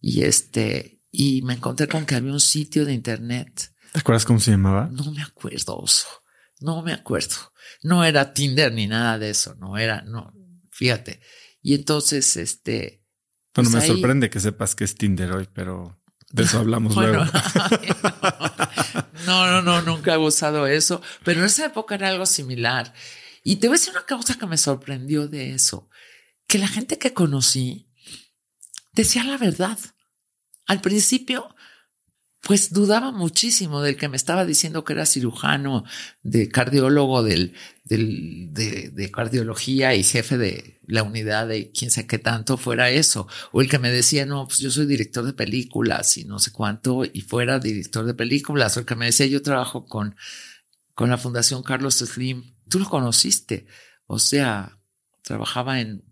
Y 0.00 0.22
este, 0.22 1.00
y 1.10 1.42
me 1.42 1.54
encontré 1.54 1.88
con 1.88 2.06
que 2.06 2.16
había 2.16 2.32
un 2.32 2.40
sitio 2.40 2.84
de 2.84 2.94
internet. 2.94 3.72
¿Te 3.92 4.00
acuerdas 4.00 4.24
cómo 4.24 4.40
se 4.40 4.52
llamaba? 4.52 4.88
No 4.92 5.12
me 5.12 5.22
acuerdo, 5.22 5.76
oso. 5.76 6.06
No 6.60 6.82
me 6.82 6.92
acuerdo. 6.92 7.36
No 7.82 8.04
era 8.04 8.32
Tinder 8.34 8.72
ni 8.72 8.86
nada 8.86 9.18
de 9.18 9.30
eso. 9.30 9.54
No 9.56 9.78
era, 9.78 10.02
no, 10.02 10.32
fíjate. 10.70 11.20
Y 11.62 11.74
entonces, 11.74 12.36
este. 12.36 13.04
Bueno, 13.54 13.70
pues 13.70 13.82
me 13.82 13.86
sorprende 13.86 14.30
que 14.30 14.40
sepas 14.40 14.74
que 14.74 14.84
es 14.84 14.94
Tinder 14.94 15.32
hoy, 15.32 15.48
pero 15.52 16.00
de 16.30 16.44
eso 16.44 16.58
hablamos 16.60 16.94
luego. 16.94 17.24
No, 19.26 19.46
no, 19.46 19.60
no, 19.60 19.82
nunca 19.82 20.14
he 20.14 20.16
usado 20.16 20.66
eso, 20.66 21.02
pero 21.24 21.40
en 21.40 21.46
esa 21.46 21.66
época 21.66 21.94
era 21.94 22.08
algo 22.08 22.24
similar. 22.24 22.92
Y 23.44 23.56
te 23.56 23.68
voy 23.68 23.76
a 23.76 23.78
decir 23.78 23.92
una 23.92 24.06
cosa 24.06 24.38
que 24.38 24.46
me 24.46 24.56
sorprendió 24.56 25.28
de 25.28 25.52
eso, 25.52 25.88
que 26.46 26.58
la 26.58 26.66
gente 26.66 26.98
que 26.98 27.12
conocí 27.12 27.90
decía 28.92 29.22
la 29.22 29.36
verdad. 29.36 29.78
Al 30.66 30.80
principio, 30.80 31.54
pues 32.42 32.72
dudaba 32.72 33.12
muchísimo 33.12 33.82
del 33.82 33.96
que 33.96 34.08
me 34.08 34.16
estaba 34.16 34.46
diciendo 34.46 34.82
que 34.82 34.94
era 34.94 35.04
cirujano, 35.04 35.84
de 36.22 36.48
cardiólogo 36.48 37.22
del, 37.22 37.54
del, 37.84 38.48
de, 38.52 38.90
de, 38.90 39.10
cardiología 39.10 39.94
y 39.94 40.02
jefe 40.02 40.38
de 40.38 40.80
la 40.86 41.02
unidad 41.02 41.48
de 41.48 41.70
quién 41.70 41.90
sé 41.90 42.06
qué 42.06 42.18
tanto 42.18 42.56
fuera 42.56 42.90
eso. 42.90 43.28
O 43.52 43.60
el 43.60 43.68
que 43.68 43.78
me 43.78 43.90
decía, 43.90 44.24
no, 44.24 44.46
pues 44.46 44.58
yo 44.58 44.70
soy 44.70 44.86
director 44.86 45.24
de 45.24 45.34
películas 45.34 46.16
y 46.16 46.24
no 46.24 46.38
sé 46.38 46.50
cuánto 46.50 47.04
y 47.04 47.20
fuera 47.20 47.58
director 47.58 48.06
de 48.06 48.14
películas. 48.14 48.76
O 48.76 48.80
el 48.80 48.86
que 48.86 48.96
me 48.96 49.06
decía, 49.06 49.26
yo 49.26 49.42
trabajo 49.42 49.84
con, 49.84 50.16
con 50.94 51.10
la 51.10 51.18
Fundación 51.18 51.62
Carlos 51.62 51.96
Slim. 51.96 52.54
Tú 52.70 52.78
lo 52.78 52.88
conociste. 52.88 53.66
O 54.06 54.18
sea, 54.18 54.78
trabajaba 55.22 55.80
en, 55.80 56.04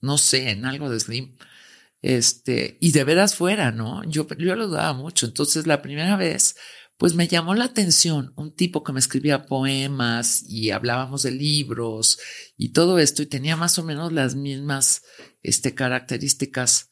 no 0.00 0.18
sé, 0.18 0.50
en 0.50 0.64
algo 0.64 0.90
de 0.90 0.98
Slim. 0.98 1.36
Este, 2.02 2.76
y 2.80 2.90
de 2.90 3.04
veras 3.04 3.36
fuera, 3.36 3.70
¿no? 3.70 4.02
Yo, 4.04 4.26
yo 4.36 4.56
lo 4.56 4.66
dudaba 4.66 4.92
mucho. 4.92 5.24
Entonces, 5.24 5.68
la 5.68 5.82
primera 5.82 6.16
vez, 6.16 6.56
pues 6.98 7.14
me 7.14 7.28
llamó 7.28 7.54
la 7.54 7.64
atención 7.64 8.32
un 8.36 8.54
tipo 8.54 8.82
que 8.82 8.92
me 8.92 8.98
escribía 8.98 9.46
poemas 9.46 10.42
y 10.42 10.70
hablábamos 10.70 11.22
de 11.22 11.30
libros 11.30 12.18
y 12.56 12.72
todo 12.72 12.98
esto, 12.98 13.22
y 13.22 13.26
tenía 13.26 13.56
más 13.56 13.78
o 13.78 13.84
menos 13.84 14.12
las 14.12 14.34
mismas 14.34 15.02
este, 15.42 15.74
características 15.74 16.90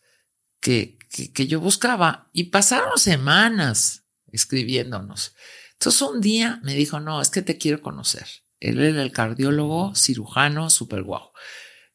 que, 0.60 0.96
que, 1.10 1.32
que 1.32 1.46
yo 1.48 1.60
buscaba. 1.60 2.30
Y 2.32 2.44
pasaron 2.44 2.96
semanas 2.96 4.06
escribiéndonos. 4.28 5.34
Entonces, 5.72 6.02
un 6.02 6.20
día 6.20 6.60
me 6.62 6.74
dijo, 6.74 7.00
no, 7.00 7.20
es 7.20 7.30
que 7.30 7.42
te 7.42 7.58
quiero 7.58 7.82
conocer. 7.82 8.26
Él 8.60 8.78
era 8.80 9.02
el 9.02 9.10
cardiólogo 9.10 9.94
cirujano, 9.96 10.70
súper 10.70 11.02
guau. 11.02 11.32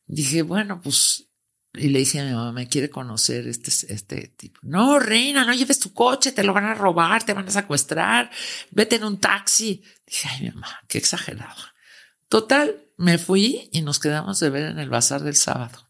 Dije, 0.08 0.42
bueno, 0.42 0.82
pues 0.82 1.30
y 1.77 1.89
le 1.89 1.99
dije 1.99 2.19
a 2.19 2.26
mi 2.26 2.31
mamá, 2.31 2.52
me 2.52 2.68
quiere 2.68 2.89
conocer 2.89 3.47
este, 3.47 3.72
este 3.93 4.27
tipo. 4.27 4.60
No, 4.64 4.99
reina, 4.99 5.45
no 5.45 5.53
lleves 5.53 5.80
tu 5.80 5.93
coche, 5.93 6.31
te 6.31 6.43
lo 6.43 6.53
van 6.53 6.65
a 6.65 6.73
robar, 6.73 7.23
te 7.23 7.34
van 7.34 7.47
a 7.47 7.52
secuestrar, 7.52 8.30
vete 8.72 8.95
en 8.95 9.03
un 9.03 9.19
taxi. 9.19 9.84
Dije, 10.06 10.30
ay, 10.31 10.41
mi 10.43 10.52
mamá, 10.52 10.80
qué 10.88 10.97
exagerado. 10.97 11.61
Total, 12.30 12.76
me 12.97 13.18
fui 13.18 13.69
y 13.72 13.81
nos 13.81 13.99
quedamos 13.99 14.39
de 14.39 14.49
ver 14.49 14.64
en 14.64 14.80
el 14.80 14.89
bazar 14.89 15.23
del 15.23 15.35
sábado. 15.35 15.85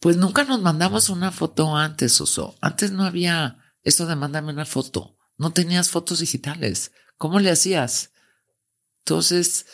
Pues 0.00 0.16
nunca 0.16 0.44
nos 0.44 0.60
mandamos 0.60 1.08
una 1.08 1.32
foto 1.32 1.76
antes, 1.76 2.20
Oso. 2.20 2.56
Antes 2.60 2.92
no 2.92 3.04
había 3.04 3.58
eso 3.82 4.06
de 4.06 4.16
mándame 4.16 4.52
una 4.52 4.66
foto. 4.66 5.16
No 5.36 5.52
tenías 5.52 5.90
fotos 5.90 6.20
digitales. 6.20 6.92
¿Cómo 7.16 7.40
le 7.40 7.50
hacías? 7.50 8.10
Entonces, 9.00 9.66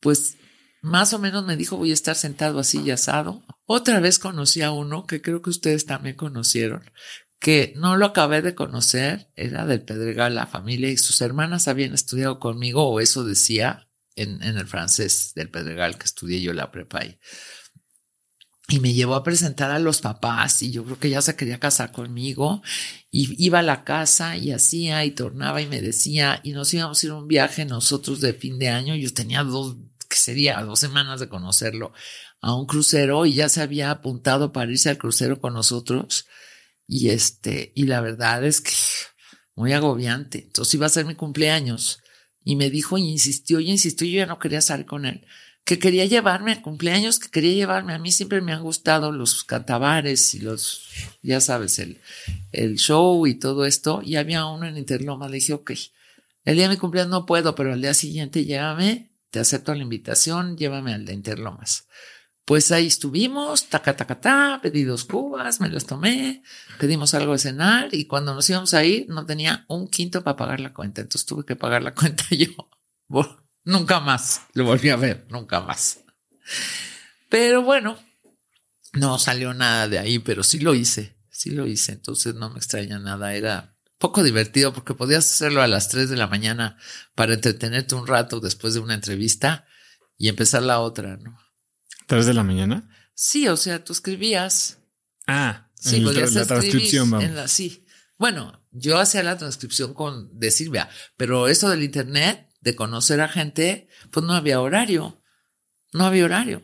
pues 0.00 0.36
más 0.82 1.12
o 1.12 1.18
menos 1.18 1.44
me 1.44 1.56
dijo 1.56 1.76
voy 1.76 1.90
a 1.90 1.94
estar 1.94 2.16
sentado 2.16 2.58
así 2.58 2.80
y 2.80 2.90
asado. 2.90 3.42
Otra 3.66 4.00
vez 4.00 4.18
conocí 4.18 4.62
a 4.62 4.70
uno 4.70 5.06
que 5.06 5.20
creo 5.20 5.42
que 5.42 5.50
ustedes 5.50 5.86
también 5.86 6.16
conocieron, 6.16 6.82
que 7.38 7.72
no 7.76 7.96
lo 7.96 8.06
acabé 8.06 8.42
de 8.42 8.54
conocer, 8.54 9.30
era 9.36 9.66
del 9.66 9.82
Pedregal, 9.82 10.34
la 10.34 10.46
familia 10.46 10.90
y 10.90 10.96
sus 10.96 11.20
hermanas 11.20 11.68
habían 11.68 11.94
estudiado 11.94 12.38
conmigo, 12.38 12.88
o 12.88 13.00
eso 13.00 13.24
decía 13.24 13.88
en, 14.16 14.42
en 14.42 14.58
el 14.58 14.66
francés 14.66 15.32
del 15.34 15.50
Pedregal 15.50 15.98
que 15.98 16.04
estudié 16.04 16.40
yo 16.40 16.52
la 16.52 16.70
prepa 16.70 17.00
ahí. 17.00 17.18
Y 18.68 18.78
me 18.78 18.92
llevó 18.92 19.16
a 19.16 19.24
presentar 19.24 19.72
a 19.72 19.80
los 19.80 20.00
papás 20.00 20.62
y 20.62 20.70
yo 20.70 20.84
creo 20.84 20.98
que 20.98 21.10
ya 21.10 21.20
se 21.22 21.34
quería 21.34 21.58
casar 21.58 21.90
conmigo 21.90 22.62
y 23.10 23.44
iba 23.44 23.58
a 23.58 23.62
la 23.62 23.82
casa 23.82 24.36
y 24.36 24.52
hacía 24.52 25.04
y 25.04 25.10
tornaba 25.10 25.60
y 25.60 25.66
me 25.66 25.80
decía 25.80 26.40
y 26.44 26.52
nos 26.52 26.72
íbamos 26.72 27.02
a 27.02 27.06
ir 27.06 27.10
a 27.10 27.16
un 27.16 27.26
viaje 27.26 27.64
nosotros 27.64 28.20
de 28.20 28.32
fin 28.32 28.60
de 28.60 28.68
año. 28.68 28.94
Yo 28.94 29.12
tenía 29.12 29.42
dos 29.42 29.76
que 30.10 30.16
sería 30.16 30.60
dos 30.62 30.80
semanas 30.80 31.20
de 31.20 31.28
conocerlo, 31.28 31.92
a 32.40 32.54
un 32.54 32.66
crucero 32.66 33.24
y 33.26 33.34
ya 33.34 33.48
se 33.48 33.62
había 33.62 33.90
apuntado 33.90 34.52
para 34.52 34.70
irse 34.70 34.90
al 34.90 34.98
crucero 34.98 35.40
con 35.40 35.54
nosotros. 35.54 36.26
Y 36.86 37.10
este, 37.10 37.72
y 37.76 37.84
la 37.84 38.00
verdad 38.00 38.44
es 38.44 38.60
que 38.60 38.72
muy 39.54 39.72
agobiante. 39.72 40.42
Entonces 40.42 40.74
iba 40.74 40.86
a 40.86 40.90
ser 40.90 41.06
mi 41.06 41.14
cumpleaños 41.14 42.00
y 42.42 42.56
me 42.56 42.70
dijo 42.70 42.98
y 42.98 43.08
insistió 43.08 43.60
y 43.60 43.70
insistió. 43.70 44.06
Yo 44.08 44.18
ya 44.18 44.26
no 44.26 44.40
quería 44.40 44.60
salir 44.60 44.84
con 44.84 45.06
él, 45.06 45.24
que 45.64 45.78
quería 45.78 46.06
llevarme 46.06 46.52
a 46.52 46.62
cumpleaños, 46.62 47.20
que 47.20 47.30
quería 47.30 47.54
llevarme. 47.54 47.94
A 47.94 47.98
mí 48.00 48.10
siempre 48.10 48.40
me 48.40 48.52
han 48.52 48.62
gustado 48.62 49.12
los 49.12 49.44
cantabares 49.44 50.34
y 50.34 50.40
los, 50.40 50.82
ya 51.22 51.40
sabes, 51.40 51.78
el, 51.78 52.00
el 52.50 52.76
show 52.78 53.28
y 53.28 53.34
todo 53.34 53.64
esto. 53.64 54.02
Y 54.04 54.16
había 54.16 54.46
uno 54.46 54.66
en 54.66 54.76
Interloma. 54.76 55.28
Le 55.28 55.36
dije, 55.36 55.52
ok, 55.52 55.70
el 56.44 56.56
día 56.56 56.64
de 56.64 56.74
mi 56.74 56.80
cumpleaños 56.80 57.10
no 57.10 57.26
puedo, 57.26 57.54
pero 57.54 57.72
al 57.72 57.80
día 57.80 57.94
siguiente 57.94 58.44
llévame 58.44 59.09
te 59.30 59.40
acepto 59.40 59.74
la 59.74 59.82
invitación, 59.82 60.56
llévame 60.56 60.94
al 60.94 61.04
de 61.04 61.14
Interlomas. 61.14 61.86
Pues 62.44 62.72
ahí 62.72 62.86
estuvimos, 62.86 63.68
taca, 63.68 63.96
taca, 63.96 64.20
ta, 64.20 64.58
pedí 64.60 64.82
dos 64.82 65.04
cubas, 65.04 65.60
me 65.60 65.68
los 65.68 65.86
tomé, 65.86 66.42
pedimos 66.78 67.14
algo 67.14 67.32
de 67.32 67.38
cenar 67.38 67.94
y 67.94 68.06
cuando 68.06 68.34
nos 68.34 68.50
íbamos 68.50 68.74
a 68.74 68.82
ir 68.82 69.08
no 69.08 69.24
tenía 69.24 69.64
un 69.68 69.88
quinto 69.88 70.24
para 70.24 70.36
pagar 70.36 70.58
la 70.58 70.72
cuenta, 70.72 71.00
entonces 71.00 71.26
tuve 71.26 71.44
que 71.44 71.54
pagar 71.54 71.82
la 71.82 71.94
cuenta 71.94 72.24
yo. 72.30 72.48
nunca 73.62 74.00
más, 74.00 74.42
lo 74.54 74.64
volví 74.64 74.88
a 74.88 74.96
ver, 74.96 75.26
nunca 75.30 75.60
más. 75.60 76.00
Pero 77.28 77.62
bueno, 77.62 77.96
no 78.94 79.18
salió 79.20 79.54
nada 79.54 79.86
de 79.86 80.00
ahí, 80.00 80.18
pero 80.18 80.42
sí 80.42 80.58
lo 80.58 80.74
hice, 80.74 81.16
sí 81.30 81.50
lo 81.50 81.68
hice, 81.68 81.92
entonces 81.92 82.34
no 82.34 82.50
me 82.50 82.58
extraña 82.58 82.98
nada, 82.98 83.34
era 83.34 83.69
poco 84.00 84.22
divertido 84.22 84.72
porque 84.72 84.94
podías 84.94 85.30
hacerlo 85.30 85.60
a 85.60 85.68
las 85.68 85.90
3 85.90 86.08
de 86.08 86.16
la 86.16 86.26
mañana 86.26 86.78
para 87.14 87.34
entretenerte 87.34 87.94
un 87.94 88.06
rato 88.06 88.40
después 88.40 88.72
de 88.72 88.80
una 88.80 88.94
entrevista 88.94 89.66
y 90.16 90.28
empezar 90.28 90.62
la 90.62 90.80
otra, 90.80 91.18
¿no? 91.18 91.38
¿3 92.08 92.24
de 92.24 92.34
la 92.34 92.42
mañana? 92.42 92.88
Sí, 93.14 93.46
o 93.46 93.58
sea, 93.58 93.84
tú 93.84 93.92
escribías. 93.92 94.78
Ah, 95.26 95.68
sí, 95.74 95.96
en 95.96 96.34
la 96.34 96.46
transcripción, 96.46 97.10
vamos. 97.10 97.26
En 97.26 97.36
la, 97.36 97.46
sí. 97.46 97.86
Bueno, 98.16 98.66
yo 98.70 98.98
hacía 98.98 99.22
la 99.22 99.36
transcripción 99.36 99.92
con 99.92 100.38
de 100.38 100.50
Silvia, 100.50 100.88
pero 101.18 101.46
eso 101.46 101.68
del 101.68 101.82
internet, 101.82 102.48
de 102.62 102.74
conocer 102.74 103.20
a 103.20 103.28
gente, 103.28 103.88
pues 104.10 104.24
no 104.24 104.32
había 104.32 104.62
horario. 104.62 105.22
No 105.92 106.06
había 106.06 106.24
horario. 106.24 106.62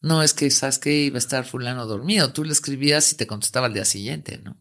No 0.00 0.20
es 0.24 0.34
que 0.34 0.50
sabes 0.50 0.80
que 0.80 0.92
iba 0.92 1.16
a 1.16 1.18
estar 1.18 1.44
fulano 1.44 1.86
dormido. 1.86 2.32
Tú 2.32 2.42
le 2.42 2.52
escribías 2.52 3.12
y 3.12 3.16
te 3.16 3.28
contestaba 3.28 3.66
al 3.66 3.74
día 3.74 3.84
siguiente, 3.84 4.38
¿no? 4.38 4.60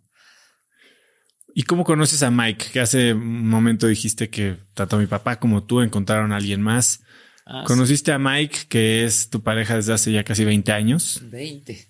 ¿Y 1.57 1.64
cómo 1.64 1.86
conoces 1.86 2.22
a 2.22 2.30
Mike? 2.32 2.65
Que 2.73 2.82
hace 2.82 3.14
un 3.14 3.48
momento 3.48 3.88
dijiste 3.88 4.30
que 4.30 4.57
tanto 4.73 4.98
mi 4.98 5.07
papá 5.07 5.40
como 5.40 5.64
tú 5.64 5.80
encontraron 5.80 6.34
a 6.34 6.36
alguien 6.36 6.61
más. 6.61 6.99
Ah, 7.45 7.64
¿Conociste 7.65 8.11
a 8.11 8.19
Mike, 8.19 8.65
que 8.68 9.06
es 9.06 9.30
tu 9.30 9.41
pareja 9.41 9.77
desde 9.77 9.94
hace 9.94 10.11
ya 10.11 10.26
casi 10.26 10.44
20 10.44 10.73
años? 10.73 11.22
20. 11.23 11.88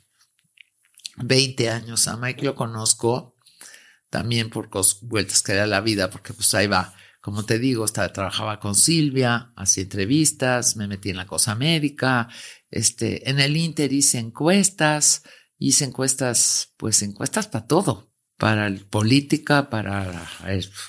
20 1.17 1.69
años. 1.71 2.07
A 2.07 2.15
Mike 2.15 2.45
lo 2.45 2.53
conozco 2.53 3.37
también 4.11 4.51
por 4.51 4.69
vueltas 5.01 5.41
que 5.41 5.53
da 5.53 5.65
la 5.65 5.81
vida, 5.81 6.11
porque 6.11 6.35
pues 6.35 6.53
ahí 6.53 6.67
va. 6.67 6.93
Como 7.19 7.43
te 7.43 7.57
digo, 7.57 7.85
estaba, 7.85 8.13
trabajaba 8.13 8.59
con 8.59 8.75
Silvia, 8.75 9.51
hacía 9.55 9.81
entrevistas, 9.81 10.75
me 10.75 10.87
metí 10.87 11.09
en 11.09 11.17
la 11.17 11.25
cosa 11.25 11.55
médica, 11.55 12.29
este, 12.69 13.27
en 13.27 13.39
el 13.39 13.57
Inter 13.57 13.91
hice 13.91 14.19
encuestas, 14.19 15.23
hice 15.57 15.85
encuestas, 15.85 16.71
pues 16.77 17.01
encuestas 17.01 17.47
para 17.47 17.65
todo, 17.65 18.11
para 18.37 18.69
política, 18.89 19.69
para 19.69 20.27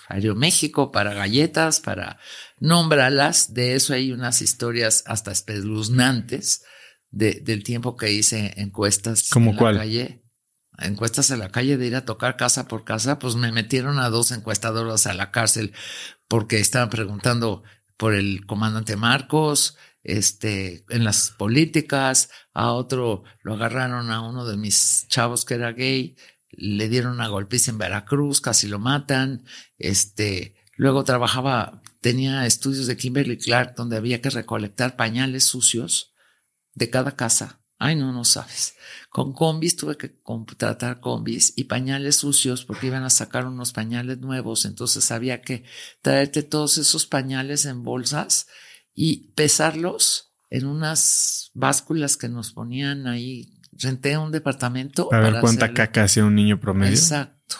Aeroméxico, 0.08 0.90
para 0.90 1.14
galletas, 1.14 1.80
para 1.80 2.18
nómbralas. 2.58 3.54
De 3.54 3.74
eso 3.74 3.94
hay 3.94 4.12
unas 4.12 4.42
historias 4.42 5.04
hasta 5.06 5.30
espeluznantes 5.30 6.64
de, 7.10 7.40
del 7.40 7.62
tiempo 7.62 7.96
que 7.96 8.12
hice 8.12 8.54
encuestas 8.56 9.30
¿Cómo 9.30 9.52
en 9.52 9.56
cuál? 9.56 9.74
la 9.74 9.80
calle. 9.80 10.22
encuestas 10.78 11.30
en 11.30 11.38
la 11.38 11.50
calle 11.50 11.76
de 11.76 11.86
ir 11.86 11.96
a 11.96 12.04
tocar 12.04 12.36
casa 12.36 12.66
por 12.66 12.84
casa, 12.84 13.18
pues 13.18 13.36
me 13.36 13.52
metieron 13.52 13.98
a 14.00 14.10
dos 14.10 14.32
encuestadoras 14.32 15.06
a 15.06 15.14
la 15.14 15.30
cárcel 15.30 15.72
porque 16.28 16.58
estaban 16.58 16.90
preguntando 16.90 17.62
por 17.96 18.14
el 18.14 18.44
comandante 18.44 18.96
Marcos, 18.96 19.76
este, 20.02 20.84
en 20.90 21.02
las 21.02 21.30
políticas, 21.30 22.30
a 22.52 22.72
otro 22.72 23.24
lo 23.42 23.54
agarraron 23.54 24.10
a 24.10 24.20
uno 24.20 24.46
de 24.46 24.56
mis 24.56 25.06
chavos 25.08 25.44
que 25.44 25.54
era 25.54 25.72
gay, 25.72 26.16
le 26.56 26.88
dieron 26.88 27.12
una 27.12 27.28
golpiza 27.28 27.70
en 27.70 27.78
Veracruz, 27.78 28.40
casi 28.40 28.66
lo 28.66 28.78
matan, 28.78 29.44
este, 29.78 30.56
luego 30.76 31.04
trabajaba, 31.04 31.82
tenía 32.00 32.46
estudios 32.46 32.86
de 32.86 32.96
Kimberly 32.96 33.38
Clark 33.38 33.74
donde 33.76 33.96
había 33.96 34.20
que 34.20 34.30
recolectar 34.30 34.96
pañales 34.96 35.44
sucios 35.44 36.14
de 36.74 36.90
cada 36.90 37.16
casa. 37.16 37.60
Ay, 37.78 37.94
no, 37.94 38.10
no 38.12 38.24
sabes. 38.24 38.74
Con 39.10 39.34
combis 39.34 39.76
tuve 39.76 39.98
que 39.98 40.18
contratar 40.22 41.00
combis 41.00 41.52
y 41.56 41.64
pañales 41.64 42.16
sucios 42.16 42.64
porque 42.64 42.86
iban 42.86 43.02
a 43.02 43.10
sacar 43.10 43.46
unos 43.46 43.72
pañales 43.72 44.18
nuevos. 44.18 44.64
Entonces 44.64 45.10
había 45.10 45.42
que 45.42 45.64
traerte 46.00 46.42
todos 46.42 46.78
esos 46.78 47.06
pañales 47.06 47.66
en 47.66 47.82
bolsas 47.82 48.46
y 48.94 49.28
pesarlos 49.32 50.32
en 50.48 50.66
unas 50.66 51.50
básculas 51.52 52.16
que 52.16 52.28
nos 52.28 52.52
ponían 52.52 53.06
ahí. 53.06 53.55
Renté 53.78 54.16
un 54.16 54.32
departamento. 54.32 55.12
A 55.12 55.20
ver 55.20 55.40
cuánta 55.40 55.72
caca 55.72 56.04
hacía 56.04 56.24
un 56.24 56.34
niño 56.34 56.60
promedio. 56.60 56.94
Exacto. 56.94 57.56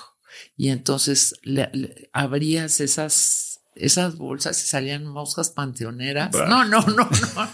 Y 0.57 0.71
entonces 0.71 1.35
le, 1.43 2.09
abrías 2.13 2.81
esas, 2.81 3.61
esas 3.75 4.17
bolsas 4.17 4.63
y 4.63 4.67
salían 4.67 5.07
moscas 5.07 5.51
panteoneras. 5.51 6.33
No, 6.33 6.65
no, 6.65 6.81
no, 6.81 6.87
no. 6.87 7.11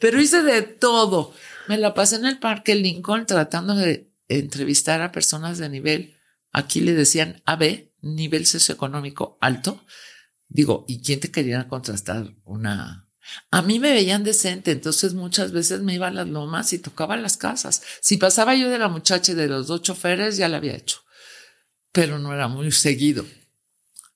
Pero 0.00 0.20
hice 0.20 0.42
de 0.42 0.62
todo. 0.62 1.34
Me 1.68 1.78
la 1.78 1.94
pasé 1.94 2.16
en 2.16 2.26
el 2.26 2.38
parque 2.38 2.74
Lincoln 2.74 3.26
tratando 3.26 3.74
de 3.74 4.10
entrevistar 4.28 5.02
a 5.02 5.12
personas 5.12 5.58
de 5.58 5.68
nivel. 5.68 6.16
Aquí 6.52 6.80
le 6.80 6.94
decían 6.94 7.42
AB, 7.46 7.90
nivel 8.00 8.46
socioeconómico 8.46 9.38
alto. 9.40 9.84
Digo, 10.48 10.84
¿y 10.86 11.02
quién 11.02 11.18
te 11.20 11.30
quería 11.30 11.66
contrastar 11.66 12.32
una 12.44 13.03
a 13.50 13.62
mí 13.62 13.78
me 13.78 13.92
veían 13.92 14.24
decente, 14.24 14.70
entonces 14.72 15.14
muchas 15.14 15.52
veces 15.52 15.80
me 15.80 15.94
iba 15.94 16.08
a 16.08 16.12
las 16.12 16.28
lomas 16.28 16.72
y 16.72 16.78
tocaba 16.78 17.16
las 17.16 17.36
casas. 17.36 17.82
Si 18.00 18.16
pasaba 18.16 18.54
yo 18.54 18.68
de 18.68 18.78
la 18.78 18.88
muchacha 18.88 19.34
de 19.34 19.48
los 19.48 19.66
dos 19.66 19.82
choferes, 19.82 20.36
ya 20.36 20.48
la 20.48 20.58
había 20.58 20.74
hecho, 20.74 21.00
pero 21.92 22.18
no 22.18 22.32
era 22.32 22.48
muy 22.48 22.70
seguido. 22.72 23.24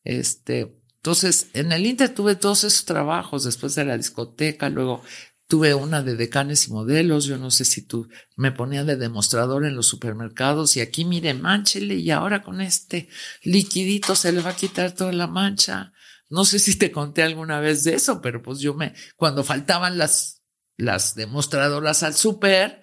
Este, 0.04 0.78
entonces, 0.96 1.48
en 1.54 1.72
el 1.72 1.86
Inter 1.86 2.14
tuve 2.14 2.34
todos 2.34 2.64
esos 2.64 2.84
trabajos 2.84 3.44
después 3.44 3.74
de 3.74 3.84
la 3.84 3.96
discoteca, 3.96 4.68
luego 4.68 5.02
tuve 5.48 5.74
una 5.74 6.02
de 6.02 6.14
decanes 6.14 6.68
y 6.68 6.72
modelos, 6.72 7.24
yo 7.24 7.38
no 7.38 7.50
sé 7.50 7.64
si 7.64 7.80
tú 7.80 8.08
me 8.36 8.52
ponía 8.52 8.84
de 8.84 8.96
demostrador 8.96 9.64
en 9.64 9.74
los 9.74 9.86
supermercados 9.86 10.76
y 10.76 10.80
aquí 10.80 11.06
mire, 11.06 11.32
manchele 11.32 11.94
y 11.94 12.10
ahora 12.10 12.42
con 12.42 12.60
este 12.60 13.08
liquidito 13.42 14.14
se 14.14 14.32
le 14.32 14.42
va 14.42 14.50
a 14.50 14.56
quitar 14.56 14.92
toda 14.92 15.12
la 15.12 15.26
mancha. 15.26 15.94
No 16.30 16.44
sé 16.44 16.58
si 16.58 16.76
te 16.76 16.92
conté 16.92 17.22
alguna 17.22 17.60
vez 17.60 17.84
de 17.84 17.94
eso, 17.94 18.20
pero 18.20 18.42
pues 18.42 18.60
yo 18.60 18.74
me, 18.74 18.94
cuando 19.16 19.44
faltaban 19.44 19.98
las, 19.98 20.42
las 20.76 21.14
demostradoras 21.14 22.02
al 22.02 22.14
súper, 22.14 22.82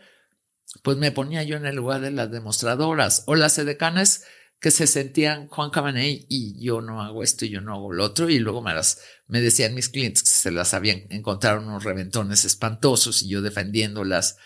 pues 0.84 0.98
me 0.98 1.12
ponía 1.12 1.44
yo 1.44 1.56
en 1.58 1.66
el 1.66 1.76
lugar 1.76 2.02
de 2.02 2.12
las 2.12 2.32
demostradoras 2.32 3.24
o 3.28 3.36
las 3.36 3.58
edecanes 3.58 4.26
que 4.60 4.72
se 4.72 4.88
sentían 4.88 5.48
Juan 5.48 5.70
Cabaney 5.70 6.26
y 6.30 6.60
yo 6.60 6.82
no 6.82 7.02
hago 7.02 7.24
esto 7.24 7.46
y 7.46 7.50
yo 7.50 7.62
no 7.62 7.74
hago 7.74 7.94
lo 7.94 8.04
otro 8.04 8.30
y 8.30 8.40
luego 8.40 8.64
me 8.64 9.42
decían 9.42 9.76
mis 9.76 9.90
clientes 9.90 10.24
que 10.24 10.30
se 10.30 10.52
las 10.52 10.74
habían 10.74 11.04
encontrado 11.10 11.62
unos 11.62 11.84
reventones 11.84 12.46
espantosos 12.46 13.22
y 13.22 13.30
yo 13.30 13.42
defendiéndolas. 13.42 14.38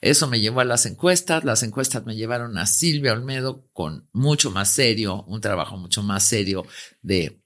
Eso 0.00 0.26
me 0.26 0.40
llevó 0.40 0.60
a 0.60 0.64
las 0.64 0.84
encuestas, 0.84 1.44
las 1.44 1.62
encuestas 1.62 2.04
me 2.04 2.16
llevaron 2.16 2.58
a 2.58 2.66
Silvia 2.66 3.12
Olmedo 3.12 3.68
con 3.72 4.08
mucho 4.12 4.50
más 4.50 4.68
serio, 4.68 5.22
un 5.28 5.40
trabajo 5.40 5.76
mucho 5.76 6.02
más 6.02 6.24
serio 6.24 6.66
de 7.02 7.41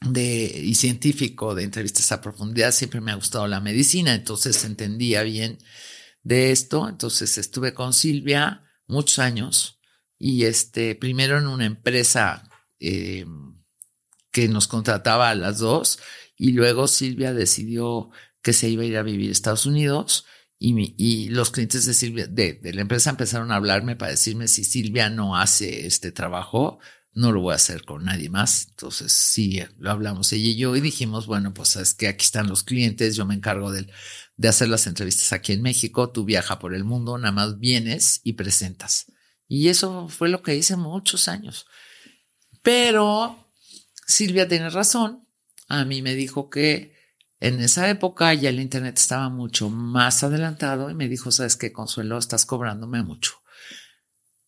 de, 0.00 0.62
y 0.64 0.74
científico 0.74 1.54
de 1.54 1.64
entrevistas 1.64 2.10
a 2.12 2.20
profundidad, 2.20 2.72
siempre 2.72 3.00
me 3.00 3.12
ha 3.12 3.16
gustado 3.16 3.46
la 3.46 3.60
medicina, 3.60 4.14
entonces 4.14 4.64
entendía 4.64 5.22
bien 5.22 5.58
de 6.22 6.50
esto. 6.52 6.88
Entonces 6.88 7.38
estuve 7.38 7.74
con 7.74 7.92
Silvia 7.92 8.64
muchos 8.86 9.18
años 9.18 9.80
y 10.18 10.44
este, 10.44 10.94
primero 10.94 11.38
en 11.38 11.46
una 11.46 11.66
empresa 11.66 12.48
eh, 12.78 13.26
que 14.30 14.48
nos 14.48 14.68
contrataba 14.68 15.30
a 15.30 15.34
las 15.34 15.58
dos 15.58 15.98
y 16.36 16.52
luego 16.52 16.88
Silvia 16.88 17.32
decidió 17.32 18.10
que 18.42 18.52
se 18.52 18.68
iba 18.68 18.82
a 18.82 18.86
ir 18.86 18.96
a 18.96 19.02
vivir 19.02 19.28
a 19.28 19.32
Estados 19.32 19.66
Unidos 19.66 20.26
y, 20.58 20.94
y 20.96 21.28
los 21.30 21.50
clientes 21.50 21.86
de 21.86 21.94
Silvia, 21.94 22.26
de, 22.26 22.54
de 22.54 22.72
la 22.72 22.82
empresa 22.82 23.10
empezaron 23.10 23.50
a 23.50 23.56
hablarme 23.56 23.96
para 23.96 24.12
decirme 24.12 24.48
si 24.48 24.64
Silvia 24.64 25.08
no 25.08 25.36
hace 25.36 25.86
este 25.86 26.12
trabajo, 26.12 26.78
no 27.12 27.32
lo 27.32 27.40
voy 27.40 27.52
a 27.52 27.56
hacer 27.56 27.84
con 27.84 28.04
nadie 28.04 28.28
más. 28.28 28.68
Entonces, 28.70 29.12
sí, 29.12 29.62
lo 29.78 29.90
hablamos 29.90 30.32
ella 30.32 30.48
y 30.48 30.56
yo 30.56 30.76
y 30.76 30.80
dijimos, 30.80 31.26
bueno, 31.26 31.52
pues 31.52 31.76
es 31.76 31.94
que 31.94 32.08
aquí 32.08 32.24
están 32.24 32.48
los 32.48 32.62
clientes, 32.62 33.16
yo 33.16 33.26
me 33.26 33.34
encargo 33.34 33.72
de, 33.72 33.86
de 34.36 34.48
hacer 34.48 34.68
las 34.68 34.86
entrevistas 34.86 35.32
aquí 35.32 35.52
en 35.52 35.62
México, 35.62 36.10
tú 36.10 36.24
viaja 36.24 36.58
por 36.58 36.74
el 36.74 36.84
mundo, 36.84 37.18
nada 37.18 37.32
más 37.32 37.58
vienes 37.58 38.20
y 38.24 38.34
presentas. 38.34 39.06
Y 39.48 39.68
eso 39.68 40.08
fue 40.08 40.28
lo 40.28 40.42
que 40.42 40.54
hice 40.54 40.76
muchos 40.76 41.26
años. 41.28 41.66
Pero 42.62 43.48
Silvia 44.06 44.46
tiene 44.46 44.70
razón. 44.70 45.26
A 45.68 45.84
mí 45.84 46.02
me 46.02 46.14
dijo 46.14 46.50
que 46.50 46.94
en 47.40 47.60
esa 47.60 47.88
época 47.88 48.32
ya 48.34 48.50
el 48.50 48.60
Internet 48.60 48.98
estaba 48.98 49.28
mucho 49.28 49.70
más 49.70 50.22
adelantado 50.22 50.90
y 50.90 50.94
me 50.94 51.08
dijo, 51.08 51.30
sabes 51.32 51.56
qué, 51.56 51.72
Consuelo, 51.72 52.18
estás 52.18 52.46
cobrándome 52.46 53.02
mucho. 53.02 53.39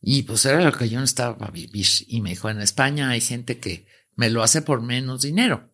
Y 0.03 0.25
pues 0.25 0.45
era 0.45 0.61
lo 0.61 0.73
que 0.73 0.89
yo 0.89 0.99
no 0.99 1.05
estaba 1.05 1.39
para 1.39 1.53
vivir. 1.53 1.87
Y 2.09 2.21
me 2.21 2.31
dijo, 2.31 2.51
en 2.51 2.61
España 2.61 3.11
hay 3.11 3.21
gente 3.21 3.59
que 3.59 3.87
me 4.17 4.29
lo 4.31 4.43
hace 4.43 4.61
por 4.61 4.83
menos 4.83 5.23
dinero. 5.23 5.71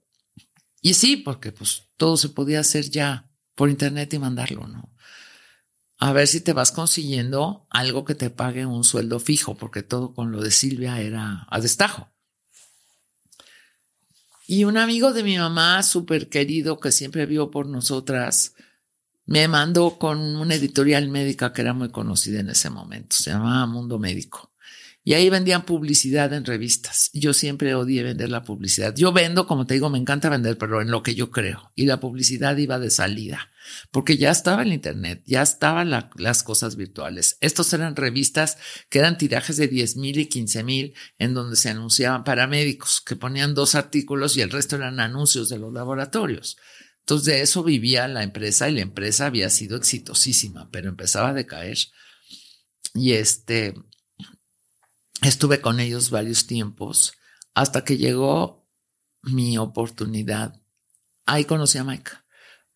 Y 0.82 0.94
sí, 0.94 1.16
porque 1.16 1.50
pues 1.50 1.84
todo 1.96 2.16
se 2.18 2.28
podía 2.28 2.60
hacer 2.60 2.90
ya 2.90 3.30
por 3.54 3.70
internet 3.70 4.12
y 4.12 4.18
mandarlo, 4.18 4.68
¿no? 4.68 4.92
A 5.98 6.12
ver 6.12 6.28
si 6.28 6.40
te 6.40 6.52
vas 6.52 6.70
consiguiendo 6.70 7.66
algo 7.70 8.04
que 8.04 8.14
te 8.14 8.30
pague 8.30 8.66
un 8.66 8.84
sueldo 8.84 9.18
fijo, 9.18 9.56
porque 9.56 9.82
todo 9.82 10.14
con 10.14 10.30
lo 10.30 10.42
de 10.42 10.52
Silvia 10.52 11.00
era 11.00 11.46
a 11.50 11.60
destajo. 11.60 12.08
Y 14.46 14.64
un 14.64 14.76
amigo 14.76 15.12
de 15.12 15.24
mi 15.24 15.36
mamá, 15.36 15.82
súper 15.82 16.28
querido, 16.28 16.78
que 16.78 16.92
siempre 16.92 17.26
vio 17.26 17.50
por 17.50 17.66
nosotras, 17.66 18.54
me 19.28 19.46
mandó 19.46 19.98
con 19.98 20.36
una 20.36 20.54
editorial 20.54 21.10
médica 21.10 21.52
que 21.52 21.60
era 21.60 21.74
muy 21.74 21.90
conocida 21.90 22.40
en 22.40 22.48
ese 22.48 22.70
momento, 22.70 23.14
se 23.14 23.30
llamaba 23.30 23.66
Mundo 23.66 23.98
Médico. 23.98 24.50
Y 25.04 25.14
ahí 25.14 25.28
vendían 25.28 25.64
publicidad 25.64 26.32
en 26.32 26.44
revistas. 26.44 27.10
Yo 27.12 27.32
siempre 27.34 27.74
odié 27.74 28.02
vender 28.02 28.30
la 28.30 28.42
publicidad. 28.42 28.94
Yo 28.94 29.12
vendo, 29.12 29.46
como 29.46 29.66
te 29.66 29.74
digo, 29.74 29.88
me 29.90 29.98
encanta 29.98 30.28
vender, 30.28 30.58
pero 30.58 30.80
en 30.82 30.90
lo 30.90 31.02
que 31.02 31.14
yo 31.14 31.30
creo. 31.30 31.72
Y 31.74 31.86
la 31.86 32.00
publicidad 32.00 32.56
iba 32.56 32.78
de 32.78 32.90
salida, 32.90 33.50
porque 33.90 34.16
ya 34.16 34.30
estaba 34.30 34.62
el 34.62 34.72
Internet, 34.72 35.22
ya 35.26 35.42
estaban 35.42 35.90
las 35.90 36.42
cosas 36.42 36.76
virtuales. 36.76 37.36
Estos 37.40 37.72
eran 37.72 37.96
revistas 37.96 38.56
que 38.88 38.98
eran 38.98 39.18
tirajes 39.18 39.58
de 39.58 39.68
10 39.68 39.96
mil 39.96 40.18
y 40.18 40.26
15 40.26 40.62
mil, 40.62 40.94
en 41.18 41.34
donde 41.34 41.56
se 41.56 41.68
anunciaban 41.68 42.24
para 42.24 42.46
médicos, 42.46 43.02
que 43.02 43.16
ponían 43.16 43.54
dos 43.54 43.74
artículos 43.74 44.36
y 44.38 44.42
el 44.42 44.50
resto 44.50 44.76
eran 44.76 45.00
anuncios 45.00 45.50
de 45.50 45.58
los 45.58 45.72
laboratorios. 45.72 46.56
Entonces 47.08 47.24
de 47.24 47.40
eso 47.40 47.64
vivía 47.64 48.06
la 48.06 48.22
empresa 48.22 48.68
y 48.68 48.74
la 48.74 48.82
empresa 48.82 49.24
había 49.24 49.48
sido 49.48 49.78
exitosísima, 49.78 50.68
pero 50.70 50.90
empezaba 50.90 51.30
a 51.30 51.32
decaer. 51.32 51.78
Y 52.92 53.12
este, 53.12 53.72
estuve 55.22 55.62
con 55.62 55.80
ellos 55.80 56.10
varios 56.10 56.46
tiempos 56.46 57.14
hasta 57.54 57.82
que 57.82 57.96
llegó 57.96 58.68
mi 59.22 59.56
oportunidad. 59.56 60.60
Ahí 61.24 61.46
conocí 61.46 61.78
a 61.78 61.84
Mike, 61.84 62.10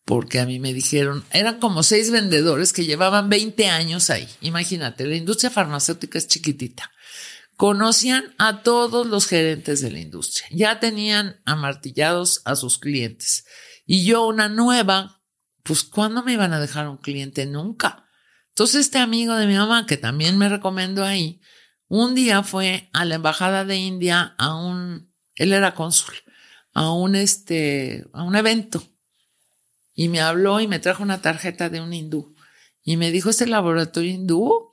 porque 0.06 0.40
a 0.40 0.46
mí 0.46 0.58
me 0.58 0.72
dijeron, 0.72 1.26
eran 1.30 1.60
como 1.60 1.82
seis 1.82 2.10
vendedores 2.10 2.72
que 2.72 2.86
llevaban 2.86 3.28
20 3.28 3.68
años 3.68 4.08
ahí. 4.08 4.26
Imagínate, 4.40 5.04
la 5.04 5.16
industria 5.16 5.50
farmacéutica 5.50 6.16
es 6.16 6.26
chiquitita. 6.26 6.90
Conocían 7.58 8.34
a 8.38 8.62
todos 8.62 9.06
los 9.06 9.26
gerentes 9.26 9.82
de 9.82 9.90
la 9.90 10.00
industria, 10.00 10.48
ya 10.52 10.80
tenían 10.80 11.42
amartillados 11.44 12.40
a 12.46 12.56
sus 12.56 12.78
clientes 12.78 13.44
y 13.84 14.04
yo 14.04 14.26
una 14.26 14.48
nueva, 14.48 15.22
pues 15.62 15.82
¿cuándo 15.82 16.22
me 16.22 16.32
iban 16.32 16.52
a 16.52 16.60
dejar 16.60 16.88
un 16.88 16.98
cliente? 16.98 17.46
Nunca. 17.46 18.06
Entonces 18.50 18.82
este 18.82 18.98
amigo 18.98 19.34
de 19.34 19.46
mi 19.46 19.54
mamá, 19.54 19.86
que 19.86 19.96
también 19.96 20.38
me 20.38 20.48
recomendó 20.48 21.04
ahí, 21.04 21.40
un 21.88 22.14
día 22.14 22.42
fue 22.42 22.88
a 22.92 23.04
la 23.04 23.16
embajada 23.16 23.64
de 23.64 23.76
India 23.76 24.34
a 24.38 24.54
un, 24.54 25.12
él 25.34 25.52
era 25.52 25.74
cónsul, 25.74 26.14
a 26.72 26.92
un 26.92 27.14
este, 27.14 28.06
a 28.12 28.22
un 28.22 28.36
evento. 28.36 28.82
Y 29.94 30.08
me 30.08 30.20
habló 30.20 30.60
y 30.60 30.68
me 30.68 30.78
trajo 30.78 31.02
una 31.02 31.20
tarjeta 31.20 31.68
de 31.68 31.80
un 31.80 31.92
hindú. 31.92 32.34
Y 32.82 32.96
me 32.96 33.10
dijo, 33.10 33.30
este 33.30 33.46
laboratorio 33.46 34.10
hindú, 34.10 34.72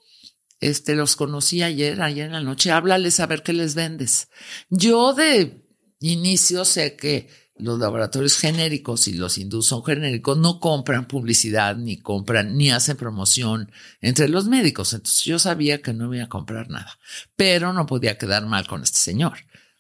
este, 0.60 0.96
los 0.96 1.16
conocí 1.16 1.62
ayer, 1.62 2.02
ayer 2.02 2.28
en 2.28 2.34
la 2.34 2.42
noche, 2.42 2.72
háblales 2.72 3.20
a 3.20 3.28
ver 3.28 3.44
qué 3.44 3.54
les 3.54 3.76
vendes. 3.76 4.30
Yo 4.70 5.14
de 5.14 5.66
inicio 6.00 6.66
sé 6.66 6.96
que 6.96 7.30
los 7.60 7.78
laboratorios 7.78 8.38
genéricos 8.38 9.08
y 9.08 9.14
los 9.14 9.38
hindús 9.38 9.68
son 9.68 9.84
genéricos, 9.84 10.38
no 10.38 10.60
compran 10.60 11.08
publicidad, 11.08 11.76
ni 11.76 11.98
compran, 11.98 12.58
ni 12.58 12.72
hacen 12.72 12.98
promoción 12.98 13.72
entre 14.02 14.30
los 14.30 14.48
médicos. 14.48 14.94
Entonces 14.94 15.24
yo 15.26 15.40
sabía 15.40 15.82
que 15.82 15.94
no 15.94 16.14
iba 16.14 16.24
a 16.24 16.30
comprar 16.30 16.70
nada, 16.70 16.98
pero 17.36 17.74
no 17.74 17.86
podía 17.86 18.18
quedar 18.18 18.46
mal 18.46 18.66
con 18.68 18.84
este 18.84 19.00
señor. 19.00 19.40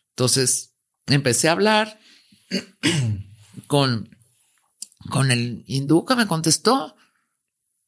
Entonces 0.09 0.75
empecé 1.07 1.47
a 1.47 1.53
hablar 1.53 1.99
con, 3.67 4.15
con 5.09 5.31
el 5.31 5.63
hindú 5.67 6.05
que 6.05 6.15
me 6.15 6.27
contestó. 6.27 6.95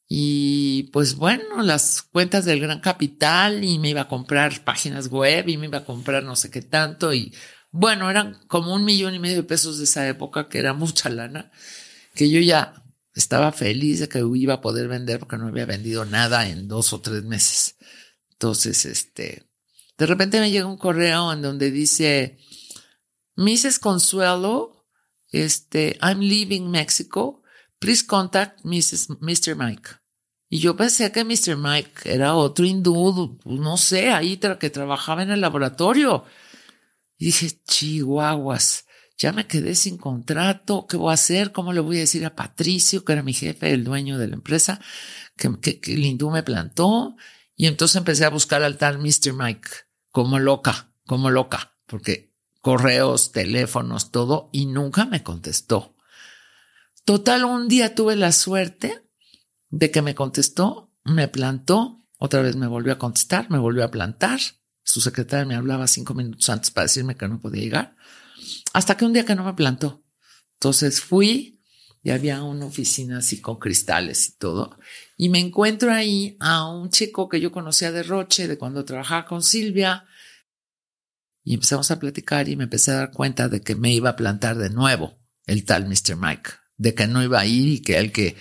Y 0.08 0.90
pues 0.92 1.16
bueno, 1.16 1.62
las 1.62 2.02
cuentas 2.02 2.44
del 2.44 2.60
gran 2.60 2.80
capital 2.80 3.64
y 3.64 3.78
me 3.78 3.90
iba 3.90 4.02
a 4.02 4.08
comprar 4.08 4.62
páginas 4.62 5.08
web 5.08 5.48
y 5.48 5.56
me 5.56 5.66
iba 5.66 5.78
a 5.78 5.84
comprar 5.86 6.22
no 6.22 6.36
sé 6.36 6.50
qué 6.50 6.60
tanto 6.60 7.14
y 7.14 7.34
bueno, 7.72 8.10
eran 8.10 8.38
como 8.46 8.74
un 8.74 8.84
millón 8.84 9.14
y 9.14 9.18
medio 9.18 9.36
de 9.36 9.42
pesos 9.42 9.78
de 9.78 9.84
esa 9.84 10.06
época, 10.06 10.48
que 10.48 10.58
era 10.58 10.74
mucha 10.74 11.08
lana, 11.08 11.50
que 12.14 12.30
yo 12.30 12.38
ya 12.38 12.84
estaba 13.14 13.50
feliz 13.50 13.98
de 14.00 14.08
que 14.08 14.22
iba 14.36 14.54
a 14.54 14.60
poder 14.60 14.88
vender 14.88 15.18
porque 15.18 15.38
no 15.38 15.48
había 15.48 15.64
vendido 15.64 16.04
nada 16.04 16.48
en 16.48 16.68
dos 16.68 16.92
o 16.92 17.00
tres 17.00 17.24
meses. 17.24 17.76
Entonces, 18.32 18.84
este, 18.84 19.48
de 19.96 20.06
repente 20.06 20.38
me 20.38 20.50
llega 20.50 20.66
un 20.66 20.76
correo 20.76 21.32
en 21.32 21.40
donde 21.40 21.70
dice, 21.70 22.38
Mrs. 23.36 23.78
Consuelo, 23.78 24.86
este, 25.30 25.98
I'm 26.02 26.20
leaving 26.20 26.70
Mexico. 26.70 27.42
Please 27.78 28.06
contact 28.06 28.64
Mrs. 28.64 29.08
Mr. 29.20 29.56
Mike. 29.56 29.90
Y 30.50 30.58
yo 30.58 30.76
pensé 30.76 31.10
que 31.10 31.24
Mr. 31.24 31.56
Mike 31.56 32.02
era 32.04 32.34
otro 32.34 32.66
hindú, 32.66 33.38
no 33.46 33.76
sé, 33.78 34.10
ahí 34.10 34.36
que 34.36 34.68
trabajaba 34.68 35.22
en 35.22 35.30
el 35.30 35.40
laboratorio. 35.40 36.26
Y 37.22 37.26
dije, 37.26 37.52
chihuahuas, 37.68 38.86
ya 39.16 39.32
me 39.32 39.46
quedé 39.46 39.76
sin 39.76 39.96
contrato, 39.96 40.88
¿qué 40.88 40.96
voy 40.96 41.12
a 41.12 41.14
hacer? 41.14 41.52
¿Cómo 41.52 41.72
le 41.72 41.78
voy 41.78 41.98
a 41.98 42.00
decir 42.00 42.26
a 42.26 42.34
Patricio, 42.34 43.04
que 43.04 43.12
era 43.12 43.22
mi 43.22 43.32
jefe, 43.32 43.70
el 43.70 43.84
dueño 43.84 44.18
de 44.18 44.26
la 44.26 44.34
empresa, 44.34 44.80
que, 45.36 45.56
que, 45.60 45.92
el 45.92 46.04
hindú 46.04 46.32
me 46.32 46.42
plantó? 46.42 47.14
Y 47.54 47.68
entonces 47.68 47.94
empecé 47.94 48.24
a 48.24 48.30
buscar 48.30 48.64
al 48.64 48.76
tal 48.76 48.98
Mr. 48.98 49.34
Mike, 49.34 49.68
como 50.10 50.40
loca, 50.40 50.90
como 51.06 51.30
loca, 51.30 51.76
porque 51.86 52.34
correos, 52.60 53.30
teléfonos, 53.30 54.10
todo, 54.10 54.50
y 54.50 54.66
nunca 54.66 55.04
me 55.04 55.22
contestó. 55.22 55.94
Total, 57.04 57.44
un 57.44 57.68
día 57.68 57.94
tuve 57.94 58.16
la 58.16 58.32
suerte 58.32 59.00
de 59.70 59.92
que 59.92 60.02
me 60.02 60.16
contestó, 60.16 60.90
me 61.04 61.28
plantó, 61.28 62.04
otra 62.18 62.42
vez 62.42 62.56
me 62.56 62.66
volvió 62.66 62.94
a 62.94 62.98
contestar, 62.98 63.48
me 63.48 63.60
volvió 63.60 63.84
a 63.84 63.92
plantar, 63.92 64.40
su 64.82 65.00
secretaria 65.00 65.46
me 65.46 65.54
hablaba 65.54 65.86
cinco 65.86 66.14
minutos 66.14 66.48
antes 66.50 66.70
para 66.70 66.84
decirme 66.84 67.16
que 67.16 67.28
no 67.28 67.40
podía 67.40 67.62
llegar. 67.62 67.96
Hasta 68.72 68.96
que 68.96 69.04
un 69.04 69.12
día 69.12 69.24
que 69.24 69.34
no 69.34 69.44
me 69.44 69.54
plantó. 69.54 70.04
Entonces 70.54 71.00
fui 71.00 71.60
y 72.02 72.10
había 72.10 72.42
una 72.42 72.66
oficina 72.66 73.18
así 73.18 73.40
con 73.40 73.58
cristales 73.58 74.28
y 74.28 74.38
todo. 74.38 74.76
Y 75.16 75.28
me 75.28 75.38
encuentro 75.38 75.92
ahí 75.92 76.36
a 76.40 76.68
un 76.68 76.90
chico 76.90 77.28
que 77.28 77.40
yo 77.40 77.52
conocía 77.52 77.92
de 77.92 78.02
Roche, 78.02 78.48
de 78.48 78.58
cuando 78.58 78.84
trabajaba 78.84 79.24
con 79.24 79.42
Silvia. 79.42 80.04
Y 81.44 81.54
empezamos 81.54 81.90
a 81.90 81.98
platicar 81.98 82.48
y 82.48 82.56
me 82.56 82.64
empecé 82.64 82.90
a 82.90 82.96
dar 82.96 83.12
cuenta 83.12 83.48
de 83.48 83.62
que 83.62 83.76
me 83.76 83.92
iba 83.92 84.10
a 84.10 84.16
plantar 84.16 84.56
de 84.56 84.70
nuevo 84.70 85.18
el 85.46 85.64
tal 85.64 85.86
Mr. 85.86 86.16
Mike, 86.16 86.50
de 86.76 86.94
que 86.94 87.06
no 87.06 87.22
iba 87.22 87.40
a 87.40 87.46
ir 87.46 87.68
y 87.68 87.82
que 87.82 87.98
el 87.98 88.12
que 88.12 88.36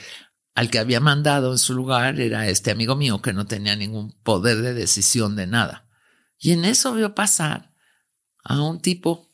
al 0.53 0.69
que 0.69 0.79
había 0.79 0.99
mandado 0.99 1.51
en 1.51 1.57
su 1.57 1.73
lugar 1.73 2.19
era 2.19 2.47
este 2.47 2.71
amigo 2.71 2.95
mío 2.95 3.21
que 3.21 3.33
no 3.33 3.45
tenía 3.45 3.75
ningún 3.75 4.11
poder 4.23 4.61
de 4.61 4.73
decisión 4.73 5.35
de 5.35 5.47
nada. 5.47 5.87
Y 6.41 6.53
en 6.53 6.65
eso 6.65 6.93
veo 6.93 7.13
pasar 7.13 7.71
a 8.43 8.61
un 8.61 8.81
tipo 8.81 9.29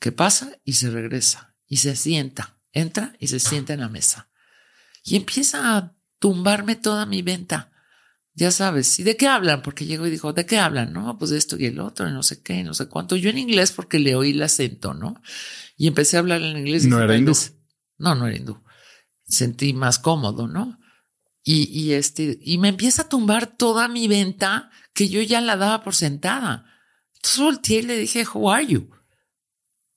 que 0.00 0.10
pasa 0.10 0.58
y 0.64 0.72
se 0.72 0.90
regresa 0.90 1.54
y 1.68 1.76
se 1.76 1.94
sienta, 1.94 2.58
entra 2.72 3.14
y 3.20 3.28
se 3.28 3.38
sienta 3.38 3.72
en 3.72 3.80
la 3.80 3.88
mesa. 3.88 4.28
Y 5.04 5.14
empieza 5.14 5.76
a 5.76 5.94
tumbarme 6.18 6.74
toda 6.74 7.06
mi 7.06 7.22
venta. 7.22 7.70
Ya 8.34 8.50
sabes, 8.50 8.98
¿y 8.98 9.04
de 9.04 9.16
qué 9.16 9.28
hablan? 9.28 9.62
Porque 9.62 9.86
llegó 9.86 10.06
y 10.06 10.10
dijo, 10.10 10.32
¿de 10.32 10.44
qué 10.44 10.58
hablan? 10.58 10.92
No, 10.92 11.16
pues 11.18 11.30
de 11.30 11.38
esto 11.38 11.56
y 11.56 11.66
el 11.66 11.78
otro, 11.78 12.08
y 12.08 12.12
no 12.12 12.24
sé 12.24 12.42
qué, 12.42 12.64
no 12.64 12.74
sé 12.74 12.88
cuánto. 12.88 13.14
Yo 13.14 13.30
en 13.30 13.38
inglés 13.38 13.70
porque 13.70 14.00
le 14.00 14.16
oí 14.16 14.32
el 14.32 14.42
acento, 14.42 14.94
¿no? 14.94 15.22
Y 15.76 15.86
empecé 15.86 16.16
a 16.16 16.20
hablar 16.20 16.42
en 16.42 16.58
inglés. 16.58 16.84
No 16.84 17.00
era 17.00 17.16
hindú. 17.16 17.32
No, 17.98 18.16
no 18.16 18.26
era 18.26 18.36
hindú. 18.36 18.60
Sentí 19.24 19.72
más 19.72 20.00
cómodo, 20.00 20.48
¿no? 20.48 20.78
Y, 21.44 21.92
este, 21.92 22.38
y 22.40 22.58
me 22.58 22.68
empieza 22.68 23.02
a 23.02 23.08
tumbar 23.08 23.46
toda 23.46 23.88
mi 23.88 24.06
venta 24.06 24.70
que 24.94 25.08
yo 25.08 25.20
ya 25.22 25.40
la 25.40 25.56
daba 25.56 25.82
por 25.82 25.94
sentada. 25.94 26.66
Entonces 27.16 27.40
volteé 27.40 27.78
y 27.78 27.82
le 27.82 27.98
dije, 27.98 28.24
Who 28.32 28.50
are 28.50 28.64
you? 28.64 28.88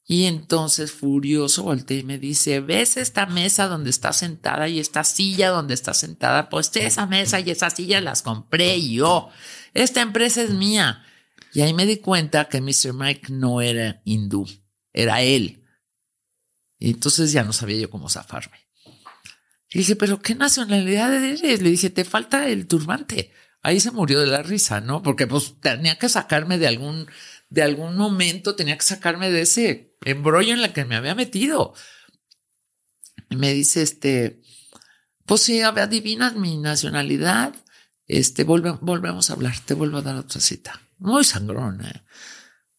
Y 0.07 0.25
entonces 0.25 0.91
furioso 0.91 1.63
volteé 1.63 1.99
y 1.99 2.03
me 2.03 2.19
dice, 2.19 2.59
¿ves 2.59 2.95
esta 2.95 3.25
mesa 3.25 3.67
donde 3.67 3.89
está 3.89 4.13
sentada 4.13 4.67
y 4.67 4.79
esta 4.79 5.03
silla 5.03 5.49
donde 5.49 5.73
está 5.73 5.95
sentada? 5.95 6.49
Pues 6.49 6.69
esa 6.75 7.07
mesa 7.07 7.39
y 7.39 7.49
esa 7.49 7.71
silla 7.71 7.99
las 8.01 8.21
compré 8.21 8.87
yo. 8.87 9.29
Esta 9.73 10.01
empresa 10.01 10.43
es 10.43 10.51
mía. 10.51 11.03
Y 11.53 11.61
ahí 11.61 11.73
me 11.73 11.87
di 11.87 11.97
cuenta 11.97 12.49
que 12.49 12.61
Mr. 12.61 12.93
Mike 12.93 13.33
no 13.33 13.61
era 13.61 14.01
hindú, 14.05 14.47
era 14.93 15.23
él. 15.23 15.63
Y 16.77 16.91
entonces 16.91 17.31
ya 17.31 17.43
no 17.43 17.51
sabía 17.51 17.79
yo 17.79 17.89
cómo 17.89 18.07
zafarme. 18.07 18.64
Y 19.75 19.79
dije, 19.79 19.95
¿pero 19.95 20.19
qué 20.19 20.33
nacionalidad 20.33 21.13
eres? 21.13 21.61
Le 21.61 21.69
dije, 21.69 21.89
te 21.89 22.05
falta 22.05 22.47
el 22.47 22.65
turbante 22.65 23.31
ahí 23.65 23.79
se 23.79 23.89
murió 23.89 24.19
de 24.19 24.27
la 24.27 24.43
risa, 24.43 24.79
¿no? 24.79 25.01
Porque 25.01 25.25
pues 25.25 25.55
tenía 25.59 25.97
que 25.97 26.07
sacarme 26.07 26.59
de 26.59 26.67
algún, 26.67 27.07
de 27.49 27.63
algún 27.63 27.97
momento, 27.97 28.55
tenía 28.55 28.77
que 28.77 28.85
sacarme 28.85 29.31
de 29.31 29.41
ese 29.41 29.95
embrollo 30.05 30.53
en 30.53 30.59
el 30.59 30.71
que 30.71 30.85
me 30.85 30.95
había 30.95 31.15
metido. 31.15 31.73
Y 33.31 33.37
me 33.37 33.51
dice, 33.53 33.81
este, 33.81 34.39
pues 35.25 35.41
si 35.41 35.61
adivinas 35.61 36.35
mi 36.35 36.57
nacionalidad, 36.57 37.55
este, 38.05 38.43
volvemos 38.43 39.31
a 39.31 39.33
hablar, 39.33 39.55
te 39.65 39.73
vuelvo 39.73 39.97
a 39.97 40.03
dar 40.03 40.15
otra 40.15 40.39
cita. 40.39 40.79
Muy 40.99 41.23
sangrona. 41.23 41.89
¿eh? 41.89 42.01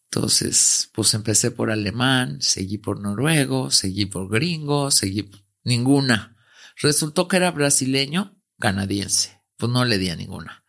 Entonces, 0.05 0.89
pues 0.93 1.13
empecé 1.13 1.51
por 1.51 1.69
alemán, 1.69 2.41
seguí 2.41 2.77
por 2.77 3.01
noruego, 3.01 3.71
seguí 3.71 4.05
por 4.05 4.29
gringo, 4.29 4.89
seguí 4.89 5.29
ninguna. 5.65 6.36
Resultó 6.81 7.27
que 7.27 7.37
era 7.37 7.51
brasileño, 7.51 8.39
canadiense. 8.59 9.41
Pues 9.57 9.71
no 9.71 9.85
le 9.85 9.97
di 9.97 10.09
a 10.09 10.15
ninguna. 10.15 10.63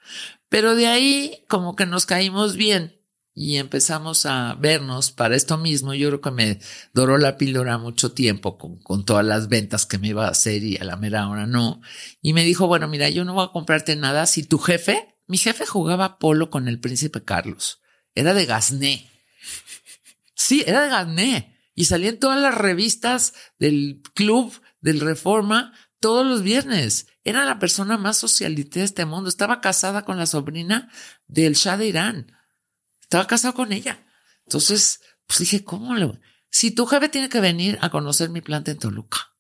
Pero 0.49 0.75
de 0.75 0.87
ahí 0.87 1.45
como 1.49 1.77
que 1.77 1.87
nos 1.87 2.07
caímos 2.07 2.57
bien 2.57 2.99
y 3.35 3.59
empezamos 3.59 4.27
a 4.27 4.55
vernos 4.55 5.13
para 5.13 5.37
esto 5.37 5.59
mismo. 5.59 5.95
Yo 5.95 6.09
creo 6.09 6.21
que 6.21 6.31
me 6.31 6.61
doró 6.93 7.19
la 7.19 7.37
píldora 7.37 7.79
mucho 7.79 8.13
tiempo 8.13 8.59
con, 8.59 8.79
con, 8.79 9.05
todas 9.05 9.25
las 9.25 9.49
ventas 9.49 9.87
que 9.87 9.99
me 9.99 10.09
iba 10.09 10.27
a 10.27 10.31
hacer 10.31 10.65
y 10.65 10.77
a 10.79 10.85
la 10.85 10.97
mera 10.97 11.29
hora 11.29 11.47
no. 11.47 11.81
Y 12.21 12.33
me 12.33 12.45
dijo, 12.45 12.67
bueno, 12.67 12.89
mira, 12.89 13.09
yo 13.11 13.25
no 13.25 13.35
voy 13.35 13.45
a 13.45 13.53
comprarte 13.53 13.95
nada 13.95 14.27
si 14.27 14.43
tu 14.43 14.59
jefe, 14.59 15.15
mi 15.29 15.39
jefe 15.39 15.67
jugaba 15.67 16.19
polo 16.19 16.51
con 16.51 16.67
el 16.67 16.81
príncipe 16.81 17.23
Carlos. 17.23 17.81
Era 18.15 18.35
de 18.35 18.47
Gasné. 18.47 19.09
Sí, 20.35 20.65
era 20.67 20.83
de 20.83 20.89
Gasné. 20.89 21.57
Y 21.75 21.85
salía 21.85 22.09
en 22.09 22.19
todas 22.19 22.41
las 22.41 22.57
revistas 22.57 23.35
del 23.59 24.03
club 24.15 24.53
del 24.81 24.99
Reforma 24.99 25.75
todos 26.01 26.27
los 26.27 26.43
viernes. 26.43 27.07
Era 27.25 27.45
la 27.45 27.59
persona 27.59 27.99
más 27.99 28.17
socialite 28.17 28.81
de 28.81 28.85
este 28.85 29.05
mundo. 29.05 29.29
Estaba 29.29 29.61
casada 29.61 30.05
con 30.05 30.17
la 30.17 30.27
sobrina 30.27 30.91
del 31.27 31.55
Shah 31.55 31.77
de 31.77 31.87
Irán. 31.87 32.33
Estaba 33.01 33.27
casado 33.27 33.55
con 33.55 33.73
ella. 33.73 34.07
Entonces, 34.47 35.01
pues 35.27 35.41
dije, 35.41 35.65
¿cómo 35.65 35.95
le 35.95 36.21
Si 36.51 36.71
tu 36.71 36.87
jefe 36.87 37.09
tiene 37.09 37.29
que 37.29 37.41
venir 37.41 37.79
a 37.81 37.91
conocer 37.91 38.31
mi 38.31 38.41
planta 38.41 38.71
en 38.71 38.79
Toluca. 38.79 39.35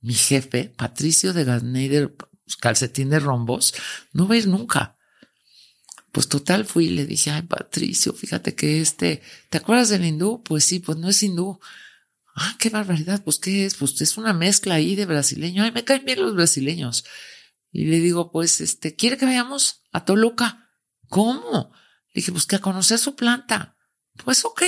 mi 0.00 0.14
jefe, 0.14 0.72
Patricio 0.76 1.32
de 1.32 1.44
Gasneider, 1.44 2.14
calcetín 2.60 3.10
de 3.10 3.18
rombos, 3.18 3.74
no 4.12 4.28
va 4.28 4.34
a 4.34 4.38
ir 4.38 4.46
nunca. 4.46 4.96
Pues 6.12 6.28
total 6.28 6.64
fui 6.64 6.86
y 6.86 6.90
le 6.90 7.04
dije, 7.04 7.30
ay, 7.30 7.42
Patricio, 7.42 8.12
fíjate 8.14 8.54
que 8.54 8.80
este, 8.80 9.22
¿te 9.50 9.58
acuerdas 9.58 9.88
del 9.90 10.04
hindú? 10.04 10.42
Pues 10.42 10.64
sí, 10.64 10.78
pues 10.78 10.96
no 10.98 11.08
es 11.08 11.22
hindú. 11.22 11.60
Ah, 12.38 12.54
qué 12.58 12.68
barbaridad, 12.68 13.24
pues 13.24 13.38
qué 13.38 13.64
es, 13.64 13.76
pues 13.76 13.98
es 14.02 14.18
una 14.18 14.34
mezcla 14.34 14.74
ahí 14.74 14.94
de 14.94 15.06
brasileño. 15.06 15.64
Ay, 15.64 15.72
me 15.72 15.84
caen 15.84 16.04
bien 16.04 16.20
los 16.20 16.34
brasileños. 16.34 17.04
Y 17.72 17.86
le 17.86 17.98
digo, 17.98 18.30
pues, 18.30 18.60
este, 18.60 18.94
¿quiere 18.94 19.16
que 19.16 19.24
vayamos 19.24 19.82
a 19.90 20.04
Toluca? 20.04 20.70
¿Cómo? 21.08 21.72
Le 22.08 22.20
dije, 22.20 22.32
pues 22.32 22.44
que 22.44 22.56
a 22.56 22.60
conocer 22.60 22.98
su 22.98 23.16
planta. 23.16 23.78
Pues 24.22 24.44
ok, 24.44 24.62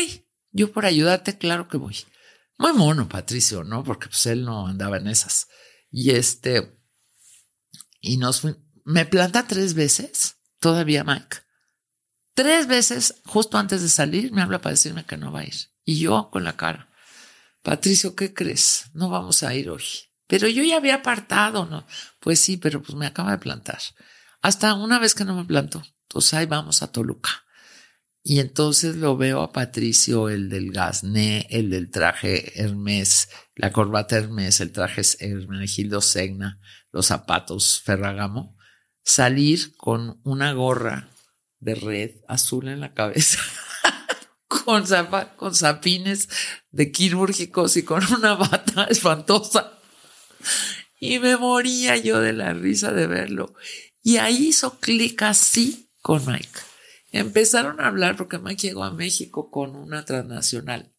yo 0.51 0.73
por 0.73 0.87
ayudarte, 0.87 1.37
claro 1.37 1.69
que 1.69 1.77
voy. 1.77 1.97
Muy 2.57 2.73
mono, 2.73 3.07
Patricio, 3.07 3.65
¿no? 3.65 3.85
Porque 3.85 4.09
pues 4.09 4.25
él 4.27 4.47
no 4.47 4.67
andaba 4.67 4.97
en 4.97 5.07
esas. 5.07 5.49
Y 5.91 6.11
este, 6.11 6.79
y 8.01 8.17
nos 8.17 8.43
me 8.85 9.05
planta 9.05 9.47
tres 9.47 9.75
veces, 9.75 10.37
todavía 10.59 11.05
Mike. 11.05 11.39
Tres 12.33 12.67
veces, 12.67 13.17
justo 13.27 13.59
antes 13.59 13.83
de 13.83 13.91
salir, 13.91 14.33
me 14.33 14.41
habla 14.41 14.63
para 14.63 14.73
decirme 14.73 15.05
que 15.05 15.19
no 15.19 15.33
va 15.33 15.41
a 15.41 15.45
ir. 15.45 15.55
Y 15.85 15.99
yo 15.99 16.31
con 16.31 16.45
la 16.45 16.57
cara. 16.57 16.88
Patricio, 17.63 18.15
¿qué 18.15 18.33
crees? 18.33 18.87
No 18.95 19.11
vamos 19.11 19.43
a 19.43 19.55
ir 19.55 19.71
hoy. 19.71 19.85
Pero 20.27 20.47
yo 20.49 20.63
ya 20.63 20.77
había 20.77 20.97
apartado, 20.97 21.67
¿no? 21.67 21.87
Pues 22.21 22.39
sí, 22.39 22.57
pero 22.57 22.83
pues 22.83 22.97
me 22.97 23.07
acaba 23.07 23.33
de 23.33 23.39
plantar. 23.39 23.79
Hasta 24.43 24.75
una 24.75 24.99
vez 24.99 25.15
que 25.15 25.25
no 25.25 25.35
me 25.35 25.45
plantó. 25.45 25.83
Entonces 26.03 26.35
ahí 26.35 26.47
vamos 26.47 26.83
a 26.83 26.93
Toluca. 26.93 27.45
Y 28.23 28.41
entonces 28.41 28.97
lo 28.97 29.17
veo 29.17 29.41
a 29.41 29.53
Patricio, 29.53 30.29
el 30.29 30.51
del 30.51 30.71
gasné, 30.71 31.47
el 31.51 31.71
del 31.71 31.91
traje 31.91 32.61
Hermes, 32.61 33.31
la 33.55 33.73
corbata 33.73 34.17
Hermes, 34.19 34.61
el 34.61 34.71
traje 34.71 35.01
Hermenegildo 35.19 36.03
Segna, 36.03 36.61
los 36.93 37.07
zapatos 37.07 37.81
Ferragamo, 37.81 38.57
salir 39.03 39.75
con 39.77 40.21
una 40.25 40.53
gorra 40.53 41.11
de 41.59 41.75
red 41.75 42.11
azul 42.29 42.69
en 42.69 42.81
la 42.81 42.93
cabeza, 42.93 43.39
con, 44.49 44.85
con 45.37 45.55
zapines 45.55 46.29
de 46.71 46.91
quirúrgicos 46.91 47.77
y 47.77 47.85
con 47.85 48.03
una 48.13 48.35
bata 48.35 48.85
espantosa. 48.85 49.79
Y 50.99 51.19
me 51.19 51.37
moría 51.37 51.97
yo 51.97 52.21
de 52.21 52.33
la 52.33 52.53
risa 52.55 52.93
de 52.93 53.07
verlo. 53.07 53.55
Y 54.03 54.17
ahí 54.17 54.49
hizo 54.49 54.81
clic 54.81 55.23
así 55.23 55.91
con 56.01 56.25
Mike. 56.27 56.49
Empezaron 57.13 57.81
a 57.81 57.87
hablar 57.87 58.17
porque 58.17 58.39
Mike 58.39 58.69
llegó 58.69 58.85
a 58.85 58.93
México 58.93 59.51
con 59.51 59.77
una 59.77 60.05
transnacional. 60.05 60.93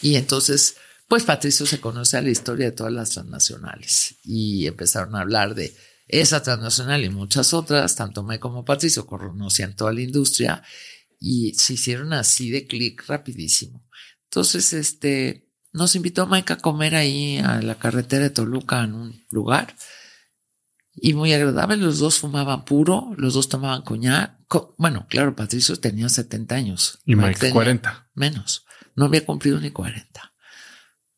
Y 0.00 0.16
entonces, 0.16 0.76
pues 1.08 1.24
Patricio 1.24 1.66
se 1.66 1.80
conoce 1.80 2.16
a 2.16 2.22
la 2.22 2.30
historia 2.30 2.66
de 2.66 2.76
todas 2.76 2.92
las 2.92 3.10
transnacionales 3.10 4.16
y 4.22 4.66
empezaron 4.66 5.16
a 5.16 5.20
hablar 5.20 5.54
de 5.54 5.76
esa 6.06 6.42
transnacional 6.42 7.04
y 7.04 7.10
muchas 7.10 7.52
otras, 7.52 7.96
tanto 7.96 8.22
Mike 8.22 8.40
como 8.40 8.64
Patricio 8.64 9.06
conocían 9.06 9.76
toda 9.76 9.92
la 9.92 10.00
industria 10.00 10.62
y 11.18 11.54
se 11.54 11.74
hicieron 11.74 12.12
así 12.12 12.50
de 12.50 12.66
clic 12.66 13.04
rapidísimo. 13.06 13.84
Entonces, 14.24 14.72
este, 14.72 15.48
nos 15.72 15.94
invitó 15.96 16.26
Mike 16.26 16.54
a 16.54 16.58
comer 16.58 16.94
ahí 16.94 17.38
a 17.38 17.60
la 17.62 17.76
carretera 17.76 18.24
de 18.24 18.30
Toluca 18.30 18.84
en 18.84 18.94
un 18.94 19.24
lugar 19.30 19.74
y 20.94 21.14
muy 21.14 21.32
agradable. 21.32 21.76
Los 21.76 21.98
dos 21.98 22.18
fumaban 22.18 22.64
puro, 22.64 23.14
los 23.16 23.34
dos 23.34 23.48
tomaban 23.48 23.82
coñac. 23.82 24.36
Bueno, 24.76 25.06
claro, 25.08 25.34
Patricio 25.34 25.76
tenía 25.76 26.08
70 26.08 26.54
años. 26.54 26.98
Y 27.04 27.16
Mike, 27.16 27.50
40. 27.52 28.10
Menos. 28.14 28.64
No 28.94 29.06
había 29.06 29.24
cumplido 29.24 29.60
ni 29.60 29.70
40. 29.70 30.32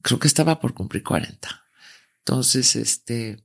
Creo 0.03 0.19
que 0.19 0.29
estaba 0.29 0.61
por 0.61 0.75
cumplir 0.75 1.03
40. 1.03 1.65
Entonces, 2.19 2.77
este, 2.77 3.45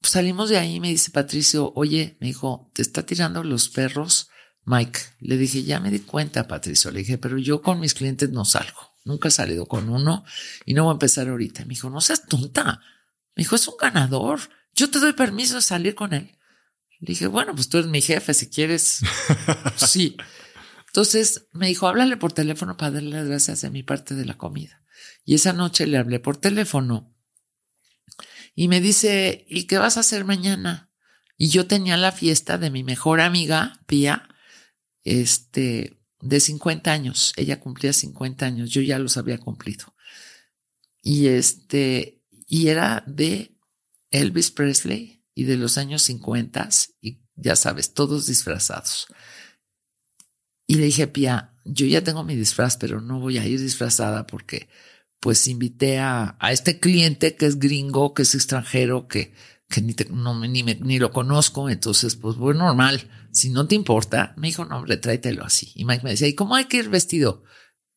pues 0.00 0.12
salimos 0.12 0.50
de 0.50 0.58
ahí 0.58 0.76
y 0.76 0.80
me 0.80 0.88
dice 0.88 1.10
Patricio, 1.10 1.72
oye, 1.74 2.16
me 2.20 2.28
dijo, 2.28 2.70
te 2.74 2.82
está 2.82 3.04
tirando 3.04 3.42
los 3.44 3.68
perros 3.68 4.28
Mike. 4.66 5.00
Le 5.20 5.38
dije, 5.38 5.62
ya 5.64 5.80
me 5.80 5.90
di 5.90 6.00
cuenta, 6.00 6.46
Patricio. 6.46 6.90
Le 6.90 6.98
dije, 6.98 7.16
pero 7.16 7.38
yo 7.38 7.62
con 7.62 7.80
mis 7.80 7.94
clientes 7.94 8.30
no 8.30 8.44
salgo. 8.44 8.94
Nunca 9.04 9.28
he 9.28 9.30
salido 9.30 9.66
con 9.66 9.88
uno 9.88 10.24
y 10.66 10.74
no 10.74 10.84
voy 10.84 10.90
a 10.90 10.94
empezar 10.94 11.28
ahorita. 11.28 11.62
Me 11.62 11.70
dijo, 11.70 11.88
no 11.88 12.00
seas 12.00 12.26
tonta. 12.26 12.82
Me 13.34 13.42
dijo, 13.42 13.56
es 13.56 13.66
un 13.66 13.76
ganador 13.80 14.40
yo 14.76 14.90
te 14.90 15.00
doy 15.00 15.14
permiso 15.14 15.56
de 15.56 15.62
salir 15.62 15.94
con 15.94 16.12
él. 16.12 16.30
Le 17.00 17.06
dije, 17.08 17.26
bueno, 17.26 17.54
pues 17.54 17.68
tú 17.68 17.78
eres 17.78 17.90
mi 17.90 18.02
jefe, 18.02 18.34
si 18.34 18.48
quieres. 18.48 19.00
sí. 19.76 20.16
Entonces 20.88 21.48
me 21.52 21.66
dijo, 21.66 21.88
háblale 21.88 22.18
por 22.18 22.32
teléfono 22.32 22.76
para 22.76 22.92
darle 22.92 23.10
las 23.10 23.26
gracias 23.26 23.62
de 23.62 23.70
mi 23.70 23.82
parte 23.82 24.14
de 24.14 24.26
la 24.26 24.36
comida. 24.36 24.82
Y 25.24 25.34
esa 25.34 25.54
noche 25.54 25.86
le 25.86 25.96
hablé 25.96 26.20
por 26.20 26.36
teléfono 26.36 27.14
y 28.54 28.68
me 28.68 28.80
dice, 28.80 29.46
¿y 29.48 29.64
qué 29.64 29.78
vas 29.78 29.96
a 29.96 30.00
hacer 30.00 30.24
mañana? 30.24 30.90
Y 31.38 31.48
yo 31.48 31.66
tenía 31.66 31.96
la 31.96 32.12
fiesta 32.12 32.58
de 32.58 32.70
mi 32.70 32.84
mejor 32.84 33.20
amiga, 33.20 33.80
Pía, 33.86 34.28
este, 35.06 36.00
de 36.20 36.40
50 36.40 36.92
años. 36.92 37.32
Ella 37.36 37.60
cumplía 37.60 37.92
50 37.92 38.44
años, 38.44 38.70
yo 38.70 38.82
ya 38.82 38.98
los 38.98 39.16
había 39.16 39.38
cumplido. 39.38 39.94
Y 41.00 41.28
este, 41.28 42.20
y 42.46 42.68
era 42.68 43.04
de 43.06 43.56
Elvis 44.10 44.50
Presley 44.50 45.24
y 45.34 45.44
de 45.44 45.56
los 45.56 45.78
años 45.78 46.02
50 46.02 46.68
y 47.00 47.20
ya 47.36 47.54
sabes, 47.54 47.94
todos 47.94 48.26
disfrazados. 48.26 49.06
Y 50.66 50.76
le 50.76 50.86
dije, 50.86 51.06
Pia, 51.06 51.54
yo 51.64 51.86
ya 51.86 52.02
tengo 52.02 52.24
mi 52.24 52.34
disfraz, 52.34 52.76
pero 52.76 53.00
no 53.00 53.20
voy 53.20 53.38
a 53.38 53.46
ir 53.46 53.60
disfrazada 53.60 54.26
porque 54.26 54.68
pues 55.20 55.46
invité 55.46 55.98
a, 55.98 56.36
a 56.40 56.52
este 56.52 56.80
cliente 56.80 57.36
que 57.36 57.46
es 57.46 57.58
gringo, 57.60 58.12
que 58.12 58.22
es 58.22 58.34
extranjero, 58.34 59.06
que, 59.06 59.32
que 59.68 59.80
ni, 59.80 59.94
no, 60.10 60.38
ni, 60.40 60.62
ni 60.62 60.98
lo 60.98 61.10
conozco, 61.10 61.68
entonces 61.68 62.16
pues 62.16 62.36
bueno, 62.36 62.64
normal, 62.66 63.10
si 63.32 63.50
no 63.50 63.66
te 63.66 63.74
importa, 63.74 64.34
me 64.36 64.48
dijo, 64.48 64.64
no, 64.64 64.78
hombre, 64.78 64.96
tráetelo 64.96 65.44
así. 65.44 65.72
Y 65.74 65.84
Mike 65.84 66.04
me 66.04 66.10
decía, 66.10 66.28
¿y 66.28 66.34
cómo 66.34 66.54
hay 66.54 66.66
que 66.66 66.78
ir 66.78 66.88
vestido? 66.88 67.42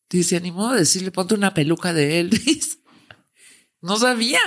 Dice, 0.09 0.41
ni 0.41 0.51
modo 0.51 0.73
de 0.73 0.79
decirle, 0.79 1.11
ponte 1.11 1.35
una 1.35 1.53
peluca 1.53 1.93
de 1.93 2.19
Elvis 2.19 2.79
no 3.81 3.97
sabía. 3.97 4.39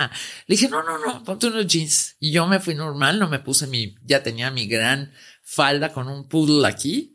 Le 0.46 0.56
dije, 0.56 0.68
no, 0.68 0.82
no, 0.82 0.98
no, 0.98 1.22
ponte 1.24 1.46
unos 1.46 1.66
jeans. 1.66 2.16
Y 2.18 2.32
yo 2.32 2.46
me 2.46 2.60
fui 2.60 2.74
normal, 2.74 3.18
no 3.18 3.28
me 3.28 3.38
puse 3.38 3.66
mi, 3.66 3.94
ya 4.02 4.22
tenía 4.22 4.50
mi 4.50 4.66
gran 4.66 5.12
falda 5.42 5.92
con 5.92 6.08
un 6.08 6.28
poodle 6.28 6.66
aquí. 6.66 7.14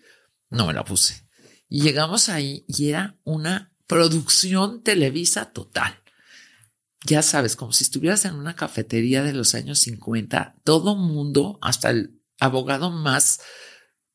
No 0.50 0.68
me 0.68 0.74
la 0.74 0.86
puse. 0.86 1.28
Y 1.70 1.82
llegamos 1.82 2.30
ahí 2.30 2.64
y 2.68 2.90
era 2.90 3.18
una 3.24 3.74
producción 3.88 4.82
televisa 4.82 5.52
total. 5.52 6.02
Ya 7.08 7.22
sabes, 7.22 7.56
como 7.56 7.72
si 7.72 7.86
estuvieras 7.86 8.26
en 8.26 8.36
una 8.36 8.56
cafetería 8.56 9.24
de 9.24 9.34
los 9.34 9.56
años 9.56 9.80
50, 9.80 10.56
todo 10.66 10.96
mundo, 10.96 11.58
hasta 11.62 11.90
el 11.90 12.22
abogado 12.38 12.92
más 12.92 13.40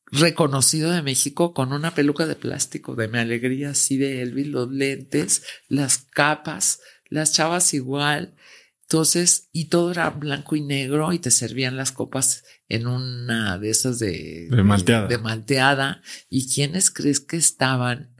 reconocido 0.05 0.91
de 0.91 1.01
México 1.01 1.55
con 1.55 1.73
una 1.73 1.95
peluca 1.95 2.27
de 2.27 2.35
plástico 2.35 2.95
de 2.95 3.07
mi 3.07 3.17
alegría 3.17 3.71
así 3.71 3.97
de 3.97 4.21
Elvis, 4.21 4.47
los 4.47 4.71
lentes, 4.71 5.43
las 5.67 5.97
capas, 5.97 6.81
las 7.09 7.33
chavas 7.33 7.73
igual. 7.73 8.35
Entonces, 8.83 9.49
y 9.51 9.65
todo 9.65 9.91
era 9.91 10.11
blanco 10.11 10.55
y 10.55 10.61
negro 10.61 11.13
y 11.13 11.19
te 11.19 11.31
servían 11.31 11.77
las 11.77 11.91
copas 11.91 12.43
en 12.67 12.85
una 12.85 13.57
de 13.57 13.71
esas 13.71 13.97
de, 13.97 14.49
de 14.51 14.63
malteada. 14.63 15.07
De, 15.07 15.17
malteada. 15.17 16.01
¿Y 16.29 16.47
quiénes 16.47 16.91
crees 16.91 17.19
que 17.19 17.37
estaban 17.37 18.15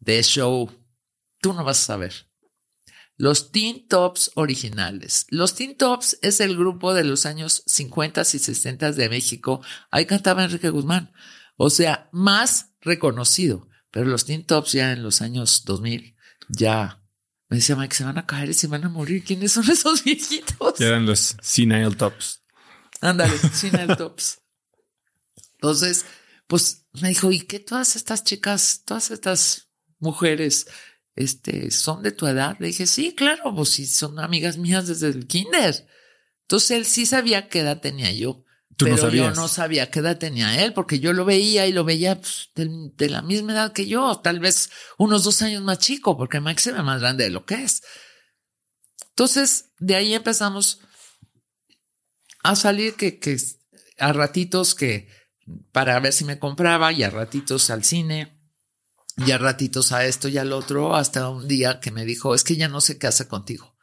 de 0.00 0.22
show? 0.22 0.70
Tú 1.40 1.54
no 1.54 1.64
vas 1.64 1.80
a 1.80 1.86
saber. 1.86 2.27
Los 3.18 3.52
Teen 3.52 3.86
Tops 3.88 4.30
originales. 4.36 5.26
Los 5.28 5.54
Teen 5.54 5.76
Tops 5.76 6.18
es 6.22 6.40
el 6.40 6.56
grupo 6.56 6.94
de 6.94 7.04
los 7.04 7.26
años 7.26 7.62
50 7.66 8.22
y 8.22 8.24
60 8.24 8.92
de 8.92 9.08
México. 9.08 9.60
Ahí 9.90 10.06
cantaba 10.06 10.44
Enrique 10.44 10.70
Guzmán. 10.70 11.12
O 11.56 11.68
sea, 11.68 12.08
más 12.12 12.70
reconocido. 12.80 13.68
Pero 13.90 14.06
los 14.06 14.24
Teen 14.24 14.46
Tops 14.46 14.72
ya 14.72 14.92
en 14.92 15.02
los 15.02 15.20
años 15.20 15.64
2000 15.64 16.14
ya 16.48 17.02
me 17.48 17.56
decía 17.56 17.76
Mike, 17.76 17.94
se 17.94 18.04
van 18.04 18.18
a 18.18 18.26
caer 18.26 18.50
y 18.50 18.54
se 18.54 18.66
van 18.66 18.84
a 18.84 18.88
morir. 18.88 19.24
¿Quiénes 19.24 19.52
son 19.52 19.68
esos 19.70 20.04
viejitos? 20.04 20.80
eran 20.80 21.06
los 21.06 21.36
senile 21.40 21.90
tops. 21.94 22.42
Ándale, 23.00 23.36
senile 23.52 23.96
tops. 23.96 24.42
Entonces, 25.54 26.04
pues 26.46 26.86
me 27.00 27.08
dijo, 27.08 27.32
¿y 27.32 27.40
qué 27.40 27.58
todas 27.58 27.96
estas 27.96 28.22
chicas, 28.22 28.82
todas 28.84 29.10
estas 29.10 29.70
mujeres, 29.98 30.66
este, 31.22 31.70
son 31.70 32.02
de 32.02 32.12
tu 32.12 32.26
edad? 32.26 32.56
Le 32.58 32.68
dije, 32.68 32.86
sí, 32.86 33.14
claro, 33.14 33.54
pues 33.54 33.70
sí, 33.70 33.86
son 33.86 34.18
amigas 34.18 34.56
mías 34.56 34.86
desde 34.86 35.08
el 35.08 35.26
kinder. 35.26 35.86
Entonces 36.42 36.70
él 36.72 36.86
sí 36.86 37.06
sabía 37.06 37.48
qué 37.48 37.60
edad 37.60 37.80
tenía 37.80 38.10
yo 38.12 38.44
pero 38.78 39.10
yo 39.10 39.30
no 39.32 39.48
sabía 39.48 39.90
qué 39.90 39.98
edad 39.98 40.18
tenía 40.18 40.62
él, 40.64 40.72
porque 40.72 41.00
yo 41.00 41.12
lo 41.12 41.24
veía 41.24 41.66
y 41.66 41.72
lo 41.72 41.84
veía 41.84 42.20
pues, 42.20 42.50
de, 42.54 43.10
la 43.10 43.22
misma 43.22 43.52
edad 43.52 43.72
que 43.72 43.86
yo, 43.86 44.20
tal 44.22 44.38
vez 44.38 44.70
unos 44.98 45.24
dos 45.24 45.42
años 45.42 45.62
más 45.62 45.78
chico, 45.78 46.16
porque 46.16 46.40
Mike 46.40 46.60
se 46.60 46.72
ve 46.72 46.82
más 46.82 47.00
grande 47.00 47.24
de 47.24 47.30
lo 47.30 47.44
que 47.44 47.64
es. 47.64 47.82
Entonces, 49.10 49.70
de 49.78 49.96
ahí 49.96 50.14
empezamos 50.14 50.80
a 52.44 52.54
salir 52.54 52.94
que, 52.94 53.18
que 53.18 53.36
a 53.98 54.12
ratitos 54.12 54.76
que 54.76 55.08
para 55.72 55.98
ver 55.98 56.12
si 56.12 56.24
me 56.24 56.38
compraba 56.38 56.92
y 56.92 57.02
a 57.02 57.10
ratitos 57.10 57.70
al 57.70 57.82
cine 57.82 58.37
y 59.26 59.32
a 59.32 59.38
ratitos 59.38 59.92
a 59.92 60.04
esto 60.06 60.28
y 60.28 60.38
al 60.38 60.52
otro, 60.52 60.94
hasta 60.94 61.28
un 61.28 61.48
día 61.48 61.80
que 61.80 61.90
me 61.90 62.04
dijo, 62.04 62.34
es 62.34 62.44
que 62.44 62.56
ya 62.56 62.68
no 62.68 62.78
qué 62.80 63.06
hacer 63.06 63.28
contigo. 63.28 63.76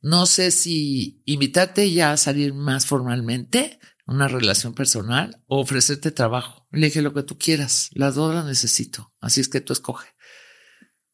No 0.00 0.24
sé 0.26 0.50
si 0.50 1.22
invitarte 1.26 1.92
ya 1.92 2.12
a 2.12 2.16
salir 2.16 2.54
más 2.54 2.86
formalmente 2.86 3.78
una 4.06 4.26
relación 4.26 4.74
personal 4.74 5.42
o 5.46 5.60
ofrecerte 5.60 6.10
trabajo. 6.10 6.66
Le 6.72 6.86
dije 6.86 7.02
lo 7.02 7.12
que 7.12 7.22
tú 7.22 7.38
quieras, 7.38 7.90
las 7.92 8.14
dos 8.14 8.34
las 8.34 8.44
necesito, 8.44 9.14
así 9.20 9.40
es 9.40 9.48
que 9.48 9.60
tú 9.60 9.72
escoge. 9.72 10.08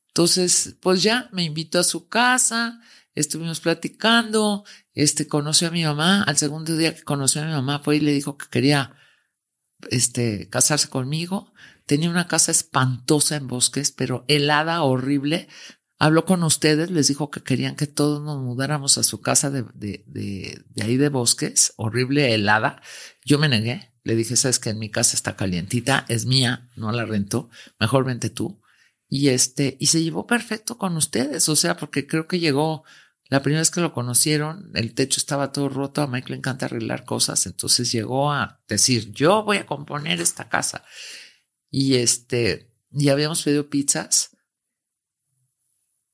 Entonces, 0.09 0.77
pues 0.81 1.03
ya 1.03 1.29
me 1.33 1.43
invitó 1.43 1.79
a 1.79 1.85
su 1.85 2.09
casa, 2.09 2.81
estuvimos 3.15 3.61
platicando, 3.61 4.65
este 4.95 5.27
conoció 5.27 5.69
a 5.69 5.73
mi 5.73 5.85
mamá, 5.85 6.23
al 6.23 6.39
segundo 6.39 6.77
día 6.77 6.95
que 6.95 7.03
conoció 7.03 7.43
a 7.43 7.47
mi 7.47 7.53
mamá 7.53 7.81
fue 7.81 7.97
y 7.97 8.01
le 8.01 8.13
dijo 8.13 8.39
que 8.39 8.47
quería 8.49 8.95
este 9.91 10.49
casarse 10.49 10.89
conmigo. 10.89 11.53
Tenía 11.87 12.11
una 12.11 12.29
casa 12.29 12.51
espantosa 12.51 13.37
en 13.37 13.47
bosques, 13.47 13.93
pero 13.93 14.25
helada, 14.29 14.83
horrible, 14.83 15.49
habló 15.99 16.25
con 16.25 16.43
ustedes, 16.43 16.91
les 16.91 17.09
dijo 17.09 17.31
que 17.31 17.43
querían 17.43 17.77
que 17.77 17.87
todos 17.87 18.23
nos 18.23 18.43
mudáramos 18.43 18.99
a 18.99 19.03
su 19.03 19.21
casa 19.21 19.51
de, 19.51 19.63
de, 19.75 20.05
de, 20.07 20.63
de, 20.69 20.83
ahí 20.83 20.97
de 20.97 21.09
bosques, 21.09 21.73
horrible, 21.77 22.35
helada. 22.35 22.83
Yo 23.25 23.39
me 23.39 23.49
negué, 23.49 23.93
le 24.03 24.15
dije, 24.15 24.37
sabes 24.37 24.59
que 24.59 24.71
en 24.71 24.79
mi 24.79 24.91
casa 24.91 25.17
está 25.17 25.37
calientita, 25.37 26.05
es 26.09 26.27
mía, 26.27 26.69
no 26.77 26.93
la 26.93 27.05
rento, 27.05 27.51
mejor 27.79 28.05
vente 28.05 28.31
tú. 28.31 28.61
Y 29.09 29.29
este, 29.29 29.77
y 29.79 29.87
se 29.87 30.03
llevó 30.03 30.27
perfecto 30.27 30.79
con 30.79 30.97
ustedes, 30.97 31.49
o 31.49 31.57
sea, 31.57 31.77
porque 31.77 32.07
creo 32.07 32.27
que 32.27 32.41
llegó 32.41 32.85
la 33.29 33.43
primera 33.43 33.61
vez 33.61 33.71
que 33.71 33.81
lo 33.81 33.93
conocieron, 33.93 34.71
el 34.75 34.95
techo 34.95 35.19
estaba 35.21 35.53
todo 35.53 35.69
roto, 35.69 36.03
a 36.03 36.07
Mike 36.07 36.31
le 36.31 36.37
encanta 36.37 36.67
arreglar 36.67 37.05
cosas, 37.05 37.47
entonces 37.47 37.91
llegó 37.91 38.33
a 38.33 38.61
decir, 38.69 39.13
yo 39.13 39.43
voy 39.43 39.57
a 39.57 39.67
componer 39.67 40.21
esta 40.21 40.49
casa. 40.49 40.85
Y 41.71 41.97
este, 41.97 42.71
y 42.91 43.09
habíamos 43.09 43.43
pedido 43.43 43.69
pizzas 43.69 44.37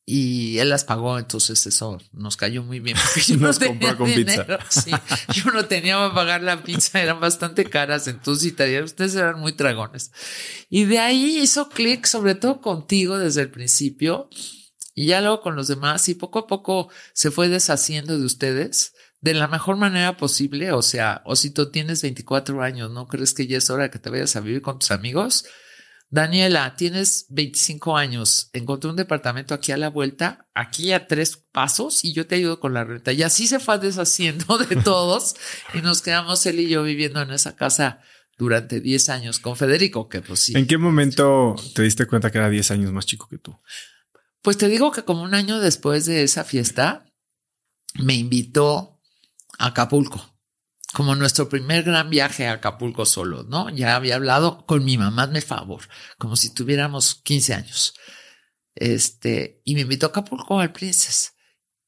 y 0.04 0.58
él 0.58 0.68
las 0.68 0.84
pagó, 0.84 1.16
entonces 1.18 1.64
eso 1.66 1.98
nos 2.12 2.36
cayó 2.36 2.64
muy 2.64 2.80
bien 2.80 2.96
porque 3.02 3.20
yo 3.32 3.36
no 3.36 3.54
tenía 3.54 3.94
dinero. 3.94 4.58
Sí, 4.68 4.90
yo 5.32 5.52
no 5.52 5.64
tenía 5.66 5.96
para 5.96 6.14
pagar 6.14 6.42
la 6.42 6.62
pizza, 6.62 7.00
eran 7.00 7.20
bastante 7.20 7.64
caras, 7.64 8.08
entonces 8.08 8.52
ustedes 8.52 9.14
eran 9.14 9.38
muy 9.38 9.52
dragones. 9.52 10.10
Y 10.68 10.84
de 10.84 10.98
ahí 10.98 11.38
hizo 11.38 11.68
clic, 11.68 12.06
sobre 12.06 12.34
todo 12.34 12.60
contigo 12.60 13.16
desde 13.16 13.42
el 13.42 13.50
principio, 13.50 14.28
y 14.94 15.06
ya 15.06 15.20
luego 15.20 15.40
con 15.40 15.54
los 15.54 15.68
demás, 15.68 16.08
y 16.08 16.14
poco 16.14 16.40
a 16.40 16.46
poco 16.48 16.90
se 17.14 17.30
fue 17.30 17.48
deshaciendo 17.48 18.18
de 18.18 18.26
ustedes 18.26 18.94
de 19.22 19.34
la 19.34 19.48
mejor 19.48 19.76
manera 19.76 20.18
posible. 20.18 20.72
O 20.72 20.82
sea, 20.82 21.22
Osito, 21.24 21.70
tienes 21.70 22.02
24 22.02 22.60
años, 22.60 22.90
¿no 22.90 23.06
crees 23.06 23.32
que 23.32 23.46
ya 23.46 23.56
es 23.56 23.70
hora 23.70 23.90
que 23.90 23.98
te 23.98 24.10
vayas 24.10 24.36
a 24.36 24.40
vivir 24.40 24.60
con 24.60 24.78
tus 24.78 24.90
amigos? 24.90 25.46
Daniela, 26.10 26.76
tienes 26.76 27.24
25 27.30 27.96
años, 27.96 28.50
encontré 28.52 28.90
un 28.90 28.96
departamento 28.96 29.54
aquí 29.54 29.72
a 29.72 29.78
la 29.78 29.88
vuelta, 29.88 30.46
aquí 30.52 30.92
a 30.92 31.06
tres 31.06 31.38
pasos 31.38 32.04
y 32.04 32.12
yo 32.12 32.26
te 32.26 32.34
ayudo 32.34 32.60
con 32.60 32.74
la 32.74 32.84
renta. 32.84 33.12
Y 33.12 33.22
así 33.22 33.46
se 33.46 33.60
fue 33.60 33.78
deshaciendo 33.78 34.58
de 34.58 34.76
todos 34.84 35.36
y 35.72 35.80
nos 35.80 36.02
quedamos 36.02 36.44
él 36.44 36.60
y 36.60 36.68
yo 36.68 36.82
viviendo 36.82 37.22
en 37.22 37.30
esa 37.30 37.56
casa 37.56 38.02
durante 38.36 38.80
10 38.80 39.08
años 39.08 39.38
con 39.38 39.56
Federico, 39.56 40.08
que 40.08 40.20
pues 40.20 40.40
sí. 40.40 40.52
¿En 40.54 40.66
qué 40.66 40.76
momento 40.76 41.54
te 41.74 41.82
diste 41.82 42.06
cuenta 42.06 42.30
que 42.30 42.38
era 42.38 42.50
10 42.50 42.72
años 42.72 42.92
más 42.92 43.06
chico 43.06 43.26
que 43.30 43.38
tú? 43.38 43.58
Pues 44.42 44.58
te 44.58 44.68
digo 44.68 44.90
que 44.90 45.04
como 45.04 45.22
un 45.22 45.34
año 45.34 45.60
después 45.60 46.04
de 46.04 46.24
esa 46.24 46.44
fiesta, 46.44 47.06
me 47.94 48.14
invitó 48.14 48.91
Acapulco 49.66 50.32
como 50.92 51.14
nuestro 51.14 51.48
primer 51.48 51.84
gran 51.84 52.10
viaje 52.10 52.46
a 52.46 52.52
Acapulco 52.52 53.06
solo, 53.06 53.44
¿no? 53.44 53.70
Ya 53.70 53.96
había 53.96 54.16
hablado 54.16 54.64
con 54.66 54.84
mi 54.84 54.98
mamá, 54.98 55.26
me 55.26 55.40
favor, 55.40 55.82
como 56.18 56.36
si 56.36 56.52
tuviéramos 56.52 57.14
15 57.16 57.54
años. 57.54 57.94
Este, 58.74 59.62
y 59.64 59.74
me 59.74 59.82
invitó 59.82 60.06
a 60.06 60.08
Acapulco 60.10 60.60
al 60.60 60.72
Princess. 60.72 61.34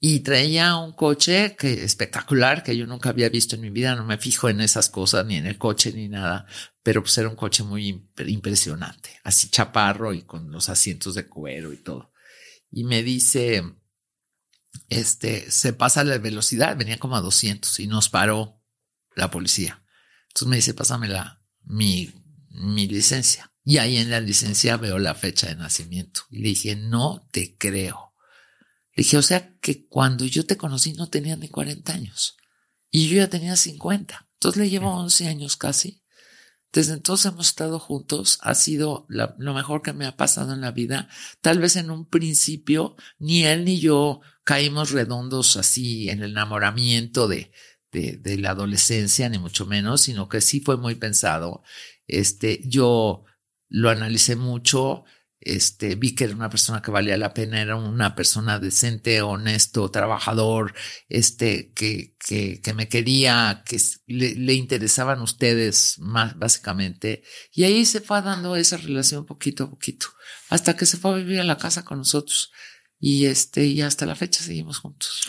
Y 0.01 0.20
traía 0.20 0.76
un 0.76 0.92
coche 0.92 1.56
que 1.56 1.84
espectacular 1.84 2.62
que 2.62 2.76
yo 2.76 2.86
nunca 2.86 3.09
había 3.09 3.30
visto 3.30 3.55
en 3.56 3.62
mi 3.62 3.70
vida. 3.70 3.94
No 3.94 4.05
me 4.05 4.18
fijo 4.18 4.51
en 4.51 4.60
esas 4.60 4.90
cosas, 4.90 5.24
ni 5.24 5.36
en 5.36 5.46
el 5.46 5.56
coche, 5.56 5.92
ni 5.94 6.09
nada. 6.09 6.46
Pero 6.82 7.02
pues 7.02 7.16
era 7.16 7.28
un 7.28 7.36
coche 7.36 7.62
muy 7.62 8.10
impresionante, 8.26 9.18
así 9.22 9.48
chaparro 9.48 10.12
y 10.12 10.22
con 10.22 10.51
los 10.51 10.68
asientos 10.68 11.14
de 11.14 11.26
cuero 11.26 11.72
y 11.72 11.78
todo. 11.78 12.12
Y 12.70 12.84
me 12.84 13.02
dice, 13.02 13.62
este, 14.88 15.51
se 15.51 15.72
pasa 15.72 16.05
la 16.05 16.18
velocidad, 16.18 16.76
venía 16.76 16.98
como 16.98 17.16
a 17.16 17.20
200 17.20 17.80
y 17.80 17.86
nos 17.86 18.09
paró 18.09 18.60
la 19.14 19.30
policía. 19.30 19.84
Entonces 20.28 20.48
me 20.48 20.56
dice, 20.56 20.74
pásame 20.74 21.09
la, 21.09 21.42
mi, 21.62 22.12
mi 22.51 22.86
licencia. 22.88 23.52
Y 23.64 23.78
ahí 23.78 23.96
en 23.96 24.10
la 24.10 24.20
licencia 24.20 24.76
veo 24.76 24.98
la 24.98 25.14
fecha 25.14 25.48
de 25.48 25.56
nacimiento. 25.56 26.22
Y 26.30 26.38
le 26.38 26.48
dije, 26.48 26.76
no 26.76 27.26
te 27.30 27.56
creo. 27.56 28.14
Le 28.94 29.02
dije, 29.02 29.16
o 29.16 29.22
sea 29.22 29.56
que 29.60 29.86
cuando 29.86 30.24
yo 30.26 30.44
te 30.44 30.56
conocí 30.56 30.92
no 30.92 31.09
tenía 31.09 31.36
ni 31.36 31.48
40 31.48 31.92
años. 31.92 32.36
Y 32.90 33.09
yo 33.09 33.16
ya 33.16 33.30
tenía 33.30 33.56
50. 33.56 34.28
Entonces 34.34 34.60
le 34.60 34.70
llevo 34.70 34.90
11 34.90 35.28
años 35.28 35.56
casi. 35.56 36.02
Desde 36.72 36.92
entonces 36.92 37.32
hemos 37.32 37.46
estado 37.46 37.78
juntos. 37.78 38.38
Ha 38.42 38.55
sido 38.55 39.06
lo 39.09 39.55
mejor 39.55 39.80
que 39.80 39.92
me 39.92 40.06
ha 40.06 40.16
pasado 40.16 40.52
en 40.52 40.60
la 40.60 40.72
vida. 40.72 41.09
Tal 41.40 41.59
vez 41.59 41.76
en 41.76 41.90
un 41.90 42.05
principio 42.06 42.96
ni 43.18 43.44
él 43.44 43.64
ni 43.64 43.80
yo 43.80 44.20
caímos 44.45 44.91
redondos 44.91 45.57
así 45.57 46.11
en 46.11 46.23
el 46.23 46.33
enamoramiento 46.33 47.27
de, 47.29 47.51
de, 47.91 48.39
la 48.39 48.51
adolescencia, 48.51 49.29
ni 49.29 49.39
mucho 49.39 49.66
menos, 49.66 50.03
sino 50.03 50.29
que 50.29 50.41
sí 50.41 50.61
fue 50.61 50.77
muy 50.77 50.95
pensado. 50.97 51.62
Este, 52.07 52.61
yo 52.66 53.25
lo 53.69 53.91
analicé 53.91 54.37
mucho, 54.37 55.05
este, 55.41 55.95
vi 55.95 56.15
que 56.15 56.25
era 56.25 56.35
una 56.35 56.51
persona 56.51 56.83
que 56.83 56.91
valía 56.91 57.16
la 57.16 57.35
pena, 57.35 57.61
era 57.61 57.77
una 57.77 58.15
persona 58.15 58.59
decente, 58.59 59.23
honesto, 59.23 59.91
trabajador, 59.91 60.75
este, 61.09 61.73
que, 61.73 62.16
que, 62.19 62.61
que 62.61 62.75
me 62.75 62.89
quería, 62.89 63.62
que 63.66 63.79
le, 64.07 64.35
le, 64.35 64.55
interesaban 64.55 65.21
ustedes 65.23 65.99
más, 65.99 66.39
básicamente. 66.39 67.23
Y 67.53 67.65
ahí 67.65 67.85
se 67.85 68.01
fue 68.01 68.23
dando 68.23 68.57
esa 68.57 68.77
relación 68.77 69.27
poquito 69.27 69.65
a 69.65 69.71
poquito, 69.71 70.09
hasta 70.51 70.77
que 70.77 70.87
se 70.87 70.97
fue 70.97 71.12
a 71.12 71.16
vivir 71.16 71.41
a 71.41 71.45
la 71.45 71.59
casa 71.59 71.85
con 71.85 71.99
nosotros. 71.99 72.51
Y 73.06 73.26
este, 73.26 73.66
y 73.66 73.82
hasta 73.82 74.06
la 74.06 74.14
fecha 74.14 74.43
seguimos 74.43 74.78
juntos. 74.78 75.26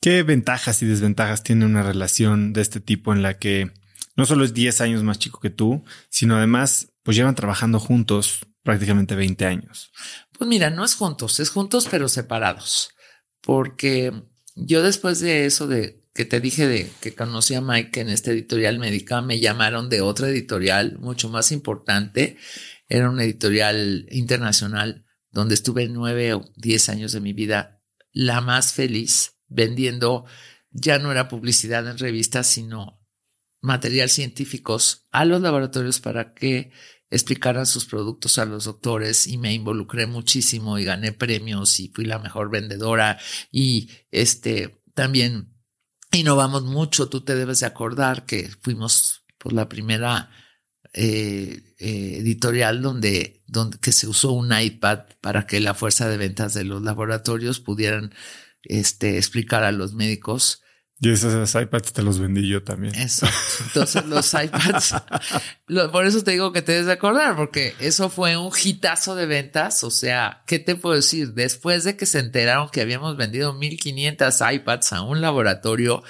¿Qué 0.00 0.22
ventajas 0.22 0.80
y 0.82 0.86
desventajas 0.86 1.42
tiene 1.42 1.66
una 1.66 1.82
relación 1.82 2.54
de 2.54 2.62
este 2.62 2.80
tipo 2.80 3.12
en 3.12 3.20
la 3.20 3.38
que 3.38 3.70
no 4.16 4.24
solo 4.24 4.42
es 4.42 4.54
10 4.54 4.80
años 4.80 5.02
más 5.02 5.18
chico 5.18 5.38
que 5.38 5.50
tú, 5.50 5.84
sino 6.08 6.38
además 6.38 6.94
pues 7.02 7.18
llevan 7.18 7.34
trabajando 7.34 7.78
juntos 7.78 8.46
prácticamente 8.62 9.16
20 9.16 9.44
años? 9.44 9.92
Pues 10.32 10.48
mira, 10.48 10.70
no 10.70 10.82
es 10.82 10.94
juntos, 10.94 11.40
es 11.40 11.50
juntos 11.50 11.88
pero 11.90 12.08
separados, 12.08 12.88
porque 13.42 14.14
yo 14.54 14.82
después 14.82 15.20
de 15.20 15.44
eso 15.44 15.66
de 15.66 16.02
que 16.14 16.24
te 16.24 16.40
dije 16.40 16.66
de 16.66 16.90
que 17.02 17.14
conocí 17.14 17.52
a 17.52 17.60
Mike 17.60 18.00
en 18.00 18.08
este 18.08 18.30
editorial 18.30 18.78
médica, 18.78 19.20
me 19.20 19.40
llamaron 19.40 19.90
de 19.90 20.00
otra 20.00 20.30
editorial 20.30 20.96
mucho 20.98 21.28
más 21.28 21.52
importante, 21.52 22.38
era 22.88 23.10
una 23.10 23.24
editorial 23.24 24.06
internacional 24.10 25.04
donde 25.30 25.54
estuve 25.54 25.88
nueve 25.88 26.34
o 26.34 26.44
diez 26.56 26.88
años 26.88 27.12
de 27.12 27.20
mi 27.20 27.32
vida, 27.32 27.82
la 28.12 28.40
más 28.40 28.72
feliz 28.72 29.38
vendiendo, 29.48 30.24
ya 30.70 30.98
no 30.98 31.10
era 31.10 31.28
publicidad 31.28 31.88
en 31.88 31.98
revistas, 31.98 32.46
sino 32.46 33.00
material 33.60 34.08
científicos 34.08 35.06
a 35.10 35.24
los 35.24 35.40
laboratorios 35.40 36.00
para 36.00 36.34
que 36.34 36.72
explicaran 37.10 37.66
sus 37.66 37.84
productos 37.84 38.38
a 38.38 38.44
los 38.44 38.64
doctores 38.64 39.26
y 39.26 39.36
me 39.36 39.52
involucré 39.52 40.06
muchísimo 40.06 40.78
y 40.78 40.84
gané 40.84 41.12
premios 41.12 41.80
y 41.80 41.88
fui 41.88 42.04
la 42.04 42.20
mejor 42.20 42.50
vendedora 42.50 43.18
y 43.50 43.90
este 44.10 44.82
también 44.94 45.52
innovamos 46.12 46.62
mucho. 46.62 47.08
Tú 47.08 47.22
te 47.22 47.34
debes 47.34 47.60
de 47.60 47.66
acordar 47.66 48.26
que 48.26 48.48
fuimos 48.60 49.24
por 49.38 49.52
la 49.52 49.68
primera 49.68 50.30
eh, 50.92 51.62
eh, 51.78 52.16
editorial 52.18 52.82
donde, 52.82 53.42
donde 53.46 53.78
que 53.78 53.92
se 53.92 54.08
usó 54.08 54.32
un 54.32 54.52
iPad 54.52 55.00
para 55.20 55.46
que 55.46 55.60
la 55.60 55.74
fuerza 55.74 56.08
de 56.08 56.16
ventas 56.16 56.52
de 56.54 56.64
los 56.64 56.82
laboratorios 56.82 57.60
pudieran 57.60 58.12
este, 58.64 59.16
explicar 59.16 59.62
a 59.62 59.72
los 59.72 59.94
médicos. 59.94 60.62
Y 61.02 61.10
esos 61.10 61.54
iPads 61.54 61.94
te 61.94 62.02
los 62.02 62.18
vendí 62.18 62.46
yo 62.46 62.62
también. 62.62 62.94
Eso. 62.94 63.26
Entonces 63.64 64.04
los 64.04 64.34
iPads, 64.34 64.96
por 65.90 66.04
eso 66.04 66.22
te 66.22 66.32
digo 66.32 66.52
que 66.52 66.60
te 66.60 66.72
debes 66.72 66.88
de 66.88 66.92
acordar, 66.92 67.36
porque 67.36 67.74
eso 67.78 68.10
fue 68.10 68.36
un 68.36 68.50
hitazo 68.62 69.14
de 69.14 69.26
ventas. 69.26 69.82
O 69.84 69.90
sea, 69.90 70.42
¿qué 70.46 70.58
te 70.58 70.74
puedo 70.74 70.96
decir? 70.96 71.32
Después 71.32 71.84
de 71.84 71.96
que 71.96 72.04
se 72.04 72.18
enteraron 72.18 72.68
que 72.68 72.82
habíamos 72.82 73.16
vendido 73.16 73.54
1500 73.54 74.40
iPads 74.52 74.92
a 74.92 75.02
un 75.02 75.22
laboratorio, 75.22 76.02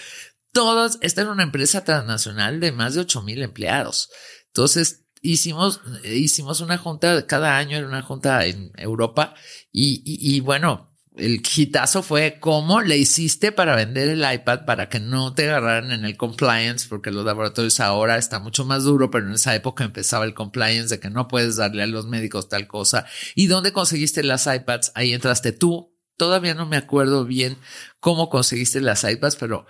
todos, 0.53 0.99
esta 1.03 1.21
era 1.21 1.31
una 1.31 1.45
empresa 1.45 1.85
transnacional 1.85 2.59
de 2.59 2.73
más 2.73 2.95
de 2.95 3.03
8000 3.03 3.43
empleados. 3.43 4.11
Entonces, 4.51 5.05
hicimos, 5.23 5.81
hicimos 6.05 6.61
una 6.61 6.79
junta, 6.79 7.27
cada 7.27 7.57
año 7.57 7.77
era 7.77 7.87
una 7.87 8.03
junta 8.03 8.45
en 8.47 8.73
Europa 8.77 9.35
y, 9.73 10.03
y, 10.05 10.37
y 10.37 10.41
bueno, 10.41 10.91
el 11.17 11.43
hitazo 11.43 12.03
fue 12.03 12.39
cómo 12.41 12.81
le 12.81 12.97
hiciste 12.97 13.53
para 13.53 13.77
vender 13.77 14.09
el 14.09 14.25
iPad 14.33 14.65
para 14.65 14.89
que 14.89 15.01
no 15.01 15.35
te 15.35 15.49
agarraran 15.49 15.93
en 15.93 16.05
el 16.05 16.17
compliance, 16.17 16.89
porque 16.89 17.11
los 17.11 17.25
laboratorios 17.25 17.81
ahora 17.81 18.17
está 18.17 18.39
mucho 18.39 18.65
más 18.65 18.85
duro, 18.85 19.11
pero 19.11 19.27
en 19.27 19.35
esa 19.35 19.55
época 19.55 19.85
empezaba 19.85 20.25
el 20.25 20.35
compliance 20.35 20.89
de 20.89 21.01
que 21.01 21.11
no 21.11 21.29
puedes 21.29 21.57
darle 21.57 21.83
a 21.83 21.87
los 21.87 22.07
médicos 22.07 22.49
tal 22.49 22.67
cosa. 22.67 23.07
¿Y 23.35 23.49
dónde 23.49 23.73
conseguiste 23.73 24.23
las 24.23 24.47
iPads? 24.47 24.93
Ahí 24.95 25.13
entraste 25.13 25.53
tú. 25.53 25.95
Todavía 26.17 26.55
no 26.55 26.67
me 26.67 26.77
acuerdo 26.77 27.25
bien 27.25 27.57
cómo 27.99 28.29
conseguiste 28.29 28.81
las 28.81 29.05
iPads, 29.05 29.37
pero 29.37 29.67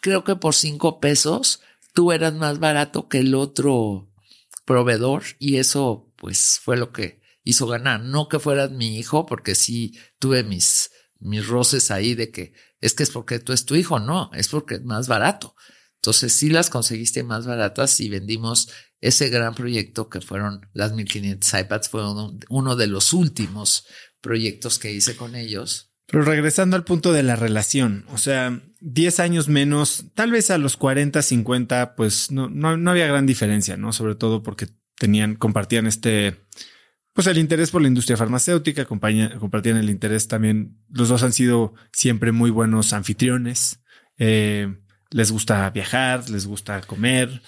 creo 0.00 0.24
que 0.24 0.36
por 0.36 0.54
cinco 0.54 1.00
pesos 1.00 1.60
tú 1.94 2.12
eras 2.12 2.34
más 2.34 2.58
barato 2.58 3.08
que 3.08 3.18
el 3.18 3.34
otro 3.34 4.11
proveedor 4.64 5.22
y 5.38 5.56
eso 5.56 6.12
pues 6.16 6.60
fue 6.62 6.76
lo 6.76 6.92
que 6.92 7.20
hizo 7.44 7.66
ganar. 7.66 8.00
No 8.00 8.28
que 8.28 8.38
fueras 8.38 8.70
mi 8.70 8.98
hijo, 8.98 9.26
porque 9.26 9.54
sí 9.54 9.98
tuve 10.18 10.44
mis, 10.44 10.90
mis 11.18 11.46
roces 11.46 11.90
ahí 11.90 12.14
de 12.14 12.30
que 12.30 12.54
es 12.80 12.94
que 12.94 13.02
es 13.02 13.10
porque 13.10 13.38
tú 13.38 13.52
es 13.52 13.64
tu 13.64 13.74
hijo, 13.76 14.00
no, 14.00 14.30
es 14.34 14.48
porque 14.48 14.76
es 14.76 14.82
más 14.82 15.08
barato. 15.08 15.54
Entonces 15.96 16.32
sí 16.32 16.48
las 16.48 16.68
conseguiste 16.68 17.22
más 17.22 17.46
baratas 17.46 18.00
y 18.00 18.08
vendimos 18.08 18.68
ese 19.00 19.28
gran 19.28 19.54
proyecto 19.54 20.08
que 20.08 20.20
fueron 20.20 20.68
las 20.72 20.92
1500 20.92 21.60
iPads, 21.60 21.88
fue 21.88 22.08
uno, 22.10 22.36
uno 22.48 22.76
de 22.76 22.88
los 22.88 23.12
últimos 23.12 23.86
proyectos 24.20 24.78
que 24.78 24.92
hice 24.92 25.16
con 25.16 25.36
ellos. 25.36 25.91
Pero 26.12 26.24
regresando 26.24 26.76
al 26.76 26.84
punto 26.84 27.14
de 27.14 27.22
la 27.22 27.36
relación, 27.36 28.04
o 28.12 28.18
sea, 28.18 28.60
10 28.80 29.18
años 29.18 29.48
menos, 29.48 30.04
tal 30.14 30.30
vez 30.30 30.50
a 30.50 30.58
los 30.58 30.76
40, 30.76 31.22
50, 31.22 31.96
pues 31.96 32.30
no, 32.30 32.50
no, 32.50 32.76
no 32.76 32.90
había 32.90 33.06
gran 33.06 33.24
diferencia, 33.24 33.78
¿no? 33.78 33.94
Sobre 33.94 34.14
todo 34.14 34.42
porque 34.42 34.68
tenían, 34.98 35.36
compartían 35.36 35.86
este, 35.86 36.36
pues 37.14 37.26
el 37.28 37.38
interés 37.38 37.70
por 37.70 37.80
la 37.80 37.88
industria 37.88 38.18
farmacéutica, 38.18 38.84
compartían 38.84 39.76
el 39.78 39.88
interés 39.88 40.28
también. 40.28 40.76
Los 40.90 41.08
dos 41.08 41.22
han 41.22 41.32
sido 41.32 41.72
siempre 41.94 42.30
muy 42.30 42.50
buenos 42.50 42.92
anfitriones. 42.92 43.82
Eh, 44.18 44.70
les 45.08 45.32
gusta 45.32 45.70
viajar, 45.70 46.28
les 46.28 46.46
gusta 46.46 46.82
comer. 46.82 47.40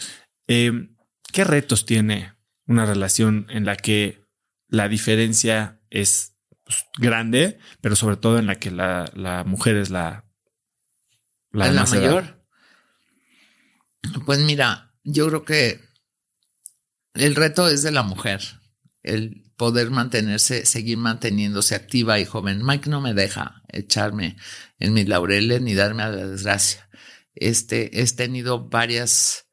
Eh, 0.49 0.89
¿Qué 1.31 1.45
retos 1.45 1.85
tiene 1.85 2.33
una 2.67 2.87
relación 2.87 3.47
en 3.51 3.67
la 3.67 3.77
que 3.77 4.25
la 4.69 4.89
diferencia 4.89 5.83
es 5.91 6.34
pues, 6.65 6.87
grande, 6.99 7.59
pero 7.81 7.97
sobre 7.97 8.17
todo 8.17 8.39
en 8.39 8.47
la 8.47 8.57
que 8.57 8.71
la, 8.71 9.45
mujer 9.47 9.77
es 9.77 9.91
la, 9.91 10.25
la, 11.51 11.71
la 11.73 11.85
mayor. 11.85 12.45
Pues 14.27 14.41
mira, 14.41 14.95
yo 15.03 15.29
creo 15.29 15.45
que 15.45 15.81
el 17.15 17.37
reto 17.37 17.69
es 17.69 17.83
de 17.83 17.93
la 17.93 18.03
mujer, 18.03 18.43
el 19.03 19.45
poder 19.57 19.91
mantenerse, 19.91 20.67
seguir 20.67 20.99
manteniéndose 20.99 21.75
activa 21.75 22.19
y 22.19 22.25
joven. 22.25 22.65
Mike 22.65 22.91
no 22.91 23.01
me 23.01 23.15
deja 23.15 23.63
echarme 23.69 24.37
en 24.79 24.93
mis 24.93 25.09
laureles 25.09 25.61
ni 25.63 25.75
darme 25.75 26.03
a 26.03 26.09
la 26.09 26.27
desgracia. 26.27 26.89
Este, 27.35 28.01
he 28.01 28.07
tenido 28.07 28.69
varias, 28.69 29.44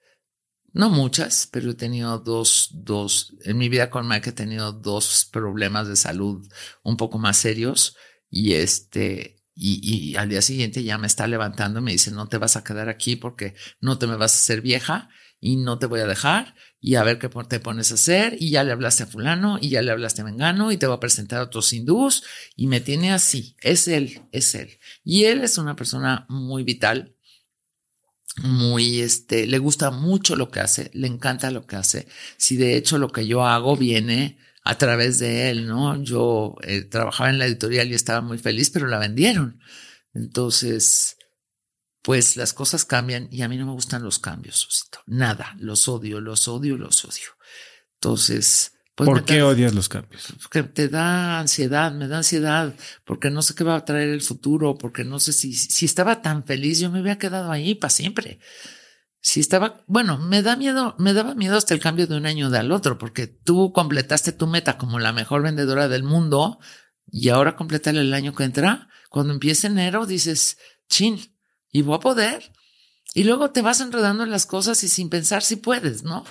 no 0.73 0.89
muchas, 0.89 1.48
pero 1.52 1.72
he 1.72 1.76
tenido 1.76 2.19
dos, 2.19 2.69
dos, 2.73 3.35
en 3.43 3.57
mi 3.57 3.69
vida 3.69 3.89
con 3.89 4.07
Mike 4.07 4.30
he 4.30 4.34
tenido 4.34 4.72
dos 4.72 5.27
problemas 5.31 5.88
de 5.88 5.95
salud 5.95 6.48
un 6.84 6.98
poco 6.98 7.18
más 7.18 7.38
serios 7.38 7.95
y 8.30 8.53
este, 8.53 9.43
y, 9.53 9.80
y, 9.84 10.15
al 10.15 10.30
día 10.30 10.41
siguiente 10.41 10.84
ya 10.84 10.98
me 10.98 11.07
está 11.07 11.27
levantando 11.27 11.80
y 11.80 11.84
me 11.84 11.91
dice, 11.91 12.11
no 12.11 12.27
te 12.27 12.38
vas 12.38 12.56
a 12.56 12.64
quedar 12.64 12.89
aquí 12.89 13.15
porque 13.15 13.53
no 13.81 13.98
te 13.98 14.07
me 14.07 14.15
vas 14.15 14.34
a 14.34 14.38
hacer 14.38 14.61
vieja 14.61 15.10
y 15.41 15.57
no 15.57 15.80
te 15.80 15.88
voy 15.88 15.99
a 15.99 16.06
dejar 16.06 16.56
y 16.80 16.95
a 16.95 17.03
ver 17.03 17.19
qué 17.19 17.27
te 17.49 17.60
pones 17.60 17.91
a 17.91 17.95
hacer 17.95 18.38
y 18.39 18.52
ya 18.52 18.64
le 18.64 18.72
hablaste 18.72 19.03
a 19.03 19.07
fulano 19.07 19.57
y 19.60 19.69
ya 19.69 19.81
le 19.81 19.91
hablaste 19.91 20.22
a 20.22 20.23
Mengano 20.23 20.72
y 20.72 20.77
te 20.77 20.88
va 20.88 20.95
a 20.95 20.99
presentar 20.99 21.39
a 21.39 21.43
otros 21.43 21.73
hindús 21.73 22.23
y 22.56 22.68
me 22.68 22.80
tiene 22.80 23.11
así. 23.11 23.56
Es 23.61 23.88
él, 23.88 24.22
es 24.31 24.56
él. 24.56 24.77
Y 25.03 25.26
él 25.26 25.41
es 25.41 25.57
una 25.57 25.76
persona 25.76 26.26
muy 26.30 26.64
vital, 26.64 27.15
muy, 28.38 29.02
este, 29.02 29.48
le 29.48 29.60
gusta 29.60 29.91
mucho 29.91 30.36
lo 30.36 30.49
que 30.49 30.62
hace, 30.62 30.91
le 30.94 31.08
encanta 31.08 31.52
lo 31.52 31.66
que 31.66 31.76
hace. 31.76 32.08
Si 32.38 32.56
de 32.56 32.78
hecho 32.78 32.98
lo 32.98 33.10
que 33.10 33.28
yo 33.28 33.45
hago 33.45 33.76
viene 33.76 34.38
a 34.64 34.78
través 34.78 35.20
de 35.20 35.49
él, 35.49 35.68
¿no? 35.68 36.02
Yo 36.02 36.56
eh, 36.64 36.82
trabajaba 36.82 37.30
en 37.30 37.40
la 37.40 37.45
editorial 37.45 37.90
y 37.90 37.95
estaba 37.95 38.22
muy 38.22 38.38
feliz, 38.38 38.70
pero 38.70 38.88
la 38.88 38.99
vendieron. 38.99 39.60
Entonces, 40.14 41.18
pues 42.02 42.36
las 42.36 42.53
cosas 42.53 42.86
cambian 42.86 43.28
y 43.32 43.41
a 43.41 43.49
mí 43.49 43.58
no 43.58 43.66
me 43.66 43.74
gustan 43.74 44.03
los 44.03 44.20
cambios, 44.20 44.90
Nada, 45.06 45.56
los 45.60 45.88
odio, 45.88 46.22
los 46.22 46.48
odio, 46.48 46.78
los 46.78 47.06
odio. 47.06 47.30
Entonces, 47.95 48.74
pues 48.95 49.09
¿por 49.09 49.23
qué 49.23 49.41
odias 49.41 49.73
los 49.73 49.88
cambios? 49.89 50.34
Porque 50.41 50.63
te 50.63 50.89
da 50.89 51.39
ansiedad, 51.39 51.93
me 51.93 52.07
da 52.07 52.18
ansiedad, 52.18 52.76
porque 53.05 53.30
no 53.30 53.41
sé 53.41 53.55
qué 53.55 53.63
va 53.63 53.76
a 53.76 53.85
traer 53.85 54.09
el 54.09 54.22
futuro, 54.22 54.77
porque 54.77 55.03
no 55.03 55.19
sé 55.19 55.34
si, 55.34 55.53
si 55.53 55.85
estaba 55.85 56.22
tan 56.22 56.43
feliz, 56.43 56.80
yo 56.80 56.91
me 56.91 57.01
hubiera 57.01 57.18
quedado 57.18 57.51
ahí 57.51 57.73
para 57.76 57.89
siempre. 57.89 58.39
Si 59.22 59.39
estaba, 59.39 59.84
bueno, 59.88 60.18
me 60.18 60.41
da 60.41 60.55
miedo, 60.55 60.95
me 60.97 61.13
daba 61.13 61.35
miedo 61.35 61.55
hasta 61.55 61.73
el 61.73 61.80
cambio 61.80 62.07
de 62.07 62.18
un 62.18 62.26
año 62.26 62.49
de 62.49 62.57
al 62.57 62.72
otro, 62.72 62.97
porque 62.97 63.27
tú 63.27 63.72
completaste 63.72 64.31
tu 64.31 64.47
meta 64.47 64.77
como 64.77 64.99
la 64.99 65.13
mejor 65.13 65.43
vendedora 65.43 65.88
del 65.88 66.03
mundo 66.03 66.59
y 67.05 67.30
ahora 67.30 67.55
completar 67.55 67.95
el 67.95 68.13
año 68.13 68.34
que 68.34 68.43
entra. 68.43 68.89
Cuando 69.09 69.34
empieza 69.34 69.68
enero 69.68 70.05
dices, 70.05 70.57
chin, 70.89 71.19
y 71.72 71.81
voy 71.81 71.95
a 71.95 71.99
poder. 71.99 72.51
Y 73.13 73.23
luego 73.23 73.51
te 73.51 73.61
vas 73.61 73.80
enredando 73.80 74.23
en 74.23 74.31
las 74.31 74.45
cosas 74.45 74.84
y 74.84 74.89
sin 74.89 75.09
pensar 75.09 75.43
si 75.43 75.57
puedes, 75.57 76.03
¿no? 76.03 76.23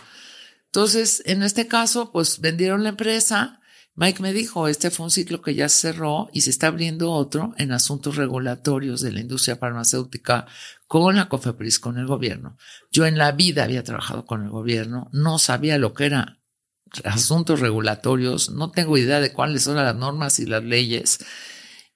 Entonces, 0.72 1.22
en 1.26 1.42
este 1.42 1.66
caso, 1.66 2.12
pues 2.12 2.40
vendieron 2.40 2.82
la 2.82 2.90
empresa. 2.90 3.60
Mike 3.94 4.22
me 4.22 4.32
dijo, 4.32 4.68
este 4.68 4.90
fue 4.90 5.04
un 5.04 5.10
ciclo 5.10 5.42
que 5.42 5.54
ya 5.54 5.68
cerró 5.68 6.30
y 6.32 6.42
se 6.42 6.50
está 6.50 6.68
abriendo 6.68 7.10
otro 7.10 7.54
en 7.58 7.72
asuntos 7.72 8.16
regulatorios 8.16 9.00
de 9.00 9.12
la 9.12 9.20
industria 9.20 9.56
farmacéutica 9.56 10.46
con 10.86 11.16
la 11.16 11.28
COFEPRIS, 11.28 11.80
con 11.80 11.98
el 11.98 12.06
gobierno. 12.06 12.56
Yo 12.90 13.06
en 13.06 13.18
la 13.18 13.32
vida 13.32 13.64
había 13.64 13.82
trabajado 13.82 14.24
con 14.24 14.44
el 14.44 14.50
gobierno, 14.50 15.08
no 15.12 15.38
sabía 15.38 15.76
lo 15.76 15.92
que 15.92 16.06
eran 16.06 16.40
asuntos 17.04 17.60
regulatorios, 17.60 18.50
no 18.50 18.70
tengo 18.70 18.96
idea 18.96 19.20
de 19.20 19.32
cuáles 19.32 19.64
son 19.64 19.76
las 19.76 19.94
normas 19.94 20.38
y 20.38 20.46
las 20.46 20.64
leyes. 20.64 21.18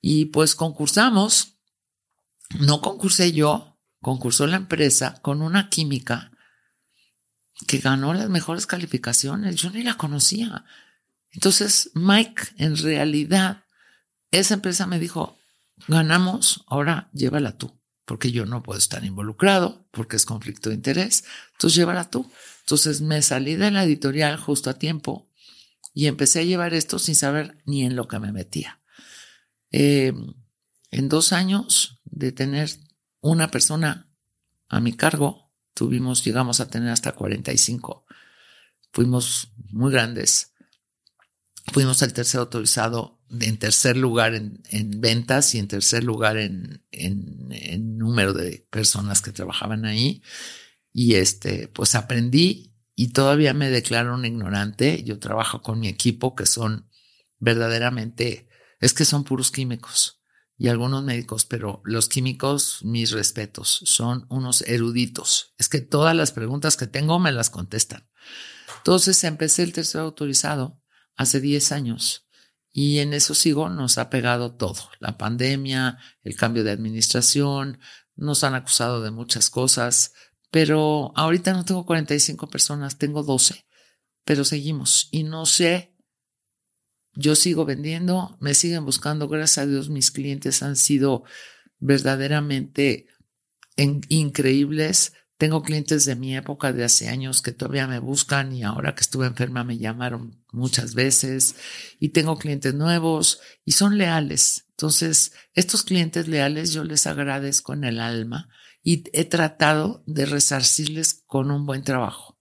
Y 0.00 0.26
pues 0.26 0.54
concursamos 0.54 1.54
no 2.60 2.80
concursé 2.80 3.32
yo, 3.32 3.78
concursó 4.00 4.46
la 4.46 4.56
empresa 4.56 5.20
con 5.22 5.42
una 5.42 5.70
química 5.70 6.30
que 7.66 7.78
ganó 7.78 8.14
las 8.14 8.28
mejores 8.28 8.66
calificaciones. 8.66 9.56
Yo 9.56 9.70
ni 9.70 9.82
la 9.82 9.96
conocía. 9.96 10.64
Entonces, 11.30 11.90
Mike, 11.94 12.42
en 12.58 12.76
realidad, 12.76 13.64
esa 14.30 14.54
empresa 14.54 14.86
me 14.86 14.98
dijo, 14.98 15.38
ganamos, 15.88 16.64
ahora 16.66 17.10
llévala 17.12 17.56
tú, 17.56 17.80
porque 18.04 18.32
yo 18.32 18.46
no 18.46 18.62
puedo 18.62 18.78
estar 18.78 19.04
involucrado, 19.04 19.86
porque 19.90 20.16
es 20.16 20.24
conflicto 20.24 20.68
de 20.68 20.76
interés. 20.76 21.24
Entonces, 21.52 21.76
llévala 21.76 22.10
tú. 22.10 22.30
Entonces, 22.60 23.00
me 23.00 23.22
salí 23.22 23.56
de 23.56 23.70
la 23.70 23.84
editorial 23.84 24.36
justo 24.36 24.70
a 24.70 24.78
tiempo 24.78 25.30
y 25.92 26.06
empecé 26.06 26.40
a 26.40 26.44
llevar 26.44 26.74
esto 26.74 26.98
sin 26.98 27.14
saber 27.14 27.62
ni 27.66 27.84
en 27.84 27.96
lo 27.96 28.08
que 28.08 28.18
me 28.18 28.32
metía. 28.32 28.80
Eh, 29.70 30.12
en 30.90 31.08
dos 31.08 31.32
años 31.32 32.00
de 32.04 32.30
tener 32.30 32.70
una 33.20 33.50
persona 33.50 34.08
a 34.68 34.80
mi 34.80 34.92
cargo, 34.92 35.43
tuvimos, 35.74 36.24
llegamos 36.24 36.60
a 36.60 36.68
tener 36.68 36.90
hasta 36.90 37.12
45. 37.12 38.06
Fuimos 38.92 39.52
muy 39.70 39.92
grandes. 39.92 40.52
Fuimos 41.72 42.02
el 42.02 42.12
tercer 42.12 42.40
autorizado, 42.40 43.20
en 43.30 43.58
tercer 43.58 43.96
lugar 43.96 44.34
en, 44.34 44.60
ventas 45.00 45.54
y 45.54 45.58
en 45.58 45.68
tercer 45.68 46.04
lugar 46.04 46.36
en, 46.36 46.84
en, 46.90 47.98
número 47.98 48.32
de 48.32 48.66
personas 48.70 49.20
que 49.20 49.32
trabajaban 49.32 49.84
ahí. 49.84 50.22
Y 50.92 51.14
este, 51.14 51.68
pues 51.68 51.94
aprendí 51.94 52.74
y 52.94 53.08
todavía 53.08 53.54
me 53.54 53.70
declaro 53.70 54.14
un 54.14 54.24
ignorante. 54.24 55.02
Yo 55.04 55.18
trabajo 55.18 55.62
con 55.62 55.80
mi 55.80 55.88
equipo 55.88 56.34
que 56.34 56.46
son 56.46 56.88
verdaderamente, 57.38 58.48
es 58.78 58.94
que 58.94 59.04
son 59.04 59.24
puros 59.24 59.50
químicos 59.50 60.23
y 60.56 60.68
algunos 60.68 61.02
médicos, 61.02 61.44
pero 61.44 61.82
los 61.84 62.08
químicos, 62.08 62.80
mis 62.84 63.10
respetos, 63.10 63.80
son 63.84 64.26
unos 64.28 64.62
eruditos. 64.62 65.54
Es 65.58 65.68
que 65.68 65.80
todas 65.80 66.14
las 66.14 66.32
preguntas 66.32 66.76
que 66.76 66.86
tengo 66.86 67.18
me 67.18 67.32
las 67.32 67.50
contestan. 67.50 68.08
Entonces 68.78 69.24
empecé 69.24 69.62
el 69.62 69.72
tercer 69.72 70.00
autorizado 70.00 70.80
hace 71.16 71.40
10 71.40 71.72
años 71.72 72.28
y 72.70 72.98
en 72.98 73.14
eso 73.14 73.34
sigo, 73.34 73.68
nos 73.68 73.98
ha 73.98 74.10
pegado 74.10 74.56
todo. 74.56 74.90
La 74.98 75.16
pandemia, 75.16 75.98
el 76.22 76.36
cambio 76.36 76.64
de 76.64 76.72
administración, 76.72 77.78
nos 78.16 78.44
han 78.44 78.54
acusado 78.54 79.00
de 79.00 79.10
muchas 79.10 79.48
cosas, 79.48 80.12
pero 80.50 81.12
ahorita 81.16 81.52
no 81.52 81.64
tengo 81.64 81.86
45 81.86 82.48
personas, 82.48 82.98
tengo 82.98 83.22
12, 83.22 83.64
pero 84.24 84.44
seguimos 84.44 85.08
y 85.10 85.22
no 85.22 85.46
sé 85.46 85.93
yo 87.14 87.36
sigo 87.36 87.64
vendiendo, 87.64 88.36
me 88.40 88.54
siguen 88.54 88.84
buscando, 88.84 89.28
gracias 89.28 89.58
a 89.58 89.66
Dios 89.66 89.88
mis 89.88 90.10
clientes 90.10 90.62
han 90.62 90.76
sido 90.76 91.24
verdaderamente 91.78 93.06
increíbles. 93.76 95.12
Tengo 95.36 95.62
clientes 95.62 96.04
de 96.04 96.16
mi 96.16 96.36
época 96.36 96.72
de 96.72 96.84
hace 96.84 97.08
años 97.08 97.42
que 97.42 97.52
todavía 97.52 97.86
me 97.86 97.98
buscan 97.98 98.52
y 98.52 98.62
ahora 98.62 98.94
que 98.94 99.02
estuve 99.02 99.26
enferma 99.26 99.64
me 99.64 99.78
llamaron 99.78 100.44
muchas 100.52 100.94
veces 100.94 101.56
y 101.98 102.10
tengo 102.10 102.38
clientes 102.38 102.74
nuevos 102.74 103.40
y 103.64 103.72
son 103.72 103.98
leales. 103.98 104.66
Entonces, 104.70 105.32
estos 105.52 105.82
clientes 105.82 106.28
leales 106.28 106.72
yo 106.72 106.84
les 106.84 107.06
agradezco 107.06 107.74
en 107.74 107.84
el 107.84 108.00
alma 108.00 108.48
y 108.82 109.04
he 109.12 109.24
tratado 109.24 110.04
de 110.06 110.26
resarcirles 110.26 111.22
con 111.26 111.50
un 111.50 111.66
buen 111.66 111.82
trabajo, 111.82 112.38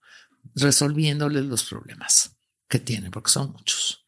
resolviéndoles 0.54 1.44
los 1.44 1.64
problemas 1.64 2.36
que 2.68 2.78
tienen, 2.78 3.10
porque 3.10 3.30
son 3.30 3.52
muchos. 3.52 4.03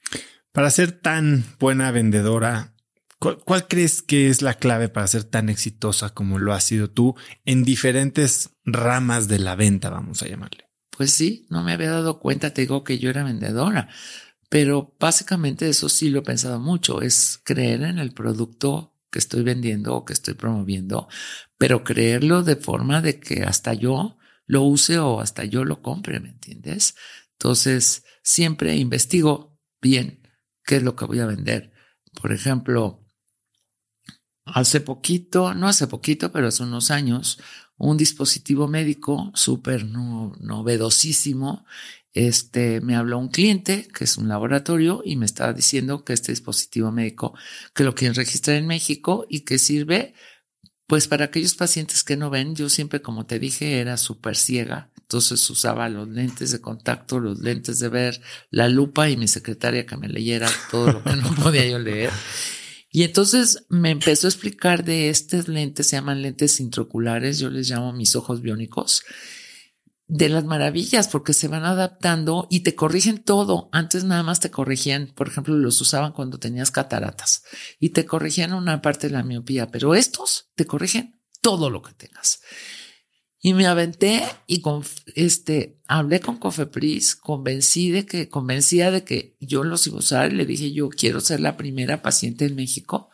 Para 0.56 0.70
ser 0.70 0.90
tan 0.90 1.44
buena 1.60 1.90
vendedora, 1.90 2.72
¿cuál, 3.18 3.68
crees 3.68 4.00
que 4.00 4.30
es 4.30 4.40
la 4.40 4.54
clave 4.54 4.88
para 4.88 5.06
ser 5.06 5.24
tan 5.24 5.50
exitosa 5.50 6.14
como 6.14 6.38
lo 6.38 6.54
has 6.54 6.64
sido 6.64 6.88
tú 6.88 7.14
en 7.44 7.62
diferentes 7.62 8.56
ramas 8.64 9.28
de 9.28 9.38
la 9.38 9.54
venta, 9.54 9.90
vamos 9.90 10.22
a 10.22 10.28
llamarle? 10.28 10.70
Pues 10.96 11.12
sí, 11.12 11.46
no 11.50 11.62
me 11.62 11.74
había 11.74 11.90
dado 11.90 12.20
cuenta, 12.20 12.54
te 12.54 12.62
digo 12.62 12.84
que 12.84 12.98
yo 12.98 13.10
era 13.10 13.22
vendedora, 13.22 13.90
pero 14.48 14.96
básicamente 14.98 15.68
eso 15.68 15.90
sí 15.90 16.08
lo 16.08 16.20
he 16.20 16.22
pensado 16.22 16.58
mucho, 16.58 17.02
es 17.02 17.38
creer 17.44 17.82
en 17.82 17.98
el 17.98 18.14
producto 18.14 18.94
que 19.10 19.18
estoy 19.18 19.42
vendiendo 19.42 19.94
o 19.94 20.06
que 20.06 20.14
estoy 20.14 20.32
promoviendo, 20.32 21.06
pero 21.58 21.84
creerlo 21.84 22.42
de 22.42 22.56
forma 22.56 23.02
de 23.02 23.20
que 23.20 23.42
hasta 23.42 23.74
yo 23.74 24.16
lo 24.46 24.62
use 24.62 24.98
o 25.00 25.20
hasta 25.20 25.44
yo 25.44 25.66
lo 25.66 25.82
compre, 25.82 26.18
¿me 26.18 26.30
entiendes? 26.30 26.94
Entonces, 27.32 28.04
siempre 28.22 28.74
investigo 28.76 29.60
bien 29.82 30.22
qué 30.66 30.76
es 30.76 30.82
lo 30.82 30.96
que 30.96 31.06
voy 31.06 31.20
a 31.20 31.26
vender. 31.26 31.72
Por 32.20 32.32
ejemplo, 32.32 33.06
hace 34.44 34.80
poquito, 34.80 35.54
no 35.54 35.68
hace 35.68 35.86
poquito, 35.86 36.32
pero 36.32 36.48
hace 36.48 36.62
unos 36.62 36.90
años, 36.90 37.38
un 37.78 37.96
dispositivo 37.96 38.68
médico 38.68 39.30
súper 39.34 39.84
novedosísimo. 39.86 41.64
Este 42.12 42.80
me 42.80 42.96
habló 42.96 43.18
un 43.18 43.28
cliente 43.28 43.88
que 43.88 44.04
es 44.04 44.16
un 44.16 44.28
laboratorio 44.28 45.02
y 45.04 45.16
me 45.16 45.26
estaba 45.26 45.52
diciendo 45.52 46.04
que 46.04 46.14
este 46.14 46.32
dispositivo 46.32 46.90
médico 46.90 47.34
que 47.74 47.84
lo 47.84 47.94
quieren 47.94 48.14
registrar 48.14 48.56
en 48.56 48.66
México 48.66 49.26
y 49.28 49.40
que 49.40 49.58
sirve 49.58 50.14
pues 50.86 51.08
para 51.08 51.26
aquellos 51.26 51.54
pacientes 51.54 52.04
que 52.04 52.16
no 52.16 52.30
ven. 52.30 52.54
Yo 52.54 52.68
siempre, 52.68 53.02
como 53.02 53.26
te 53.26 53.38
dije, 53.38 53.80
era 53.80 53.96
súper 53.96 54.36
ciega. 54.36 54.90
Entonces 55.06 55.48
usaba 55.50 55.88
los 55.88 56.08
lentes 56.08 56.50
de 56.50 56.60
contacto, 56.60 57.20
los 57.20 57.38
lentes 57.38 57.78
de 57.78 57.88
ver, 57.88 58.20
la 58.50 58.68
lupa 58.68 59.08
y 59.08 59.16
mi 59.16 59.28
secretaria 59.28 59.86
que 59.86 59.96
me 59.96 60.08
leyera 60.08 60.50
todo 60.68 60.94
lo 60.94 61.04
que 61.04 61.14
no 61.14 61.32
podía 61.42 61.64
yo 61.64 61.78
leer. 61.78 62.10
Y 62.90 63.04
entonces 63.04 63.66
me 63.68 63.90
empezó 63.90 64.26
a 64.26 64.30
explicar 64.30 64.82
de 64.82 65.08
estos 65.08 65.46
lentes, 65.46 65.86
se 65.86 65.96
llaman 65.96 66.22
lentes 66.22 66.58
intraoculares, 66.58 67.38
yo 67.38 67.50
les 67.50 67.70
llamo 67.70 67.92
mis 67.92 68.16
ojos 68.16 68.42
biónicos, 68.42 69.04
de 70.08 70.28
las 70.28 70.44
maravillas, 70.44 71.06
porque 71.06 71.32
se 71.32 71.46
van 71.46 71.64
adaptando 71.64 72.48
y 72.50 72.60
te 72.60 72.74
corrigen 72.74 73.22
todo. 73.22 73.68
Antes 73.70 74.02
nada 74.02 74.24
más 74.24 74.40
te 74.40 74.50
corregían, 74.50 75.12
por 75.14 75.28
ejemplo, 75.28 75.54
los 75.54 75.80
usaban 75.80 76.12
cuando 76.12 76.38
tenías 76.38 76.72
cataratas 76.72 77.44
y 77.78 77.90
te 77.90 78.06
corregían 78.06 78.54
una 78.54 78.82
parte 78.82 79.06
de 79.06 79.12
la 79.12 79.22
miopía, 79.22 79.70
pero 79.70 79.94
estos 79.94 80.50
te 80.56 80.66
corrigen 80.66 81.20
todo 81.42 81.70
lo 81.70 81.82
que 81.82 81.92
tengas. 81.94 82.40
Y 83.46 83.54
me 83.54 83.68
aventé 83.68 84.24
y 84.48 84.60
con, 84.60 84.82
este, 85.14 85.78
hablé 85.86 86.18
con 86.18 86.36
Cofepris, 86.36 87.14
convencí 87.14 87.92
de 87.92 88.04
que, 88.04 88.28
convencía 88.28 88.90
de 88.90 89.04
que 89.04 89.36
yo 89.38 89.62
los 89.62 89.86
iba 89.86 89.94
a 89.94 89.98
usar. 90.00 90.32
Le 90.32 90.44
dije, 90.44 90.72
yo 90.72 90.88
quiero 90.88 91.20
ser 91.20 91.38
la 91.38 91.56
primera 91.56 92.02
paciente 92.02 92.46
en 92.46 92.56
México 92.56 93.08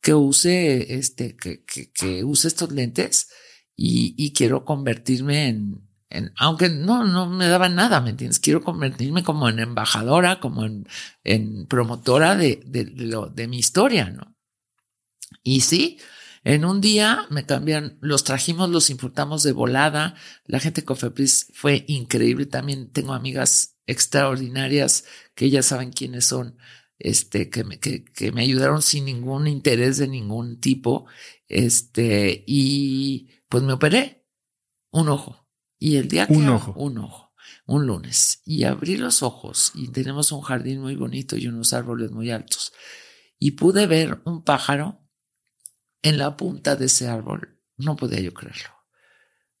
que 0.00 0.14
use, 0.14 0.96
este, 0.96 1.36
que, 1.36 1.62
que, 1.62 1.92
que 1.92 2.24
use 2.24 2.48
estos 2.48 2.72
lentes 2.72 3.28
y, 3.76 4.16
y 4.18 4.32
quiero 4.32 4.64
convertirme 4.64 5.46
en, 5.46 5.88
en, 6.10 6.32
aunque 6.36 6.70
no, 6.70 7.04
no 7.04 7.30
me 7.30 7.46
daba 7.46 7.68
nada, 7.68 8.00
¿me 8.00 8.10
entiendes? 8.10 8.40
Quiero 8.40 8.64
convertirme 8.64 9.22
como 9.22 9.48
en 9.48 9.60
embajadora, 9.60 10.40
como 10.40 10.64
en, 10.64 10.88
en 11.22 11.68
promotora 11.68 12.34
de, 12.34 12.60
de, 12.66 12.84
de, 12.84 13.04
lo, 13.04 13.26
de 13.26 13.46
mi 13.46 13.60
historia, 13.60 14.10
¿no? 14.10 14.34
Y 15.44 15.60
sí, 15.60 16.00
en 16.44 16.64
un 16.64 16.80
día 16.80 17.26
me 17.30 17.44
cambian, 17.44 17.98
los 18.00 18.24
trajimos, 18.24 18.70
los 18.70 18.90
importamos 18.90 19.42
de 19.42 19.52
volada. 19.52 20.14
La 20.44 20.60
gente 20.60 20.82
de 20.82 20.84
Cofepris 20.86 21.52
fue 21.54 21.84
increíble. 21.88 22.46
También 22.46 22.90
tengo 22.90 23.12
amigas 23.12 23.78
extraordinarias 23.86 25.04
que 25.34 25.50
ya 25.50 25.62
saben 25.62 25.90
quiénes 25.90 26.26
son, 26.26 26.56
este, 26.98 27.50
que 27.50 27.64
me, 27.64 27.78
que, 27.78 28.04
que 28.04 28.32
me 28.32 28.42
ayudaron 28.42 28.82
sin 28.82 29.06
ningún 29.06 29.46
interés 29.46 29.98
de 29.98 30.08
ningún 30.08 30.60
tipo. 30.60 31.06
Este, 31.48 32.44
y 32.46 33.30
pues 33.48 33.62
me 33.62 33.72
operé 33.72 34.26
un 34.90 35.08
ojo. 35.08 35.48
Y 35.78 35.96
el 35.96 36.08
día 36.08 36.26
que 36.26 36.34
un 36.34 36.48
ojo, 36.48 36.72
un 36.76 36.98
ojo, 36.98 37.32
un 37.66 37.86
lunes, 37.86 38.42
y 38.44 38.64
abrí 38.64 38.96
los 38.96 39.22
ojos 39.22 39.70
y 39.74 39.88
tenemos 39.88 40.32
un 40.32 40.40
jardín 40.40 40.80
muy 40.80 40.96
bonito 40.96 41.36
y 41.36 41.46
unos 41.46 41.72
árboles 41.72 42.10
muy 42.10 42.30
altos. 42.30 42.72
Y 43.38 43.52
pude 43.52 43.86
ver 43.86 44.20
un 44.24 44.42
pájaro 44.42 45.07
en 46.02 46.18
la 46.18 46.36
punta 46.36 46.76
de 46.76 46.86
ese 46.86 47.08
árbol. 47.08 47.60
No 47.76 47.96
podía 47.96 48.20
yo 48.20 48.34
creerlo. 48.34 48.70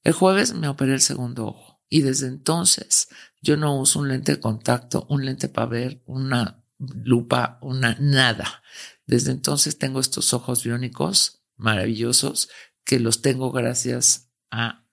El 0.02 0.12
jueves 0.12 0.54
me 0.54 0.68
operé 0.68 0.94
el 0.94 1.00
segundo 1.00 1.48
ojo 1.48 1.82
y 1.88 2.02
desde 2.02 2.28
entonces 2.28 3.08
yo 3.40 3.56
no 3.56 3.78
uso 3.78 4.00
un 4.00 4.08
lente 4.08 4.32
de 4.32 4.40
contacto, 4.40 5.06
un 5.08 5.24
lente 5.24 5.48
para 5.48 5.66
ver, 5.66 6.02
una 6.06 6.64
lupa, 6.78 7.58
una 7.62 7.96
nada. 8.00 8.62
Desde 9.06 9.32
entonces 9.32 9.78
tengo 9.78 10.00
estos 10.00 10.32
ojos 10.32 10.64
biónicos 10.64 11.42
maravillosos 11.56 12.48
que 12.84 13.00
los 13.00 13.22
tengo 13.22 13.52
gracias 13.52 14.30
a 14.50 14.86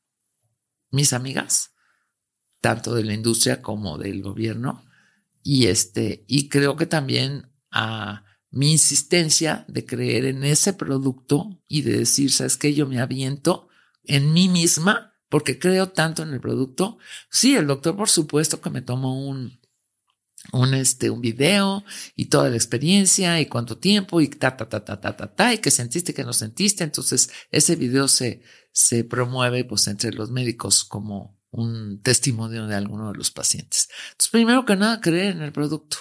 mis 0.92 1.14
amigas, 1.14 1.74
tanto 2.62 2.94
de 2.96 3.04
la 3.04 3.14
industria 3.14 3.62
como 3.62 3.98
del 3.98 4.22
gobierno. 4.22 4.86
Y 5.44 5.68
este, 5.68 6.26
y 6.28 6.50
creo 6.50 6.76
que 6.76 6.88
también 6.88 7.52
a 7.72 8.26
mi 8.52 8.72
insistencia 8.72 9.66
de 9.68 9.86
creer 9.86 10.26
en 10.26 10.44
ese 10.44 10.74
producto 10.74 11.62
y 11.68 11.82
de 11.82 11.98
decir, 12.00 12.32
sabes 12.32 12.58
que 12.58 12.74
yo 12.74 12.88
me 12.88 13.00
aviento 13.00 13.68
en 14.04 14.34
mí 14.34 14.48
misma 14.48 15.16
porque 15.30 15.60
creo 15.60 15.90
tanto 15.90 16.24
en 16.24 16.34
el 16.34 16.40
producto. 16.40 16.98
Sí, 17.30 17.56
el 17.56 17.68
doctor, 17.68 17.96
por 17.96 18.10
supuesto, 18.10 18.62
que 18.62 18.70
me 18.70 18.82
tomó 18.82 19.28
un, 19.28 19.60
un, 20.54 20.74
este, 20.74 21.10
un 21.10 21.22
video 21.22 21.84
y 22.16 22.26
toda 22.26 22.50
la 22.50 22.56
experiencia 22.56 23.40
y 23.40 23.48
cuánto 23.48 23.78
tiempo 23.78 24.22
y 24.22 24.28
ta, 24.30 24.56
ta, 24.56 24.70
ta, 24.70 24.84
ta, 24.84 25.00
ta, 25.02 25.16
ta, 25.16 25.36
ta, 25.36 25.54
y 25.54 25.58
que 25.58 25.72
sentiste 25.72 26.14
que 26.14 26.24
no 26.24 26.34
sentiste. 26.34 26.84
Entonces, 26.84 27.30
ese 27.52 27.76
video 27.76 28.08
se, 28.08 28.44
se 28.72 29.04
promueve 29.04 29.66
pues 29.66 29.88
entre 29.88 30.12
los 30.12 30.32
médicos 30.32 30.84
como 30.84 31.40
un 31.52 32.02
testimonio 32.02 32.68
de 32.68 32.76
alguno 32.76 33.12
de 33.12 33.18
los 33.18 33.32
pacientes. 33.32 33.90
Entonces, 34.12 34.32
primero 34.32 34.66
que 34.66 34.76
nada, 34.76 35.02
creer 35.02 35.36
en 35.36 35.42
el 35.42 35.52
producto. 35.52 35.98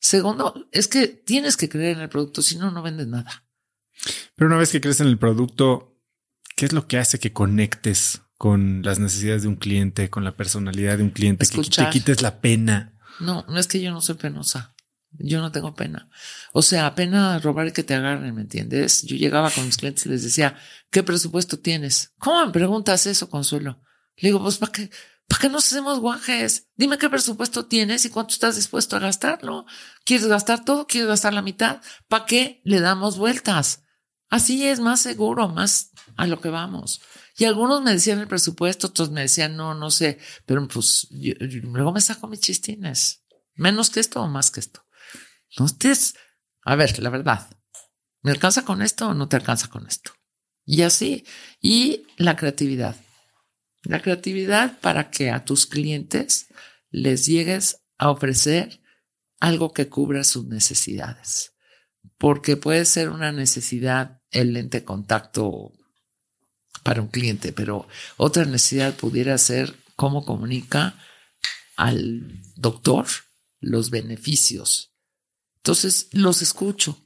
Segundo, 0.00 0.68
es 0.72 0.88
que 0.88 1.08
tienes 1.08 1.56
que 1.56 1.68
creer 1.68 1.96
en 1.96 2.02
el 2.02 2.08
producto, 2.08 2.42
si 2.42 2.56
no, 2.56 2.70
no 2.70 2.82
vendes 2.82 3.08
nada. 3.08 3.44
Pero 4.36 4.48
una 4.48 4.58
vez 4.58 4.70
que 4.70 4.80
crees 4.80 5.00
en 5.00 5.08
el 5.08 5.18
producto, 5.18 5.96
¿qué 6.56 6.66
es 6.66 6.72
lo 6.72 6.86
que 6.86 6.98
hace 6.98 7.18
que 7.18 7.32
conectes 7.32 8.22
con 8.36 8.82
las 8.82 9.00
necesidades 9.00 9.42
de 9.42 9.48
un 9.48 9.56
cliente, 9.56 10.10
con 10.10 10.24
la 10.24 10.36
personalidad 10.36 10.98
de 10.98 11.02
un 11.02 11.10
cliente, 11.10 11.44
Escuchar. 11.44 11.86
que 11.86 11.92
te 11.92 11.98
quites 11.98 12.22
la 12.22 12.40
pena? 12.40 12.96
No, 13.18 13.44
no 13.48 13.58
es 13.58 13.66
que 13.66 13.80
yo 13.80 13.90
no 13.90 14.00
soy 14.00 14.14
penosa. 14.14 14.74
Yo 15.12 15.40
no 15.40 15.50
tengo 15.50 15.74
pena. 15.74 16.08
O 16.52 16.62
sea, 16.62 16.94
pena 16.94 17.38
robar 17.38 17.66
y 17.66 17.72
que 17.72 17.82
te 17.82 17.94
agarren, 17.94 18.34
¿me 18.34 18.42
entiendes? 18.42 19.02
Yo 19.02 19.16
llegaba 19.16 19.50
con 19.50 19.64
mis 19.64 19.78
clientes 19.78 20.04
y 20.06 20.10
les 20.10 20.22
decía, 20.22 20.56
¿qué 20.90 21.02
presupuesto 21.02 21.58
tienes? 21.58 22.12
¿Cómo 22.18 22.46
me 22.46 22.52
preguntas 22.52 23.06
eso, 23.06 23.28
Consuelo? 23.30 23.80
Le 24.16 24.28
digo, 24.28 24.42
pues, 24.42 24.58
¿para 24.58 24.72
qué? 24.72 24.90
¿Para 25.28 25.40
qué 25.40 25.48
nos 25.50 25.66
hacemos 25.66 26.00
guajes? 26.00 26.68
Dime 26.74 26.96
qué 26.96 27.10
presupuesto 27.10 27.66
tienes 27.66 28.04
y 28.06 28.10
cuánto 28.10 28.32
estás 28.32 28.56
dispuesto 28.56 28.96
a 28.96 29.00
gastarlo. 29.00 29.66
¿Quieres 30.04 30.26
gastar 30.26 30.64
todo? 30.64 30.86
¿Quieres 30.86 31.08
gastar 31.08 31.34
la 31.34 31.42
mitad? 31.42 31.82
¿Para 32.08 32.24
qué 32.24 32.62
le 32.64 32.80
damos 32.80 33.18
vueltas? 33.18 33.82
Así 34.30 34.66
es 34.66 34.80
más 34.80 35.00
seguro, 35.00 35.48
más 35.48 35.92
a 36.16 36.26
lo 36.26 36.40
que 36.40 36.48
vamos. 36.48 37.02
Y 37.36 37.44
algunos 37.44 37.82
me 37.82 37.92
decían 37.92 38.18
el 38.18 38.26
presupuesto, 38.26 38.88
otros 38.88 39.10
me 39.10 39.20
decían, 39.20 39.54
no, 39.54 39.74
no 39.74 39.90
sé, 39.90 40.18
pero 40.44 40.66
pues 40.66 41.06
yo, 41.10 41.34
luego 41.38 41.92
me 41.92 42.00
saco 42.00 42.26
mis 42.26 42.40
chistines. 42.40 43.22
Menos 43.54 43.90
que 43.90 44.00
esto 44.00 44.22
o 44.22 44.28
más 44.28 44.50
que 44.50 44.60
esto. 44.60 44.84
No 45.58 45.66
estés, 45.66 46.14
a 46.64 46.74
ver, 46.74 46.98
la 47.00 47.10
verdad, 47.10 47.48
¿me 48.22 48.30
alcanza 48.30 48.64
con 48.64 48.82
esto 48.82 49.08
o 49.08 49.14
no 49.14 49.28
te 49.28 49.36
alcanza 49.36 49.68
con 49.68 49.86
esto? 49.86 50.12
Y 50.64 50.82
así, 50.82 51.24
y 51.60 52.06
la 52.16 52.36
creatividad. 52.36 52.96
La 53.88 54.02
creatividad 54.02 54.78
para 54.80 55.10
que 55.10 55.30
a 55.30 55.46
tus 55.46 55.64
clientes 55.64 56.48
les 56.90 57.24
llegues 57.24 57.80
a 57.96 58.10
ofrecer 58.10 58.82
algo 59.40 59.72
que 59.72 59.88
cubra 59.88 60.24
sus 60.24 60.44
necesidades. 60.44 61.54
Porque 62.18 62.58
puede 62.58 62.84
ser 62.84 63.08
una 63.08 63.32
necesidad 63.32 64.20
el 64.30 64.52
lente 64.52 64.84
contacto 64.84 65.72
para 66.82 67.00
un 67.00 67.08
cliente, 67.08 67.54
pero 67.54 67.88
otra 68.18 68.44
necesidad 68.44 68.94
pudiera 68.94 69.38
ser 69.38 69.74
cómo 69.96 70.26
comunica 70.26 71.02
al 71.74 72.42
doctor 72.56 73.06
los 73.58 73.88
beneficios. 73.88 74.92
Entonces, 75.56 76.08
los 76.12 76.42
escucho, 76.42 77.00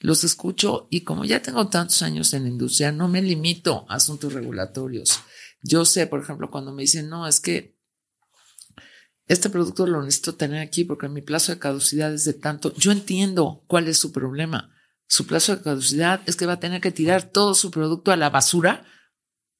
los 0.00 0.24
escucho 0.24 0.88
y 0.90 1.02
como 1.02 1.24
ya 1.24 1.40
tengo 1.40 1.68
tantos 1.68 2.02
años 2.02 2.34
en 2.34 2.42
la 2.42 2.48
industria, 2.48 2.90
no 2.90 3.06
me 3.06 3.22
limito 3.22 3.86
a 3.88 3.94
asuntos 3.94 4.32
regulatorios. 4.32 5.20
Yo 5.66 5.84
sé, 5.84 6.06
por 6.06 6.20
ejemplo, 6.20 6.50
cuando 6.50 6.72
me 6.72 6.82
dicen, 6.82 7.08
no, 7.08 7.26
es 7.26 7.40
que 7.40 7.76
este 9.26 9.50
producto 9.50 9.86
lo 9.86 10.02
necesito 10.02 10.36
tener 10.36 10.60
aquí 10.60 10.84
porque 10.84 11.08
mi 11.08 11.20
plazo 11.20 11.52
de 11.52 11.58
caducidad 11.58 12.12
es 12.12 12.24
de 12.24 12.34
tanto. 12.34 12.72
Yo 12.74 12.92
entiendo 12.92 13.64
cuál 13.66 13.88
es 13.88 13.98
su 13.98 14.12
problema. 14.12 14.72
Su 15.08 15.26
plazo 15.26 15.56
de 15.56 15.62
caducidad 15.62 16.20
es 16.26 16.36
que 16.36 16.46
va 16.46 16.54
a 16.54 16.60
tener 16.60 16.80
que 16.80 16.92
tirar 16.92 17.24
todo 17.24 17.54
su 17.54 17.70
producto 17.70 18.12
a 18.12 18.16
la 18.16 18.30
basura, 18.30 18.84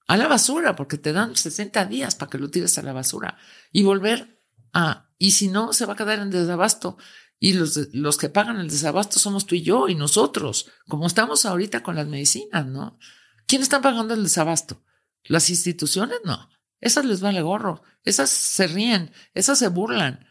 a 0.07 0.17
la 0.17 0.29
basura, 0.29 0.77
porque 0.77 0.99
te 0.99 1.13
dan 1.13 1.35
60 1.35 1.87
días 1.87 2.15
para 2.15 2.31
que 2.31 2.39
lo 2.39 2.51
tires 2.51 2.79
a 2.79 2.83
la 2.83 2.93
basura 2.93 3.39
y 3.73 3.83
volver 3.83 4.41
a, 4.73 5.11
y 5.19 5.33
si 5.33 5.49
no, 5.49 5.73
se 5.73 5.87
va 5.87 5.95
a 5.95 5.97
quedar 5.97 6.21
en 6.21 6.31
desabasto. 6.31 6.97
Y 7.39 7.55
los, 7.55 7.89
los 7.93 8.17
que 8.17 8.29
pagan 8.29 8.59
el 8.61 8.71
desabasto 8.71 9.19
somos 9.19 9.47
tú 9.47 9.57
y 9.57 9.63
yo 9.63 9.89
y 9.89 9.95
nosotros, 9.95 10.71
como 10.87 11.07
estamos 11.07 11.45
ahorita 11.45 11.83
con 11.83 11.97
las 11.97 12.07
medicinas, 12.07 12.67
¿no? 12.67 12.99
¿Quién 13.47 13.63
está 13.63 13.83
pagando 13.83 14.15
el 14.15 14.23
desabasto? 14.23 14.83
Las 15.29 15.51
instituciones 15.51 16.19
no. 16.25 16.49
Esas 16.81 17.05
les 17.05 17.21
vale 17.21 17.43
gorro. 17.43 17.83
Esas 18.05 18.31
se 18.31 18.67
ríen. 18.67 19.13
Esas 19.35 19.59
se 19.59 19.69
burlan. 19.69 20.27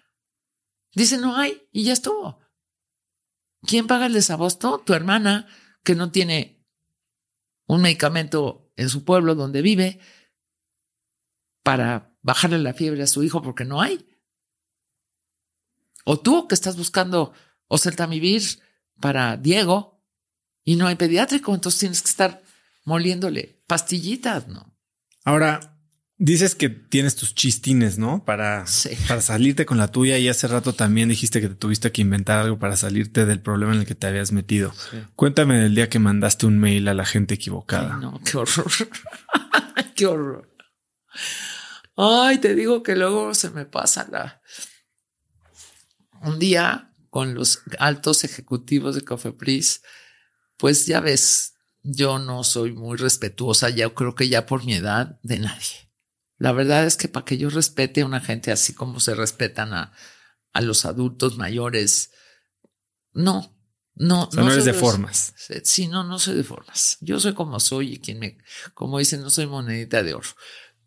Dicen 0.94 1.22
no 1.22 1.36
hay 1.36 1.68
y 1.72 1.84
ya 1.84 1.94
estuvo. 1.94 2.40
¿Quién 3.62 3.88
paga 3.88 4.06
el 4.06 4.14
desabasto? 4.14 4.80
Tu 4.80 4.94
hermana 4.94 5.48
que 5.84 5.96
no 5.96 6.12
tiene 6.12 6.64
un 7.68 7.82
medicamento 7.82 8.72
en 8.76 8.90
su 8.90 9.04
pueblo 9.04 9.36
donde 9.36 9.62
vive 9.62 10.00
para 11.64 12.16
bajarle 12.22 12.60
la 12.60 12.74
fiebre 12.74 13.04
a 13.04 13.08
su 13.08 13.24
hijo 13.24 13.42
porque 13.42 13.66
no 13.66 13.82
hay. 13.82 14.08
O 16.06 16.20
tú 16.20 16.48
que 16.48 16.56
estás 16.56 16.78
buscando 16.78 17.34
oseltamivir 17.68 18.44
para 19.02 19.38
Diego 19.38 20.04
y 20.64 20.76
no 20.76 20.88
hay 20.88 20.96
pediátrico, 20.96 21.54
entonces 21.54 21.80
tienes 21.80 22.02
que 22.02 22.10
estar 22.10 22.44
moliéndole 22.84 23.64
pastillitas, 23.68 24.48
¿no? 24.48 24.75
Ahora, 25.26 25.76
dices 26.18 26.56
que 26.56 26.70
tienes 26.70 27.16
tus 27.16 27.36
chistines, 27.36 27.98
¿no? 27.98 28.24
Para, 28.24 28.66
sí. 28.68 28.92
para 29.08 29.22
salirte 29.22 29.66
con 29.66 29.78
la 29.78 29.90
tuya 29.90 30.18
y 30.18 30.30
hace 30.30 30.48
rato 30.48 30.74
también 30.74 31.10
dijiste 31.10 31.42
que 31.42 31.50
te 31.50 31.56
tuviste 31.56 31.92
que 31.92 32.02
inventar 32.02 32.40
algo 32.40 32.60
para 32.60 32.78
salirte 32.78 33.26
del 33.26 33.42
problema 33.42 33.74
en 33.74 33.80
el 33.80 33.86
que 33.86 33.96
te 33.96 34.08
habías 34.08 34.32
metido. 34.32 34.72
Sí. 34.74 34.98
Cuéntame 35.16 35.58
del 35.60 35.76
día 35.76 35.90
que 35.90 36.00
mandaste 36.00 36.46
un 36.46 36.60
mail 36.60 36.88
a 36.88 36.94
la 36.94 37.06
gente 37.06 37.34
equivocada. 37.34 37.96
Ay, 37.96 38.02
no, 38.02 38.22
qué 38.24 38.38
horror. 38.38 38.72
qué 39.96 40.06
horror. 40.06 40.56
Ay, 41.98 42.38
te 42.38 42.56
digo 42.56 42.84
que 42.84 42.96
luego 42.96 43.34
se 43.34 43.50
me 43.50 43.66
pasa 43.66 44.08
la. 44.12 44.42
Un 46.22 46.40
día 46.40 46.92
con 47.10 47.34
los 47.34 47.62
altos 47.80 48.24
ejecutivos 48.24 48.96
de 48.96 49.02
Cofepris, 49.02 49.82
pues 50.58 50.86
ya 50.86 51.00
ves, 51.00 51.55
yo 51.86 52.18
no 52.18 52.44
soy 52.44 52.74
muy 52.74 52.98
respetuosa, 52.98 53.70
ya 53.70 53.90
creo 53.90 54.16
que 54.16 54.28
ya 54.28 54.46
por 54.46 54.66
mi 54.66 54.74
edad, 54.74 55.20
de 55.22 55.40
nadie. 55.40 55.92
La 56.38 56.52
verdad 56.52 56.86
es 56.86 56.98
que 56.98 57.08
para 57.08 57.26
que 57.26 57.38
yo 57.38 57.50
respete 57.50 58.02
a 58.02 58.06
una 58.06 58.20
gente 58.20 58.52
así 58.52 58.74
como 58.74 59.00
se 59.00 59.14
respetan 59.14 59.74
a, 59.74 59.94
a 60.52 60.62
los 60.62 60.86
adultos 60.86 61.38
mayores, 61.38 62.12
no, 63.14 63.56
no, 63.94 64.30
no, 64.34 64.52
eres 64.52 64.66
de 64.66 64.74
formas. 64.74 65.34
Sí, 65.64 65.88
no, 65.88 66.04
no 66.04 66.20
soy 66.20 66.36
de 66.36 66.44
formas. 66.44 66.98
Yo 67.02 67.20
soy 67.20 67.34
como 67.34 67.60
soy 67.60 67.94
y 67.94 68.00
quien 68.00 68.20
me, 68.20 68.38
como 68.74 69.00
dicen, 69.00 69.22
no 69.22 69.30
soy 69.30 69.46
monedita 69.46 70.04
de 70.04 70.16
oro. 70.16 70.30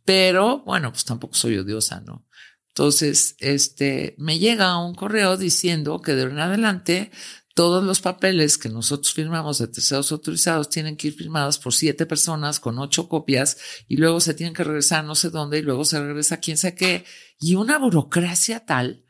Pero 0.04 0.60
bueno, 0.64 0.90
pues 0.90 1.04
tampoco 1.04 1.34
soy 1.34 1.58
odiosa, 1.58 2.00
¿no? 2.00 2.26
Entonces, 2.68 3.36
este, 3.40 4.14
me 4.18 4.38
llega 4.38 4.78
un 4.78 4.94
correo 4.94 5.36
diciendo 5.36 6.00
que 6.00 6.14
de 6.14 6.22
en 6.22 6.38
adelante 6.38 7.10
todos 7.58 7.82
los 7.82 8.00
papeles 8.00 8.56
que 8.56 8.68
nosotros 8.68 9.12
firmamos 9.12 9.58
de 9.58 9.66
terceros 9.66 10.12
autorizados 10.12 10.70
tienen 10.70 10.96
que 10.96 11.08
ir 11.08 11.14
firmados 11.14 11.58
por 11.58 11.74
siete 11.74 12.06
personas 12.06 12.60
con 12.60 12.78
ocho 12.78 13.08
copias 13.08 13.56
y 13.88 13.96
luego 13.96 14.20
se 14.20 14.32
tienen 14.32 14.54
que 14.54 14.62
regresar 14.62 15.04
no 15.04 15.16
sé 15.16 15.28
dónde 15.28 15.58
y 15.58 15.62
luego 15.62 15.84
se 15.84 16.00
regresa 16.00 16.36
quién 16.36 16.56
sé 16.56 16.76
qué. 16.76 17.04
Y 17.40 17.56
una 17.56 17.76
burocracia 17.78 18.64
tal 18.64 19.04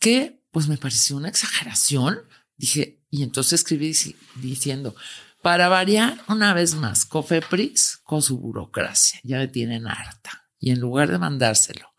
que 0.00 0.42
pues 0.50 0.68
me 0.68 0.78
pareció 0.78 1.18
una 1.18 1.28
exageración. 1.28 2.20
Dije, 2.56 3.04
y 3.10 3.22
entonces 3.22 3.60
escribí 3.60 3.94
diciendo, 4.36 4.96
para 5.42 5.68
variar 5.68 6.18
una 6.28 6.54
vez 6.54 6.76
más, 6.76 7.04
Cofepris 7.04 7.98
con 8.04 8.22
su 8.22 8.38
burocracia, 8.38 9.20
ya 9.22 9.36
me 9.36 9.48
tienen 9.48 9.86
harta. 9.86 10.48
Y 10.58 10.70
en 10.70 10.80
lugar 10.80 11.10
de 11.10 11.18
mandárselo 11.18 11.90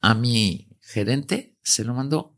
a 0.00 0.14
mi 0.14 0.70
gerente, 0.80 1.58
se 1.62 1.84
lo 1.84 1.92
mandó 1.92 2.37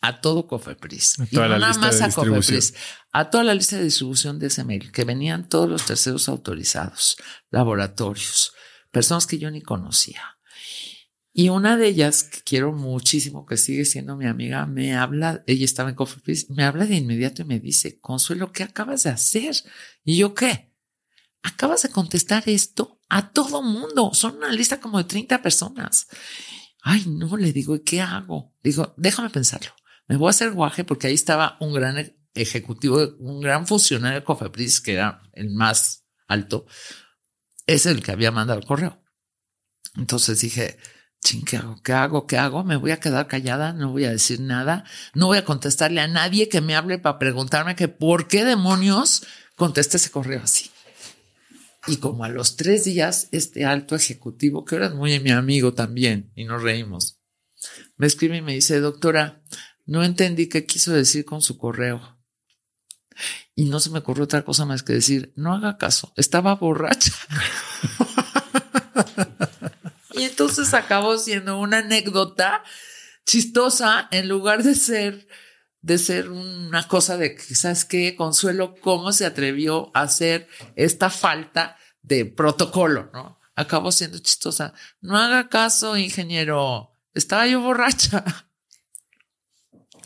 a 0.00 0.20
todo 0.20 0.46
Cofepris. 0.46 1.16
y 1.30 1.36
no 1.36 1.48
nada 1.48 1.74
más 1.74 2.00
a 2.00 2.10
Cofepris, 2.10 2.74
a 3.12 3.30
toda 3.30 3.44
la 3.44 3.54
lista 3.54 3.76
de 3.76 3.84
distribución 3.84 4.38
de 4.38 4.48
ese 4.48 4.64
mail, 4.64 4.92
que 4.92 5.04
venían 5.04 5.48
todos 5.48 5.68
los 5.68 5.84
terceros 5.86 6.28
autorizados, 6.28 7.16
laboratorios, 7.50 8.52
personas 8.90 9.26
que 9.26 9.38
yo 9.38 9.50
ni 9.50 9.62
conocía. 9.62 10.38
Y 11.32 11.50
una 11.50 11.76
de 11.76 11.88
ellas, 11.88 12.22
que 12.22 12.40
quiero 12.40 12.72
muchísimo, 12.72 13.44
que 13.44 13.58
sigue 13.58 13.84
siendo 13.84 14.16
mi 14.16 14.26
amiga, 14.26 14.64
me 14.64 14.96
habla, 14.96 15.44
ella 15.46 15.66
estaba 15.66 15.90
en 15.90 15.94
Cofepris, 15.94 16.48
me 16.50 16.64
habla 16.64 16.86
de 16.86 16.96
inmediato 16.96 17.42
y 17.42 17.44
me 17.44 17.60
dice, 17.60 17.98
Consuelo, 18.00 18.52
¿qué 18.52 18.62
acabas 18.62 19.02
de 19.02 19.10
hacer? 19.10 19.54
Y 20.02 20.16
yo, 20.16 20.32
¿qué? 20.32 20.72
Acabas 21.42 21.82
de 21.82 21.90
contestar 21.90 22.44
esto 22.48 23.02
a 23.10 23.32
todo 23.32 23.62
mundo. 23.62 24.12
Son 24.14 24.36
una 24.36 24.50
lista 24.50 24.80
como 24.80 24.96
de 24.98 25.04
30 25.04 25.42
personas. 25.42 26.08
Ay, 26.82 27.04
no, 27.06 27.36
le 27.36 27.52
digo, 27.52 27.76
¿y 27.76 27.80
qué 27.80 28.00
hago? 28.00 28.54
Digo, 28.62 28.94
déjame 28.96 29.28
pensarlo 29.28 29.72
me 30.08 30.16
voy 30.16 30.28
a 30.28 30.30
hacer 30.30 30.52
guaje 30.52 30.84
porque 30.84 31.08
ahí 31.08 31.14
estaba 31.14 31.56
un 31.60 31.72
gran 31.72 31.98
e-, 31.98 32.16
ejecutivo, 32.34 32.98
un 33.18 33.40
gran 33.40 33.66
funcionario 33.66 34.20
de 34.20 34.24
Cofepris, 34.24 34.80
que 34.80 34.94
era 34.94 35.22
el 35.32 35.50
más 35.50 36.06
alto, 36.28 36.66
es 37.66 37.86
el 37.86 38.02
que 38.02 38.12
había 38.12 38.30
mandado 38.30 38.60
el 38.60 38.66
correo. 38.66 39.02
Entonces 39.96 40.40
dije, 40.40 40.78
ching, 41.22 41.44
¿qué 41.44 41.56
hago? 41.56 41.82
¿Qué 41.82 41.92
hago? 41.92 42.26
¿Qué 42.26 42.38
hago? 42.38 42.64
Me 42.64 42.76
voy 42.76 42.90
a 42.90 43.00
quedar 43.00 43.26
callada, 43.26 43.72
no 43.72 43.90
voy 43.90 44.04
a 44.04 44.10
decir 44.10 44.40
nada, 44.40 44.84
no 45.14 45.26
voy 45.26 45.38
a 45.38 45.44
contestarle 45.44 46.00
a 46.00 46.08
nadie 46.08 46.48
que 46.48 46.60
me 46.60 46.76
hable 46.76 46.98
para 46.98 47.18
preguntarme 47.18 47.76
que 47.76 47.88
por 47.88 48.28
qué 48.28 48.44
demonios 48.44 49.26
contesté 49.56 49.96
ese 49.96 50.10
correo 50.10 50.42
así. 50.42 50.70
Y 51.88 51.98
como 51.98 52.24
a 52.24 52.28
los 52.28 52.56
tres 52.56 52.84
días, 52.84 53.28
este 53.30 53.64
alto 53.64 53.94
ejecutivo, 53.94 54.64
que 54.64 54.76
era 54.76 54.90
muy 54.90 55.18
mi 55.20 55.30
amigo 55.30 55.72
también, 55.72 56.32
y 56.34 56.44
nos 56.44 56.62
reímos, 56.62 57.20
me 57.96 58.06
escribe 58.06 58.36
y 58.36 58.42
me 58.42 58.54
dice, 58.54 58.80
doctora, 58.80 59.42
no 59.86 60.04
entendí 60.04 60.48
qué 60.48 60.66
quiso 60.66 60.92
decir 60.92 61.24
con 61.24 61.40
su 61.40 61.56
correo. 61.56 62.18
Y 63.54 63.64
no 63.66 63.80
se 63.80 63.90
me 63.90 64.00
ocurrió 64.00 64.24
otra 64.24 64.44
cosa 64.44 64.66
más 64.66 64.82
que 64.82 64.92
decir, 64.92 65.32
no 65.36 65.54
haga 65.54 65.78
caso, 65.78 66.12
estaba 66.16 66.54
borracha. 66.56 67.12
y 70.12 70.24
entonces 70.24 70.74
acabó 70.74 71.16
siendo 71.16 71.58
una 71.58 71.78
anécdota 71.78 72.62
chistosa 73.24 74.08
en 74.10 74.28
lugar 74.28 74.62
de 74.62 74.74
ser 74.74 75.26
de 75.80 75.98
ser 75.98 76.30
una 76.30 76.88
cosa 76.88 77.16
de 77.16 77.38
¿sabes 77.38 77.84
qué? 77.84 78.16
Consuelo, 78.16 78.74
¿cómo 78.80 79.12
se 79.12 79.24
atrevió 79.24 79.92
a 79.94 80.02
hacer 80.02 80.48
esta 80.74 81.10
falta 81.10 81.76
de 82.02 82.24
protocolo, 82.24 83.08
no? 83.12 83.38
Acabó 83.54 83.92
siendo 83.92 84.18
chistosa. 84.18 84.74
No 85.00 85.16
haga 85.16 85.48
caso, 85.48 85.96
ingeniero. 85.96 86.98
Estaba 87.14 87.46
yo 87.46 87.60
borracha. 87.60 88.24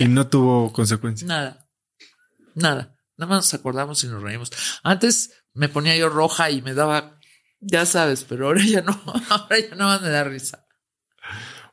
Y 0.01 0.09
no 0.09 0.27
tuvo 0.27 0.73
consecuencias. 0.73 1.29
Nada. 1.29 1.69
Nada. 2.55 2.97
Nada 3.17 3.29
más 3.29 3.39
nos 3.39 3.55
acordamos 3.55 4.03
y 4.03 4.07
nos 4.07 4.23
reímos. 4.23 4.51
Antes 4.83 5.43
me 5.53 5.69
ponía 5.69 5.97
yo 5.97 6.09
roja 6.09 6.51
y 6.51 6.63
me 6.63 6.73
daba, 6.73 7.19
ya 7.61 7.85
sabes, 7.85 8.25
pero 8.25 8.47
ahora 8.47 8.65
ya 8.65 8.81
no, 8.81 8.99
ahora 9.29 9.57
ya 9.59 9.75
no 9.77 10.01
me 10.01 10.09
da 10.09 10.25
risa. 10.25 10.67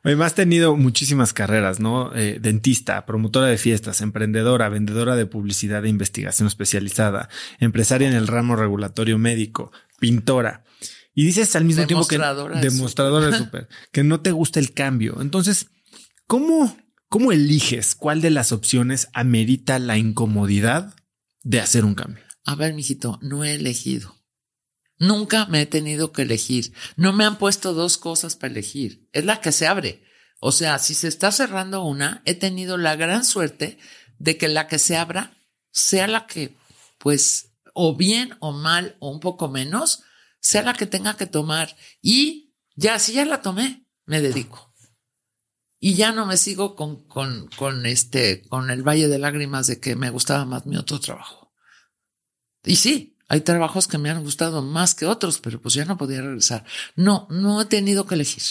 Oye, 0.04 0.22
has 0.22 0.34
tenido 0.34 0.76
muchísimas 0.76 1.32
carreras, 1.32 1.80
¿no? 1.80 2.14
Eh, 2.14 2.38
dentista, 2.40 3.04
promotora 3.06 3.46
de 3.46 3.58
fiestas, 3.58 4.00
emprendedora, 4.00 4.68
vendedora 4.68 5.16
de 5.16 5.26
publicidad 5.26 5.84
e 5.84 5.88
investigación 5.88 6.46
especializada, 6.46 7.28
empresaria 7.58 8.08
en 8.08 8.14
el 8.14 8.26
ramo 8.26 8.54
regulatorio 8.54 9.18
médico, 9.18 9.72
pintora. 9.98 10.64
Y 11.14 11.24
dices 11.24 11.56
al 11.56 11.64
mismo 11.64 11.86
tiempo 11.86 12.06
que 12.06 12.18
demostradora 12.60 13.26
de 13.26 13.38
súper, 13.38 13.68
que 13.92 14.04
no 14.04 14.20
te 14.20 14.30
gusta 14.32 14.60
el 14.60 14.72
cambio. 14.72 15.20
Entonces, 15.20 15.70
¿cómo 16.26 16.76
¿Cómo 17.10 17.32
eliges 17.32 17.94
cuál 17.94 18.20
de 18.20 18.28
las 18.28 18.52
opciones 18.52 19.08
amerita 19.14 19.78
la 19.78 19.96
incomodidad 19.96 20.94
de 21.42 21.58
hacer 21.58 21.86
un 21.86 21.94
cambio? 21.94 22.22
A 22.44 22.54
ver, 22.54 22.74
mijito, 22.74 23.18
no 23.22 23.44
he 23.44 23.54
elegido. 23.54 24.14
Nunca 24.98 25.46
me 25.46 25.62
he 25.62 25.66
tenido 25.66 26.12
que 26.12 26.22
elegir. 26.22 26.74
No 26.96 27.14
me 27.14 27.24
han 27.24 27.38
puesto 27.38 27.72
dos 27.72 27.96
cosas 27.96 28.36
para 28.36 28.52
elegir. 28.52 29.08
Es 29.12 29.24
la 29.24 29.40
que 29.40 29.52
se 29.52 29.66
abre. 29.66 30.04
O 30.38 30.52
sea, 30.52 30.78
si 30.78 30.92
se 30.92 31.08
está 31.08 31.32
cerrando 31.32 31.82
una, 31.82 32.20
he 32.26 32.34
tenido 32.34 32.76
la 32.76 32.94
gran 32.94 33.24
suerte 33.24 33.78
de 34.18 34.36
que 34.36 34.48
la 34.48 34.66
que 34.66 34.78
se 34.78 34.98
abra 34.98 35.32
sea 35.70 36.08
la 36.08 36.26
que, 36.26 36.58
pues, 36.98 37.52
o 37.72 37.96
bien 37.96 38.36
o 38.40 38.52
mal 38.52 38.96
o 38.98 39.10
un 39.10 39.20
poco 39.20 39.48
menos, 39.48 40.02
sea 40.40 40.60
la 40.60 40.74
que 40.74 40.84
tenga 40.84 41.16
que 41.16 41.26
tomar. 41.26 41.74
Y 42.02 42.52
ya, 42.74 42.98
si 42.98 43.14
ya 43.14 43.24
la 43.24 43.40
tomé, 43.40 43.86
me 44.04 44.20
dedico 44.20 44.67
y 45.80 45.94
ya 45.94 46.12
no 46.12 46.26
me 46.26 46.36
sigo 46.36 46.74
con, 46.74 47.04
con, 47.06 47.48
con 47.56 47.86
este, 47.86 48.42
con 48.48 48.70
el 48.70 48.82
valle 48.82 49.08
de 49.08 49.18
lágrimas 49.18 49.66
de 49.66 49.78
que 49.78 49.96
me 49.96 50.10
gustaba 50.10 50.44
más 50.44 50.66
mi 50.66 50.76
otro 50.76 50.98
trabajo. 50.98 51.52
Y 52.64 52.76
sí, 52.76 53.16
hay 53.28 53.42
trabajos 53.42 53.86
que 53.86 53.98
me 53.98 54.10
han 54.10 54.22
gustado 54.22 54.62
más 54.62 54.94
que 54.94 55.06
otros, 55.06 55.38
pero 55.40 55.60
pues 55.60 55.74
ya 55.74 55.84
no 55.84 55.96
podía 55.96 56.22
regresar. 56.22 56.64
No, 56.96 57.28
no 57.30 57.60
he 57.60 57.64
tenido 57.66 58.06
que 58.06 58.16
elegir. 58.16 58.42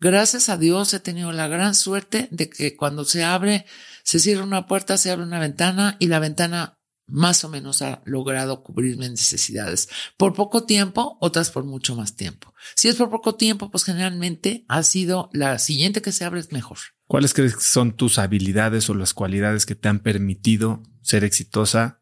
Gracias 0.00 0.48
a 0.48 0.56
Dios 0.56 0.94
he 0.94 1.00
tenido 1.00 1.30
la 1.32 1.46
gran 1.46 1.74
suerte 1.74 2.28
de 2.30 2.48
que 2.48 2.76
cuando 2.76 3.04
se 3.04 3.22
abre, 3.22 3.66
se 4.02 4.18
cierra 4.18 4.42
una 4.42 4.66
puerta, 4.66 4.96
se 4.96 5.10
abre 5.10 5.24
una 5.24 5.38
ventana 5.38 5.96
y 6.00 6.06
la 6.06 6.18
ventana 6.18 6.78
más 7.12 7.44
o 7.44 7.50
menos 7.50 7.82
ha 7.82 8.00
logrado 8.06 8.62
cubrir 8.62 8.96
mis 8.96 9.10
necesidades. 9.10 9.88
Por 10.16 10.32
poco 10.32 10.64
tiempo, 10.64 11.18
otras 11.20 11.50
por 11.50 11.62
mucho 11.64 11.94
más 11.94 12.16
tiempo. 12.16 12.54
Si 12.74 12.88
es 12.88 12.96
por 12.96 13.10
poco 13.10 13.34
tiempo, 13.34 13.70
pues 13.70 13.84
generalmente 13.84 14.64
ha 14.68 14.82
sido 14.82 15.28
la 15.34 15.58
siguiente 15.58 16.00
que 16.00 16.10
se 16.10 16.24
abre 16.24 16.40
es 16.40 16.52
mejor. 16.52 16.78
¿Cuáles 17.06 17.34
crees 17.34 17.54
que 17.54 17.62
son 17.62 17.94
tus 17.94 18.18
habilidades 18.18 18.88
o 18.88 18.94
las 18.94 19.12
cualidades 19.12 19.66
que 19.66 19.74
te 19.74 19.90
han 19.90 20.00
permitido 20.00 20.82
ser 21.02 21.22
exitosa 21.22 22.00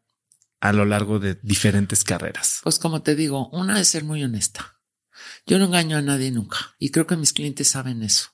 a 0.61 0.71
lo 0.71 0.85
largo 0.85 1.19
de 1.19 1.37
diferentes 1.43 2.05
carreras? 2.05 2.61
Pues 2.63 2.79
como 2.79 3.01
te 3.01 3.15
digo, 3.15 3.49
una 3.49 3.81
es 3.81 3.89
ser 3.89 4.05
muy 4.05 4.23
honesta. 4.23 4.79
Yo 5.45 5.59
no 5.59 5.65
engaño 5.65 5.97
a 5.97 6.01
nadie 6.01 6.31
nunca 6.31 6.57
y 6.79 6.89
creo 6.89 7.05
que 7.05 7.17
mis 7.17 7.33
clientes 7.33 7.67
saben 7.67 8.01
eso. 8.01 8.29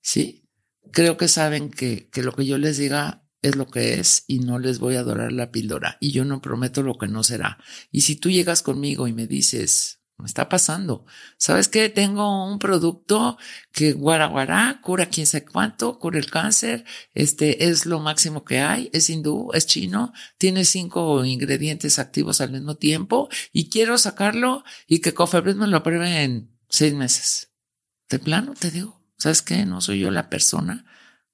Sí, 0.00 0.48
creo 0.92 1.16
que 1.16 1.26
saben 1.26 1.68
que, 1.68 2.08
que 2.10 2.22
lo 2.22 2.32
que 2.32 2.46
yo 2.46 2.58
les 2.58 2.76
diga 2.78 3.21
es 3.42 3.56
lo 3.56 3.66
que 3.66 3.94
es 4.00 4.24
y 4.26 4.38
no 4.38 4.58
les 4.58 4.78
voy 4.78 4.96
a 4.96 5.00
adorar 5.00 5.32
la 5.32 5.50
píldora 5.50 5.98
y 6.00 6.12
yo 6.12 6.24
no 6.24 6.40
prometo 6.40 6.82
lo 6.82 6.96
que 6.96 7.08
no 7.08 7.22
será. 7.24 7.58
Y 7.90 8.02
si 8.02 8.16
tú 8.16 8.30
llegas 8.30 8.62
conmigo 8.62 9.08
y 9.08 9.12
me 9.12 9.26
dices, 9.26 10.02
me 10.22 10.26
está 10.26 10.48
pasando, 10.48 11.04
¿sabes 11.36 11.66
qué? 11.66 11.88
Tengo 11.88 12.46
un 12.46 12.60
producto 12.60 13.36
que 13.72 13.92
guaraguará, 13.92 14.80
cura 14.80 15.06
quién 15.06 15.26
sabe 15.26 15.44
cuánto, 15.44 15.98
cura 15.98 16.18
el 16.18 16.30
cáncer, 16.30 16.84
este 17.12 17.68
es 17.68 17.86
lo 17.86 17.98
máximo 17.98 18.44
que 18.44 18.60
hay, 18.60 18.88
es 18.92 19.10
hindú, 19.10 19.50
es 19.52 19.66
chino, 19.66 20.12
tiene 20.38 20.64
cinco 20.64 21.24
ingredientes 21.24 21.98
activos 21.98 22.40
al 22.40 22.52
mismo 22.52 22.76
tiempo 22.76 23.28
y 23.52 23.68
quiero 23.68 23.98
sacarlo 23.98 24.62
y 24.86 25.00
que 25.00 25.12
Cofebris 25.12 25.56
me 25.56 25.66
lo 25.66 25.78
apruebe 25.78 26.22
en 26.22 26.56
seis 26.68 26.94
meses. 26.94 27.50
De 28.08 28.20
plano 28.20 28.54
te 28.54 28.70
digo, 28.70 29.02
¿sabes 29.18 29.42
qué? 29.42 29.66
No 29.66 29.80
soy 29.80 29.98
yo 29.98 30.12
la 30.12 30.30
persona 30.30 30.84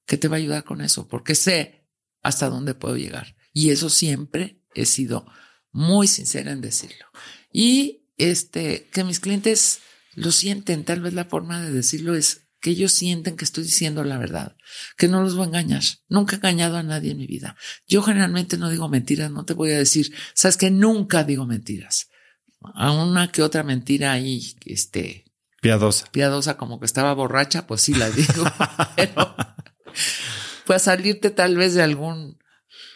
que 0.06 0.16
te 0.16 0.28
va 0.28 0.36
a 0.36 0.38
ayudar 0.38 0.64
con 0.64 0.80
eso, 0.80 1.06
porque 1.06 1.34
sé 1.34 1.77
hasta 2.22 2.48
dónde 2.48 2.74
puedo 2.74 2.96
llegar. 2.96 3.36
Y 3.52 3.70
eso 3.70 3.90
siempre 3.90 4.60
he 4.74 4.86
sido 4.86 5.26
muy 5.72 6.06
sincera 6.06 6.52
en 6.52 6.60
decirlo. 6.60 7.06
Y 7.52 8.06
este, 8.16 8.88
que 8.92 9.04
mis 9.04 9.20
clientes 9.20 9.80
lo 10.14 10.32
sienten, 10.32 10.84
tal 10.84 11.00
vez 11.00 11.14
la 11.14 11.24
forma 11.24 11.60
de 11.60 11.72
decirlo 11.72 12.14
es 12.14 12.48
que 12.60 12.70
ellos 12.70 12.92
sienten 12.92 13.36
que 13.36 13.44
estoy 13.44 13.64
diciendo 13.64 14.02
la 14.02 14.18
verdad, 14.18 14.56
que 14.96 15.08
no 15.08 15.22
los 15.22 15.36
voy 15.36 15.44
a 15.44 15.48
engañar. 15.48 15.82
Nunca 16.08 16.34
he 16.34 16.38
engañado 16.38 16.76
a 16.76 16.82
nadie 16.82 17.12
en 17.12 17.18
mi 17.18 17.26
vida. 17.26 17.56
Yo 17.86 18.02
generalmente 18.02 18.56
no 18.56 18.68
digo 18.68 18.88
mentiras, 18.88 19.30
no 19.30 19.44
te 19.44 19.54
voy 19.54 19.70
a 19.70 19.78
decir, 19.78 20.12
sabes 20.34 20.56
que 20.56 20.70
nunca 20.70 21.22
digo 21.22 21.46
mentiras. 21.46 22.08
A 22.74 22.90
una 22.90 23.30
que 23.30 23.42
otra 23.42 23.62
mentira 23.62 24.10
ahí, 24.10 24.56
este. 24.64 25.24
Piadosa. 25.60 26.06
Piadosa, 26.10 26.56
como 26.56 26.80
que 26.80 26.86
estaba 26.86 27.14
borracha, 27.14 27.66
pues 27.66 27.82
sí 27.82 27.94
la 27.94 28.10
digo. 28.10 28.44
pero 28.96 29.36
pues 30.68 30.82
salirte 30.82 31.30
tal 31.30 31.56
vez 31.56 31.72
de 31.72 31.82
algún 31.82 32.38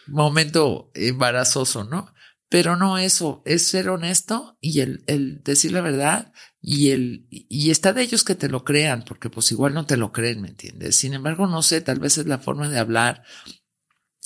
momento 0.05 0.91
embarazoso, 0.93 1.83
¿no? 1.83 2.13
Pero 2.47 2.75
no 2.75 2.99
eso, 2.99 3.41
es 3.45 3.63
ser 3.63 3.89
honesto 3.89 4.59
y 4.61 4.81
el, 4.81 5.03
el 5.07 5.41
decir 5.41 5.71
la 5.71 5.81
verdad 5.81 6.31
y 6.61 6.91
el, 6.91 7.25
y 7.31 7.71
está 7.71 7.91
de 7.91 8.03
ellos 8.03 8.23
que 8.23 8.35
te 8.35 8.47
lo 8.47 8.63
crean, 8.63 9.03
porque 9.05 9.31
pues 9.31 9.51
igual 9.51 9.73
no 9.73 9.87
te 9.87 9.97
lo 9.97 10.11
creen, 10.11 10.43
¿me 10.43 10.49
entiendes? 10.49 10.97
Sin 10.97 11.15
embargo, 11.15 11.47
no 11.47 11.63
sé, 11.63 11.81
tal 11.81 11.99
vez 11.99 12.19
es 12.19 12.27
la 12.27 12.37
forma 12.37 12.69
de 12.69 12.77
hablar, 12.77 13.23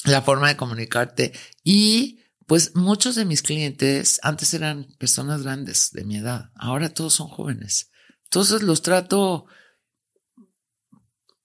la 0.03 0.21
forma 0.21 0.49
de 0.49 0.57
comunicarte 0.57 1.31
y 1.63 2.19
pues 2.47 2.75
muchos 2.75 3.15
de 3.15 3.23
mis 3.23 3.43
clientes 3.43 4.19
antes 4.23 4.53
eran 4.53 4.87
personas 4.97 5.43
grandes 5.43 5.91
de 5.93 6.03
mi 6.03 6.17
edad, 6.17 6.51
ahora 6.55 6.93
todos 6.93 7.13
son 7.13 7.29
jóvenes. 7.29 7.91
Entonces 8.25 8.61
los 8.61 8.81
trato 8.81 9.45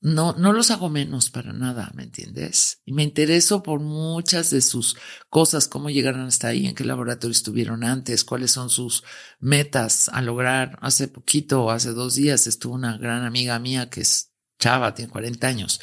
no, 0.03 0.35
no 0.37 0.53
los 0.53 0.73
hago 0.73 0.91
menos 0.91 1.31
para 1.31 1.53
nada, 1.53 1.93
¿me 1.95 2.03
entiendes? 2.03 2.81
Y 2.85 2.93
me 2.93 3.05
intereso 3.05 3.62
por 3.62 3.79
muchas 3.79 4.51
de 4.51 4.61
sus 4.61 4.97
cosas, 5.31 5.69
cómo 5.69 5.91
llegaron 5.91 6.23
hasta 6.23 6.49
ahí, 6.49 6.66
en 6.66 6.74
qué 6.74 6.85
laboratorio 6.85 7.31
estuvieron 7.31 7.85
antes, 7.85 8.24
cuáles 8.24 8.51
son 8.51 8.69
sus 8.69 9.05
metas 9.39 10.09
a 10.09 10.20
lograr. 10.20 10.77
Hace 10.83 11.07
poquito, 11.07 11.70
hace 11.70 11.91
dos 11.91 12.16
días, 12.16 12.49
estuvo 12.49 12.74
una 12.74 12.99
gran 12.99 13.24
amiga 13.24 13.61
mía 13.61 13.91
que 13.91 14.01
es 14.01 14.33
chava, 14.59 14.93
tiene 14.93 15.12
40 15.12 15.47
años, 15.47 15.81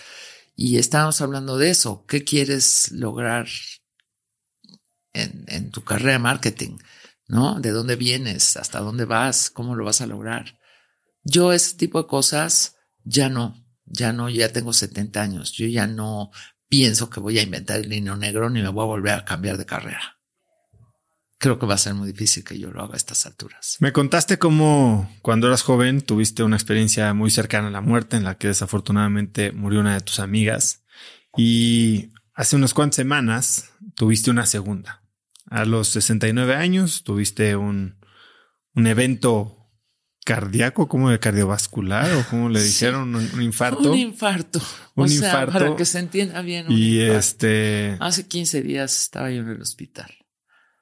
y 0.53 0.77
estábamos 0.77 1.21
hablando 1.21 1.57
de 1.57 1.69
eso. 1.69 2.03
¿Qué 2.05 2.25
quieres 2.25 2.91
lograr 2.91 3.47
en, 5.13 5.45
en 5.47 5.71
tu 5.71 5.85
carrera 5.85 6.13
de 6.13 6.19
marketing? 6.19 6.77
¿No? 7.25 7.61
¿De 7.61 7.71
dónde 7.71 7.95
vienes? 7.95 8.57
¿Hasta 8.57 8.81
dónde 8.81 9.05
vas? 9.05 9.49
¿Cómo 9.49 9.75
lo 9.75 9.85
vas 9.85 10.01
a 10.01 10.07
lograr? 10.07 10.59
Yo 11.23 11.53
ese 11.53 11.77
tipo 11.77 12.01
de 12.01 12.07
cosas 12.07 12.75
ya 13.05 13.29
no 13.29 13.68
ya 13.89 14.13
no, 14.13 14.29
ya 14.29 14.51
tengo 14.51 14.73
70 14.73 15.21
años, 15.21 15.51
yo 15.53 15.67
ya 15.67 15.87
no 15.87 16.31
pienso 16.67 17.09
que 17.09 17.19
voy 17.19 17.39
a 17.39 17.43
inventar 17.43 17.79
el 17.79 17.89
líneo 17.89 18.15
negro 18.15 18.49
ni 18.49 18.61
me 18.61 18.69
voy 18.69 18.83
a 18.83 18.87
volver 18.87 19.13
a 19.13 19.25
cambiar 19.25 19.57
de 19.57 19.65
carrera. 19.65 20.19
Creo 21.39 21.57
que 21.57 21.65
va 21.65 21.75
a 21.75 21.77
ser 21.77 21.93
muy 21.93 22.11
difícil 22.11 22.43
que 22.43 22.59
yo 22.59 22.69
lo 22.69 22.83
haga 22.83 22.95
a 22.95 22.97
estas 22.97 23.25
alturas. 23.25 23.77
Me 23.79 23.93
contaste 23.93 24.37
cómo 24.37 25.09
cuando 25.21 25.47
eras 25.47 25.63
joven 25.63 26.01
tuviste 26.01 26.43
una 26.43 26.57
experiencia 26.57 27.13
muy 27.13 27.31
cercana 27.31 27.69
a 27.69 27.71
la 27.71 27.81
muerte 27.81 28.17
en 28.17 28.25
la 28.25 28.37
que 28.37 28.47
desafortunadamente 28.47 29.53
murió 29.53 29.79
una 29.79 29.93
de 29.93 30.01
tus 30.01 30.19
amigas 30.19 30.83
y 31.37 32.11
hace 32.33 32.57
unas 32.57 32.73
cuantas 32.73 32.97
semanas 32.97 33.71
tuviste 33.95 34.31
una 34.31 34.45
segunda. 34.45 35.03
A 35.49 35.63
los 35.63 35.87
69 35.87 36.55
años 36.55 37.03
tuviste 37.03 37.55
un, 37.55 37.99
un 38.75 38.87
evento 38.87 39.58
cardíaco, 40.25 40.87
como 40.87 41.09
de 41.09 41.19
cardiovascular 41.19 42.13
o 42.13 42.25
como 42.29 42.49
le 42.49 42.61
dijeron, 42.61 43.15
un, 43.15 43.41
infarto. 43.41 43.91
Un 43.91 43.97
infarto. 43.97 44.61
Un 44.95 45.11
infarto. 45.11 45.53
para 45.53 45.75
que 45.75 45.85
se 45.85 45.99
entienda 45.99 46.41
bien. 46.41 46.65
y 46.69 46.99
este. 46.99 47.97
Hace 47.99 48.27
15 48.27 48.61
días 48.61 49.03
estaba 49.03 49.31
yo 49.31 49.41
en 49.41 49.49
el 49.49 49.61
hospital. 49.61 50.11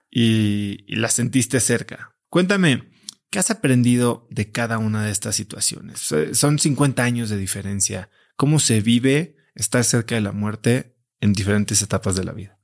Y, 0.09 0.85
y, 0.88 0.95
la 0.95 1.09
sentiste 1.09 1.59
cerca. 1.59 2.15
Cuéntame, 2.30 2.89
¿qué 3.30 3.39
has 3.39 3.51
aprendido 3.51 4.27
de 4.30 4.51
cada 4.51 4.77
una 4.77 5.03
de 5.03 5.11
estas 5.11 5.35
situaciones? 5.35 6.01
Son 6.34 6.59
50 6.59 7.03
años 7.03 7.30
de 7.30 7.38
diferencia. 7.38 8.09
¿Cómo 8.35 8.59
se 8.59 8.81
vive 8.81 9.35
estar 9.55 9.84
cerca 9.84 10.15
de 10.15 10.22
la 10.22 10.31
muerte 10.31 10.95
en 11.22 11.34
diferentes 11.34 11.81
etapas 11.81 12.15
de 12.15 12.23
la 12.23 12.34
vida? 12.34 12.59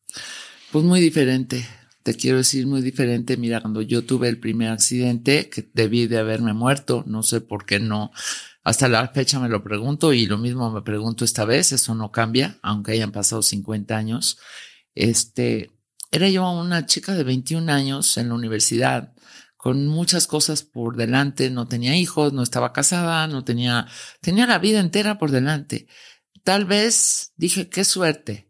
Pues 0.72 0.84
muy 0.86 1.00
diferente 1.00 1.66
te 2.04 2.16
quiero 2.16 2.38
decir 2.38 2.68
muy 2.68 2.82
diferente. 2.82 3.38
Mira, 3.38 3.62
cuando 3.62 3.82
yo 3.82 4.06
tuve 4.06 4.28
el 4.28 4.40
primer 4.40 4.70
accidente, 4.70 5.50
que 5.50 5.70
debí 5.74 6.08
de 6.08 6.20
haberme 6.20 6.54
muerto, 6.54 7.04
no 7.08 7.24
sé 7.24 7.42
por 7.42 7.66
qué 7.66 7.80
no. 7.80 8.12
Hasta 8.64 8.88
la 8.88 9.08
fecha 9.10 9.40
me 9.40 9.50
lo 9.50 9.64
pregunto 9.64 10.14
y 10.14 10.26
lo 10.26 10.38
mismo 10.38 10.70
me 10.72 10.82
pregunto 10.82 11.26
esta 11.26 11.46
vez, 11.46 11.72
eso 11.72 11.96
no 11.96 12.12
cambia, 12.12 12.58
aunque 12.62 12.92
hayan 12.94 13.12
pasado 13.12 13.42
50 13.42 13.96
años. 13.96 14.38
Este, 14.96 15.72
era 16.12 16.30
yo 16.30 16.50
una 16.52 16.86
chica 16.86 17.14
de 17.14 17.24
21 17.24 17.72
años 17.72 18.18
en 18.18 18.30
la 18.30 18.36
universidad, 18.36 19.14
con 19.58 19.88
muchas 19.88 20.28
cosas 20.28 20.64
por 20.64 20.98
delante, 20.98 21.50
no 21.50 21.68
tenía 21.68 21.96
hijos, 21.96 22.34
no 22.34 22.44
estaba 22.44 22.74
casada, 22.74 23.28
no 23.28 23.46
tenía, 23.46 23.88
tenía 24.20 24.46
la 24.46 24.60
vida 24.60 24.80
entera 24.80 25.18
por 25.18 25.32
delante. 25.32 25.88
Tal 26.44 26.66
vez 26.66 27.32
dije, 27.38 27.70
qué 27.70 27.86
suerte. 27.86 28.50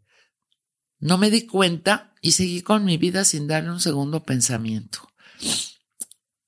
No 0.99 1.19
me 1.19 1.29
di 1.29 1.45
cuenta 1.45 2.12
y 2.23 2.31
seguí 2.31 2.61
con 2.61 2.85
mi 2.85 2.97
vida 2.97 3.25
sin 3.25 3.47
darle 3.47 3.69
un 3.69 3.81
segundo 3.81 4.23
pensamiento. 4.23 5.07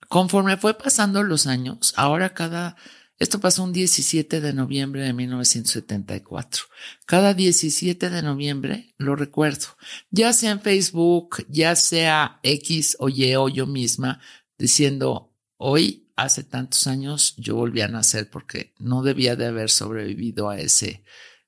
Conforme 0.07 0.55
fue 0.55 0.77
pasando 0.77 1.21
los 1.21 1.47
años, 1.47 1.93
ahora 1.97 2.33
cada, 2.33 2.77
esto 3.19 3.41
pasó 3.41 3.63
un 3.63 3.73
17 3.73 4.39
de 4.39 4.53
noviembre 4.53 5.01
de 5.01 5.11
1974. 5.11 6.63
Cada 7.05 7.33
17 7.33 8.09
de 8.09 8.21
noviembre 8.21 8.95
lo 8.97 9.17
recuerdo, 9.17 9.67
ya 10.09 10.31
sea 10.31 10.51
en 10.51 10.61
Facebook, 10.61 11.45
ya 11.49 11.75
sea 11.75 12.39
X 12.41 12.95
o 12.99 13.09
Y 13.09 13.35
o 13.35 13.49
yo 13.49 13.67
misma, 13.67 14.21
diciendo, 14.57 15.35
hoy, 15.57 16.09
hace 16.15 16.45
tantos 16.45 16.87
años, 16.87 17.35
yo 17.35 17.55
volví 17.55 17.81
a 17.81 17.89
nacer 17.89 18.29
porque 18.29 18.73
no 18.79 19.03
debía 19.03 19.35
de 19.35 19.47
haber 19.47 19.69
sobrevivido 19.69 20.49
a 20.49 20.57
ese, 20.57 21.03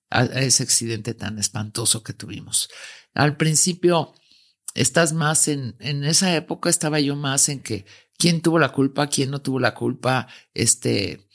a 0.10 0.26
ese 0.26 0.64
accidente 0.64 1.14
tan 1.14 1.40
espantoso 1.40 2.04
que 2.04 2.12
tuvimos. 2.12 2.68
Al 3.18 3.35
principio 3.35 4.14
estás 4.76 5.11
más 5.14 5.48
en, 5.48 5.76
en 5.80 6.03
esa 6.03 6.35
época 6.35 6.69
estaba 6.69 6.99
yo 6.99 7.15
más 7.15 7.49
en 7.49 7.61
que 7.61 7.85
quién 8.18 8.41
tuvo 8.41 8.60
la 8.60 8.72
culpa, 8.72 9.07
quién 9.07 9.31
no 9.31 9.41
tuvo 9.41 9.60
la 9.60 9.73
culpa, 9.73 10.27
este, 10.53 11.27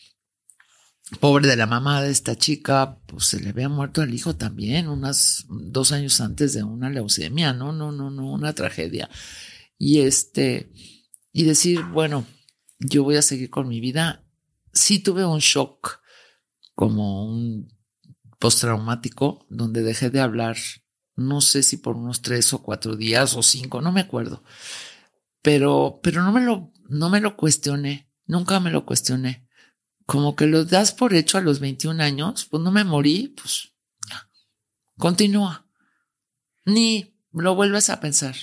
pobre 1.18 1.48
de 1.48 1.56
la 1.56 1.66
mamá 1.66 2.00
de 2.00 2.12
esta 2.12 2.36
chica, 2.36 3.00
pues 3.06 3.24
se 3.26 3.40
le 3.40 3.50
había 3.50 3.68
muerto 3.68 4.00
el 4.02 4.14
hijo 4.14 4.36
también, 4.36 4.88
unas 4.88 5.44
dos 5.48 5.90
años 5.90 6.20
antes 6.20 6.54
de 6.54 6.62
una 6.62 6.88
leucemia, 6.88 7.52
no, 7.52 7.72
no, 7.72 7.90
no, 7.90 8.10
no, 8.10 8.32
una 8.32 8.54
tragedia. 8.54 9.10
Y 9.76 10.02
este, 10.02 10.72
y 11.32 11.42
decir, 11.42 11.82
bueno, 11.86 12.24
yo 12.78 13.02
voy 13.02 13.16
a 13.16 13.22
seguir 13.22 13.50
con 13.50 13.66
mi 13.66 13.80
vida. 13.80 14.24
Sí 14.72 15.00
tuve 15.00 15.24
un 15.24 15.40
shock, 15.40 16.00
como 16.76 17.26
un 17.26 17.68
postraumático, 18.38 19.46
donde 19.50 19.82
dejé 19.82 20.10
de 20.10 20.20
hablar 20.20 20.56
no 21.14 21.40
sé 21.40 21.62
si 21.62 21.76
por 21.76 21.96
unos 21.96 22.22
tres 22.22 22.52
o 22.52 22.62
cuatro 22.62 22.96
días 22.96 23.34
o 23.34 23.42
cinco, 23.42 23.80
no 23.80 23.92
me 23.92 24.00
acuerdo. 24.00 24.42
Pero, 25.42 26.00
pero 26.02 26.22
no 26.22 26.32
me 26.32 26.40
lo, 26.40 26.72
no 26.88 27.10
me 27.10 27.20
lo 27.20 27.36
cuestioné, 27.36 28.10
nunca 28.26 28.60
me 28.60 28.70
lo 28.70 28.86
cuestioné. 28.86 29.48
Como 30.06 30.36
que 30.36 30.46
lo 30.46 30.64
das 30.64 30.92
por 30.92 31.14
hecho 31.14 31.38
a 31.38 31.42
los 31.42 31.60
21 31.60 32.02
años, 32.02 32.46
pues 32.50 32.62
no 32.62 32.72
me 32.72 32.84
morí, 32.84 33.28
pues 33.28 33.72
ya. 34.08 34.28
Continúa. 34.98 35.66
Ni 36.64 37.16
lo 37.32 37.54
vuelves 37.54 37.90
a 37.90 38.00
pensar. 38.00 38.36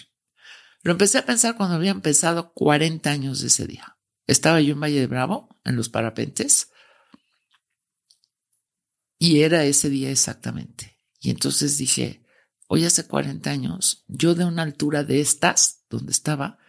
Lo 0.81 0.93
empecé 0.93 1.17
a 1.17 1.25
pensar 1.25 1.57
cuando 1.57 1.75
había 1.75 1.91
empezado 1.91 2.53
40 2.53 3.09
años 3.09 3.41
de 3.41 3.47
ese 3.47 3.67
día. 3.67 3.97
Estaba 4.27 4.61
yo 4.61 4.73
en 4.73 4.79
Valle 4.79 4.99
de 4.99 5.07
Bravo, 5.07 5.49
en 5.65 5.75
los 5.75 5.89
parapentes, 5.89 6.71
y 9.17 9.41
era 9.41 9.65
ese 9.65 9.89
día 9.89 10.09
exactamente. 10.09 10.97
Y 11.19 11.29
entonces 11.29 11.77
dije, 11.77 12.23
Hoy 12.71 12.85
hace 12.85 13.07
40 13.07 13.49
años, 13.49 14.03
yo 14.07 14.35
de 14.35 14.45
una 14.45 14.61
altura 14.61 15.03
de 15.03 15.21
estas, 15.21 15.85
donde 15.89 16.11
estaba, 16.11 16.59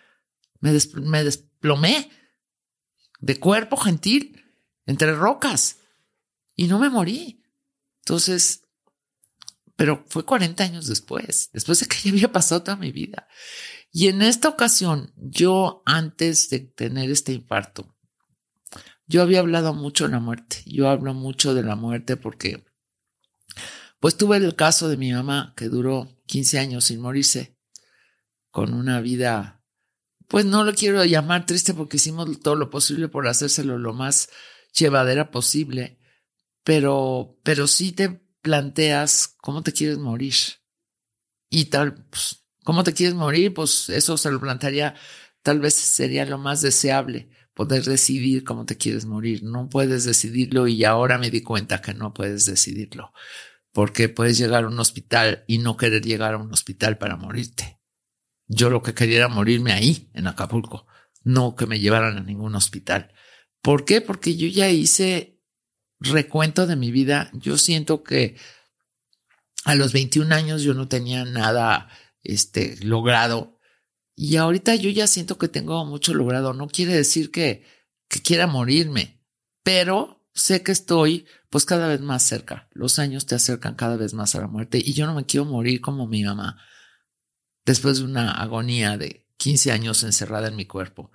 me, 0.58 0.72
desplomé 0.72 2.10
de 3.20 3.38
cuerpo 3.38 3.76
gentil 3.76 4.42
entre 4.86 5.12
rocas 5.14 5.76
y 6.56 6.68
no 6.68 6.78
me 6.78 6.88
morí. 6.88 7.44
Entonces, 7.98 8.62
pero 9.76 10.02
fue 10.08 10.24
40 10.24 10.64
años 10.64 10.86
después, 10.86 11.50
después 11.52 11.80
de 11.80 11.86
que 11.86 11.96
ya 12.02 12.12
había 12.12 12.32
pasado 12.32 12.62
toda 12.62 12.78
mi 12.78 12.92
vida. 12.92 13.28
Y 13.92 14.08
en 14.08 14.22
esta 14.22 14.48
ocasión, 14.48 15.12
yo 15.16 15.82
antes 15.84 16.48
de 16.48 16.60
tener 16.60 17.10
este 17.10 17.34
infarto, 17.34 17.94
yo 19.06 19.20
había 19.20 19.40
hablado 19.40 19.74
mucho 19.74 20.06
de 20.06 20.12
la 20.12 20.20
muerte. 20.20 20.62
Yo 20.64 20.88
hablo 20.88 21.12
mucho 21.12 21.52
de 21.52 21.62
la 21.62 21.76
muerte 21.76 22.16
porque 22.16 22.64
pues 24.00 24.16
tuve 24.16 24.38
el 24.38 24.56
caso 24.56 24.88
de 24.88 24.96
mi 24.96 25.12
mamá 25.12 25.54
que 25.56 25.68
duró 25.68 26.08
15 26.26 26.58
años 26.58 26.84
sin 26.84 27.00
morirse, 27.00 27.56
con 28.50 28.74
una 28.74 29.00
vida, 29.00 29.62
pues 30.26 30.44
no 30.44 30.64
lo 30.64 30.74
quiero 30.74 31.04
llamar 31.04 31.46
triste 31.46 31.74
porque 31.74 31.98
hicimos 31.98 32.40
todo 32.40 32.56
lo 32.56 32.70
posible 32.70 33.08
por 33.08 33.28
hacérselo 33.28 33.78
lo 33.78 33.92
más 33.92 34.28
llevadera 34.72 35.30
posible, 35.30 35.98
pero, 36.64 37.38
pero 37.42 37.66
sí 37.66 37.92
te 37.92 38.20
planteas 38.42 39.36
cómo 39.38 39.62
te 39.62 39.72
quieres 39.72 39.98
morir. 39.98 40.34
Y 41.48 41.66
tal, 41.66 42.06
pues, 42.06 42.44
¿cómo 42.64 42.84
te 42.84 42.92
quieres 42.92 43.14
morir? 43.14 43.52
Pues 43.52 43.88
eso 43.90 44.16
se 44.16 44.30
lo 44.30 44.40
plantearía, 44.40 44.94
tal 45.42 45.60
vez 45.60 45.74
sería 45.74 46.24
lo 46.24 46.38
más 46.38 46.62
deseable 46.62 47.30
poder 47.54 47.84
decidir 47.84 48.44
cómo 48.44 48.64
te 48.64 48.76
quieres 48.76 49.04
morir. 49.04 49.42
No 49.42 49.68
puedes 49.68 50.04
decidirlo 50.04 50.68
y 50.68 50.84
ahora 50.84 51.18
me 51.18 51.30
di 51.30 51.42
cuenta 51.42 51.82
que 51.82 51.92
no 51.92 52.14
puedes 52.14 52.46
decidirlo, 52.46 53.12
porque 53.72 54.08
puedes 54.08 54.38
llegar 54.38 54.64
a 54.64 54.68
un 54.68 54.78
hospital 54.78 55.44
y 55.46 55.58
no 55.58 55.76
querer 55.76 56.04
llegar 56.04 56.34
a 56.34 56.38
un 56.38 56.52
hospital 56.52 56.98
para 56.98 57.16
morirte. 57.16 57.80
Yo 58.46 58.68
lo 58.70 58.82
que 58.82 58.94
quería 58.94 59.18
era 59.18 59.28
morirme 59.28 59.72
ahí, 59.72 60.10
en 60.14 60.26
Acapulco, 60.26 60.86
no 61.22 61.54
que 61.54 61.66
me 61.66 61.78
llevaran 61.78 62.16
a 62.16 62.22
ningún 62.22 62.54
hospital. 62.54 63.12
¿Por 63.62 63.84
qué? 63.84 64.00
Porque 64.00 64.36
yo 64.36 64.48
ya 64.48 64.70
hice 64.70 65.40
recuento 66.00 66.66
de 66.66 66.76
mi 66.76 66.90
vida. 66.90 67.30
Yo 67.34 67.58
siento 67.58 68.02
que 68.02 68.36
a 69.64 69.74
los 69.74 69.92
21 69.92 70.34
años 70.34 70.62
yo 70.62 70.74
no 70.74 70.88
tenía 70.88 71.24
nada 71.24 71.88
este, 72.22 72.76
logrado 72.82 73.58
y 74.16 74.36
ahorita 74.36 74.74
yo 74.74 74.90
ya 74.90 75.06
siento 75.06 75.38
que 75.38 75.48
tengo 75.48 75.84
mucho 75.84 76.12
logrado. 76.14 76.52
No 76.52 76.68
quiere 76.68 76.94
decir 76.94 77.30
que, 77.30 77.64
que 78.08 78.20
quiera 78.20 78.46
morirme, 78.46 79.22
pero 79.62 80.26
sé 80.34 80.62
que 80.62 80.72
estoy 80.72 81.26
pues 81.50 81.66
cada 81.66 81.88
vez 81.88 82.00
más 82.00 82.22
cerca. 82.22 82.68
Los 82.72 82.98
años 82.98 83.26
te 83.26 83.34
acercan 83.34 83.74
cada 83.74 83.96
vez 83.96 84.14
más 84.14 84.34
a 84.34 84.40
la 84.40 84.46
muerte 84.46 84.78
y 84.78 84.94
yo 84.94 85.06
no 85.06 85.14
me 85.14 85.26
quiero 85.26 85.44
morir 85.44 85.80
como 85.80 86.06
mi 86.06 86.24
mamá 86.24 86.56
después 87.66 87.98
de 87.98 88.04
una 88.04 88.30
agonía 88.30 88.96
de 88.96 89.26
15 89.36 89.72
años 89.72 90.02
encerrada 90.04 90.48
en 90.48 90.56
mi 90.56 90.66
cuerpo. 90.66 91.10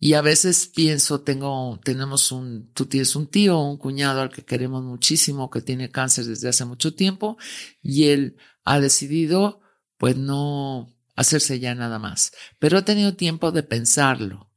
Y 0.00 0.14
a 0.14 0.22
veces 0.22 0.70
pienso, 0.72 1.22
tengo, 1.22 1.80
tenemos 1.82 2.30
un, 2.30 2.70
tú 2.72 2.86
tienes 2.86 3.16
un 3.16 3.26
tío, 3.26 3.58
un 3.58 3.78
cuñado 3.78 4.20
al 4.20 4.30
que 4.30 4.44
queremos 4.44 4.84
muchísimo, 4.84 5.50
que 5.50 5.60
tiene 5.60 5.90
cáncer 5.90 6.26
desde 6.26 6.48
hace 6.48 6.64
mucho 6.64 6.94
tiempo 6.94 7.36
y 7.82 8.08
él 8.08 8.36
ha 8.64 8.78
decidido, 8.78 9.60
pues 9.96 10.16
no 10.16 10.94
hacerse 11.16 11.58
ya 11.58 11.74
nada 11.74 11.98
más, 11.98 12.30
pero 12.60 12.78
ha 12.78 12.84
tenido 12.84 13.14
tiempo 13.14 13.50
de 13.50 13.64
pensarlo, 13.64 14.47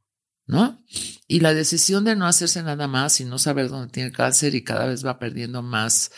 ¿no? 0.46 0.82
Y 1.26 1.40
la 1.40 1.54
decisión 1.54 2.04
de 2.04 2.16
no 2.16 2.26
hacerse 2.26 2.62
nada 2.62 2.88
más 2.88 3.20
y 3.20 3.24
no 3.24 3.38
saber 3.38 3.68
dónde 3.68 3.92
tiene 3.92 4.12
cáncer 4.12 4.54
y 4.54 4.64
cada 4.64 4.86
vez 4.86 5.04
va 5.04 5.18
perdiendo 5.18 5.62
más, 5.62 6.10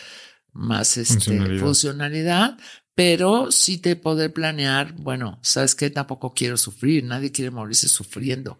más 0.51 0.97
este, 0.97 1.15
funcionalidad. 1.15 1.59
funcionalidad, 1.65 2.57
pero 2.95 3.51
sí 3.51 3.77
te 3.77 3.95
poder 3.95 4.33
planear, 4.33 4.93
bueno, 4.93 5.39
sabes 5.43 5.75
que 5.75 5.89
tampoco 5.89 6.33
quiero 6.33 6.57
sufrir, 6.57 7.03
nadie 7.03 7.31
quiere 7.31 7.51
morirse 7.51 7.87
sufriendo. 7.87 8.59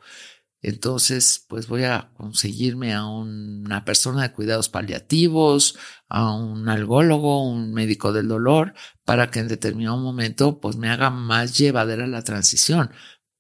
Entonces, 0.62 1.46
pues 1.48 1.68
voy 1.68 1.84
a 1.84 2.10
conseguirme 2.16 2.94
a 2.96 3.06
una 3.06 3.86
persona 3.86 4.24
de 4.24 4.32
cuidados 4.32 4.68
paliativos, 4.68 5.78
a 6.10 6.34
un 6.34 6.68
algólogo, 6.70 7.48
un 7.48 7.72
médico 7.72 8.12
del 8.12 8.28
dolor, 8.28 8.74
para 9.04 9.30
que 9.30 9.40
en 9.40 9.48
determinado 9.48 9.98
momento, 9.98 10.60
pues 10.60 10.76
me 10.76 10.90
haga 10.90 11.12
más 11.12 11.56
llevadera 11.56 12.08
la 12.08 12.24
transición. 12.24 12.90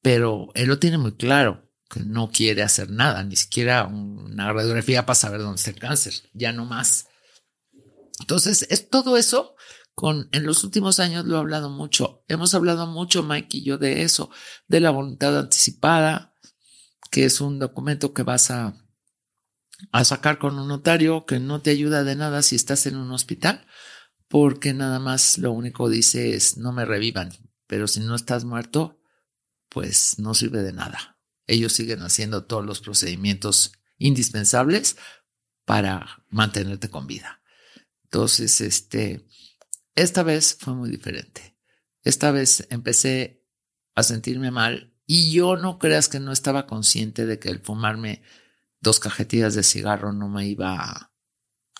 Pero 0.03 0.49
él 0.53 0.67
lo 0.67 0.77
tiene 0.77 0.99
muy 0.99 1.15
claro, 1.15 1.64
que 1.89 1.99
no 2.01 2.29
quiere 2.31 2.63
hacer 2.63 2.89
nada, 2.89 3.23
ni 3.23 3.35
siquiera 3.35 3.85
una 3.85 4.51
radiografía 4.51 5.05
para 5.05 5.15
saber 5.15 5.41
dónde 5.41 5.57
está 5.57 5.71
el 5.71 5.79
cáncer, 5.79 6.13
ya 6.33 6.51
no 6.51 6.65
más. 6.65 7.07
Entonces, 8.19 8.65
es 8.69 8.89
todo 8.89 9.17
eso 9.17 9.55
con, 9.93 10.27
en 10.31 10.45
los 10.45 10.63
últimos 10.63 10.99
años 10.99 11.25
lo 11.25 11.35
he 11.35 11.39
hablado 11.39 11.69
mucho. 11.69 12.23
Hemos 12.27 12.53
hablado 12.53 12.87
mucho, 12.87 13.23
Mike 13.23 13.57
y 13.57 13.63
yo, 13.63 13.77
de 13.77 14.03
eso, 14.03 14.29
de 14.67 14.79
la 14.79 14.89
voluntad 14.89 15.37
anticipada, 15.37 16.33
que 17.11 17.25
es 17.25 17.39
un 17.39 17.59
documento 17.59 18.13
que 18.13 18.23
vas 18.23 18.51
a, 18.51 18.73
a 19.91 20.03
sacar 20.03 20.37
con 20.37 20.59
un 20.59 20.67
notario 20.67 21.25
que 21.25 21.39
no 21.39 21.61
te 21.61 21.69
ayuda 21.69 22.03
de 22.03 22.15
nada 22.15 22.41
si 22.41 22.55
estás 22.55 22.87
en 22.87 22.97
un 22.97 23.11
hospital, 23.11 23.65
porque 24.27 24.73
nada 24.73 24.99
más 24.99 25.37
lo 25.37 25.51
único 25.51 25.87
dice 25.89 26.35
es 26.35 26.57
no 26.57 26.73
me 26.73 26.83
revivan, 26.83 27.31
pero 27.67 27.87
si 27.87 28.01
no 28.01 28.15
estás 28.15 28.43
muerto, 28.43 28.99
pues 29.69 30.19
no 30.19 30.33
sirve 30.33 30.61
de 30.61 30.73
nada. 30.73 31.14
Ellos 31.47 31.73
siguen 31.73 32.01
haciendo 32.01 32.45
todos 32.45 32.65
los 32.65 32.81
procedimientos 32.81 33.73
indispensables 33.97 34.97
para 35.65 36.23
mantenerte 36.29 36.89
con 36.89 37.07
vida. 37.07 37.41
Entonces, 38.03 38.61
este, 38.61 39.27
esta 39.95 40.23
vez 40.23 40.57
fue 40.59 40.73
muy 40.73 40.89
diferente. 40.89 41.57
Esta 42.03 42.31
vez 42.31 42.67
empecé 42.69 43.45
a 43.95 44.03
sentirme 44.03 44.51
mal 44.51 44.93
y 45.05 45.31
yo 45.31 45.55
no 45.57 45.79
creas 45.79 46.09
que 46.09 46.19
no 46.19 46.31
estaba 46.31 46.67
consciente 46.67 47.25
de 47.25 47.39
que 47.39 47.49
el 47.49 47.59
fumarme 47.59 48.23
dos 48.79 48.99
cajetillas 48.99 49.55
de 49.55 49.63
cigarro 49.63 50.13
no 50.13 50.29
me 50.29 50.47
iba 50.47 50.75
a, 50.75 51.13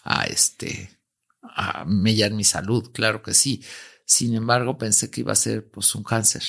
a 0.04 0.24
este, 0.26 1.00
a 1.42 1.86
mellar 1.86 2.32
mi 2.32 2.44
salud. 2.44 2.92
Claro 2.94 3.22
que 3.22 3.34
sí. 3.34 3.64
Sin 4.06 4.36
embargo, 4.36 4.78
pensé 4.78 5.10
que 5.10 5.22
iba 5.22 5.34
a 5.34 5.36
ser 5.36 5.70
pues 5.70 5.94
un 5.96 6.04
cáncer. 6.04 6.44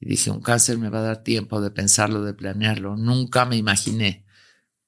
Y 0.00 0.08
dije, 0.08 0.30
un 0.30 0.40
cáncer 0.40 0.78
me 0.78 0.90
va 0.90 1.00
a 1.00 1.02
dar 1.02 1.22
tiempo 1.22 1.60
de 1.60 1.70
pensarlo, 1.70 2.22
de 2.22 2.34
planearlo. 2.34 2.96
Nunca 2.96 3.44
me 3.44 3.56
imaginé 3.56 4.26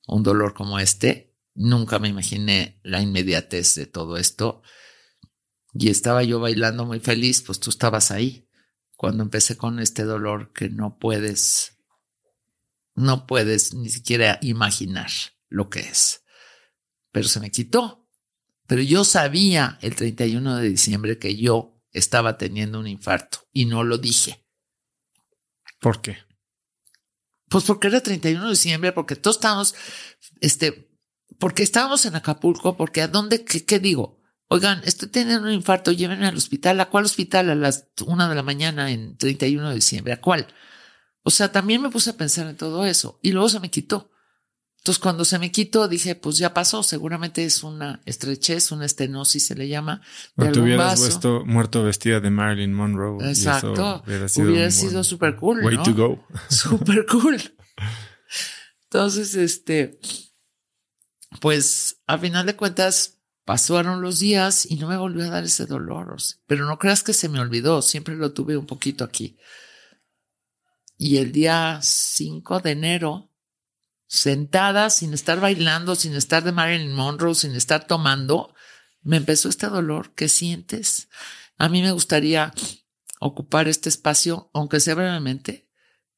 un 0.07 0.23
dolor 0.23 0.55
como 0.55 0.79
este. 0.79 1.35
Nunca 1.55 1.99
me 1.99 2.09
imaginé 2.09 2.79
la 2.83 3.01
inmediatez 3.01 3.75
de 3.75 3.87
todo 3.87 4.17
esto. 4.17 4.63
Y 5.75 5.91
estaba 5.91 6.23
yo 6.23 6.41
bailando 6.41 6.85
muy 6.85 7.01
feliz, 7.01 7.43
pues 7.43 7.61
tú 7.61 7.71
estabas 7.71 8.11
ahí 8.11 8.49
cuando 9.01 9.23
empecé 9.23 9.57
con 9.57 9.79
este 9.79 10.05
dolor 10.05 10.53
que 10.53 10.69
no 10.69 10.99
puedes, 10.99 11.79
no 12.95 13.27
puedes 13.27 13.73
ni 13.73 13.89
siquiera 13.89 14.39
imaginar 14.43 15.11
lo 15.49 15.71
que 15.71 15.81
es. 15.81 16.23
Pero 17.11 17.27
se 17.27 17.41
me 17.41 17.51
quitó. 17.51 18.07
Pero 18.67 18.83
yo 18.83 19.05
sabía 19.05 19.79
el 19.81 19.97
31 19.97 20.57
de 20.57 20.69
diciembre 20.69 21.19
que 21.19 21.35
yo 21.35 21.81
estaba 21.93 22.37
teniendo 22.37 22.79
un 22.79 22.87
infarto 22.87 23.49
y 23.55 23.65
no 23.65 23.85
lo 23.85 23.97
dije. 23.97 24.45
¿Por 25.81 26.01
qué? 26.01 26.19
Pues 27.49 27.65
porque 27.65 27.89
era 27.89 28.01
31 28.01 28.45
de 28.45 28.51
diciembre, 28.51 28.93
porque 28.93 29.17
todos 29.17 29.37
estábamos, 29.37 29.75
este, 30.41 30.89
porque 31.39 31.63
estábamos 31.63 32.07
en 32.07 32.15
Acapulco, 32.15 32.77
porque 32.77 33.03
a 33.03 33.09
dónde, 33.09 33.45
qué, 33.45 33.65
qué 33.65 33.81
digo, 33.81 34.21
Oigan, 34.53 34.83
estoy 34.85 35.09
teniendo 35.09 35.47
un 35.47 35.53
infarto, 35.53 35.93
llévenme 35.93 36.27
al 36.27 36.37
hospital. 36.37 36.81
¿A 36.81 36.91
cuál 36.91 37.05
hospital? 37.05 37.51
A 37.51 37.55
las 37.55 37.87
una 38.05 38.29
de 38.29 38.35
la 38.35 38.43
mañana 38.43 38.91
en 38.91 39.17
31 39.17 39.69
de 39.69 39.75
diciembre. 39.77 40.13
¿A 40.13 40.21
cuál? 40.21 40.49
O 41.23 41.31
sea, 41.31 41.53
también 41.53 41.81
me 41.81 41.89
puse 41.89 42.11
a 42.11 42.17
pensar 42.17 42.49
en 42.49 42.57
todo 42.57 42.85
eso 42.85 43.21
y 43.23 43.31
luego 43.31 43.49
se 43.49 43.61
me 43.61 43.71
quitó. 43.71 44.11
Entonces, 44.81 44.99
cuando 44.99 45.25
se 45.25 45.39
me 45.39 45.53
quitó, 45.53 45.89
dije, 45.89 46.15
pues 46.15 46.39
ya 46.39 46.55
pasó. 46.55 46.83
Seguramente 46.83 47.45
es 47.45 47.63
una 47.63 48.01
estrechez, 48.07 48.73
una 48.73 48.87
estenosis 48.87 49.47
se 49.47 49.55
le 49.55 49.69
llama. 49.69 50.01
De 50.37 50.49
o 50.49 50.53
te 50.53 50.61
hubieras 50.61 51.21
muerto 51.45 51.85
vestida 51.85 52.21
de 52.21 52.31
Marilyn 52.31 52.73
Monroe. 52.73 53.29
Exacto. 53.29 54.03
hubiera 54.07 54.71
sido, 54.71 55.05
súper 55.05 55.37
cool. 55.37 55.65
Way 55.65 55.83
to 55.83 55.95
go. 55.95 56.25
Súper 56.49 57.07
cool. 57.07 57.41
Entonces, 58.85 59.35
este, 59.35 60.01
pues 61.41 62.01
a 62.07 62.19
final 62.19 62.47
de 62.47 62.57
cuentas, 62.57 63.21
Pasaron 63.51 64.01
los 64.01 64.21
días 64.21 64.65
y 64.71 64.77
no 64.77 64.87
me 64.87 64.97
volvió 64.97 65.25
a 65.25 65.31
dar 65.31 65.43
ese 65.43 65.67
dolor. 65.67 66.17
Pero 66.47 66.67
no 66.67 66.79
creas 66.79 67.03
que 67.03 67.13
se 67.13 67.29
me 67.29 67.41
olvidó, 67.41 67.83
siempre 67.83 68.15
lo 68.15 68.33
tuve 68.33 68.57
un 68.57 68.65
poquito 68.65 69.03
aquí. 69.03 69.39
Y 70.97 71.17
el 71.17 71.33
día 71.33 71.81
5 71.83 72.61
de 72.61 72.71
enero, 72.71 73.30
sentada, 74.11 74.91
sin 74.91 75.15
estar 75.15 75.39
bailando, 75.39 75.95
sin 75.95 76.17
estar 76.17 76.43
de 76.43 76.51
Marilyn 76.51 76.93
Monroe, 76.93 77.37
sin 77.37 77.55
estar 77.55 77.87
tomando, 77.87 78.53
me 79.03 79.17
empezó 79.17 79.49
este 79.49 79.69
dolor 79.69 80.15
que 80.15 80.29
sientes. 80.29 81.09
A 81.59 81.69
mí 81.69 81.81
me 81.81 81.93
gustaría 81.93 82.53
ocupar 83.21 83.69
este 83.69 83.89
espacio, 83.89 84.51
aunque 84.53 84.81
sea 84.81 84.97
brevemente, 84.97 85.71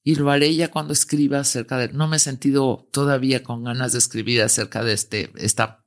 y 0.03 0.15
lo 0.15 0.31
haré 0.31 0.55
ya 0.57 0.71
cuando 0.71 0.95
escriba 0.95 1.41
acerca 1.41 1.77
de... 1.77 1.93
No 1.93 2.09
me 2.09 2.17
he 2.17 2.21
sentido 2.21 2.89
todavía 2.93 3.43
con 3.43 3.63
ganas 3.63 3.93
de 3.93 3.99
escribir 3.99 4.41
acerca 4.41 4.83
de 4.83 4.95
este, 4.95 5.31
esta 5.37 5.85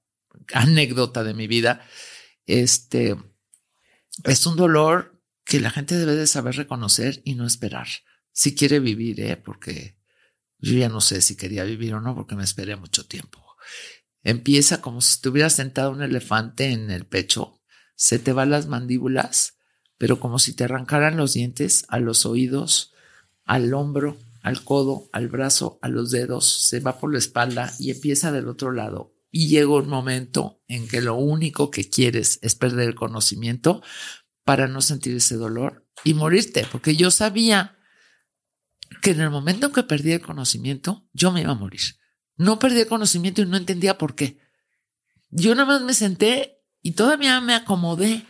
anécdota 0.54 1.24
de 1.24 1.34
mi 1.34 1.48
vida, 1.48 1.88
este 2.46 3.16
es 4.26 4.46
un 4.46 4.58
dolor 4.58 5.20
que 5.44 5.60
la 5.60 5.72
gente 5.72 5.98
debe 5.98 6.16
de 6.16 6.28
saber 6.28 6.56
reconocer 6.56 7.24
y 7.26 7.34
no 7.34 7.48
esperar. 7.48 7.88
Si 8.32 8.54
quiere 8.54 8.80
vivir, 8.80 9.20
¿eh? 9.22 9.38
porque 9.38 9.95
yo 10.66 10.80
ya 10.80 10.90
no 10.90 11.00
sé 11.00 11.22
si 11.22 11.36
quería 11.36 11.64
vivir 11.64 11.94
o 11.94 12.02
no, 12.02 12.16
porque 12.16 12.36
me 12.36 12.44
esperé 12.44 12.76
mucho 12.76 13.06
tiempo. 13.06 13.40
Empieza 14.24 14.82
como 14.82 15.00
si 15.00 15.14
estuviera 15.14 15.52
sentado 15.52 15.92
un 15.92 16.02
elefante 16.02 16.72
en 16.72 16.90
el 16.90 17.06
pecho, 17.06 17.62
se 17.96 18.18
te 18.18 18.34
van 18.34 18.50
las 18.50 18.66
mandíbulas, 18.66 19.60
pero 20.00 20.20
como 20.20 20.40
si 20.40 20.56
te 20.56 20.64
arrancaran 20.64 21.18
los 21.18 21.34
dientes 21.34 21.86
a 21.88 22.00
los 22.00 22.26
oídos, 22.26 22.94
al 23.46 23.74
hombro, 23.76 24.18
al 24.42 24.64
codo, 24.64 25.08
al 25.14 25.28
brazo, 25.28 25.78
a 25.84 25.88
los 25.88 26.10
dedos, 26.10 26.68
se 26.68 26.80
va 26.80 26.98
por 26.98 27.12
la 27.12 27.20
espalda 27.20 27.72
y 27.78 27.92
empieza 27.92 28.32
del 28.32 28.48
otro 28.48 28.72
lado 28.72 29.14
y 29.30 29.48
llega 29.48 29.70
un 29.70 29.88
momento 29.88 30.64
en 30.68 30.88
que 30.88 31.02
lo 31.02 31.14
único 31.14 31.70
que 31.70 31.88
quieres 31.88 32.40
es 32.42 32.56
perder 32.56 32.90
el 32.90 32.96
conocimiento 32.96 33.84
para 34.44 34.68
no 34.68 34.82
sentir 34.82 35.16
ese 35.16 35.36
dolor 35.36 35.86
y 36.04 36.16
morirte, 36.16 36.66
porque 36.72 36.96
yo 36.96 37.12
sabía 37.12 37.75
que 39.02 39.12
en 39.12 39.22
el 39.22 39.30
momento 39.30 39.68
en 39.68 39.74
que 39.74 39.84
perdí 39.84 40.12
el 40.14 40.22
conocimiento, 40.22 41.08
yo 41.14 41.32
me 41.32 41.42
iba 41.42 41.52
a 41.52 41.56
morir. 41.56 41.82
No 42.38 42.60
perdí 42.60 42.82
el 42.82 42.88
conocimiento 42.88 43.42
y 43.42 43.46
no 43.46 43.58
entendía 43.58 43.98
por 43.98 44.16
qué. 44.16 44.40
Yo 45.30 45.56
nada 45.56 45.66
más 45.66 45.82
me 45.82 45.94
senté 45.94 46.62
y 46.82 46.92
todavía 46.92 47.40
me 47.42 47.56
acomodé 47.56 48.26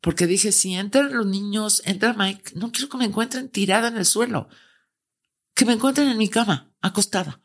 porque 0.00 0.26
dije, 0.26 0.52
si 0.52 0.74
entran 0.74 1.12
los 1.12 1.26
niños, 1.26 1.82
entra 1.84 2.14
Mike, 2.14 2.52
no 2.54 2.72
quiero 2.72 2.88
que 2.88 2.96
me 2.96 3.04
encuentren 3.04 3.50
tirada 3.50 3.88
en 3.88 3.98
el 3.98 4.06
suelo, 4.06 4.48
que 5.54 5.66
me 5.66 5.74
encuentren 5.74 6.08
en 6.08 6.16
mi 6.18 6.28
cama, 6.28 6.72
acostada. 6.80 7.40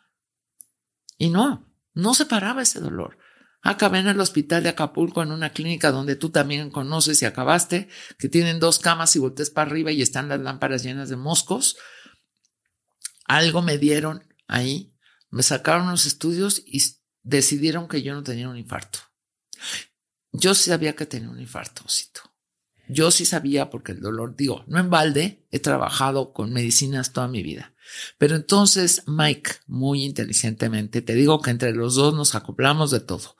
Y 1.17 1.29
no, 1.29 1.69
no 1.93 2.13
se 2.13 2.25
paraba 2.25 2.61
ese 2.61 2.79
dolor. 2.79 3.17
Acabé 3.61 3.99
en 3.99 4.07
el 4.07 4.19
hospital 4.19 4.63
de 4.63 4.69
Acapulco, 4.69 5.23
en 5.23 5.31
una 5.31 5.49
clínica 5.49 5.91
donde 5.91 6.15
tú 6.15 6.29
también 6.29 6.69
conoces 6.69 7.21
y 7.21 7.25
acabaste, 7.25 7.89
que 8.19 8.29
tienen 8.29 8.59
dos 8.59 8.79
camas 8.79 9.15
y 9.15 9.19
voltees 9.19 9.49
para 9.49 9.69
arriba 9.69 9.91
y 9.91 10.01
están 10.01 10.29
las 10.29 10.39
lámparas 10.39 10.83
llenas 10.83 11.09
de 11.09 11.15
moscos. 11.15 11.75
Algo 13.25 13.61
me 13.61 13.77
dieron 13.77 14.23
ahí, 14.47 14.95
me 15.29 15.43
sacaron 15.43 15.89
los 15.89 16.05
estudios 16.05 16.63
y 16.65 16.81
decidieron 17.23 17.87
que 17.87 18.01
yo 18.01 18.13
no 18.13 18.23
tenía 18.23 18.47
un 18.47 18.57
infarto. 18.57 18.99
Yo 20.31 20.53
sabía 20.53 20.95
que 20.95 21.05
tenía 21.05 21.29
un 21.29 21.39
infarto, 21.39 21.83
Yo 22.87 23.09
sí 23.09 23.25
sabía 23.25 23.69
porque 23.69 23.93
el 23.93 24.01
dolor, 24.01 24.35
digo, 24.35 24.63
no 24.67 24.79
en 24.79 24.89
balde, 24.89 25.45
he 25.51 25.59
trabajado 25.59 26.33
con 26.33 26.53
medicinas 26.53 27.13
toda 27.13 27.27
mi 27.27 27.41
vida. 27.41 27.73
Pero 28.17 28.35
entonces 28.35 29.03
Mike, 29.07 29.51
muy 29.67 30.03
inteligentemente, 30.03 31.01
te 31.01 31.13
digo 31.13 31.41
que 31.41 31.51
entre 31.51 31.73
los 31.73 31.95
dos 31.95 32.13
nos 32.13 32.35
acoplamos 32.35 32.91
de 32.91 32.99
todo. 32.99 33.35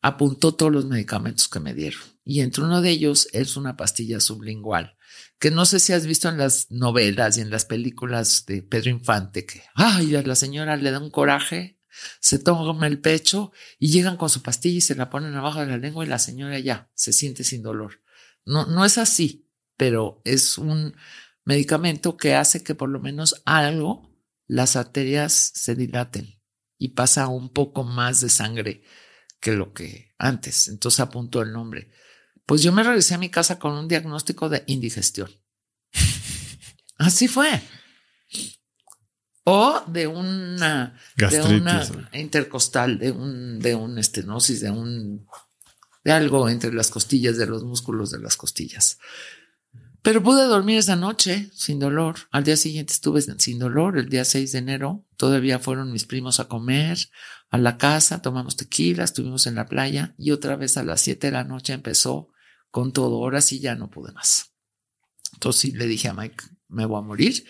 Apuntó 0.00 0.54
todos 0.54 0.72
los 0.72 0.86
medicamentos 0.86 1.48
que 1.48 1.60
me 1.60 1.74
dieron. 1.74 2.00
Y 2.24 2.40
entre 2.40 2.64
uno 2.64 2.80
de 2.80 2.90
ellos 2.90 3.28
es 3.32 3.56
una 3.56 3.76
pastilla 3.76 4.20
sublingual, 4.20 4.95
que 5.38 5.50
no 5.50 5.64
sé 5.64 5.80
si 5.80 5.92
has 5.92 6.06
visto 6.06 6.28
en 6.28 6.38
las 6.38 6.70
novelas 6.70 7.36
y 7.36 7.40
en 7.40 7.50
las 7.50 7.64
películas 7.64 8.46
de 8.46 8.62
Pedro 8.62 8.90
Infante, 8.90 9.44
que, 9.44 9.62
ay, 9.74 10.14
a 10.16 10.22
la 10.22 10.34
señora 10.34 10.76
le 10.76 10.90
da 10.90 11.00
un 11.00 11.10
coraje, 11.10 11.78
se 12.20 12.38
toma 12.38 12.86
el 12.86 13.00
pecho 13.00 13.52
y 13.78 13.90
llegan 13.90 14.16
con 14.16 14.28
su 14.28 14.42
pastilla 14.42 14.78
y 14.78 14.82
se 14.82 14.94
la 14.94 15.10
ponen 15.10 15.34
abajo 15.34 15.60
de 15.60 15.66
la 15.66 15.78
lengua 15.78 16.04
y 16.04 16.08
la 16.08 16.18
señora 16.18 16.58
ya 16.58 16.90
se 16.94 17.12
siente 17.12 17.44
sin 17.44 17.62
dolor. 17.62 18.02
No, 18.44 18.66
no 18.66 18.84
es 18.84 18.98
así, 18.98 19.50
pero 19.76 20.20
es 20.24 20.58
un, 20.58 20.94
medicamento 21.46 22.16
que 22.16 22.34
hace 22.34 22.62
que 22.62 22.74
por 22.74 22.90
lo 22.90 23.00
menos 23.00 23.40
algo 23.46 24.12
las 24.46 24.76
arterias 24.76 25.32
se 25.32 25.74
dilaten 25.74 26.42
y 26.76 26.88
pasa 26.88 27.28
un 27.28 27.52
poco 27.52 27.84
más 27.84 28.20
de 28.20 28.28
sangre 28.28 28.82
que 29.40 29.52
lo 29.52 29.72
que 29.72 30.12
antes. 30.18 30.68
Entonces 30.68 31.00
apuntó 31.00 31.40
el 31.40 31.52
nombre. 31.52 31.90
Pues 32.46 32.62
yo 32.62 32.72
me 32.72 32.84
regresé 32.84 33.14
a 33.14 33.18
mi 33.18 33.28
casa 33.28 33.58
con 33.58 33.72
un 33.72 33.88
diagnóstico 33.88 34.48
de 34.48 34.62
indigestión. 34.66 35.30
Así 36.98 37.28
fue. 37.28 37.60
O 39.44 39.82
de 39.86 40.06
una, 40.06 40.98
de 41.16 41.42
una 41.42 41.86
intercostal, 42.12 42.98
de 42.98 43.10
un, 43.10 43.58
de 43.58 43.74
un 43.74 43.98
estenosis, 43.98 44.60
de 44.60 44.70
un, 44.70 45.26
de 46.02 46.12
algo 46.12 46.48
entre 46.48 46.72
las 46.72 46.90
costillas, 46.90 47.36
de 47.36 47.46
los 47.46 47.62
músculos 47.62 48.10
de 48.10 48.18
las 48.18 48.36
costillas. 48.36 48.98
Pero 50.02 50.22
pude 50.22 50.44
dormir 50.44 50.78
esa 50.78 50.94
noche 50.94 51.50
sin 51.52 51.80
dolor. 51.80 52.14
Al 52.30 52.44
día 52.44 52.56
siguiente 52.56 52.92
estuve 52.92 53.22
sin 53.22 53.58
dolor. 53.58 53.98
El 53.98 54.08
día 54.08 54.24
6 54.24 54.52
de 54.52 54.58
enero 54.58 55.04
todavía 55.16 55.58
fueron 55.58 55.92
mis 55.92 56.04
primos 56.04 56.38
a 56.38 56.46
comer 56.46 56.98
a 57.50 57.58
la 57.58 57.76
casa, 57.76 58.22
tomamos 58.22 58.56
tequila, 58.56 59.02
estuvimos 59.02 59.48
en 59.48 59.56
la 59.56 59.66
playa 59.66 60.14
y 60.16 60.30
otra 60.30 60.54
vez 60.54 60.76
a 60.76 60.84
las 60.84 61.00
7 61.00 61.26
de 61.26 61.32
la 61.32 61.44
noche 61.44 61.72
empezó 61.72 62.28
con 62.76 62.92
todo. 62.92 63.24
Ahora 63.24 63.40
sí 63.40 63.58
ya 63.58 63.74
no 63.74 63.88
pude 63.88 64.12
más. 64.12 64.52
Entonces 65.32 65.72
le 65.72 65.86
dije 65.86 66.08
a 66.08 66.12
Mike, 66.12 66.44
me 66.68 66.84
voy 66.84 66.98
a 66.98 67.02
morir. 67.02 67.46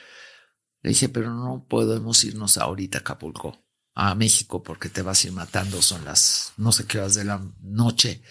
Le 0.82 0.90
dije, 0.90 1.08
pero 1.08 1.34
no 1.34 1.66
podemos 1.68 2.22
irnos 2.22 2.58
ahorita 2.58 2.98
a 2.98 3.00
Acapulco, 3.00 3.66
a 3.96 4.14
México, 4.14 4.62
porque 4.62 4.88
te 4.88 5.02
vas 5.02 5.24
a 5.24 5.26
ir 5.26 5.32
matando. 5.32 5.82
Son 5.82 6.04
las 6.04 6.52
no 6.58 6.70
sé 6.70 6.86
qué 6.86 6.98
horas 6.98 7.16
de 7.16 7.24
la 7.24 7.44
noche 7.60 8.22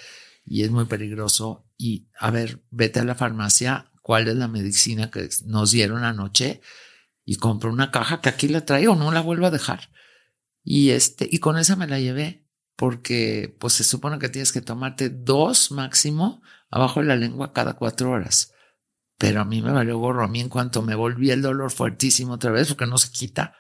y 0.46 0.64
es 0.64 0.72
muy 0.72 0.86
peligroso. 0.86 1.70
Y 1.78 2.08
a 2.18 2.32
ver, 2.32 2.64
vete 2.72 3.02
a 3.02 3.04
la 3.04 3.16
farmacia, 3.16 3.92
cuál 4.02 4.30
es 4.30 4.38
la 4.38 4.48
medicina 4.48 5.12
que 5.12 5.28
nos 5.48 5.72
dieron 5.72 6.06
anoche 6.06 6.62
y 7.26 7.36
compro 7.36 7.74
una 7.74 7.92
caja 7.92 8.22
que 8.22 8.30
aquí 8.30 8.48
la 8.48 8.64
traigo, 8.64 8.96
no 8.96 9.12
la 9.12 9.20
vuelvo 9.20 9.48
a 9.48 9.52
dejar. 9.52 9.92
Y 10.64 10.92
este, 10.92 11.28
y 11.30 11.40
con 11.40 11.58
esa 11.58 11.76
me 11.76 11.88
la 11.88 12.00
llevé 12.00 12.48
porque 12.78 13.54
pues 13.60 13.74
se 13.74 13.84
supone 13.84 14.18
que 14.18 14.30
tienes 14.30 14.54
que 14.54 14.62
tomarte 14.62 15.10
dos 15.10 15.72
máximo 15.72 16.42
abajo 16.76 17.00
de 17.00 17.06
la 17.06 17.16
lengua 17.16 17.54
cada 17.54 17.74
cuatro 17.74 18.12
horas. 18.12 18.52
Pero 19.18 19.40
a 19.40 19.46
mí 19.46 19.62
me 19.62 19.72
valió 19.72 19.98
gorro. 19.98 20.26
A 20.26 20.28
mí 20.28 20.42
en 20.42 20.50
cuanto 20.50 20.82
me 20.82 20.94
volví 20.94 21.32
el 21.32 21.42
dolor 21.42 21.72
fuertísimo 21.72 22.34
otra 22.34 22.52
vez, 22.52 22.68
porque 22.68 22.86
no 22.86 22.98
se 22.98 23.12
quita, 23.12 23.56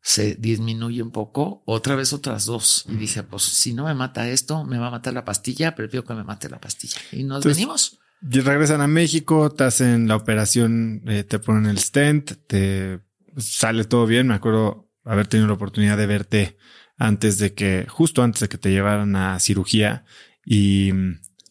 se 0.00 0.34
disminuye 0.34 1.00
un 1.00 1.12
poco, 1.12 1.62
otra 1.64 1.94
vez 1.94 2.12
otras 2.12 2.44
dos. 2.44 2.86
Y 2.88 2.96
dije, 2.96 3.22
pues 3.22 3.44
si 3.44 3.72
no 3.72 3.84
me 3.84 3.94
mata 3.94 4.28
esto, 4.28 4.64
me 4.64 4.78
va 4.78 4.88
a 4.88 4.90
matar 4.90 5.14
la 5.14 5.24
pastilla, 5.24 5.76
prefiero 5.76 6.04
que 6.04 6.14
me 6.14 6.24
mate 6.24 6.48
la 6.48 6.60
pastilla. 6.60 7.00
Y 7.12 7.22
nos 7.22 7.44
venimos. 7.44 8.00
Y 8.20 8.40
regresan 8.40 8.80
a 8.80 8.88
México, 8.88 9.52
te 9.52 9.62
hacen 9.62 10.08
la 10.08 10.16
operación, 10.16 11.02
eh, 11.06 11.22
te 11.22 11.38
ponen 11.38 11.66
el 11.66 11.78
stent, 11.78 12.32
te 12.48 13.00
sale 13.36 13.84
todo 13.84 14.06
bien. 14.06 14.26
Me 14.26 14.34
acuerdo 14.34 14.90
haber 15.04 15.28
tenido 15.28 15.46
la 15.46 15.54
oportunidad 15.54 15.96
de 15.96 16.06
verte 16.06 16.58
antes 16.96 17.38
de 17.38 17.54
que, 17.54 17.86
justo 17.88 18.24
antes 18.24 18.40
de 18.40 18.48
que 18.48 18.58
te 18.58 18.70
llevaran 18.70 19.14
a 19.14 19.38
cirugía 19.38 20.04
y 20.44 20.90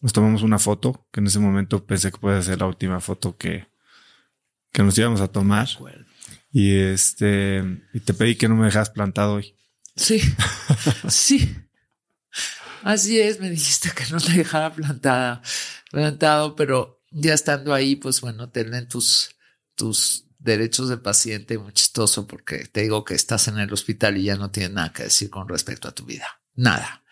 nos 0.02 0.12
tomamos 0.12 0.42
una 0.42 0.58
foto, 0.58 1.06
que 1.10 1.20
en 1.20 1.28
ese 1.28 1.38
momento 1.38 1.86
pensé 1.86 2.10
que 2.10 2.18
puede 2.18 2.42
ser 2.42 2.58
la 2.58 2.66
última 2.66 3.00
foto 3.00 3.36
que, 3.36 3.68
que 4.72 4.82
nos 4.82 4.98
íbamos 4.98 5.20
a 5.20 5.28
tomar. 5.28 5.68
Y 6.50 6.76
este, 6.76 7.62
y 7.94 8.00
te 8.00 8.12
pedí 8.12 8.34
que 8.34 8.48
no 8.48 8.56
me 8.56 8.66
dejas 8.66 8.90
plantado 8.90 9.34
hoy. 9.34 9.56
Sí, 9.96 10.20
sí. 11.08 11.56
Así 12.82 13.20
es, 13.20 13.40
me 13.40 13.48
dijiste 13.48 13.90
que 13.92 14.04
no 14.10 14.20
te 14.20 14.32
dejara 14.32 14.74
plantada, 14.74 15.40
plantado, 15.90 16.56
pero 16.56 17.00
ya 17.10 17.32
estando 17.32 17.72
ahí, 17.72 17.94
pues 17.94 18.20
bueno, 18.20 18.50
tener 18.50 18.88
tus, 18.88 19.36
tus 19.76 20.26
derechos 20.40 20.88
de 20.88 20.96
paciente 20.96 21.58
muy 21.58 21.72
chistoso 21.72 22.26
porque 22.26 22.66
te 22.66 22.82
digo 22.82 23.04
que 23.04 23.14
estás 23.14 23.46
en 23.46 23.58
el 23.58 23.72
hospital 23.72 24.16
y 24.16 24.24
ya 24.24 24.36
no 24.36 24.50
tienes 24.50 24.72
nada 24.72 24.92
que 24.92 25.04
decir 25.04 25.30
con 25.30 25.48
respecto 25.48 25.86
a 25.86 25.94
tu 25.94 26.04
vida. 26.04 26.26
Nada. 26.54 27.04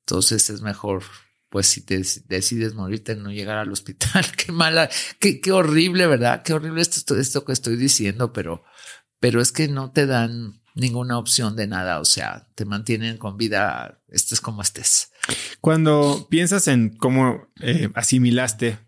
Entonces 0.00 0.48
es 0.50 0.60
mejor, 0.60 1.02
pues 1.48 1.66
si 1.66 1.80
te 1.80 2.02
decides 2.28 2.74
morirte, 2.74 3.16
no 3.16 3.30
llegar 3.30 3.58
al 3.58 3.72
hospital. 3.72 4.24
qué 4.36 4.52
mala, 4.52 4.90
qué, 5.18 5.40
qué 5.40 5.52
horrible, 5.52 6.06
¿verdad? 6.06 6.42
Qué 6.42 6.52
horrible 6.52 6.82
esto, 6.82 7.16
esto 7.16 7.44
que 7.44 7.52
estoy 7.52 7.76
diciendo, 7.76 8.32
pero, 8.32 8.64
pero 9.20 9.40
es 9.40 9.52
que 9.52 9.68
no 9.68 9.92
te 9.92 10.06
dan 10.06 10.60
ninguna 10.74 11.18
opción 11.18 11.56
de 11.56 11.66
nada. 11.66 12.00
O 12.00 12.04
sea, 12.04 12.46
te 12.54 12.64
mantienen 12.64 13.18
con 13.18 13.36
vida, 13.36 14.00
estés 14.08 14.40
como 14.40 14.62
estés. 14.62 15.10
Cuando 15.60 16.28
piensas 16.30 16.68
en 16.68 16.90
cómo 16.90 17.48
eh, 17.60 17.90
asimilaste 17.94 18.78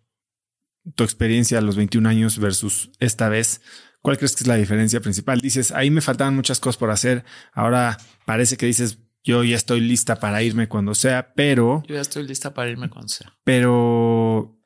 tu 0.94 1.04
experiencia 1.04 1.58
a 1.58 1.62
los 1.62 1.76
21 1.76 2.08
años 2.08 2.38
versus 2.38 2.90
esta 3.00 3.28
vez, 3.28 3.60
¿cuál 4.00 4.16
crees 4.16 4.36
que 4.36 4.44
es 4.44 4.48
la 4.48 4.56
diferencia 4.56 5.00
principal? 5.00 5.40
Dices, 5.40 5.72
ahí 5.72 5.90
me 5.90 6.00
faltaban 6.00 6.36
muchas 6.36 6.60
cosas 6.60 6.76
por 6.76 6.90
hacer. 6.90 7.24
Ahora 7.52 7.98
parece 8.24 8.56
que 8.56 8.66
dices, 8.66 8.98
yo 9.24 9.44
ya 9.44 9.56
estoy 9.56 9.80
lista 9.80 10.16
para 10.16 10.42
irme 10.42 10.68
cuando 10.68 10.94
sea, 10.94 11.32
pero... 11.34 11.82
Yo 11.86 11.94
ya 11.94 12.00
estoy 12.00 12.26
lista 12.26 12.54
para 12.54 12.70
irme 12.70 12.88
cuando 12.88 13.08
sea. 13.08 13.32
Pero 13.44 14.58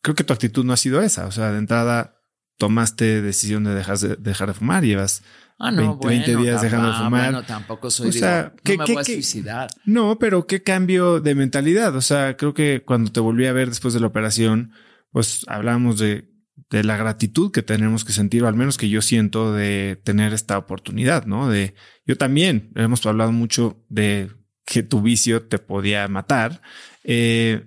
creo 0.00 0.14
que 0.14 0.24
tu 0.24 0.32
actitud 0.32 0.64
no 0.64 0.72
ha 0.72 0.76
sido 0.76 1.00
esa. 1.00 1.26
O 1.26 1.32
sea, 1.32 1.52
de 1.52 1.58
entrada 1.58 2.16
tomaste 2.58 3.22
decisión 3.22 3.64
de 3.64 3.74
dejar 3.74 3.98
de, 3.98 4.16
dejar 4.16 4.48
de 4.48 4.54
fumar, 4.54 4.84
llevas 4.84 5.22
Ah, 5.64 5.70
no, 5.70 5.96
20, 5.96 6.36
días 6.38 6.60
dejando 6.60 6.88
de 6.88 6.94
fumar. 6.94 7.32
Bueno, 7.32 7.44
tampoco 7.44 7.88
soy, 7.88 8.08
o 8.08 8.12
sea, 8.12 8.52
no 8.64 8.76
me 8.78 8.84
voy 8.84 8.96
a 8.96 9.04
suicidar. 9.04 9.70
No, 9.84 10.18
pero 10.18 10.44
qué 10.44 10.64
cambio 10.64 11.20
de 11.20 11.36
mentalidad. 11.36 11.94
O 11.94 12.00
sea, 12.00 12.36
creo 12.36 12.52
que 12.52 12.82
cuando 12.84 13.12
te 13.12 13.20
volví 13.20 13.46
a 13.46 13.52
ver 13.52 13.68
después 13.68 13.94
de 13.94 14.00
la 14.00 14.08
operación, 14.08 14.72
pues 15.12 15.44
hablamos 15.46 16.00
de, 16.00 16.31
de 16.72 16.82
la 16.82 16.96
gratitud 16.96 17.52
que 17.52 17.62
tenemos 17.62 18.04
que 18.04 18.12
sentir, 18.12 18.42
o 18.42 18.48
al 18.48 18.56
menos 18.56 18.78
que 18.78 18.88
yo 18.88 19.02
siento 19.02 19.52
de 19.52 20.00
tener 20.02 20.32
esta 20.32 20.58
oportunidad, 20.58 21.26
¿no? 21.26 21.48
De 21.48 21.74
yo 22.06 22.16
también 22.16 22.72
hemos 22.74 23.06
hablado 23.06 23.30
mucho 23.30 23.84
de 23.88 24.30
que 24.64 24.82
tu 24.82 25.02
vicio 25.02 25.42
te 25.42 25.58
podía 25.58 26.08
matar. 26.08 26.62
Eh, 27.04 27.66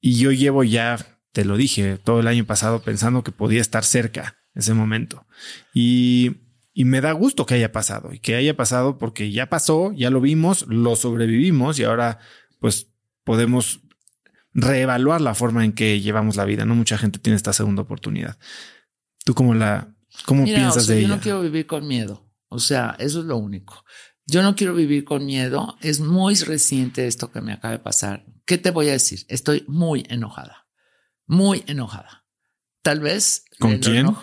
y 0.00 0.16
yo 0.18 0.32
llevo 0.32 0.64
ya, 0.64 0.98
te 1.32 1.44
lo 1.44 1.56
dije, 1.56 1.98
todo 1.98 2.20
el 2.20 2.26
año 2.26 2.44
pasado 2.44 2.82
pensando 2.82 3.22
que 3.22 3.32
podía 3.32 3.60
estar 3.60 3.84
cerca 3.84 4.36
ese 4.54 4.74
momento. 4.74 5.24
Y 5.72 6.42
y 6.74 6.84
me 6.84 7.00
da 7.00 7.12
gusto 7.12 7.44
que 7.44 7.54
haya 7.54 7.70
pasado 7.70 8.12
y 8.12 8.18
que 8.18 8.34
haya 8.34 8.56
pasado 8.56 8.98
porque 8.98 9.30
ya 9.30 9.48
pasó, 9.50 9.92
ya 9.92 10.10
lo 10.10 10.20
vimos, 10.20 10.66
lo 10.68 10.96
sobrevivimos 10.96 11.78
y 11.78 11.84
ahora 11.84 12.18
pues 12.60 12.88
podemos 13.24 13.80
reevaluar 14.54 15.20
la 15.20 15.34
forma 15.34 15.64
en 15.64 15.72
que 15.72 16.00
llevamos 16.00 16.36
la 16.36 16.44
vida. 16.44 16.64
No 16.64 16.74
mucha 16.74 16.98
gente 16.98 17.18
tiene 17.18 17.36
esta 17.36 17.52
segunda 17.52 17.82
oportunidad. 17.82 18.38
¿Tú 19.24 19.34
cómo 19.34 19.54
la, 19.54 19.94
cómo 20.26 20.44
piensas 20.44 20.86
de 20.86 20.98
ella? 20.98 21.08
Yo 21.08 21.16
no 21.16 21.20
quiero 21.20 21.42
vivir 21.42 21.66
con 21.66 21.86
miedo. 21.86 22.30
O 22.48 22.58
sea, 22.58 22.96
eso 22.98 23.20
es 23.20 23.26
lo 23.26 23.36
único. 23.36 23.84
Yo 24.26 24.42
no 24.42 24.54
quiero 24.54 24.74
vivir 24.74 25.04
con 25.04 25.24
miedo. 25.24 25.76
Es 25.80 26.00
muy 26.00 26.34
reciente 26.34 27.06
esto 27.06 27.32
que 27.32 27.40
me 27.40 27.52
acaba 27.52 27.72
de 27.72 27.80
pasar. 27.80 28.24
¿Qué 28.44 28.58
te 28.58 28.70
voy 28.70 28.88
a 28.88 28.92
decir? 28.92 29.24
Estoy 29.28 29.64
muy 29.68 30.04
enojada. 30.08 30.68
Muy 31.26 31.64
enojada. 31.66 32.24
Tal 32.82 33.00
vez. 33.00 33.44
¿Con 33.58 33.78
quién? 33.78 34.14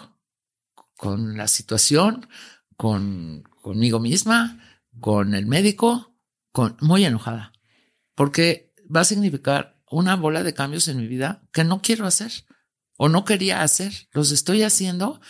con 0.99 1.37
la 1.37 1.47
situación, 1.47 2.27
con 2.75 3.43
conmigo 3.61 4.01
misma, 4.01 4.59
con 4.99 5.33
el 5.33 5.45
médico, 5.45 6.13
con 6.51 6.75
muy 6.81 7.05
enojada, 7.05 7.53
porque 8.15 8.73
va 8.93 9.01
a 9.01 9.05
significar 9.05 9.78
una 9.89 10.15
bola 10.15 10.43
de 10.43 10.53
cambios 10.53 10.87
en 10.87 10.97
mi 10.97 11.07
vida 11.07 11.43
que 11.51 11.63
no 11.63 11.81
quiero 11.81 12.05
hacer 12.05 12.31
o 12.97 13.09
no 13.09 13.25
quería 13.25 13.63
hacer. 13.63 13.93
Los 14.11 14.31
estoy 14.31 14.63
haciendo 14.63 15.21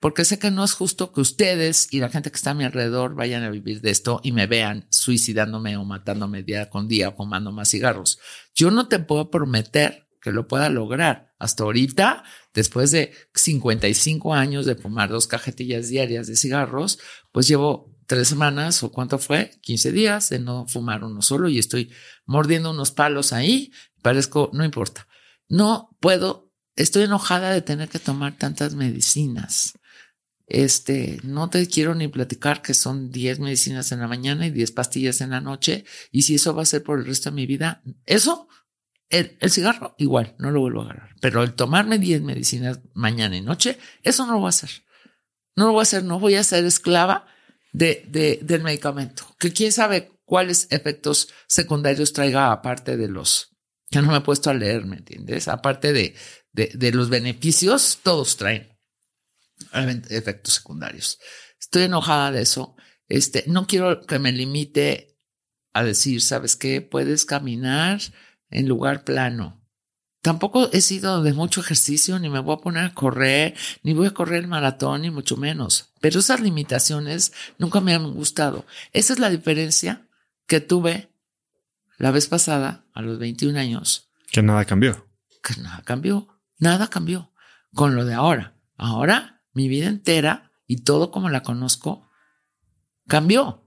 porque 0.00 0.24
sé 0.24 0.38
que 0.38 0.50
no 0.50 0.62
es 0.62 0.72
justo 0.72 1.12
que 1.12 1.20
ustedes 1.20 1.88
y 1.90 2.00
la 2.00 2.08
gente 2.08 2.30
que 2.30 2.36
está 2.36 2.50
a 2.50 2.54
mi 2.54 2.64
alrededor 2.64 3.14
vayan 3.14 3.42
a 3.42 3.50
vivir 3.50 3.80
de 3.80 3.90
esto 3.90 4.20
y 4.22 4.32
me 4.32 4.46
vean 4.46 4.86
suicidándome 4.90 5.76
o 5.76 5.84
matándome 5.84 6.42
día 6.42 6.68
con 6.68 6.86
día, 6.86 7.12
fumando 7.12 7.50
más 7.50 7.70
cigarros. 7.70 8.18
Yo 8.54 8.70
no 8.70 8.88
te 8.88 8.98
puedo 8.98 9.30
prometer 9.30 10.06
que 10.20 10.32
lo 10.32 10.48
pueda 10.48 10.68
lograr. 10.68 11.34
Hasta 11.38 11.64
ahorita, 11.64 12.24
después 12.52 12.90
de 12.90 13.12
55 13.34 14.34
años 14.34 14.66
de 14.66 14.74
fumar 14.74 15.08
dos 15.08 15.26
cajetillas 15.26 15.88
diarias 15.88 16.26
de 16.26 16.36
cigarros, 16.36 16.98
pues 17.32 17.48
llevo 17.48 17.96
tres 18.06 18.28
semanas 18.28 18.82
o 18.82 18.92
cuánto 18.92 19.18
fue, 19.18 19.52
15 19.62 19.92
días 19.92 20.28
de 20.30 20.38
no 20.38 20.66
fumar 20.66 21.04
uno 21.04 21.22
solo 21.22 21.48
y 21.48 21.58
estoy 21.58 21.92
mordiendo 22.24 22.70
unos 22.70 22.90
palos 22.90 23.32
ahí. 23.32 23.72
Parezco, 24.06 24.50
no 24.52 24.64
importa. 24.64 25.08
No 25.48 25.96
puedo, 25.98 26.52
estoy 26.76 27.02
enojada 27.02 27.50
de 27.50 27.60
tener 27.60 27.88
que 27.88 27.98
tomar 27.98 28.38
tantas 28.38 28.76
medicinas. 28.76 29.80
Este, 30.46 31.18
no 31.24 31.50
te 31.50 31.66
quiero 31.66 31.92
ni 31.96 32.06
platicar 32.06 32.62
que 32.62 32.72
son 32.72 33.10
10 33.10 33.40
medicinas 33.40 33.90
en 33.90 33.98
la 33.98 34.06
mañana 34.06 34.46
y 34.46 34.52
10 34.52 34.70
pastillas 34.70 35.22
en 35.22 35.30
la 35.30 35.40
noche. 35.40 35.84
Y 36.12 36.22
si 36.22 36.36
eso 36.36 36.54
va 36.54 36.62
a 36.62 36.66
ser 36.66 36.84
por 36.84 37.00
el 37.00 37.04
resto 37.04 37.30
de 37.30 37.34
mi 37.34 37.46
vida, 37.46 37.82
eso, 38.04 38.46
el, 39.08 39.36
el 39.40 39.50
cigarro, 39.50 39.96
igual, 39.98 40.36
no 40.38 40.52
lo 40.52 40.60
vuelvo 40.60 40.82
a 40.82 40.84
agarrar. 40.84 41.16
Pero 41.20 41.42
el 41.42 41.54
tomarme 41.54 41.98
10 41.98 42.22
medicinas 42.22 42.78
mañana 42.94 43.36
y 43.36 43.40
noche, 43.40 43.76
eso 44.04 44.24
no 44.24 44.34
lo 44.34 44.38
voy 44.38 44.46
a 44.46 44.50
hacer. 44.50 44.70
No 45.56 45.66
lo 45.66 45.72
voy 45.72 45.80
a 45.80 45.82
hacer, 45.82 46.04
no 46.04 46.20
voy 46.20 46.36
a 46.36 46.44
ser 46.44 46.64
esclava 46.64 47.26
de, 47.72 48.04
de, 48.06 48.38
del 48.40 48.62
medicamento. 48.62 49.34
Que 49.40 49.52
quién 49.52 49.72
sabe 49.72 50.12
cuáles 50.24 50.68
efectos 50.70 51.28
secundarios 51.48 52.12
traiga 52.12 52.52
aparte 52.52 52.96
de 52.96 53.08
los 53.08 53.55
no 54.02 54.12
me 54.12 54.18
he 54.18 54.20
puesto 54.22 54.50
a 54.50 54.54
leer, 54.54 54.84
¿me 54.84 54.96
entiendes? 54.96 55.48
Aparte 55.48 55.92
de, 55.92 56.14
de, 56.52 56.70
de 56.74 56.92
los 56.92 57.08
beneficios, 57.08 58.00
todos 58.02 58.36
traen 58.36 58.76
efectos 60.10 60.54
secundarios. 60.54 61.18
Estoy 61.60 61.84
enojada 61.84 62.30
de 62.30 62.42
eso. 62.42 62.76
Este, 63.08 63.44
no 63.46 63.66
quiero 63.66 64.02
que 64.02 64.18
me 64.18 64.32
limite 64.32 65.16
a 65.72 65.84
decir, 65.84 66.22
¿sabes 66.22 66.56
qué? 66.56 66.80
Puedes 66.80 67.24
caminar 67.24 68.00
en 68.50 68.68
lugar 68.68 69.04
plano. 69.04 69.62
Tampoco 70.22 70.70
he 70.72 70.80
sido 70.80 71.22
de 71.22 71.32
mucho 71.34 71.60
ejercicio, 71.60 72.18
ni 72.18 72.28
me 72.28 72.40
voy 72.40 72.54
a 72.54 72.60
poner 72.60 72.84
a 72.84 72.94
correr, 72.94 73.54
ni 73.84 73.92
voy 73.92 74.08
a 74.08 74.14
correr 74.14 74.40
el 74.42 74.48
maratón, 74.48 75.02
ni 75.02 75.10
mucho 75.10 75.36
menos. 75.36 75.92
Pero 76.00 76.18
esas 76.18 76.40
limitaciones 76.40 77.32
nunca 77.58 77.80
me 77.80 77.94
han 77.94 78.12
gustado. 78.12 78.66
Esa 78.92 79.12
es 79.12 79.20
la 79.20 79.30
diferencia 79.30 80.08
que 80.48 80.60
tuve 80.60 81.10
la 81.98 82.10
vez 82.10 82.26
pasada, 82.26 82.86
a 82.92 83.02
los 83.02 83.18
21 83.18 83.58
años. 83.58 84.10
Que 84.30 84.42
nada 84.42 84.64
cambió. 84.64 85.06
Que 85.42 85.60
nada 85.60 85.82
cambió. 85.82 86.28
Nada 86.58 86.88
cambió 86.88 87.32
con 87.74 87.94
lo 87.94 88.04
de 88.04 88.14
ahora. 88.14 88.56
Ahora 88.76 89.44
mi 89.52 89.68
vida 89.68 89.88
entera 89.88 90.52
y 90.66 90.82
todo 90.82 91.10
como 91.10 91.28
la 91.30 91.42
conozco 91.42 92.08
cambió. 93.06 93.62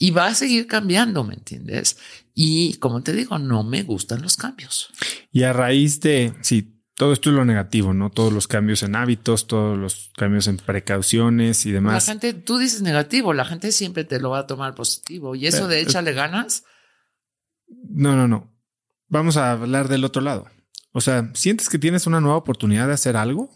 Y 0.00 0.12
va 0.12 0.26
a 0.26 0.34
seguir 0.34 0.68
cambiando, 0.68 1.24
¿me 1.24 1.34
entiendes? 1.34 1.98
Y 2.32 2.74
como 2.74 3.02
te 3.02 3.12
digo, 3.12 3.38
no 3.38 3.64
me 3.64 3.82
gustan 3.82 4.22
los 4.22 4.36
cambios. 4.36 4.90
Y 5.32 5.42
a 5.42 5.52
raíz 5.52 6.00
de, 6.00 6.34
sí, 6.40 6.78
todo 6.94 7.12
esto 7.12 7.30
es 7.30 7.36
lo 7.36 7.44
negativo, 7.44 7.94
¿no? 7.94 8.10
Todos 8.10 8.32
los 8.32 8.46
cambios 8.46 8.84
en 8.84 8.94
hábitos, 8.94 9.48
todos 9.48 9.76
los 9.76 10.10
cambios 10.16 10.46
en 10.46 10.58
precauciones 10.58 11.66
y 11.66 11.72
demás. 11.72 12.06
La 12.06 12.12
gente, 12.12 12.32
tú 12.32 12.58
dices 12.58 12.82
negativo, 12.82 13.32
la 13.32 13.44
gente 13.44 13.72
siempre 13.72 14.04
te 14.04 14.20
lo 14.20 14.30
va 14.30 14.40
a 14.40 14.46
tomar 14.46 14.76
positivo. 14.76 15.34
Y 15.34 15.48
eso 15.48 15.66
de 15.66 15.80
échale 15.80 16.12
ganas. 16.12 16.64
No, 17.68 18.16
no, 18.16 18.28
no. 18.28 18.52
Vamos 19.08 19.36
a 19.36 19.52
hablar 19.52 19.88
del 19.88 20.04
otro 20.04 20.22
lado. 20.22 20.46
O 20.92 21.00
sea, 21.00 21.30
¿sientes 21.34 21.68
que 21.68 21.78
tienes 21.78 22.06
una 22.06 22.20
nueva 22.20 22.36
oportunidad 22.36 22.86
de 22.86 22.94
hacer 22.94 23.16
algo? 23.16 23.50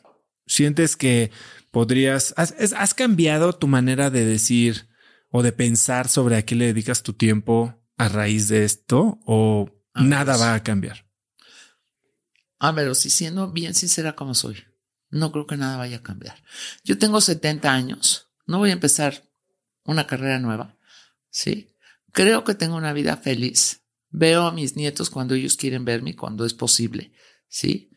¿Sientes 0.46 0.96
que 0.96 1.30
podrías, 1.72 2.34
has, 2.36 2.94
cambiado 2.94 3.52
tu 3.54 3.66
manera 3.66 4.10
de 4.10 4.24
decir 4.24 4.88
o 5.30 5.42
de 5.42 5.52
pensar 5.52 6.08
sobre 6.08 6.36
a 6.36 6.44
qué 6.44 6.54
le 6.54 6.66
dedicas 6.66 7.02
tu 7.02 7.14
tiempo 7.14 7.74
a 7.96 8.08
raíz 8.08 8.48
de 8.48 8.64
esto 8.64 9.18
o 9.26 9.70
nada 9.94 10.34
pues. 10.34 10.42
va 10.42 10.54
a 10.54 10.62
cambiar? 10.62 11.06
A 12.58 12.70
ver, 12.70 12.94
si 12.94 13.10
siendo 13.10 13.50
bien 13.50 13.74
sincera 13.74 14.14
como 14.14 14.34
soy, 14.34 14.62
no 15.10 15.32
creo 15.32 15.46
que 15.46 15.56
nada 15.56 15.78
vaya 15.78 15.96
a 15.96 16.02
cambiar. 16.02 16.42
Yo 16.84 16.98
tengo 16.98 17.20
70 17.20 17.72
años, 17.72 18.30
no 18.46 18.58
voy 18.58 18.70
a 18.70 18.74
empezar 18.74 19.24
una 19.84 20.06
carrera 20.06 20.38
nueva, 20.38 20.76
¿sí? 21.30 21.74
Creo 22.12 22.44
que 22.44 22.54
tengo 22.54 22.76
una 22.76 22.92
vida 22.92 23.16
feliz. 23.16 23.81
Veo 24.12 24.46
a 24.46 24.52
mis 24.52 24.76
nietos 24.76 25.10
cuando 25.10 25.34
ellos 25.34 25.56
quieren 25.56 25.84
verme, 25.84 26.14
cuando 26.14 26.44
es 26.44 26.54
posible, 26.54 27.12
¿sí? 27.48 27.92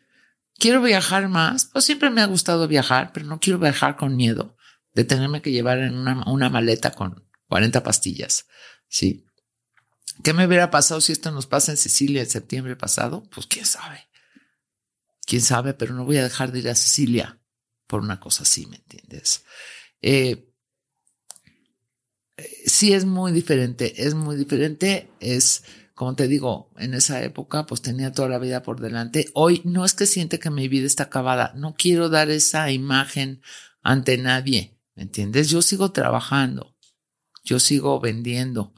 quiero 0.58 0.82
viajar 0.82 1.28
más. 1.30 1.66
Pues 1.66 1.86
siempre 1.86 2.10
me 2.10 2.22
ha 2.22 2.26
gustado 2.26 2.68
viajar, 2.68 3.12
pero 3.14 3.26
no 3.26 3.40
quiero 3.40 3.60
viajar 3.60 3.96
con 3.96 4.16
miedo 4.16 4.58
de 4.94 5.04
tenerme 5.04 5.42
que 5.42 5.52
llevar 5.52 5.80
en 5.80 5.96
una, 5.96 6.24
una 6.32 6.50
maleta 6.50 6.92
con 6.92 7.28
40 7.48 7.84
pastillas. 7.84 8.48
Sí. 8.88 9.26
¿Qué 10.24 10.34
me 10.34 10.48
hubiera 10.48 10.72
pasado 10.72 11.02
si 11.02 11.12
esto 11.12 11.32
nos 11.32 11.48
pasa 11.48 11.72
en 11.72 11.78
Sicilia 11.78 12.22
en 12.22 12.30
septiembre 12.30 12.76
pasado? 12.76 13.24
Pues 13.30 13.48
quién 13.48 13.66
sabe. 13.66 14.08
Quién 15.26 15.42
sabe, 15.42 15.74
pero 15.74 15.94
no 15.94 16.06
voy 16.06 16.18
a 16.18 16.24
dejar 16.24 16.52
de 16.52 16.60
ir 16.60 16.70
a 16.70 16.76
Sicilia 16.76 17.40
por 17.88 18.02
una 18.02 18.20
cosa 18.20 18.44
así, 18.44 18.66
¿me 18.68 18.78
entiendes? 18.78 19.44
Eh, 20.02 20.50
eh 22.38 22.64
sí 22.66 22.94
es 22.94 23.06
muy 23.06 23.32
diferente, 23.32 24.06
es 24.06 24.14
muy 24.14 24.38
diferente, 24.38 25.10
es 25.20 25.64
como 25.96 26.14
te 26.14 26.28
digo, 26.28 26.72
en 26.78 26.94
esa 26.94 27.24
época 27.24 27.66
pues 27.66 27.82
tenía 27.82 28.12
toda 28.12 28.28
la 28.28 28.38
vida 28.38 28.62
por 28.62 28.82
delante. 28.82 29.30
Hoy 29.34 29.62
no 29.64 29.86
es 29.86 29.94
que 29.94 30.06
siente 30.06 30.40
que 30.40 30.50
mi 30.50 30.68
vida 30.68 30.86
está 30.86 31.04
acabada, 31.04 31.54
no 31.56 31.74
quiero 31.74 32.10
dar 32.10 32.30
esa 32.30 32.70
imagen 32.70 33.42
ante 33.82 34.18
nadie, 34.18 34.78
¿me 34.96 35.04
entiendes? 35.04 35.50
Yo 35.50 35.62
sigo 35.62 35.94
trabajando, 35.94 36.76
yo 37.46 37.60
sigo 37.60 38.02
vendiendo, 38.02 38.74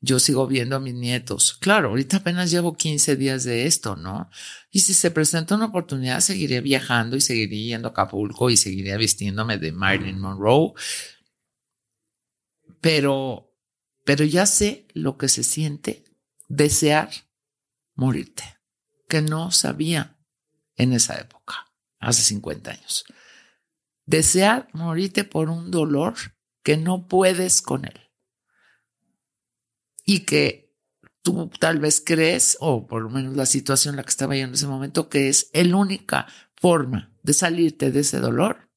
yo 0.00 0.18
sigo 0.18 0.46
viendo 0.46 0.76
a 0.76 0.80
mis 0.80 0.92
nietos. 0.94 1.54
Claro, 1.60 1.88
ahorita 1.88 2.18
apenas 2.18 2.50
llevo 2.50 2.76
15 2.76 3.16
días 3.16 3.44
de 3.44 3.66
esto, 3.66 3.96
¿no? 3.96 4.28
Y 4.70 4.80
si 4.80 4.92
se 4.92 5.10
presenta 5.10 5.54
una 5.54 5.66
oportunidad, 5.66 6.20
seguiré 6.20 6.60
viajando 6.60 7.16
y 7.16 7.22
seguiré 7.22 7.56
yendo 7.56 7.88
a 7.88 7.90
Acapulco 7.92 8.50
y 8.50 8.58
seguiré 8.58 8.98
vistiéndome 8.98 9.56
de 9.56 9.72
Marilyn 9.72 10.18
Monroe. 10.18 10.72
Pero, 12.82 13.50
pero 14.04 14.24
ya 14.26 14.44
sé 14.44 14.86
lo 14.92 15.16
que 15.16 15.28
se 15.28 15.42
siente 15.42 16.09
desear 16.50 17.08
morirte, 17.94 18.58
que 19.08 19.22
no 19.22 19.52
sabía 19.52 20.18
en 20.76 20.92
esa 20.92 21.18
época, 21.18 21.72
hace 22.00 22.22
50 22.22 22.72
años. 22.72 23.04
Desear 24.04 24.68
morirte 24.72 25.24
por 25.24 25.48
un 25.48 25.70
dolor 25.70 26.14
que 26.62 26.76
no 26.76 27.06
puedes 27.06 27.62
con 27.62 27.84
él. 27.84 28.10
Y 30.04 30.20
que 30.20 30.74
tú 31.22 31.50
tal 31.60 31.78
vez 31.78 32.02
crees, 32.04 32.56
o 32.60 32.88
por 32.88 33.02
lo 33.02 33.10
menos 33.10 33.36
la 33.36 33.46
situación 33.46 33.92
en 33.92 33.96
la 33.98 34.02
que 34.02 34.10
estaba 34.10 34.36
yo 34.36 34.44
en 34.44 34.54
ese 34.54 34.66
momento, 34.66 35.08
que 35.08 35.28
es 35.28 35.50
la 35.54 35.76
única 35.76 36.26
forma 36.56 37.14
de 37.22 37.32
salirte 37.32 37.92
de 37.92 38.00
ese 38.00 38.18
dolor, 38.18 38.68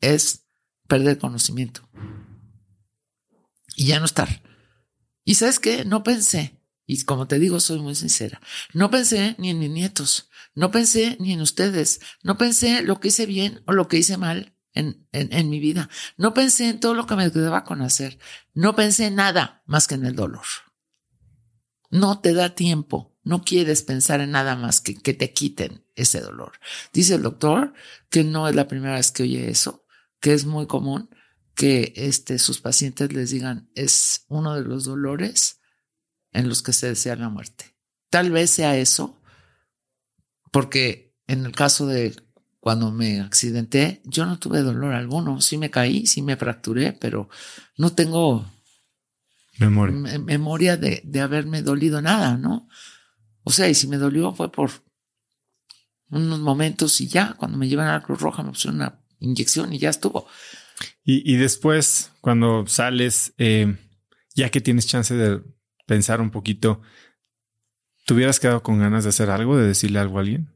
es 0.00 0.46
perder 0.86 1.18
conocimiento. 1.18 1.88
Y 3.74 3.86
ya 3.86 3.98
no 3.98 4.04
estar. 4.04 4.42
Y 5.24 5.34
sabes 5.34 5.58
qué, 5.58 5.84
no 5.84 6.04
pensé 6.04 6.61
y 6.86 7.02
como 7.04 7.28
te 7.28 7.38
digo, 7.38 7.60
soy 7.60 7.80
muy 7.80 7.94
sincera. 7.94 8.40
No 8.74 8.90
pensé 8.90 9.36
ni 9.38 9.50
en 9.50 9.58
mis 9.58 9.70
nietos, 9.70 10.28
no 10.54 10.70
pensé 10.70 11.16
ni 11.20 11.32
en 11.32 11.40
ustedes, 11.40 12.00
no 12.22 12.36
pensé 12.38 12.82
lo 12.82 13.00
que 13.00 13.08
hice 13.08 13.26
bien 13.26 13.62
o 13.66 13.72
lo 13.72 13.88
que 13.88 13.98
hice 13.98 14.16
mal 14.16 14.56
en, 14.74 15.06
en, 15.12 15.50
mi 15.50 15.60
vida. 15.60 15.88
No 16.16 16.34
pensé 16.34 16.68
en 16.68 16.80
todo 16.80 16.94
lo 16.94 17.06
que 17.06 17.16
me 17.16 17.30
quedaba 17.30 17.64
con 17.64 17.82
hacer. 17.82 18.18
No 18.54 18.74
pensé 18.74 19.06
en 19.06 19.16
nada 19.16 19.62
más 19.66 19.86
que 19.86 19.94
en 19.94 20.06
el 20.06 20.16
dolor. 20.16 20.46
No 21.90 22.20
te 22.20 22.32
da 22.32 22.54
tiempo. 22.54 23.14
No 23.22 23.44
quieres 23.44 23.82
pensar 23.82 24.20
en 24.20 24.30
nada 24.30 24.56
más 24.56 24.80
que 24.80 24.96
que 24.96 25.14
te 25.14 25.32
quiten 25.32 25.86
ese 25.94 26.20
dolor. 26.20 26.52
Dice 26.92 27.14
el 27.14 27.22
doctor 27.22 27.74
que 28.08 28.24
no 28.24 28.48
es 28.48 28.54
la 28.54 28.66
primera 28.66 28.96
vez 28.96 29.12
que 29.12 29.24
oye 29.24 29.50
eso, 29.50 29.84
que 30.20 30.32
es 30.32 30.44
muy 30.44 30.66
común 30.66 31.10
que 31.54 31.92
este, 31.96 32.38
sus 32.38 32.60
pacientes 32.60 33.12
les 33.12 33.30
digan 33.30 33.70
es 33.74 34.24
uno 34.28 34.54
de 34.54 34.62
los 34.62 34.84
dolores 34.84 35.60
en 36.32 36.48
los 36.48 36.62
que 36.62 36.72
se 36.72 36.88
desea 36.88 37.16
la 37.16 37.28
muerte. 37.28 37.74
Tal 38.10 38.30
vez 38.30 38.50
sea 38.50 38.76
eso, 38.76 39.20
porque 40.50 41.14
en 41.26 41.46
el 41.46 41.52
caso 41.52 41.86
de 41.86 42.14
cuando 42.60 42.92
me 42.92 43.20
accidenté, 43.20 44.02
yo 44.04 44.24
no 44.24 44.38
tuve 44.38 44.60
dolor 44.60 44.94
alguno. 44.94 45.40
Sí 45.40 45.58
me 45.58 45.70
caí, 45.70 46.06
sí 46.06 46.22
me 46.22 46.36
fracturé, 46.36 46.92
pero 46.92 47.28
no 47.76 47.92
tengo 47.92 48.48
memoria, 49.58 50.18
memoria 50.20 50.76
de, 50.76 51.02
de 51.04 51.20
haberme 51.20 51.62
dolido 51.62 52.00
nada, 52.00 52.36
¿no? 52.36 52.68
O 53.42 53.50
sea, 53.50 53.68
y 53.68 53.74
si 53.74 53.88
me 53.88 53.96
dolió 53.96 54.32
fue 54.32 54.52
por 54.52 54.70
unos 56.10 56.40
momentos 56.40 57.00
y 57.00 57.08
ya, 57.08 57.34
cuando 57.34 57.58
me 57.58 57.68
llevan 57.68 57.88
a 57.88 57.94
la 57.94 58.02
Cruz 58.02 58.20
Roja 58.20 58.42
me 58.42 58.50
pusieron 58.50 58.76
una 58.76 59.00
inyección 59.18 59.72
y 59.72 59.78
ya 59.78 59.90
estuvo. 59.90 60.28
Y, 61.04 61.32
y 61.32 61.36
después, 61.36 62.12
cuando 62.20 62.66
sales, 62.66 63.32
eh, 63.38 63.76
ya 64.34 64.50
que 64.50 64.60
tienes 64.60 64.86
chance 64.86 65.14
de 65.14 65.42
pensar 65.92 66.22
un 66.22 66.30
poquito, 66.30 66.80
¿te 68.06 68.14
hubieras 68.14 68.40
quedado 68.40 68.62
con 68.62 68.78
ganas 68.78 69.04
de 69.04 69.10
hacer 69.10 69.28
algo, 69.28 69.58
de 69.58 69.66
decirle 69.66 69.98
algo 69.98 70.16
a 70.16 70.22
alguien? 70.22 70.50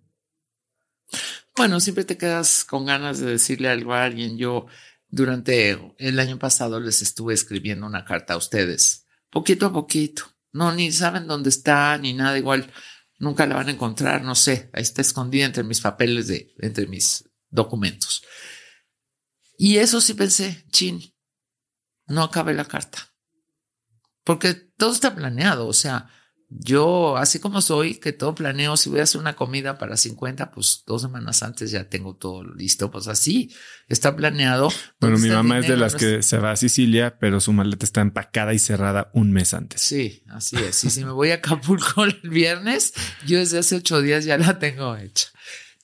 bueno, 1.55 1.79
siempre 1.79 2.05
te 2.05 2.17
quedas 2.17 2.65
con 2.65 2.87
ganas 2.87 3.21
de 3.21 3.27
decirle 3.27 3.69
algo 3.69 3.93
a 3.93 4.05
alguien. 4.05 4.39
Yo 4.39 4.67
durante 5.09 5.79
el 5.99 6.19
año 6.19 6.39
pasado 6.39 6.81
les 6.81 7.03
estuve 7.03 7.35
escribiendo 7.35 7.87
una 7.87 8.07
carta 8.07 8.33
a 8.33 8.39
ustedes, 8.39 9.07
poquito 9.31 9.67
a 9.67 9.73
poquito. 9.75 10.25
No, 10.53 10.73
ni 10.73 10.91
saben 10.91 11.27
dónde 11.27 11.51
está, 11.51 11.99
ni 11.99 12.15
nada 12.15 12.39
igual. 12.39 12.73
Nunca 13.19 13.47
la 13.47 13.57
van 13.57 13.69
a 13.69 13.73
encontrar, 13.73 14.23
no 14.23 14.35
sé. 14.35 14.71
Ahí 14.73 14.83
está 14.83 15.03
escondida 15.03 15.45
entre 15.45 15.65
mis 15.65 15.83
papeles 15.83 16.29
de, 16.29 16.55
entre 16.61 16.87
mis 16.87 17.29
documentos. 17.51 18.23
Y 19.59 19.77
eso 19.77 20.01
sí 20.01 20.15
pensé, 20.15 20.65
chin, 20.71 21.03
no 22.07 22.23
acabe 22.23 22.55
la 22.55 22.65
carta. 22.65 23.13
Porque 24.25 24.66
todo 24.77 24.93
está 24.93 25.15
planeado, 25.15 25.67
o 25.67 25.73
sea, 25.73 26.09
yo, 26.49 27.17
así 27.17 27.41
como 27.41 27.61
soy, 27.61 27.97
que 27.97 28.13
todo 28.13 28.35
planeo, 28.35 28.77
si 28.77 28.89
voy 28.89 29.01
a 29.01 29.03
hacer 29.03 29.21
una 29.21 29.35
comida 29.35 29.79
para 29.79 29.97
50, 29.97 30.53
pues 30.53 30.85
dos 30.87 31.03
semanas 31.03 31.43
antes 31.43 31.73
ya 31.73 31.89
tengo 31.89 32.15
todo 32.15 32.45
listo, 32.45 32.91
pues 32.91 33.09
así 33.09 33.53
está 33.89 34.15
planeado. 34.15 34.71
Bueno, 35.01 35.19
mi 35.19 35.29
mamá 35.29 35.59
es 35.59 35.67
de 35.67 35.77
las 35.77 35.97
que 35.97 36.23
se 36.23 36.39
va 36.39 36.53
a 36.53 36.57
Sicilia, 36.57 37.19
pero 37.19 37.41
su 37.41 37.53
maleta 37.53 37.85
está 37.85 38.01
empacada 38.01 38.55
y 38.55 38.61
cerrada 38.61 39.11
un 39.13 39.33
mes 39.33 39.55
antes. 39.55 39.81
Sí, 39.81 40.23
así 40.29 40.57
es. 40.57 40.85
Y 40.85 40.91
si 40.91 41.05
me 41.05 41.11
voy 41.11 41.33
a 41.33 41.37
Acapulco 41.37 42.05
el 42.05 42.21
viernes, 42.23 42.95
yo 43.27 43.39
desde 43.39 43.59
hace 43.59 43.77
ocho 43.77 44.01
días 44.01 44.25
ya 44.25 44.39
la 44.39 44.61
tengo 44.61 44.97
hecha. 44.97 45.29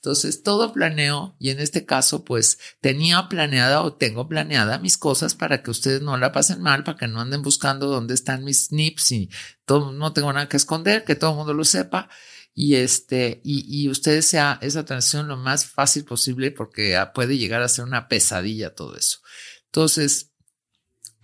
Entonces, 0.03 0.43
todo 0.43 0.73
planeo 0.73 1.37
y 1.39 1.51
en 1.51 1.61
este 1.61 1.87
caso, 1.87 2.25
pues 2.25 2.59
tenía 2.81 3.29
planeada 3.29 3.83
o 3.83 3.95
tengo 3.95 4.27
planeada 4.27 4.81
mis 4.81 4.99
cosas 4.99 5.37
para 5.37 5.63
que 5.63 5.71
ustedes 5.71 6.03
no 6.03 6.17
la 6.17 6.33
pasen 6.33 6.61
mal, 6.61 6.83
para 6.83 6.99
que 6.99 7.07
no 7.07 7.21
anden 7.21 7.43
buscando 7.43 7.87
dónde 7.87 8.15
están 8.15 8.43
mis 8.43 8.73
nips 8.73 9.13
y 9.13 9.31
todo, 9.65 9.93
no 9.93 10.13
tengo 10.13 10.33
nada 10.33 10.49
que 10.49 10.57
esconder, 10.57 11.05
que 11.05 11.15
todo 11.15 11.31
el 11.31 11.37
mundo 11.37 11.55
lo 11.55 11.63
sepa 11.63 12.09
y 12.53 12.75
este, 12.75 13.43
y, 13.45 13.65
y 13.69 13.89
ustedes 13.91 14.27
sea 14.27 14.59
esa 14.61 14.85
transición 14.85 15.29
lo 15.29 15.37
más 15.37 15.67
fácil 15.67 16.05
posible 16.05 16.51
porque 16.51 17.01
puede 17.15 17.39
llegar 17.39 17.63
a 17.63 17.69
ser 17.69 17.85
una 17.85 18.09
pesadilla 18.09 18.75
todo 18.75 18.97
eso. 18.97 19.21
Entonces, 19.67 20.33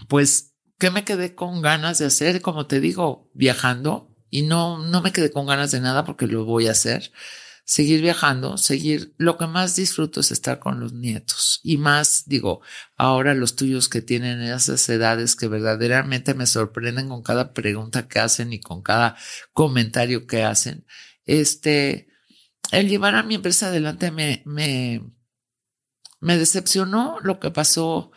pues, 0.07 0.55
¿qué 0.79 0.93
me 0.93 1.05
quedé 1.05 1.35
con 1.35 1.63
ganas 1.63 1.99
de 1.99 2.07
hacer? 2.07 2.41
Como 2.43 2.69
te 2.69 2.79
digo, 2.79 3.29
viajando 3.35 4.15
y 4.31 4.43
no, 4.43 4.79
no 4.79 5.03
me 5.03 5.13
quedé 5.13 5.33
con 5.33 5.47
ganas 5.47 5.73
de 5.73 5.81
nada 5.81 6.05
porque 6.05 6.29
lo 6.29 6.45
voy 6.45 6.69
a 6.69 6.73
hacer 6.73 7.11
seguir 7.69 8.01
viajando, 8.01 8.57
seguir, 8.57 9.13
lo 9.19 9.37
que 9.37 9.47
más 9.47 9.77
disfruto 9.77 10.21
es 10.21 10.33
estar 10.33 10.59
con 10.59 10.81
los 10.81 10.95
nietos 10.95 11.61
y 11.63 11.77
más, 11.77 12.23
digo, 12.25 12.63
ahora 12.97 13.35
los 13.35 13.57
tuyos 13.57 13.91
que 13.91 14.01
tienen 14.01 14.41
esas 14.41 14.89
edades 14.89 15.37
que 15.37 15.49
verdaderamente 15.49 16.33
me 16.33 16.47
sorprenden 16.47 17.11
con 17.11 17.23
cada 17.23 17.53
pregunta 17.53 18.09
que 18.09 18.21
hacen 18.21 18.55
y 18.55 18.61
con 18.61 18.81
cada 18.81 19.17
comentario 19.53 20.27
que 20.27 20.45
hacen. 20.45 20.87
Este, 21.27 22.09
el 22.73 22.89
llevar 22.89 23.15
a 23.17 23.23
mi 23.23 23.35
empresa 23.35 23.67
adelante 23.67 24.13
me, 24.13 24.43
me, 24.47 25.03
decepcionó 26.39 27.19
lo 27.23 27.39
que 27.39 27.51
pasó 27.51 28.13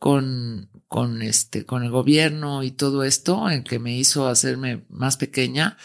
con, 0.00 0.70
con 0.88 1.22
este, 1.22 1.64
con 1.64 1.84
el 1.84 1.90
gobierno 1.90 2.64
y 2.64 2.72
todo 2.72 3.04
esto, 3.04 3.48
en 3.48 3.62
que 3.62 3.78
me 3.78 3.96
hizo 3.96 4.26
hacerme 4.26 4.84
más 4.88 5.16
pequeña 5.16 5.78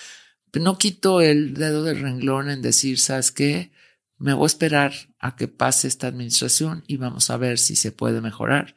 no 0.59 0.77
quito 0.77 1.21
el 1.21 1.55
dedo 1.55 1.84
del 1.84 1.99
renglón 1.99 2.49
en 2.49 2.61
decir, 2.61 2.99
¿sabes 2.99 3.31
qué? 3.31 3.71
Me 4.17 4.34
voy 4.34 4.45
a 4.45 4.47
esperar 4.47 4.93
a 5.19 5.35
que 5.35 5.47
pase 5.47 5.88
esta 5.88 6.07
administración 6.07 6.84
y 6.88 6.97
vamos 6.97 7.30
a 7.30 7.38
ver 7.38 7.57
si 7.57 7.75
se 7.75 7.91
puede 7.91 8.21
mejorar. 8.21 8.75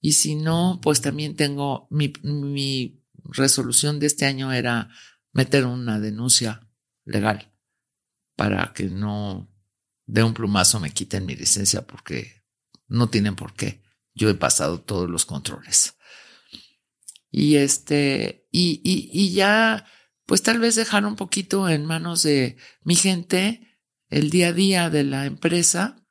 Y 0.00 0.14
si 0.14 0.34
no, 0.34 0.80
pues 0.82 1.00
también 1.00 1.36
tengo 1.36 1.86
mi, 1.90 2.12
mi 2.22 3.00
resolución 3.24 4.00
de 4.00 4.06
este 4.06 4.26
año 4.26 4.52
era 4.52 4.90
meter 5.32 5.64
una 5.64 6.00
denuncia 6.00 6.68
legal 7.04 7.52
para 8.34 8.72
que 8.72 8.84
no 8.84 9.48
de 10.06 10.24
un 10.24 10.34
plumazo 10.34 10.80
me 10.80 10.92
quiten 10.92 11.24
mi 11.24 11.36
licencia 11.36 11.86
porque 11.86 12.42
no 12.88 13.08
tienen 13.08 13.36
por 13.36 13.54
qué. 13.54 13.82
Yo 14.14 14.28
he 14.28 14.34
pasado 14.34 14.80
todos 14.80 15.08
los 15.08 15.24
controles. 15.24 15.94
Y 17.30 17.56
este, 17.56 18.48
y, 18.50 18.80
y, 18.84 19.08
y 19.12 19.32
ya 19.32 19.86
pues 20.32 20.42
tal 20.42 20.60
vez 20.60 20.76
dejar 20.76 21.04
un 21.04 21.14
poquito 21.14 21.68
en 21.68 21.84
manos 21.84 22.22
de 22.22 22.56
mi 22.84 22.94
gente 22.94 23.76
el 24.08 24.30
día 24.30 24.48
a 24.48 24.52
día 24.54 24.88
de 24.88 25.04
la 25.04 25.26
empresa. 25.26 26.06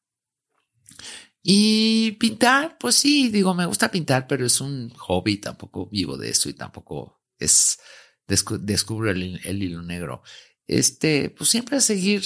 Y 1.42 2.12
pintar, 2.20 2.78
pues 2.78 2.94
sí, 2.94 3.30
digo, 3.30 3.56
me 3.56 3.66
gusta 3.66 3.90
pintar, 3.90 4.28
pero 4.28 4.46
es 4.46 4.62
un 4.62 4.92
hobby, 4.92 5.38
tampoco 5.38 5.88
vivo 5.88 6.18
de 6.18 6.30
eso 6.30 6.50
y 6.50 6.54
tampoco 6.54 7.20
es 7.40 7.80
descubro 8.28 9.10
el, 9.10 9.40
hilo 9.44 9.82
negro. 9.82 10.22
Este, 10.68 11.32
pues 11.32 11.50
siempre 11.50 11.82
seguir 11.82 12.22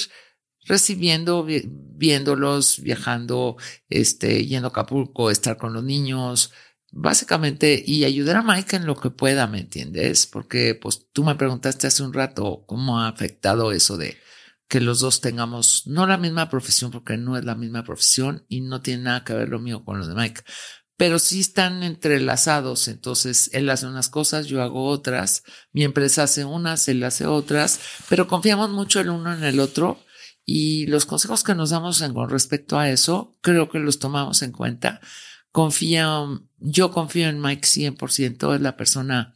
recibiendo, 0.66 1.48
viéndolos, 1.48 2.82
viajando, 2.82 3.56
este, 3.88 4.46
yendo 4.46 4.68
a 4.68 4.72
Acapulco, 4.72 5.32
estar 5.32 5.56
con 5.56 5.72
los 5.72 5.86
niños, 5.86 6.52
básicamente, 6.96 7.84
y 7.86 8.06
ayudar 8.06 8.38
a 8.38 8.42
Mike 8.42 8.78
en 8.78 8.86
lo 8.86 8.96
que 8.96 9.10
pueda, 9.10 9.48
¿me 9.48 9.60
entiendes? 9.60 10.28
Porque 10.28 10.76
pues 10.76 11.08
tú 11.12 11.26
me 11.26 11.36
preguntaste 11.36 11.88
hace 11.88 12.04
un 12.04 12.14
rato 12.14 12.64
cómo 12.66 13.02
ha 13.02 13.10
afectado 13.10 13.74
eso 13.74 13.98
de 13.98 14.18
que 14.70 14.80
los 14.80 15.02
dos 15.02 15.20
tengamos 15.20 15.86
no 15.88 16.08
la 16.08 16.18
misma 16.18 16.50
profesión, 16.50 16.92
porque 16.92 17.18
no 17.18 17.38
es 17.38 17.44
la 17.44 17.56
misma 17.56 17.84
profesión 17.84 18.46
y 18.48 18.62
no 18.62 18.82
tiene 18.82 19.04
nada 19.04 19.26
que 19.26 19.34
ver 19.34 19.50
lo 19.50 19.60
mío 19.60 19.84
con 19.84 20.00
lo 20.00 20.08
de 20.08 20.16
Mike, 20.16 20.42
pero 20.96 21.20
sí 21.20 21.42
están 21.42 21.84
entrelazados. 21.84 22.88
Entonces, 22.88 23.50
él 23.52 23.70
hace 23.70 23.88
unas 23.88 24.08
cosas, 24.08 24.48
yo 24.48 24.64
hago 24.64 24.86
otras, 24.88 25.44
mi 25.74 25.84
empresa 25.84 26.24
hace 26.24 26.46
unas, 26.46 26.88
él 26.88 27.04
hace 27.04 27.26
otras, 27.26 27.82
pero 28.08 28.28
confiamos 28.28 28.70
mucho 28.70 29.02
el 29.02 29.10
uno 29.10 29.34
en 29.34 29.44
el 29.44 29.60
otro. 29.60 30.00
Y 30.48 30.86
los 30.88 31.06
consejos 31.06 31.44
que 31.44 31.56
nos 31.56 31.72
damos 31.72 32.02
en, 32.02 32.14
con 32.14 32.30
respecto 32.30 32.78
a 32.78 32.90
eso, 32.90 33.36
creo 33.42 33.68
que 33.68 33.80
los 33.80 34.00
tomamos 34.00 34.44
en 34.44 34.52
cuenta 34.52 35.02
confío, 35.56 36.46
yo 36.60 36.92
confío 36.92 37.30
en 37.30 37.40
Mike 37.40 37.66
100%, 37.66 38.56
es 38.56 38.60
la 38.60 38.76
persona 38.76 39.34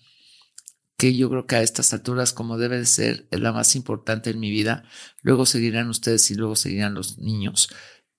que 0.97 1.15
yo 1.15 1.29
creo 1.29 1.47
que 1.47 1.55
a 1.55 1.61
estas 1.61 1.93
alturas, 1.93 2.33
como 2.33 2.57
debe 2.57 2.77
de 2.77 2.85
ser, 2.85 3.25
es 3.31 3.39
la 3.39 3.53
más 3.53 3.73
importante 3.77 4.29
en 4.31 4.41
mi 4.41 4.51
vida. 4.51 4.83
Luego 5.21 5.45
seguirán 5.45 5.87
ustedes 5.87 6.29
y 6.29 6.35
luego 6.35 6.57
seguirán 6.57 6.93
los 6.93 7.19
niños. 7.19 7.69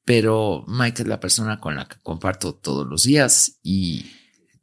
Pero 0.06 0.64
Mike 0.66 1.02
es 1.02 1.08
la 1.08 1.20
persona 1.20 1.60
con 1.60 1.76
la 1.76 1.88
que 1.88 1.96
comparto 2.02 2.54
todos 2.54 2.86
los 2.86 3.02
días 3.02 3.58
y 3.62 4.10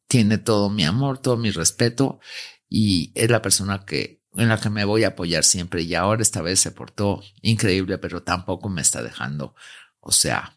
tiene 0.08 0.40
todo 0.40 0.72
mi 0.72 0.84
amor, 0.84 1.20
todo 1.20 1.38
mi 1.38 1.52
respeto 1.52 2.20
y 2.68 3.12
es 3.14 3.30
la 3.30 3.44
persona 3.44 3.86
que 3.86 4.24
en 4.34 4.50
la 4.50 4.60
que 4.60 4.72
me 4.72 4.84
voy 4.84 5.04
a 5.04 5.10
apoyar 5.10 5.44
siempre. 5.44 5.84
Y 5.84 5.94
ahora 5.94 6.24
esta 6.24 6.42
vez 6.42 6.60
se 6.60 6.72
portó 6.72 7.22
increíble, 7.44 8.00
pero 8.00 8.24
tampoco 8.24 8.68
me 8.68 8.82
está 8.82 9.04
dejando. 9.04 9.54
O 10.00 10.12
sea, 10.12 10.57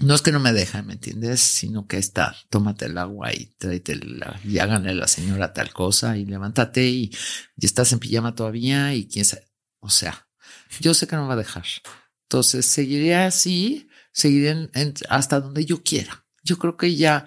no 0.00 0.14
es 0.14 0.22
que 0.22 0.32
no 0.32 0.40
me 0.40 0.52
deja, 0.52 0.82
¿me 0.82 0.94
entiendes? 0.94 1.40
Sino 1.40 1.86
que 1.86 1.98
está, 1.98 2.34
tómate 2.48 2.86
el 2.86 2.96
agua 2.98 3.32
y 3.34 3.46
tráete 3.58 3.96
la, 3.96 4.40
y 4.44 4.58
háganle 4.58 4.90
a 4.90 4.94
la 4.94 5.06
señora 5.06 5.52
tal 5.52 5.72
cosa 5.72 6.16
y 6.16 6.24
levántate 6.24 6.88
y, 6.88 7.10
estás 7.60 7.92
en 7.92 7.98
pijama 7.98 8.34
todavía 8.34 8.94
y 8.94 9.06
quién 9.06 9.24
sabe. 9.24 9.46
O 9.80 9.90
sea, 9.90 10.26
yo 10.80 10.94
sé 10.94 11.06
que 11.06 11.16
no 11.16 11.22
me 11.22 11.28
va 11.28 11.34
a 11.34 11.38
dejar. 11.38 11.64
Entonces 12.24 12.64
seguiré 12.64 13.14
así, 13.14 13.88
seguiré 14.12 14.70
hasta 15.08 15.40
donde 15.40 15.66
yo 15.66 15.82
quiera. 15.82 16.24
Yo 16.42 16.58
creo 16.58 16.76
que 16.78 16.96
ya 16.96 17.26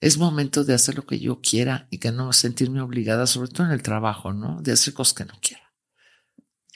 es 0.00 0.16
momento 0.16 0.64
de 0.64 0.72
hacer 0.72 0.96
lo 0.96 1.04
que 1.04 1.18
yo 1.18 1.42
quiera 1.42 1.86
y 1.90 1.98
que 1.98 2.12
no 2.12 2.32
sentirme 2.32 2.80
obligada, 2.80 3.26
sobre 3.26 3.50
todo 3.50 3.66
en 3.66 3.72
el 3.72 3.82
trabajo, 3.82 4.32
¿no? 4.32 4.62
De 4.62 4.72
hacer 4.72 4.94
cosas 4.94 5.14
que 5.14 5.24
no 5.26 5.34
quiera. 5.42 5.74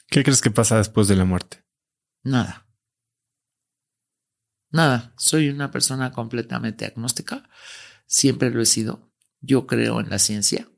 ¿Qué 0.08 0.22
crees 0.22 0.42
que 0.42 0.50
pasa 0.50 0.76
después 0.76 1.08
de 1.08 1.16
la 1.16 1.24
muerte? 1.24 1.64
Nada. 2.22 2.63
Nada, 4.74 5.14
soy 5.16 5.50
una 5.50 5.70
persona 5.70 6.10
completamente 6.10 6.84
agnóstica, 6.84 7.48
siempre 8.08 8.50
lo 8.50 8.60
he 8.60 8.66
sido. 8.66 9.08
Yo 9.40 9.68
creo 9.68 10.00
en 10.00 10.10
la 10.10 10.18
ciencia 10.18 10.68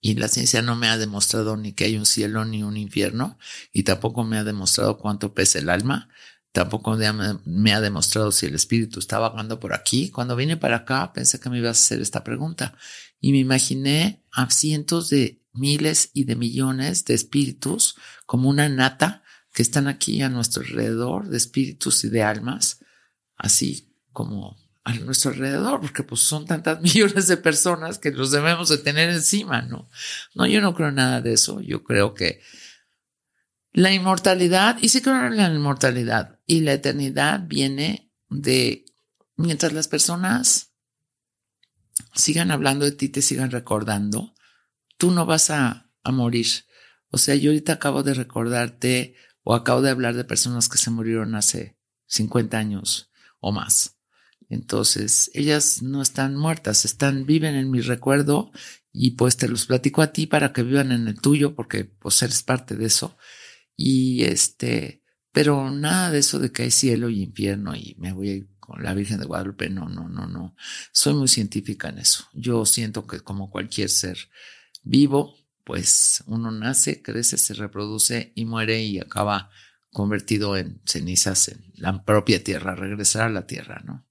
y 0.00 0.14
la 0.14 0.26
ciencia 0.26 0.60
no 0.60 0.74
me 0.74 0.88
ha 0.88 0.98
demostrado 0.98 1.56
ni 1.56 1.72
que 1.72 1.84
hay 1.84 1.96
un 1.96 2.04
cielo 2.04 2.44
ni 2.44 2.64
un 2.64 2.76
infierno 2.76 3.38
y 3.72 3.84
tampoco 3.84 4.24
me 4.24 4.38
ha 4.38 4.42
demostrado 4.42 4.98
cuánto 4.98 5.34
pesa 5.34 5.60
el 5.60 5.70
alma, 5.70 6.08
tampoco 6.50 6.98
me 7.44 7.72
ha 7.72 7.80
demostrado 7.80 8.32
si 8.32 8.46
el 8.46 8.56
espíritu 8.56 8.98
está 8.98 9.20
vagando 9.20 9.60
por 9.60 9.72
aquí. 9.72 10.10
Cuando 10.10 10.34
vine 10.34 10.56
para 10.56 10.78
acá 10.78 11.12
pensé 11.12 11.38
que 11.38 11.50
me 11.50 11.58
ibas 11.58 11.78
a 11.78 11.80
hacer 11.80 12.00
esta 12.00 12.24
pregunta 12.24 12.76
y 13.20 13.30
me 13.30 13.38
imaginé 13.38 14.24
a 14.32 14.50
cientos 14.50 15.10
de 15.10 15.44
miles 15.52 16.10
y 16.12 16.24
de 16.24 16.34
millones 16.34 17.04
de 17.04 17.14
espíritus 17.14 17.94
como 18.26 18.48
una 18.48 18.68
nata 18.68 19.22
que 19.58 19.62
están 19.62 19.88
aquí 19.88 20.22
a 20.22 20.28
nuestro 20.28 20.62
alrededor, 20.62 21.26
de 21.26 21.36
espíritus 21.36 22.04
y 22.04 22.10
de 22.10 22.22
almas, 22.22 22.78
así 23.36 23.92
como 24.12 24.56
a 24.84 24.94
nuestro 24.94 25.32
alrededor, 25.32 25.80
porque 25.80 26.04
pues 26.04 26.20
son 26.20 26.46
tantas 26.46 26.80
millones 26.80 27.26
de 27.26 27.38
personas 27.38 27.98
que 27.98 28.12
los 28.12 28.30
debemos 28.30 28.68
de 28.68 28.78
tener 28.78 29.10
encima, 29.10 29.62
¿no? 29.62 29.90
No, 30.36 30.46
yo 30.46 30.60
no 30.60 30.76
creo 30.76 30.92
nada 30.92 31.20
de 31.20 31.32
eso, 31.32 31.60
yo 31.60 31.82
creo 31.82 32.14
que 32.14 32.40
la 33.72 33.92
inmortalidad, 33.92 34.78
y 34.80 34.90
sí 34.90 35.02
creo 35.02 35.26
en 35.26 35.36
la 35.36 35.52
inmortalidad, 35.52 36.38
y 36.46 36.60
la 36.60 36.74
eternidad 36.74 37.40
viene 37.48 38.12
de 38.28 38.84
mientras 39.34 39.72
las 39.72 39.88
personas 39.88 40.70
sigan 42.14 42.52
hablando 42.52 42.84
de 42.84 42.92
ti, 42.92 43.08
te 43.08 43.22
sigan 43.22 43.50
recordando, 43.50 44.36
tú 44.98 45.10
no 45.10 45.26
vas 45.26 45.50
a, 45.50 45.90
a 46.04 46.12
morir. 46.12 46.46
O 47.10 47.18
sea, 47.18 47.34
yo 47.34 47.50
ahorita 47.50 47.72
acabo 47.72 48.04
de 48.04 48.14
recordarte 48.14 49.16
o 49.50 49.54
acabo 49.54 49.80
de 49.80 49.88
hablar 49.88 50.14
de 50.14 50.24
personas 50.24 50.68
que 50.68 50.76
se 50.76 50.90
murieron 50.90 51.34
hace 51.34 51.74
50 52.04 52.58
años 52.58 53.10
o 53.40 53.50
más. 53.50 53.96
Entonces, 54.50 55.30
ellas 55.32 55.80
no 55.80 56.02
están 56.02 56.36
muertas, 56.36 56.84
están, 56.84 57.24
viven 57.24 57.54
en 57.54 57.70
mi 57.70 57.80
recuerdo 57.80 58.52
y 58.92 59.12
pues 59.12 59.38
te 59.38 59.48
los 59.48 59.64
platico 59.64 60.02
a 60.02 60.12
ti 60.12 60.26
para 60.26 60.52
que 60.52 60.62
vivan 60.62 60.92
en 60.92 61.08
el 61.08 61.18
tuyo 61.18 61.54
porque 61.54 61.86
pues 61.86 62.20
eres 62.20 62.42
parte 62.42 62.76
de 62.76 62.84
eso. 62.84 63.16
Y 63.74 64.24
este, 64.24 65.02
pero 65.32 65.70
nada 65.70 66.10
de 66.10 66.18
eso 66.18 66.38
de 66.38 66.52
que 66.52 66.64
hay 66.64 66.70
cielo 66.70 67.08
y 67.08 67.22
infierno 67.22 67.74
y 67.74 67.96
me 67.98 68.12
voy 68.12 68.28
a 68.28 68.34
ir 68.34 68.50
con 68.60 68.82
la 68.82 68.92
Virgen 68.92 69.18
de 69.18 69.24
Guadalupe. 69.24 69.70
No, 69.70 69.88
no, 69.88 70.10
no, 70.10 70.26
no. 70.26 70.56
Soy 70.92 71.14
muy 71.14 71.28
científica 71.28 71.88
en 71.88 72.00
eso. 72.00 72.26
Yo 72.34 72.66
siento 72.66 73.06
que 73.06 73.20
como 73.20 73.48
cualquier 73.48 73.88
ser 73.88 74.18
vivo, 74.82 75.37
pues 75.68 76.24
uno 76.24 76.50
nace, 76.50 77.02
crece, 77.02 77.36
se 77.36 77.52
reproduce 77.52 78.32
y 78.34 78.46
muere 78.46 78.82
y 78.82 79.00
acaba 79.00 79.50
convertido 79.90 80.56
en 80.56 80.80
cenizas 80.86 81.48
en 81.48 81.62
la 81.74 82.06
propia 82.06 82.42
tierra, 82.42 82.74
regresar 82.74 83.24
a 83.24 83.28
la 83.28 83.46
tierra, 83.46 83.82
¿no? 83.84 84.08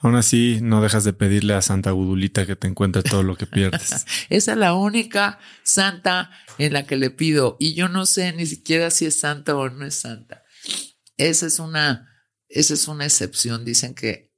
Aún 0.00 0.16
así, 0.16 0.58
no 0.60 0.82
dejas 0.82 1.04
de 1.04 1.12
pedirle 1.12 1.54
a 1.54 1.62
Santa 1.62 1.92
Gudulita 1.92 2.46
que 2.46 2.56
te 2.56 2.66
encuentre 2.66 3.04
todo 3.04 3.22
lo 3.22 3.36
que 3.36 3.46
pierdes. 3.46 4.04
Esa 4.28 4.52
es 4.52 4.58
la 4.58 4.74
única 4.74 5.38
santa 5.62 6.32
en 6.58 6.72
la 6.72 6.84
que 6.84 6.96
le 6.96 7.10
pido. 7.10 7.56
Y 7.60 7.74
yo 7.74 7.88
no 7.88 8.04
sé 8.04 8.32
ni 8.32 8.46
siquiera 8.46 8.90
si 8.90 9.06
es 9.06 9.16
santa 9.20 9.54
o 9.54 9.70
no 9.70 9.86
es 9.86 9.94
santa. 9.94 10.42
Esa 11.16 11.46
es 11.46 11.60
una, 11.60 12.08
esa 12.48 12.74
es 12.74 12.88
una 12.88 13.04
excepción. 13.04 13.64
Dicen 13.64 13.94
que 13.94 14.34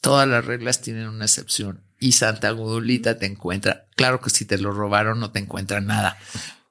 todas 0.00 0.28
las 0.28 0.44
reglas 0.44 0.82
tienen 0.82 1.08
una 1.08 1.24
excepción. 1.24 1.89
Y 2.00 2.12
Santa 2.12 2.50
Gudulita 2.50 3.18
te 3.18 3.26
encuentra. 3.26 3.86
Claro 3.94 4.20
que 4.20 4.30
si 4.30 4.46
te 4.46 4.58
lo 4.58 4.72
robaron 4.72 5.20
no 5.20 5.30
te 5.30 5.38
encuentra 5.38 5.80
nada. 5.80 6.18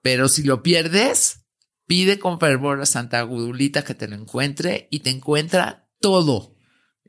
Pero 0.01 0.27
si 0.27 0.43
lo 0.43 0.63
pierdes, 0.63 1.45
pide 1.85 2.19
con 2.19 2.39
fervor 2.39 2.81
a 2.81 2.85
Santa 2.85 3.21
Gudulita 3.21 3.83
que 3.83 3.93
te 3.93 4.07
lo 4.07 4.15
encuentre 4.15 4.87
y 4.91 4.99
te 4.99 5.11
encuentra 5.11 5.87
todo. 5.99 6.55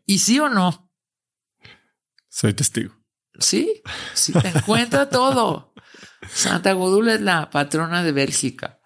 ¿Y 0.04 0.18
sí 0.18 0.38
o 0.38 0.50
no? 0.50 0.92
Soy 2.28 2.52
testigo. 2.52 2.94
Sí, 3.38 3.82
sí, 4.14 4.32
te 4.32 4.48
encuentra 4.48 5.08
todo. 5.08 5.72
Santa 6.32 6.72
Gudula 6.72 7.14
es 7.14 7.20
la 7.22 7.50
patrona 7.50 8.02
de 8.02 8.12
Bélgica. 8.12 8.80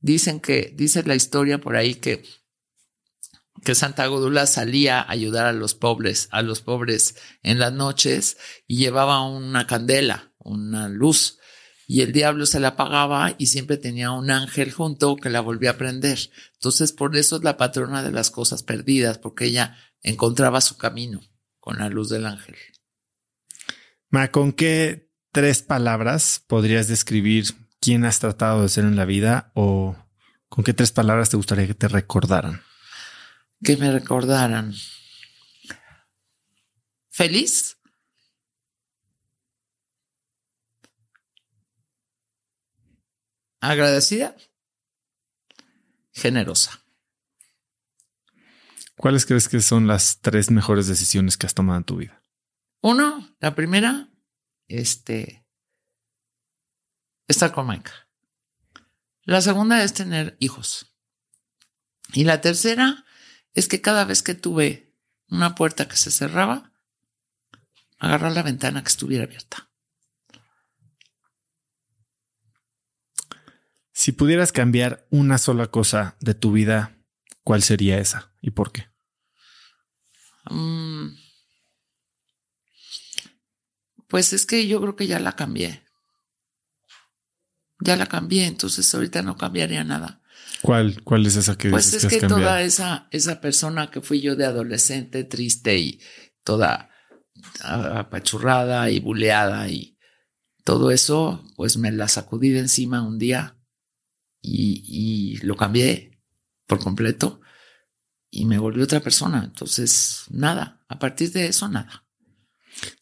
Dicen 0.00 0.40
que, 0.40 0.72
dice 0.76 1.02
la 1.02 1.14
historia 1.14 1.58
por 1.58 1.76
ahí 1.76 1.94
que, 1.94 2.24
que 3.68 3.74
Santa 3.74 4.06
Gudula 4.06 4.46
salía 4.46 4.98
a 4.98 5.12
ayudar 5.12 5.44
a 5.44 5.52
los 5.52 5.74
pobres, 5.74 6.28
a 6.30 6.40
los 6.40 6.62
pobres 6.62 7.16
en 7.42 7.58
las 7.58 7.70
noches 7.70 8.38
y 8.66 8.78
llevaba 8.78 9.28
una 9.28 9.66
candela, 9.66 10.32
una 10.38 10.88
luz. 10.88 11.38
Y 11.86 12.00
el 12.00 12.12
diablo 12.12 12.46
se 12.46 12.60
la 12.60 12.68
apagaba 12.68 13.34
y 13.36 13.48
siempre 13.48 13.76
tenía 13.76 14.10
un 14.12 14.30
ángel 14.30 14.72
junto 14.72 15.16
que 15.16 15.28
la 15.28 15.42
volvía 15.42 15.72
a 15.72 15.76
prender. 15.76 16.18
Entonces, 16.54 16.94
por 16.94 17.14
eso 17.14 17.36
es 17.36 17.44
la 17.44 17.58
patrona 17.58 18.02
de 18.02 18.10
las 18.10 18.30
cosas 18.30 18.62
perdidas, 18.62 19.18
porque 19.18 19.44
ella 19.44 19.76
encontraba 20.00 20.62
su 20.62 20.78
camino 20.78 21.20
con 21.60 21.76
la 21.76 21.90
luz 21.90 22.08
del 22.08 22.24
ángel. 22.24 22.56
Ma, 24.08 24.28
¿con 24.28 24.52
qué 24.52 25.10
tres 25.30 25.60
palabras 25.60 26.42
podrías 26.46 26.88
describir 26.88 27.44
quién 27.82 28.06
has 28.06 28.18
tratado 28.18 28.62
de 28.62 28.70
ser 28.70 28.86
en 28.86 28.96
la 28.96 29.04
vida 29.04 29.52
o 29.52 29.94
con 30.48 30.64
qué 30.64 30.72
tres 30.72 30.90
palabras 30.90 31.28
te 31.28 31.36
gustaría 31.36 31.66
que 31.66 31.74
te 31.74 31.88
recordaran? 31.88 32.62
Que 33.62 33.76
me 33.76 33.90
recordaran. 33.92 34.72
Feliz. 37.10 37.76
Agradecida. 43.60 44.36
Generosa. 46.12 46.84
¿Cuáles 48.96 49.26
crees 49.26 49.48
que 49.48 49.60
son 49.60 49.86
las 49.86 50.20
tres 50.20 50.50
mejores 50.50 50.86
decisiones 50.86 51.36
que 51.36 51.46
has 51.46 51.54
tomado 51.54 51.78
en 51.78 51.84
tu 51.84 51.96
vida? 51.96 52.20
Uno, 52.80 53.36
la 53.40 53.54
primera, 53.54 54.08
este, 54.66 55.46
estar 57.28 57.52
con 57.52 57.66
Maika. 57.66 58.08
La 59.22 59.40
segunda 59.40 59.82
es 59.84 59.94
tener 59.94 60.36
hijos. 60.40 60.94
Y 62.12 62.24
la 62.24 62.40
tercera 62.40 63.04
es 63.58 63.66
que 63.66 63.80
cada 63.80 64.04
vez 64.04 64.22
que 64.22 64.36
tuve 64.36 64.94
una 65.28 65.56
puerta 65.56 65.88
que 65.88 65.96
se 65.96 66.12
cerraba, 66.12 66.72
agarrar 67.98 68.30
la 68.30 68.44
ventana 68.44 68.82
que 68.82 68.88
estuviera 68.88 69.24
abierta. 69.24 69.68
Si 73.92 74.12
pudieras 74.12 74.52
cambiar 74.52 75.08
una 75.10 75.38
sola 75.38 75.66
cosa 75.66 76.16
de 76.20 76.34
tu 76.34 76.52
vida, 76.52 76.96
¿cuál 77.42 77.64
sería 77.64 77.98
esa 77.98 78.32
y 78.40 78.52
por 78.52 78.70
qué? 78.70 78.86
Mm. 80.50 81.08
pues 84.06 84.32
es 84.32 84.46
que 84.46 84.66
yo 84.66 84.80
creo 84.80 84.96
que 84.96 85.08
ya 85.08 85.18
la 85.18 85.34
cambié. 85.34 85.84
Ya 87.80 87.96
la 87.96 88.06
cambié, 88.06 88.46
entonces 88.46 88.94
ahorita 88.94 89.20
no 89.22 89.36
cambiaría 89.36 89.82
nada. 89.82 90.17
¿Cuál, 90.62 91.02
cuál 91.04 91.26
es 91.26 91.36
esa 91.36 91.56
que 91.56 91.70
Pues 91.70 91.92
es 91.92 92.06
que, 92.06 92.20
toda 92.20 92.62
esa, 92.62 93.08
esa 93.10 93.40
persona 93.40 93.90
que 93.90 94.00
fui 94.00 94.20
yo 94.20 94.36
de 94.36 94.46
adolescente, 94.46 95.24
triste 95.24 95.78
y 95.78 96.00
toda 96.42 96.90
apachurrada 97.62 98.90
y 98.90 98.98
buleada 98.98 99.68
y 99.68 99.96
todo 100.64 100.90
eso, 100.90 101.44
pues 101.56 101.76
me 101.76 101.92
la 101.92 102.08
sacudí 102.08 102.50
de 102.50 102.60
encima 102.60 103.06
un 103.06 103.18
día 103.18 103.56
y, 104.40 104.82
y 104.86 105.36
lo 105.46 105.56
cambié 105.56 106.20
por 106.66 106.80
completo 106.80 107.40
y 108.30 108.44
me 108.44 108.58
volví 108.58 108.82
otra 108.82 109.00
persona. 109.00 109.42
Entonces, 109.44 110.24
nada, 110.30 110.84
a 110.88 110.98
partir 110.98 111.32
de 111.32 111.46
eso, 111.46 111.68
nada. 111.68 112.07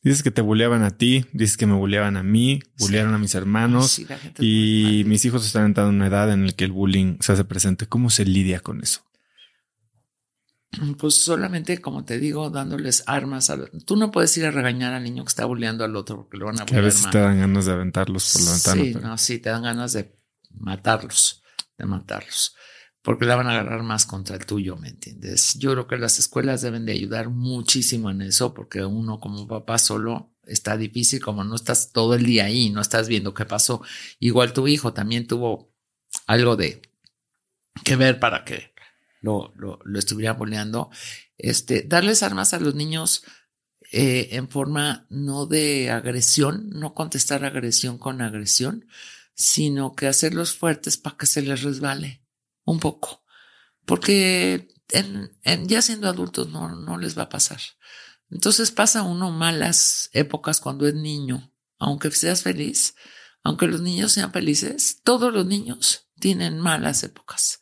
Dices 0.03 0.23
que 0.23 0.31
te 0.31 0.43
bulleaban 0.43 0.83
a 0.83 0.97
ti, 0.97 1.27
dices 1.33 1.57
que 1.57 1.67
me 1.67 1.75
bulleaban 1.75 2.17
a 2.17 2.23
mí, 2.23 2.61
bullearon 2.79 3.15
a 3.15 3.19
mis 3.19 3.35
hermanos 3.35 4.01
y 4.39 5.03
mis 5.07 5.25
hijos 5.25 5.45
están 5.45 5.67
entrando 5.67 5.91
en 5.91 5.97
una 5.97 6.07
edad 6.07 6.33
en 6.33 6.47
la 6.47 6.53
que 6.53 6.65
el 6.65 6.73
bullying 6.73 7.19
se 7.21 7.33
hace 7.33 7.45
presente. 7.45 7.87
¿Cómo 7.87 8.11
se 8.11 8.25
lidia 8.25 8.61
con 8.61 8.83
eso? 8.83 9.03
Pues 10.99 11.15
solamente, 11.15 11.81
como 11.81 12.05
te 12.05 12.19
digo, 12.19 12.51
dándoles 12.51 13.03
armas. 13.07 13.51
A... 13.51 13.59
Tú 13.87 13.97
no 13.97 14.11
puedes 14.11 14.37
ir 14.37 14.45
a 14.47 14.51
regañar 14.51 14.93
al 14.93 15.05
niño 15.05 15.25
que 15.25 15.29
está 15.29 15.45
bulleando 15.45 15.85
al 15.85 15.97
otro 15.97 16.17
porque 16.17 16.37
lo 16.37 16.47
van 16.47 16.61
a 16.61 16.65
bullear. 16.65 16.83
a 16.83 16.87
veces 16.87 17.11
te 17.11 17.19
dan 17.19 17.39
ganas 17.39 17.67
de 17.67 17.73
aventarlos 17.73 18.33
por 18.33 18.43
la 18.43 18.51
ventana. 18.53 18.83
Sí, 18.83 18.95
no, 18.95 19.19
sí, 19.19 19.39
te 19.39 19.51
dan 19.51 19.63
ganas 19.63 19.93
de 19.93 20.19
matarlos, 20.51 21.43
de 21.79 21.87
matarlos 21.87 22.55
porque 23.07 23.25
la 23.25 23.37
van 23.37 23.47
a 23.47 23.53
agarrar 23.53 23.85
más 23.85 24.05
contra 24.05 24.35
el 24.35 24.47
tuyo, 24.47 24.77
¿me 24.77 24.89
entiendes? 24.89 25.55
Yo 25.61 25.71
creo 25.71 25.87
que 25.87 25.97
las 25.97 26.19
escuelas 26.19 26.61
deben 26.63 26.85
de 26.87 26.93
ayudar 26.93 27.31
muchísimo 27.31 28.11
en 28.11 28.21
eso, 28.21 28.53
porque 28.53 28.85
uno 28.85 29.21
como 29.21 29.47
papá 29.47 29.79
solo 29.79 30.35
está 30.45 30.77
difícil, 30.77 31.21
como 31.23 31.45
no 31.45 31.55
estás 31.55 31.93
todo 31.93 32.17
el 32.17 32.27
día 32.27 32.47
ahí, 32.47 32.69
no 32.71 32.81
estás 32.81 33.07
viendo 33.07 33.33
qué 33.33 33.45
pasó. 33.45 33.81
Igual 34.19 34.53
tu 34.53 34.67
hijo 34.67 34.93
también 34.93 35.29
tuvo 35.29 35.73
algo 36.27 36.57
de 36.57 36.83
que 37.85 37.95
ver 37.95 38.19
para 38.19 38.45
que 38.45 38.75
lo, 39.21 39.53
lo, 39.55 39.79
lo 39.85 39.99
estuviera 40.01 40.33
boleando. 40.33 40.91
Este, 41.39 41.83
darles 41.83 42.25
armas 42.25 42.55
a 42.55 42.59
los 42.59 42.75
niños 42.75 43.23
eh, 43.93 44.31
en 44.33 44.49
forma 44.49 45.07
no 45.11 45.47
de 45.47 45.93
agresión, 45.93 46.71
no 46.71 46.93
contestar 46.93 47.45
agresión 47.45 47.99
con 47.99 48.21
agresión, 48.21 48.89
sino 49.33 49.95
que 49.95 50.09
hacerlos 50.09 50.57
fuertes 50.57 50.97
para 50.97 51.17
que 51.17 51.27
se 51.27 51.43
les 51.43 51.63
resbale 51.63 52.26
un 52.67 52.79
poco, 52.79 53.25
porque 53.87 54.69
en, 54.91 55.31
ya 55.67 55.81
siendo 55.81 56.09
adultos 56.09 56.51
no, 56.51 56.75
no 56.77 56.99
les 56.99 57.17
va 57.17 57.23
a 57.23 57.29
pasar. 57.31 57.61
Entonces 58.31 58.71
pasa 58.71 59.03
uno 59.03 59.31
malas 59.31 60.11
épocas 60.13 60.61
cuando 60.61 60.87
es 60.87 60.95
niño, 60.95 61.53
aunque 61.79 62.11
seas 62.11 62.43
feliz, 62.43 62.95
aunque 63.43 63.69
los 63.69 63.81
niños 63.81 64.13
sean 64.13 64.33
felices, 64.33 65.01
todos 65.05 65.33
los 65.33 65.47
niños 65.47 66.09
tienen 66.19 66.59
malas 66.59 67.05
épocas, 67.05 67.61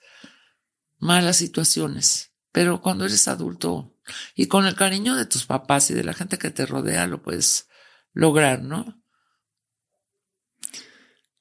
malas 0.98 1.36
situaciones, 1.36 2.32
pero 2.50 2.80
cuando 2.80 3.04
eres 3.04 3.28
adulto 3.28 3.94
y 4.34 4.46
con 4.46 4.66
el 4.66 4.74
cariño 4.74 5.16
de 5.16 5.26
tus 5.26 5.44
papás 5.44 5.90
y 5.90 5.94
de 5.94 6.04
la 6.04 6.14
gente 6.14 6.38
que 6.38 6.50
te 6.50 6.66
rodea 6.66 7.06
lo 7.06 7.22
puedes 7.22 7.68
lograr, 8.12 8.62
¿no? 8.62 9.02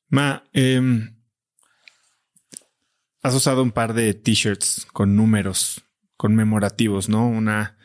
Ma, 0.09 0.43
eh, 0.53 0.81
has 3.23 3.33
usado 3.33 3.63
un 3.63 3.71
par 3.71 3.93
de 3.93 4.13
t-shirts 4.13 4.85
con 4.91 5.15
números 5.15 5.85
conmemorativos, 6.17 7.09
¿no? 7.09 7.27
Una 7.27 7.77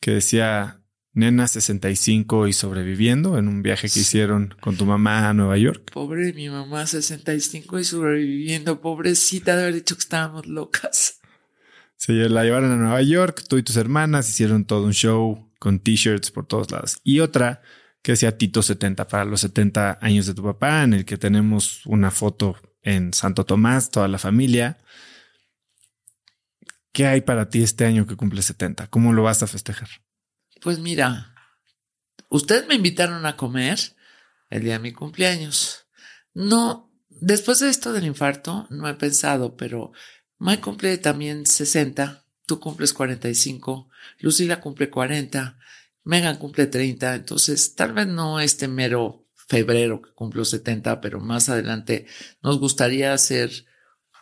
que 0.00 0.10
decía 0.10 0.82
Nena 1.12 1.46
65 1.46 2.48
y 2.48 2.52
sobreviviendo 2.52 3.38
en 3.38 3.48
un 3.48 3.62
viaje 3.62 3.88
que 3.88 4.00
hicieron 4.00 4.54
con 4.60 4.76
tu 4.76 4.86
mamá 4.86 5.28
a 5.28 5.34
Nueva 5.34 5.56
York. 5.58 5.90
Pobre 5.92 6.32
mi 6.32 6.48
mamá 6.48 6.86
65 6.86 7.78
y 7.78 7.84
sobreviviendo, 7.84 8.80
pobrecita 8.80 9.56
de 9.56 9.62
haber 9.62 9.74
dicho 9.74 9.94
que 9.94 10.02
estábamos 10.02 10.46
locas. 10.46 11.20
Se 11.96 12.12
la 12.12 12.44
llevaron 12.44 12.72
a 12.72 12.76
Nueva 12.76 13.02
York, 13.02 13.44
tú 13.48 13.58
y 13.58 13.62
tus 13.62 13.76
hermanas 13.76 14.28
hicieron 14.28 14.64
todo 14.64 14.84
un 14.84 14.94
show 14.94 15.50
con 15.58 15.78
t-shirts 15.78 16.30
por 16.30 16.46
todos 16.46 16.70
lados. 16.70 16.98
Y 17.04 17.20
otra 17.20 17.62
que 18.02 18.12
decía 18.12 18.38
Tito 18.38 18.62
70 18.62 19.06
para 19.06 19.24
los 19.24 19.42
70 19.42 19.98
años 20.00 20.26
de 20.26 20.34
tu 20.34 20.42
papá, 20.42 20.82
en 20.82 20.94
el 20.94 21.04
que 21.04 21.18
tenemos 21.18 21.84
una 21.86 22.10
foto 22.10 22.56
en 22.82 23.12
Santo 23.12 23.44
Tomás, 23.44 23.90
toda 23.90 24.08
la 24.08 24.18
familia. 24.18 24.78
¿qué 26.92 27.06
hay 27.06 27.20
para 27.20 27.48
ti 27.48 27.62
este 27.62 27.84
año 27.84 28.06
que 28.06 28.16
cumple 28.16 28.42
70? 28.42 28.88
¿Cómo 28.88 29.12
lo 29.12 29.22
vas 29.22 29.42
a 29.42 29.46
festejar? 29.46 29.88
Pues 30.60 30.78
mira, 30.78 31.34
ustedes 32.28 32.66
me 32.66 32.74
invitaron 32.74 33.24
a 33.26 33.36
comer 33.36 33.78
el 34.50 34.62
día 34.62 34.74
de 34.74 34.78
mi 34.80 34.92
cumpleaños. 34.92 35.86
No, 36.34 36.92
después 37.08 37.60
de 37.60 37.70
esto 37.70 37.92
del 37.92 38.04
infarto, 38.04 38.66
no 38.70 38.88
he 38.88 38.94
pensado, 38.94 39.56
pero 39.56 39.92
Mike 40.38 40.62
cumple 40.62 40.98
también 40.98 41.46
60, 41.46 42.24
tú 42.46 42.60
cumples 42.60 42.92
45, 42.92 43.88
Lucila 44.18 44.60
cumple 44.60 44.90
40, 44.90 45.58
Megan 46.04 46.36
cumple 46.36 46.66
30, 46.66 47.14
entonces 47.14 47.74
tal 47.74 47.92
vez 47.92 48.06
no 48.06 48.40
este 48.40 48.68
mero 48.68 49.19
febrero 49.50 50.00
que 50.00 50.12
cumplo 50.12 50.44
70, 50.44 51.00
pero 51.00 51.18
más 51.18 51.48
adelante 51.48 52.06
nos 52.40 52.60
gustaría 52.60 53.12
hacer 53.12 53.50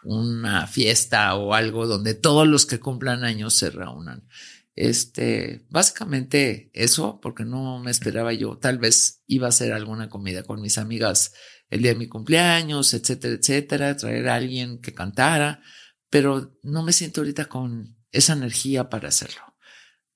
una 0.03 0.67
fiesta 0.67 1.35
o 1.35 1.53
algo 1.53 1.87
donde 1.87 2.15
todos 2.15 2.49
los 2.49 2.65
que 2.65 2.81
cumplan 2.81 3.25
años 3.25 3.53
se 3.55 3.69
reúnan. 3.69 4.27
Este, 4.75 5.67
básicamente 5.69 6.71
eso, 6.73 7.21
porque 7.21 7.45
no 7.45 7.79
me 7.79 7.91
esperaba 7.91 8.33
yo. 8.33 8.57
Tal 8.57 8.79
vez 8.79 9.23
iba 9.27 9.47
a 9.47 9.51
hacer 9.51 9.75
alguna 9.75 10.09
comida 10.09 10.45
con 10.45 10.63
mis 10.63 10.79
amigas 10.79 11.35
el 11.69 11.83
día 11.83 11.93
de 11.93 11.99
mi 11.99 12.09
cumpleaños, 12.09 12.95
etcétera, 12.95 13.35
etcétera, 13.35 13.97
traer 13.99 14.31
a 14.31 14.37
alguien 14.37 14.81
que 14.81 14.95
cantara, 14.95 15.61
pero 16.09 16.57
no 16.63 16.83
me 16.83 16.93
siento 16.93 17.21
ahorita 17.21 17.47
con 17.47 17.99
esa 18.13 18.33
energía 18.33 18.89
para 18.89 19.09
hacerlo, 19.09 19.43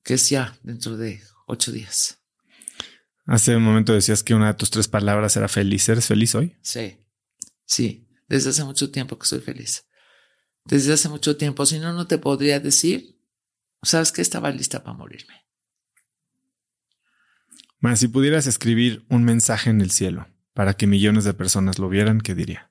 que 0.02 0.14
es 0.14 0.30
ya 0.30 0.56
dentro 0.62 0.96
de 0.96 1.20
ocho 1.46 1.70
días. 1.70 2.21
Hace 3.26 3.56
un 3.56 3.62
momento 3.62 3.92
decías 3.92 4.22
que 4.22 4.34
una 4.34 4.48
de 4.48 4.54
tus 4.54 4.70
tres 4.70 4.88
palabras 4.88 5.36
era 5.36 5.48
feliz. 5.48 5.88
¿Eres 5.88 6.06
feliz 6.06 6.34
hoy? 6.34 6.56
Sí, 6.62 6.98
sí, 7.64 8.08
desde 8.28 8.50
hace 8.50 8.64
mucho 8.64 8.90
tiempo 8.90 9.18
que 9.18 9.26
soy 9.26 9.40
feliz. 9.40 9.86
Desde 10.64 10.92
hace 10.92 11.08
mucho 11.08 11.36
tiempo, 11.36 11.66
si 11.66 11.78
no, 11.78 11.92
no 11.92 12.06
te 12.06 12.18
podría 12.18 12.60
decir, 12.60 13.18
sabes 13.82 14.12
que 14.12 14.22
estaba 14.22 14.50
lista 14.50 14.82
para 14.82 14.96
morirme. 14.96 15.34
Más, 17.80 17.98
si 17.98 18.08
pudieras 18.08 18.46
escribir 18.46 19.04
un 19.08 19.24
mensaje 19.24 19.70
en 19.70 19.80
el 19.80 19.90
cielo 19.90 20.28
para 20.54 20.74
que 20.74 20.86
millones 20.86 21.24
de 21.24 21.34
personas 21.34 21.78
lo 21.78 21.88
vieran, 21.88 22.20
¿qué 22.20 22.34
diría? 22.34 22.70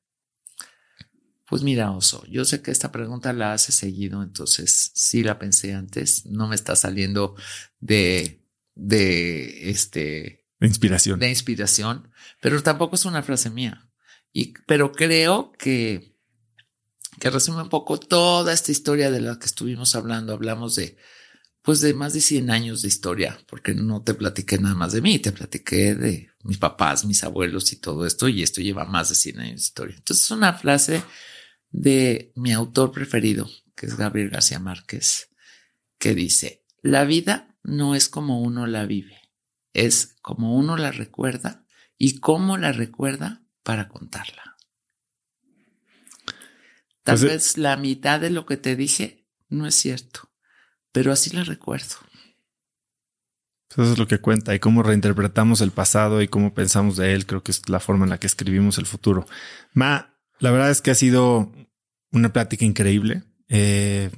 Pues 1.48 1.64
mira, 1.64 1.92
Oso, 1.92 2.26
yo 2.28 2.46
sé 2.46 2.62
que 2.62 2.72
esta 2.72 2.94
pregunta 2.94 3.34
la 3.34 3.52
hace 3.52 3.74
seguido, 3.74 4.24
entonces 4.24 4.92
sí 4.96 5.22
la 5.22 5.38
pensé 5.38 5.74
antes, 5.74 6.26
no 6.26 6.48
me 6.48 6.56
está 6.56 6.78
saliendo 6.78 7.36
de, 7.82 8.46
de 8.74 9.70
este... 9.70 10.41
De 10.62 10.68
inspiración. 10.68 11.20
De 11.20 11.28
inspiración, 11.28 12.12
pero 12.40 12.62
tampoco 12.62 12.96
es 12.96 13.06
una 13.06 13.24
frase 13.24 13.50
mía. 13.50 13.90
Y, 14.32 14.54
pero 14.68 14.92
creo 14.92 15.52
que, 15.58 16.16
que 17.20 17.32
resume 17.32 17.64
un 17.64 17.70
poco 17.70 18.00
toda 18.00 18.54
esta 18.54 18.72
historia 18.72 19.10
de 19.10 19.22
la 19.22 19.40
que 19.40 19.48
estuvimos 19.48 19.96
hablando. 19.96 20.34
Hablamos 20.34 20.76
de, 20.76 20.98
pues 21.64 21.82
de 21.82 21.96
más 21.96 22.14
de 22.14 22.22
100 22.22 22.52
años 22.52 22.84
de 22.84 22.90
historia, 22.90 23.40
porque 23.48 23.74
no 23.74 24.04
te 24.04 24.14
platiqué 24.14 24.60
nada 24.60 24.76
más 24.76 24.94
de 24.94 25.02
mí, 25.02 25.18
te 25.18 25.32
platiqué 25.32 25.96
de 25.96 26.30
mis 26.44 26.60
papás, 26.60 27.06
mis 27.06 27.24
abuelos 27.24 27.74
y 27.74 27.78
todo 27.78 28.06
esto, 28.06 28.30
y 28.30 28.44
esto 28.44 28.62
lleva 28.62 28.86
más 28.86 29.10
de 29.10 29.16
100 29.16 29.40
años 29.40 29.62
de 29.62 29.66
historia. 29.66 29.96
Entonces 29.98 30.26
es 30.26 30.32
una 30.32 30.54
frase 30.54 31.04
de 31.72 32.34
mi 32.36 32.54
autor 32.54 32.92
preferido, 32.92 33.50
que 33.76 33.88
es 33.88 33.98
Gabriel 33.98 34.30
García 34.30 34.60
Márquez, 34.60 35.30
que 35.98 36.14
dice, 36.14 36.64
la 36.84 37.04
vida 37.04 37.56
no 37.64 37.96
es 37.96 38.10
como 38.10 38.42
uno 38.42 38.68
la 38.68 38.86
vive, 38.86 39.21
es 39.74 40.16
como 40.22 40.56
uno 40.56 40.78
la 40.78 40.92
recuerda 40.92 41.66
y 41.98 42.20
cómo 42.20 42.58
la 42.58 42.72
recuerda 42.72 43.44
para 43.64 43.90
contarla. 43.90 44.58
Tal 47.04 47.20
Pues, 47.20 47.24
eh, 47.24 47.28
vez 47.28 47.58
la 47.58 47.78
mitad 47.78 48.20
de 48.20 48.30
lo 48.30 48.46
que 48.46 48.58
te 48.58 48.76
dije 48.76 49.28
no 49.50 49.68
es 49.68 49.76
cierto, 49.76 50.32
pero 50.92 51.12
así 51.12 51.32
la 51.32 51.44
recuerdo. 51.44 51.96
Eso 53.70 53.84
es 53.84 53.98
lo 53.98 54.08
que 54.08 54.20
cuenta 54.20 54.54
y 54.54 54.60
cómo 54.60 54.84
reinterpretamos 54.84 55.62
el 55.62 55.72
pasado 55.72 56.22
y 56.22 56.28
cómo 56.28 56.54
pensamos 56.54 56.98
de 56.98 57.14
él. 57.14 57.26
Creo 57.26 57.42
que 57.42 57.52
es 57.52 57.70
la 57.70 57.80
forma 57.80 58.04
en 58.04 58.10
la 58.10 58.20
que 58.20 58.28
escribimos 58.28 58.78
el 58.78 58.86
futuro. 58.86 59.26
Ma, 59.74 60.18
la 60.40 60.52
verdad 60.52 60.72
es 60.72 60.82
que 60.82 60.92
ha 60.92 60.96
sido 60.96 61.52
una 62.12 62.34
plática 62.34 62.66
increíble. 62.66 63.24
Eh, 63.48 64.12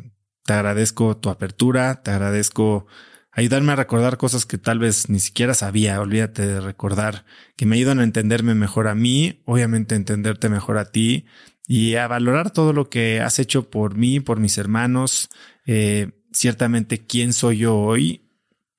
te 0.44 0.54
agradezco 0.54 1.18
tu 1.18 1.30
apertura, 1.30 2.02
te 2.02 2.10
agradezco 2.12 2.88
ayudarme 3.34 3.74
a 3.74 3.76
recordar 3.76 4.18
cosas 4.18 4.46
que 4.46 4.58
tal 4.58 4.80
vez 4.80 5.10
ni 5.10 5.20
siquiera 5.20 5.54
sabía. 5.54 6.00
Olvídate 6.00 6.46
de 6.46 6.62
recordar 6.62 7.26
que 7.56 7.66
me 7.66 7.76
ayudan 7.76 8.00
a 8.00 8.04
entenderme 8.04 8.56
mejor 8.56 8.88
a 8.88 8.96
mí, 8.96 9.42
obviamente 9.46 9.96
entenderte 9.96 10.50
mejor 10.50 10.78
a 10.78 10.92
ti 10.92 11.26
y 11.68 11.96
a 11.96 12.08
valorar 12.08 12.52
todo 12.52 12.74
lo 12.74 12.90
que 12.90 13.22
has 13.22 13.40
hecho 13.40 13.70
por 13.70 13.96
mí, 13.96 14.20
por 14.20 14.40
mis 14.40 14.58
hermanos. 14.58 15.30
Eh, 15.66 16.12
ciertamente 16.32 17.06
quién 17.06 17.34
soy 17.34 17.60
yo 17.60 17.78
hoy 17.78 18.24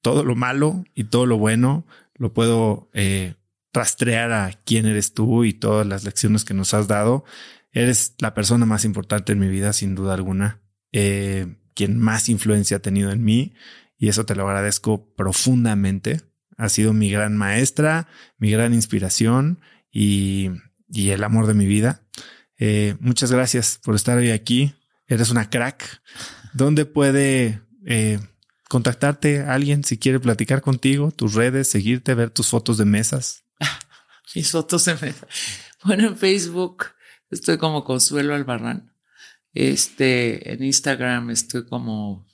todo 0.02 0.22
lo 0.22 0.36
malo 0.36 0.84
y 0.94 1.04
todo 1.04 1.24
lo 1.24 1.38
bueno 1.38 1.86
lo 2.16 2.34
puedo 2.34 2.90
eh, 2.92 3.34
rastrear 3.72 4.32
a 4.32 4.52
quién 4.64 4.86
eres 4.86 5.14
tú 5.14 5.44
y 5.44 5.54
todas 5.54 5.86
las 5.86 6.04
lecciones 6.04 6.44
que 6.44 6.54
nos 6.54 6.74
has 6.74 6.86
dado. 6.88 7.24
Eres 7.72 8.14
la 8.18 8.34
persona 8.34 8.66
más 8.66 8.84
importante 8.84 9.32
en 9.32 9.38
mi 9.38 9.48
vida, 9.48 9.72
sin 9.72 9.94
duda 9.94 10.14
alguna, 10.14 10.60
eh, 10.92 11.56
quien 11.74 11.98
más 11.98 12.28
influencia 12.28 12.76
ha 12.76 12.80
tenido 12.80 13.10
en 13.10 13.24
mí 13.24 13.54
y 13.98 14.08
eso 14.08 14.26
te 14.26 14.34
lo 14.34 14.46
agradezco 14.46 15.14
profundamente. 15.14 16.22
Ha 16.56 16.68
sido 16.68 16.92
mi 16.92 17.10
gran 17.10 17.36
maestra, 17.36 18.08
mi 18.38 18.50
gran 18.50 18.74
inspiración 18.74 19.60
y, 19.90 20.50
y 20.88 21.10
el 21.10 21.24
amor 21.24 21.46
de 21.46 21.54
mi 21.54 21.66
vida. 21.66 22.02
Eh, 22.58 22.96
muchas 23.00 23.32
gracias 23.32 23.80
por 23.82 23.94
estar 23.94 24.18
hoy 24.18 24.30
aquí. 24.30 24.74
Eres 25.06 25.30
una 25.30 25.50
crack. 25.50 26.02
¿Dónde 26.52 26.84
puede 26.84 27.62
eh, 27.86 28.20
contactarte 28.68 29.40
alguien 29.40 29.84
si 29.84 29.98
quiere 29.98 30.20
platicar 30.20 30.60
contigo, 30.62 31.10
tus 31.10 31.34
redes, 31.34 31.68
seguirte, 31.68 32.14
ver 32.14 32.30
tus 32.30 32.48
fotos 32.48 32.78
de 32.78 32.84
mesas? 32.84 33.44
Mis 34.34 34.50
fotos 34.50 34.86
en 34.88 34.98
Bueno, 35.84 36.08
en 36.08 36.16
Facebook 36.16 36.86
estoy 37.30 37.58
como 37.58 37.84
Consuelo 37.84 38.34
Albarrán. 38.34 38.92
Este, 39.52 40.52
en 40.52 40.64
Instagram 40.64 41.30
estoy 41.30 41.66
como, 41.66 42.26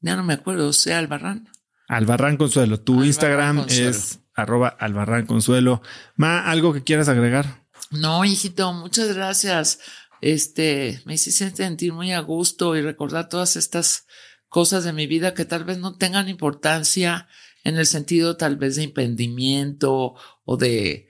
ya 0.00 0.16
no 0.16 0.24
me 0.24 0.34
acuerdo, 0.34 0.72
sea 0.72 0.98
Albarrán. 0.98 1.48
Albarrán 1.88 2.36
Consuelo. 2.36 2.80
Tu 2.80 2.92
Albarrán 2.92 3.06
Instagram 3.06 3.56
Consuelo. 3.58 3.90
es 3.90 4.20
arroba 4.34 4.68
Albarrán 4.68 5.26
Consuelo. 5.26 5.82
Ma, 6.16 6.50
¿algo 6.50 6.72
que 6.72 6.82
quieras 6.82 7.08
agregar? 7.08 7.64
No, 7.90 8.24
hijito, 8.24 8.72
muchas 8.72 9.14
gracias. 9.14 9.80
Este, 10.20 11.00
me 11.06 11.14
hiciste 11.14 11.50
sentir 11.50 11.92
muy 11.92 12.12
a 12.12 12.20
gusto 12.20 12.76
y 12.76 12.82
recordar 12.82 13.28
todas 13.28 13.56
estas 13.56 14.06
cosas 14.48 14.84
de 14.84 14.92
mi 14.92 15.06
vida 15.06 15.34
que 15.34 15.44
tal 15.44 15.64
vez 15.64 15.78
no 15.78 15.96
tengan 15.96 16.28
importancia 16.28 17.28
en 17.64 17.76
el 17.76 17.86
sentido 17.86 18.36
tal 18.36 18.56
vez 18.56 18.76
de 18.76 18.84
emprendimiento 18.84 20.14
o 20.44 20.56
de, 20.56 21.08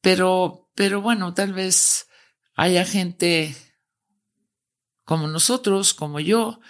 pero, 0.00 0.70
pero 0.74 1.00
bueno, 1.00 1.34
tal 1.34 1.52
vez 1.52 2.08
haya 2.54 2.84
gente 2.84 3.54
como 5.04 5.28
nosotros, 5.28 5.94
como 5.94 6.20
yo, 6.20 6.60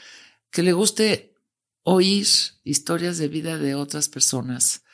que 0.56 0.62
le 0.62 0.72
guste 0.72 1.36
oír 1.82 2.26
historias 2.64 3.18
de 3.18 3.28
vida 3.28 3.58
de 3.58 3.74
otras 3.74 4.08
personas. 4.08 4.84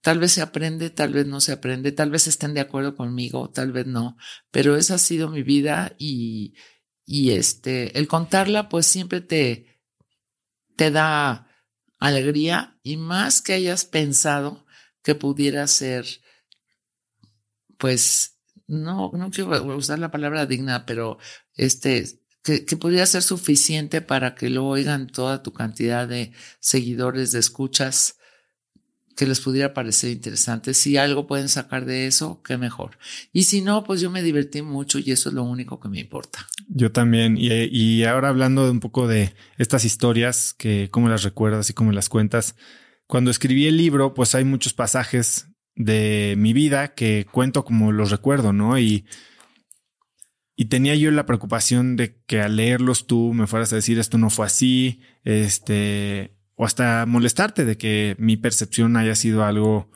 Tal 0.00 0.18
vez 0.18 0.32
se 0.32 0.40
aprende, 0.40 0.88
tal 0.88 1.12
vez 1.12 1.26
no 1.26 1.42
se 1.42 1.52
aprende, 1.52 1.92
tal 1.92 2.08
vez 2.08 2.26
estén 2.26 2.54
de 2.54 2.60
acuerdo 2.60 2.96
conmigo, 2.96 3.50
tal 3.50 3.72
vez 3.72 3.86
no, 3.86 4.16
pero 4.50 4.74
esa 4.74 4.94
ha 4.94 4.98
sido 4.98 5.28
mi 5.28 5.42
vida 5.42 5.94
y, 5.98 6.54
y 7.04 7.32
este, 7.32 7.98
el 7.98 8.08
contarla 8.08 8.70
pues 8.70 8.86
siempre 8.86 9.20
te, 9.20 9.82
te 10.76 10.90
da 10.90 11.46
alegría 11.98 12.80
y 12.82 12.96
más 12.96 13.42
que 13.42 13.52
hayas 13.52 13.84
pensado 13.84 14.64
que 15.02 15.14
pudiera 15.14 15.66
ser, 15.66 16.06
pues, 17.76 18.40
no, 18.66 19.10
no 19.12 19.30
quiero 19.30 19.76
usar 19.76 19.98
la 19.98 20.10
palabra 20.10 20.46
digna, 20.46 20.86
pero 20.86 21.18
este, 21.52 22.21
que, 22.42 22.64
que 22.64 22.76
pudiera 22.76 23.06
ser 23.06 23.22
suficiente 23.22 24.00
para 24.00 24.34
que 24.34 24.50
lo 24.50 24.66
oigan 24.66 25.06
toda 25.06 25.42
tu 25.42 25.52
cantidad 25.52 26.08
de 26.08 26.32
seguidores, 26.60 27.32
de 27.32 27.40
escuchas, 27.40 28.16
que 29.16 29.26
les 29.26 29.40
pudiera 29.40 29.74
parecer 29.74 30.10
interesante. 30.10 30.74
Si 30.74 30.96
algo 30.96 31.26
pueden 31.26 31.48
sacar 31.48 31.84
de 31.84 32.06
eso, 32.06 32.40
qué 32.42 32.56
mejor. 32.56 32.98
Y 33.32 33.44
si 33.44 33.60
no, 33.60 33.84
pues 33.84 34.00
yo 34.00 34.10
me 34.10 34.22
divertí 34.22 34.62
mucho 34.62 34.98
y 34.98 35.10
eso 35.10 35.28
es 35.28 35.34
lo 35.34 35.44
único 35.44 35.80
que 35.80 35.88
me 35.88 36.00
importa. 36.00 36.46
Yo 36.68 36.92
también. 36.92 37.36
Y, 37.36 37.50
y 37.50 38.04
ahora 38.04 38.28
hablando 38.28 38.64
de 38.64 38.70
un 38.70 38.80
poco 38.80 39.06
de 39.06 39.34
estas 39.58 39.84
historias, 39.84 40.54
que 40.54 40.88
cómo 40.90 41.08
las 41.08 41.22
recuerdas 41.22 41.70
y 41.70 41.74
cómo 41.74 41.92
las 41.92 42.08
cuentas. 42.08 42.56
Cuando 43.06 43.30
escribí 43.30 43.66
el 43.66 43.76
libro, 43.76 44.14
pues 44.14 44.34
hay 44.34 44.44
muchos 44.44 44.72
pasajes 44.72 45.48
de 45.74 46.34
mi 46.38 46.52
vida 46.52 46.94
que 46.94 47.26
cuento 47.30 47.64
como 47.64 47.92
los 47.92 48.10
recuerdo, 48.10 48.52
¿no? 48.52 48.78
Y, 48.78 49.04
y 50.56 50.66
tenía 50.66 50.94
yo 50.94 51.10
la 51.10 51.26
preocupación 51.26 51.96
de 51.96 52.20
que 52.26 52.40
al 52.40 52.56
leerlos 52.56 53.06
tú 53.06 53.32
me 53.32 53.46
fueras 53.46 53.72
a 53.72 53.76
decir 53.76 53.98
esto 53.98 54.18
no 54.18 54.30
fue 54.30 54.46
así, 54.46 55.00
este, 55.24 56.36
o 56.54 56.64
hasta 56.64 57.06
molestarte 57.06 57.64
de 57.64 57.76
que 57.76 58.16
mi 58.18 58.36
percepción 58.36 58.96
haya 58.96 59.14
sido 59.14 59.44
algo, 59.44 59.90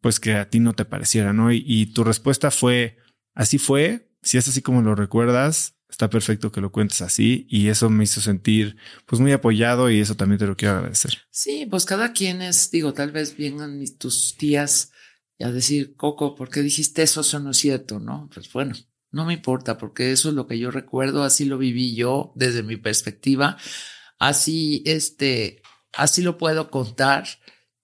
pues 0.00 0.20
que 0.20 0.34
a 0.34 0.50
ti 0.50 0.60
no 0.60 0.74
te 0.74 0.84
pareciera, 0.84 1.32
¿no? 1.32 1.52
Y, 1.52 1.86
tu 1.86 2.04
respuesta 2.04 2.50
fue, 2.50 2.98
así 3.34 3.58
fue, 3.58 4.10
si 4.22 4.38
es 4.38 4.46
así 4.46 4.62
como 4.62 4.82
lo 4.82 4.94
recuerdas, 4.94 5.74
está 5.88 6.10
perfecto 6.10 6.52
que 6.52 6.60
lo 6.60 6.70
cuentes 6.70 7.00
así 7.00 7.46
y 7.48 7.68
eso 7.68 7.88
me 7.88 8.04
hizo 8.04 8.20
sentir 8.20 8.76
pues 9.06 9.20
muy 9.20 9.32
apoyado 9.32 9.90
y 9.90 10.00
eso 10.00 10.16
también 10.16 10.38
te 10.38 10.46
lo 10.46 10.56
quiero 10.56 10.76
agradecer. 10.76 11.18
Sí, 11.30 11.66
pues 11.68 11.86
cada 11.86 12.12
quien 12.12 12.42
es, 12.42 12.70
digo, 12.70 12.92
tal 12.92 13.10
vez 13.10 13.36
vengan 13.38 13.82
tus 13.98 14.36
tías 14.36 14.92
a 15.40 15.50
decir, 15.50 15.94
Coco, 15.96 16.34
¿por 16.34 16.50
qué 16.50 16.60
dijiste 16.60 17.02
eso? 17.02 17.22
Eso 17.22 17.38
no 17.40 17.50
es 17.50 17.56
cierto, 17.56 18.00
¿no? 18.00 18.28
Pues 18.34 18.52
bueno, 18.52 18.74
no 19.10 19.24
me 19.24 19.34
importa 19.34 19.78
porque 19.78 20.12
eso 20.12 20.28
es 20.28 20.34
lo 20.34 20.46
que 20.46 20.58
yo 20.58 20.70
recuerdo, 20.70 21.22
así 21.22 21.44
lo 21.44 21.58
viví 21.58 21.94
yo 21.94 22.32
desde 22.34 22.62
mi 22.62 22.76
perspectiva, 22.76 23.56
así 24.18 24.82
este, 24.86 25.62
así 25.92 26.22
lo 26.22 26.38
puedo 26.38 26.70
contar 26.70 27.26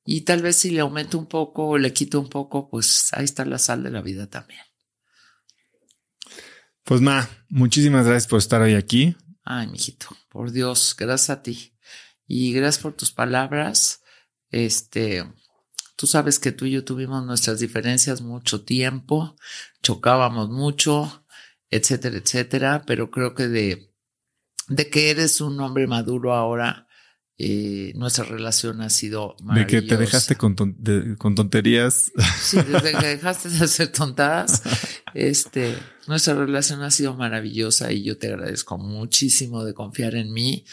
y 0.04 0.22
tal 0.22 0.42
vez 0.42 0.56
si 0.56 0.70
le 0.70 0.80
aumento 0.80 1.18
un 1.18 1.26
poco 1.26 1.68
o 1.68 1.78
le 1.78 1.92
quito 1.92 2.20
un 2.20 2.28
poco, 2.28 2.68
pues 2.68 3.12
ahí 3.14 3.24
está 3.24 3.44
la 3.44 3.58
sal 3.58 3.82
de 3.82 3.90
la 3.90 4.02
vida 4.02 4.28
también. 4.28 4.60
Pues 6.84 7.00
ma, 7.00 7.28
muchísimas 7.48 8.06
gracias 8.06 8.28
por 8.28 8.38
estar 8.38 8.60
hoy 8.60 8.74
aquí. 8.74 9.16
Ay, 9.42 9.66
mijito, 9.68 10.08
por 10.28 10.52
Dios, 10.52 10.94
gracias 10.98 11.30
a 11.30 11.42
ti. 11.42 11.74
Y 12.26 12.52
gracias 12.52 12.82
por 12.82 12.94
tus 12.94 13.10
palabras. 13.10 14.02
Este, 14.50 15.24
tú 15.96 16.06
sabes 16.06 16.38
que 16.38 16.52
tú 16.52 16.66
y 16.66 16.72
yo 16.72 16.84
tuvimos 16.84 17.24
nuestras 17.24 17.60
diferencias 17.60 18.20
mucho 18.20 18.62
tiempo, 18.62 19.36
chocábamos 19.82 20.50
mucho, 20.50 21.24
etcétera, 21.70 22.18
etcétera, 22.18 22.82
pero 22.86 23.10
creo 23.10 23.34
que 23.34 23.48
de, 23.48 23.92
de 24.68 24.90
que 24.90 25.10
eres 25.10 25.40
un 25.40 25.60
hombre 25.60 25.86
maduro 25.86 26.34
ahora, 26.34 26.88
eh, 27.36 27.92
nuestra 27.96 28.24
relación 28.24 28.80
ha 28.80 28.90
sido 28.90 29.34
maravillosa. 29.42 29.76
De 29.76 29.82
que 29.82 29.88
te 29.88 29.96
dejaste 29.96 30.36
con, 30.36 30.54
con 31.18 31.34
tonterías. 31.34 32.12
Sí, 32.40 32.58
desde 32.58 32.92
que 32.92 33.06
dejaste 33.06 33.48
de 33.48 33.64
hacer 33.64 33.88
tontadas, 33.88 34.62
este, 35.14 35.76
nuestra 36.06 36.34
relación 36.34 36.82
ha 36.82 36.90
sido 36.92 37.14
maravillosa 37.14 37.92
y 37.92 38.04
yo 38.04 38.18
te 38.18 38.28
agradezco 38.28 38.78
muchísimo 38.78 39.64
de 39.64 39.74
confiar 39.74 40.14
en 40.14 40.32
mí, 40.32 40.64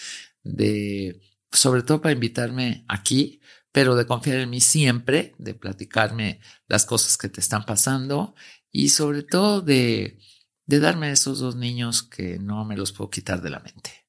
de, 0.44 1.20
sobre 1.52 1.82
todo 1.82 2.00
para 2.02 2.14
invitarme 2.14 2.86
aquí, 2.88 3.41
pero 3.72 3.96
de 3.96 4.06
confiar 4.06 4.38
en 4.38 4.50
mí 4.50 4.62
siempre, 4.62 5.36
de 5.38 5.54
platicarme 5.54 6.40
las 6.68 6.86
cosas 6.86 7.18
que 7.18 7.30
te 7.30 7.40
están 7.40 7.66
pasando 7.66 8.36
y 8.72 8.90
sobre 8.90 9.24
todo 9.24 9.62
de, 9.62 10.20
de 10.66 10.80
darme 10.80 11.12
esos 11.12 11.40
dos 11.40 11.56
niños 11.56 12.04
que 12.04 12.40
no 12.40 12.66
me 12.66 12.78
los 12.78 12.92
puedo 12.92 13.10
quitar 13.10 13.42
de 13.42 13.50
la 13.50 13.60
mente. 13.60 14.06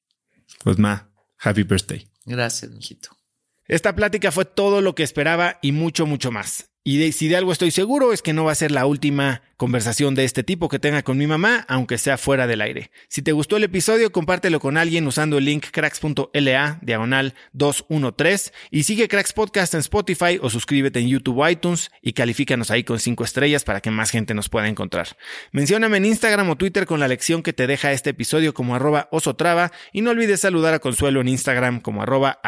Pues 0.63 0.77
ma, 0.77 1.09
happy 1.39 1.63
birthday. 1.63 2.07
Gracias, 2.25 2.71
mijito. 2.71 3.09
Esta 3.67 3.95
plática 3.95 4.31
fue 4.31 4.45
todo 4.45 4.81
lo 4.81 4.95
que 4.95 5.03
esperaba 5.03 5.59
y 5.61 5.71
mucho, 5.71 6.05
mucho 6.05 6.31
más. 6.31 6.69
Y 6.83 7.11
si 7.13 7.29
de 7.29 7.37
algo 7.37 7.53
estoy 7.53 7.71
seguro 7.71 8.11
es 8.11 8.21
que 8.21 8.33
no 8.33 8.43
va 8.43 8.51
a 8.51 8.55
ser 8.55 8.71
la 8.71 8.85
última 8.85 9.41
conversación 9.63 10.13
de 10.13 10.25
este 10.25 10.43
tipo 10.43 10.67
que 10.67 10.77
tenga 10.77 11.03
con 11.03 11.17
mi 11.17 11.25
mamá, 11.25 11.63
aunque 11.69 11.97
sea 11.97 12.17
fuera 12.17 12.47
del 12.47 12.59
aire. 12.59 12.91
Si 13.07 13.21
te 13.21 13.31
gustó 13.31 13.55
el 13.55 13.63
episodio, 13.63 14.11
compártelo 14.11 14.59
con 14.59 14.75
alguien 14.75 15.07
usando 15.07 15.37
el 15.37 15.45
link 15.45 15.67
cracks.la 15.71 16.79
diagonal 16.81 17.33
213 17.53 18.51
y 18.71 18.83
sigue 18.83 19.07
Cracks 19.07 19.31
Podcast 19.31 19.73
en 19.73 19.79
Spotify 19.79 20.37
o 20.41 20.49
suscríbete 20.49 20.99
en 20.99 21.07
YouTube 21.07 21.39
o 21.39 21.47
iTunes 21.47 21.91
y 22.01 22.11
califícanos 22.11 22.71
ahí 22.71 22.83
con 22.83 22.99
5 22.99 23.23
estrellas 23.23 23.63
para 23.63 23.79
que 23.79 23.89
más 23.89 24.11
gente 24.11 24.33
nos 24.33 24.49
pueda 24.49 24.67
encontrar. 24.67 25.15
Mencióname 25.53 25.95
en 25.95 26.07
Instagram 26.07 26.49
o 26.49 26.57
Twitter 26.57 26.85
con 26.85 26.99
la 26.99 27.07
lección 27.07 27.41
que 27.41 27.53
te 27.53 27.65
deja 27.65 27.93
este 27.93 28.09
episodio 28.09 28.53
como 28.53 28.75
arroba 28.75 29.07
osotrava 29.11 29.71
y 29.93 30.01
no 30.01 30.11
olvides 30.11 30.41
saludar 30.41 30.73
a 30.73 30.79
Consuelo 30.79 31.21
en 31.21 31.29
Instagram 31.29 31.79
como 31.79 32.03
arroba 32.03 32.41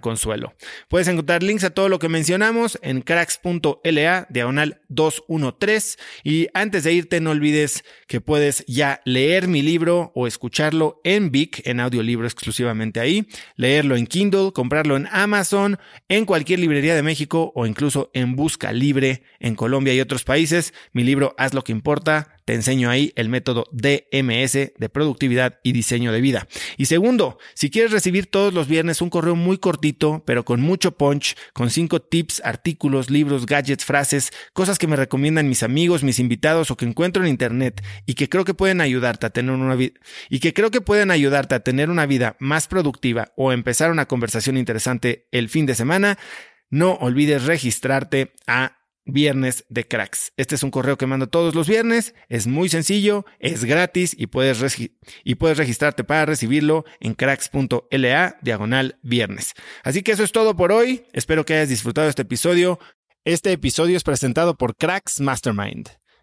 consuelo. 0.00 0.52
Puedes 0.88 1.06
encontrar 1.06 1.44
links 1.44 1.62
a 1.62 1.70
todo 1.70 1.88
lo 1.88 2.00
que 2.00 2.08
mencionamos 2.08 2.76
en 2.82 3.02
cracks.la 3.02 4.26
diagonal 4.30 4.80
213 4.88 5.98
y 6.24 6.48
antes 6.60 6.84
de 6.84 6.92
irte, 6.92 7.20
no 7.20 7.30
olvides 7.30 7.84
que 8.06 8.20
puedes 8.20 8.64
ya 8.66 9.00
leer 9.04 9.48
mi 9.48 9.62
libro 9.62 10.12
o 10.14 10.26
escucharlo 10.26 11.00
en 11.04 11.30
Vic, 11.30 11.62
en 11.66 11.80
audiolibro 11.80 12.26
exclusivamente 12.26 13.00
ahí, 13.00 13.28
leerlo 13.56 13.96
en 13.96 14.06
Kindle, 14.06 14.52
comprarlo 14.52 14.96
en 14.96 15.08
Amazon, 15.10 15.78
en 16.08 16.24
cualquier 16.24 16.60
librería 16.60 16.94
de 16.94 17.02
México 17.02 17.52
o 17.54 17.66
incluso 17.66 18.10
en 18.14 18.36
Busca 18.36 18.72
Libre 18.72 19.22
en 19.40 19.54
Colombia 19.54 19.94
y 19.94 20.00
otros 20.00 20.24
países. 20.24 20.72
Mi 20.92 21.04
libro 21.04 21.34
Haz 21.38 21.54
lo 21.54 21.62
que 21.62 21.72
importa 21.72 22.35
te 22.46 22.54
enseño 22.54 22.88
ahí 22.88 23.12
el 23.16 23.28
método 23.28 23.66
DMS 23.72 24.52
de 24.52 24.88
productividad 24.90 25.58
y 25.64 25.72
diseño 25.72 26.12
de 26.12 26.20
vida. 26.20 26.46
Y 26.76 26.86
segundo, 26.86 27.38
si 27.54 27.70
quieres 27.70 27.90
recibir 27.90 28.26
todos 28.26 28.54
los 28.54 28.68
viernes 28.68 29.02
un 29.02 29.10
correo 29.10 29.34
muy 29.34 29.58
cortito, 29.58 30.22
pero 30.24 30.44
con 30.44 30.60
mucho 30.60 30.92
punch, 30.92 31.36
con 31.52 31.70
cinco 31.70 32.00
tips, 32.00 32.40
artículos, 32.44 33.10
libros, 33.10 33.46
gadgets, 33.46 33.84
frases, 33.84 34.32
cosas 34.52 34.78
que 34.78 34.86
me 34.86 34.94
recomiendan 34.94 35.48
mis 35.48 35.64
amigos, 35.64 36.04
mis 36.04 36.20
invitados 36.20 36.70
o 36.70 36.76
que 36.76 36.84
encuentro 36.84 37.24
en 37.24 37.30
internet 37.30 37.84
y 38.06 38.14
que 38.14 38.28
creo 38.28 38.44
que 38.44 38.54
pueden 38.54 38.80
ayudarte 38.80 39.26
a 39.26 39.30
tener 39.30 39.52
una 39.52 39.74
vida 39.74 39.98
y 40.30 40.38
que 40.38 40.54
creo 40.54 40.70
que 40.70 40.80
pueden 40.80 41.10
ayudarte 41.10 41.56
a 41.56 41.60
tener 41.60 41.90
una 41.90 42.06
vida 42.06 42.36
más 42.38 42.68
productiva 42.68 43.32
o 43.36 43.50
empezar 43.50 43.90
una 43.90 44.06
conversación 44.06 44.56
interesante 44.56 45.26
el 45.32 45.48
fin 45.48 45.66
de 45.66 45.74
semana, 45.74 46.16
no 46.70 46.92
olvides 46.94 47.44
registrarte 47.44 48.34
a 48.46 48.75
Viernes 49.06 49.64
de 49.68 49.86
Cracks. 49.86 50.32
Este 50.36 50.56
es 50.56 50.62
un 50.62 50.70
correo 50.70 50.98
que 50.98 51.06
mando 51.06 51.28
todos 51.28 51.54
los 51.54 51.68
viernes, 51.68 52.14
es 52.28 52.46
muy 52.46 52.68
sencillo, 52.68 53.24
es 53.38 53.64
gratis 53.64 54.14
y 54.18 54.26
puedes, 54.26 54.76
y 55.24 55.34
puedes 55.36 55.58
registrarte 55.58 56.04
para 56.04 56.26
recibirlo 56.26 56.84
en 57.00 57.14
cracks.la 57.14 58.36
diagonal 58.42 58.98
viernes. 59.02 59.54
Así 59.84 60.02
que 60.02 60.12
eso 60.12 60.24
es 60.24 60.32
todo 60.32 60.56
por 60.56 60.72
hoy, 60.72 61.06
espero 61.12 61.44
que 61.44 61.54
hayas 61.54 61.68
disfrutado 61.68 62.08
este 62.08 62.22
episodio. 62.22 62.78
Este 63.24 63.52
episodio 63.52 63.96
es 63.96 64.04
presentado 64.04 64.56
por 64.56 64.76
Cracks 64.76 65.20
Mastermind. 65.20 65.88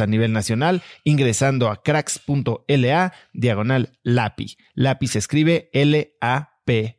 a 0.00 0.06
nivel 0.06 0.32
nacional 0.32 0.82
ingresando 1.04 1.68
a 1.68 1.82
cracks.la 1.82 3.12
diagonal 3.32 3.98
LAPI. 4.02 4.56
LAPI 4.74 5.06
se 5.06 5.18
escribe 5.18 5.70
L-A-P 5.72 6.97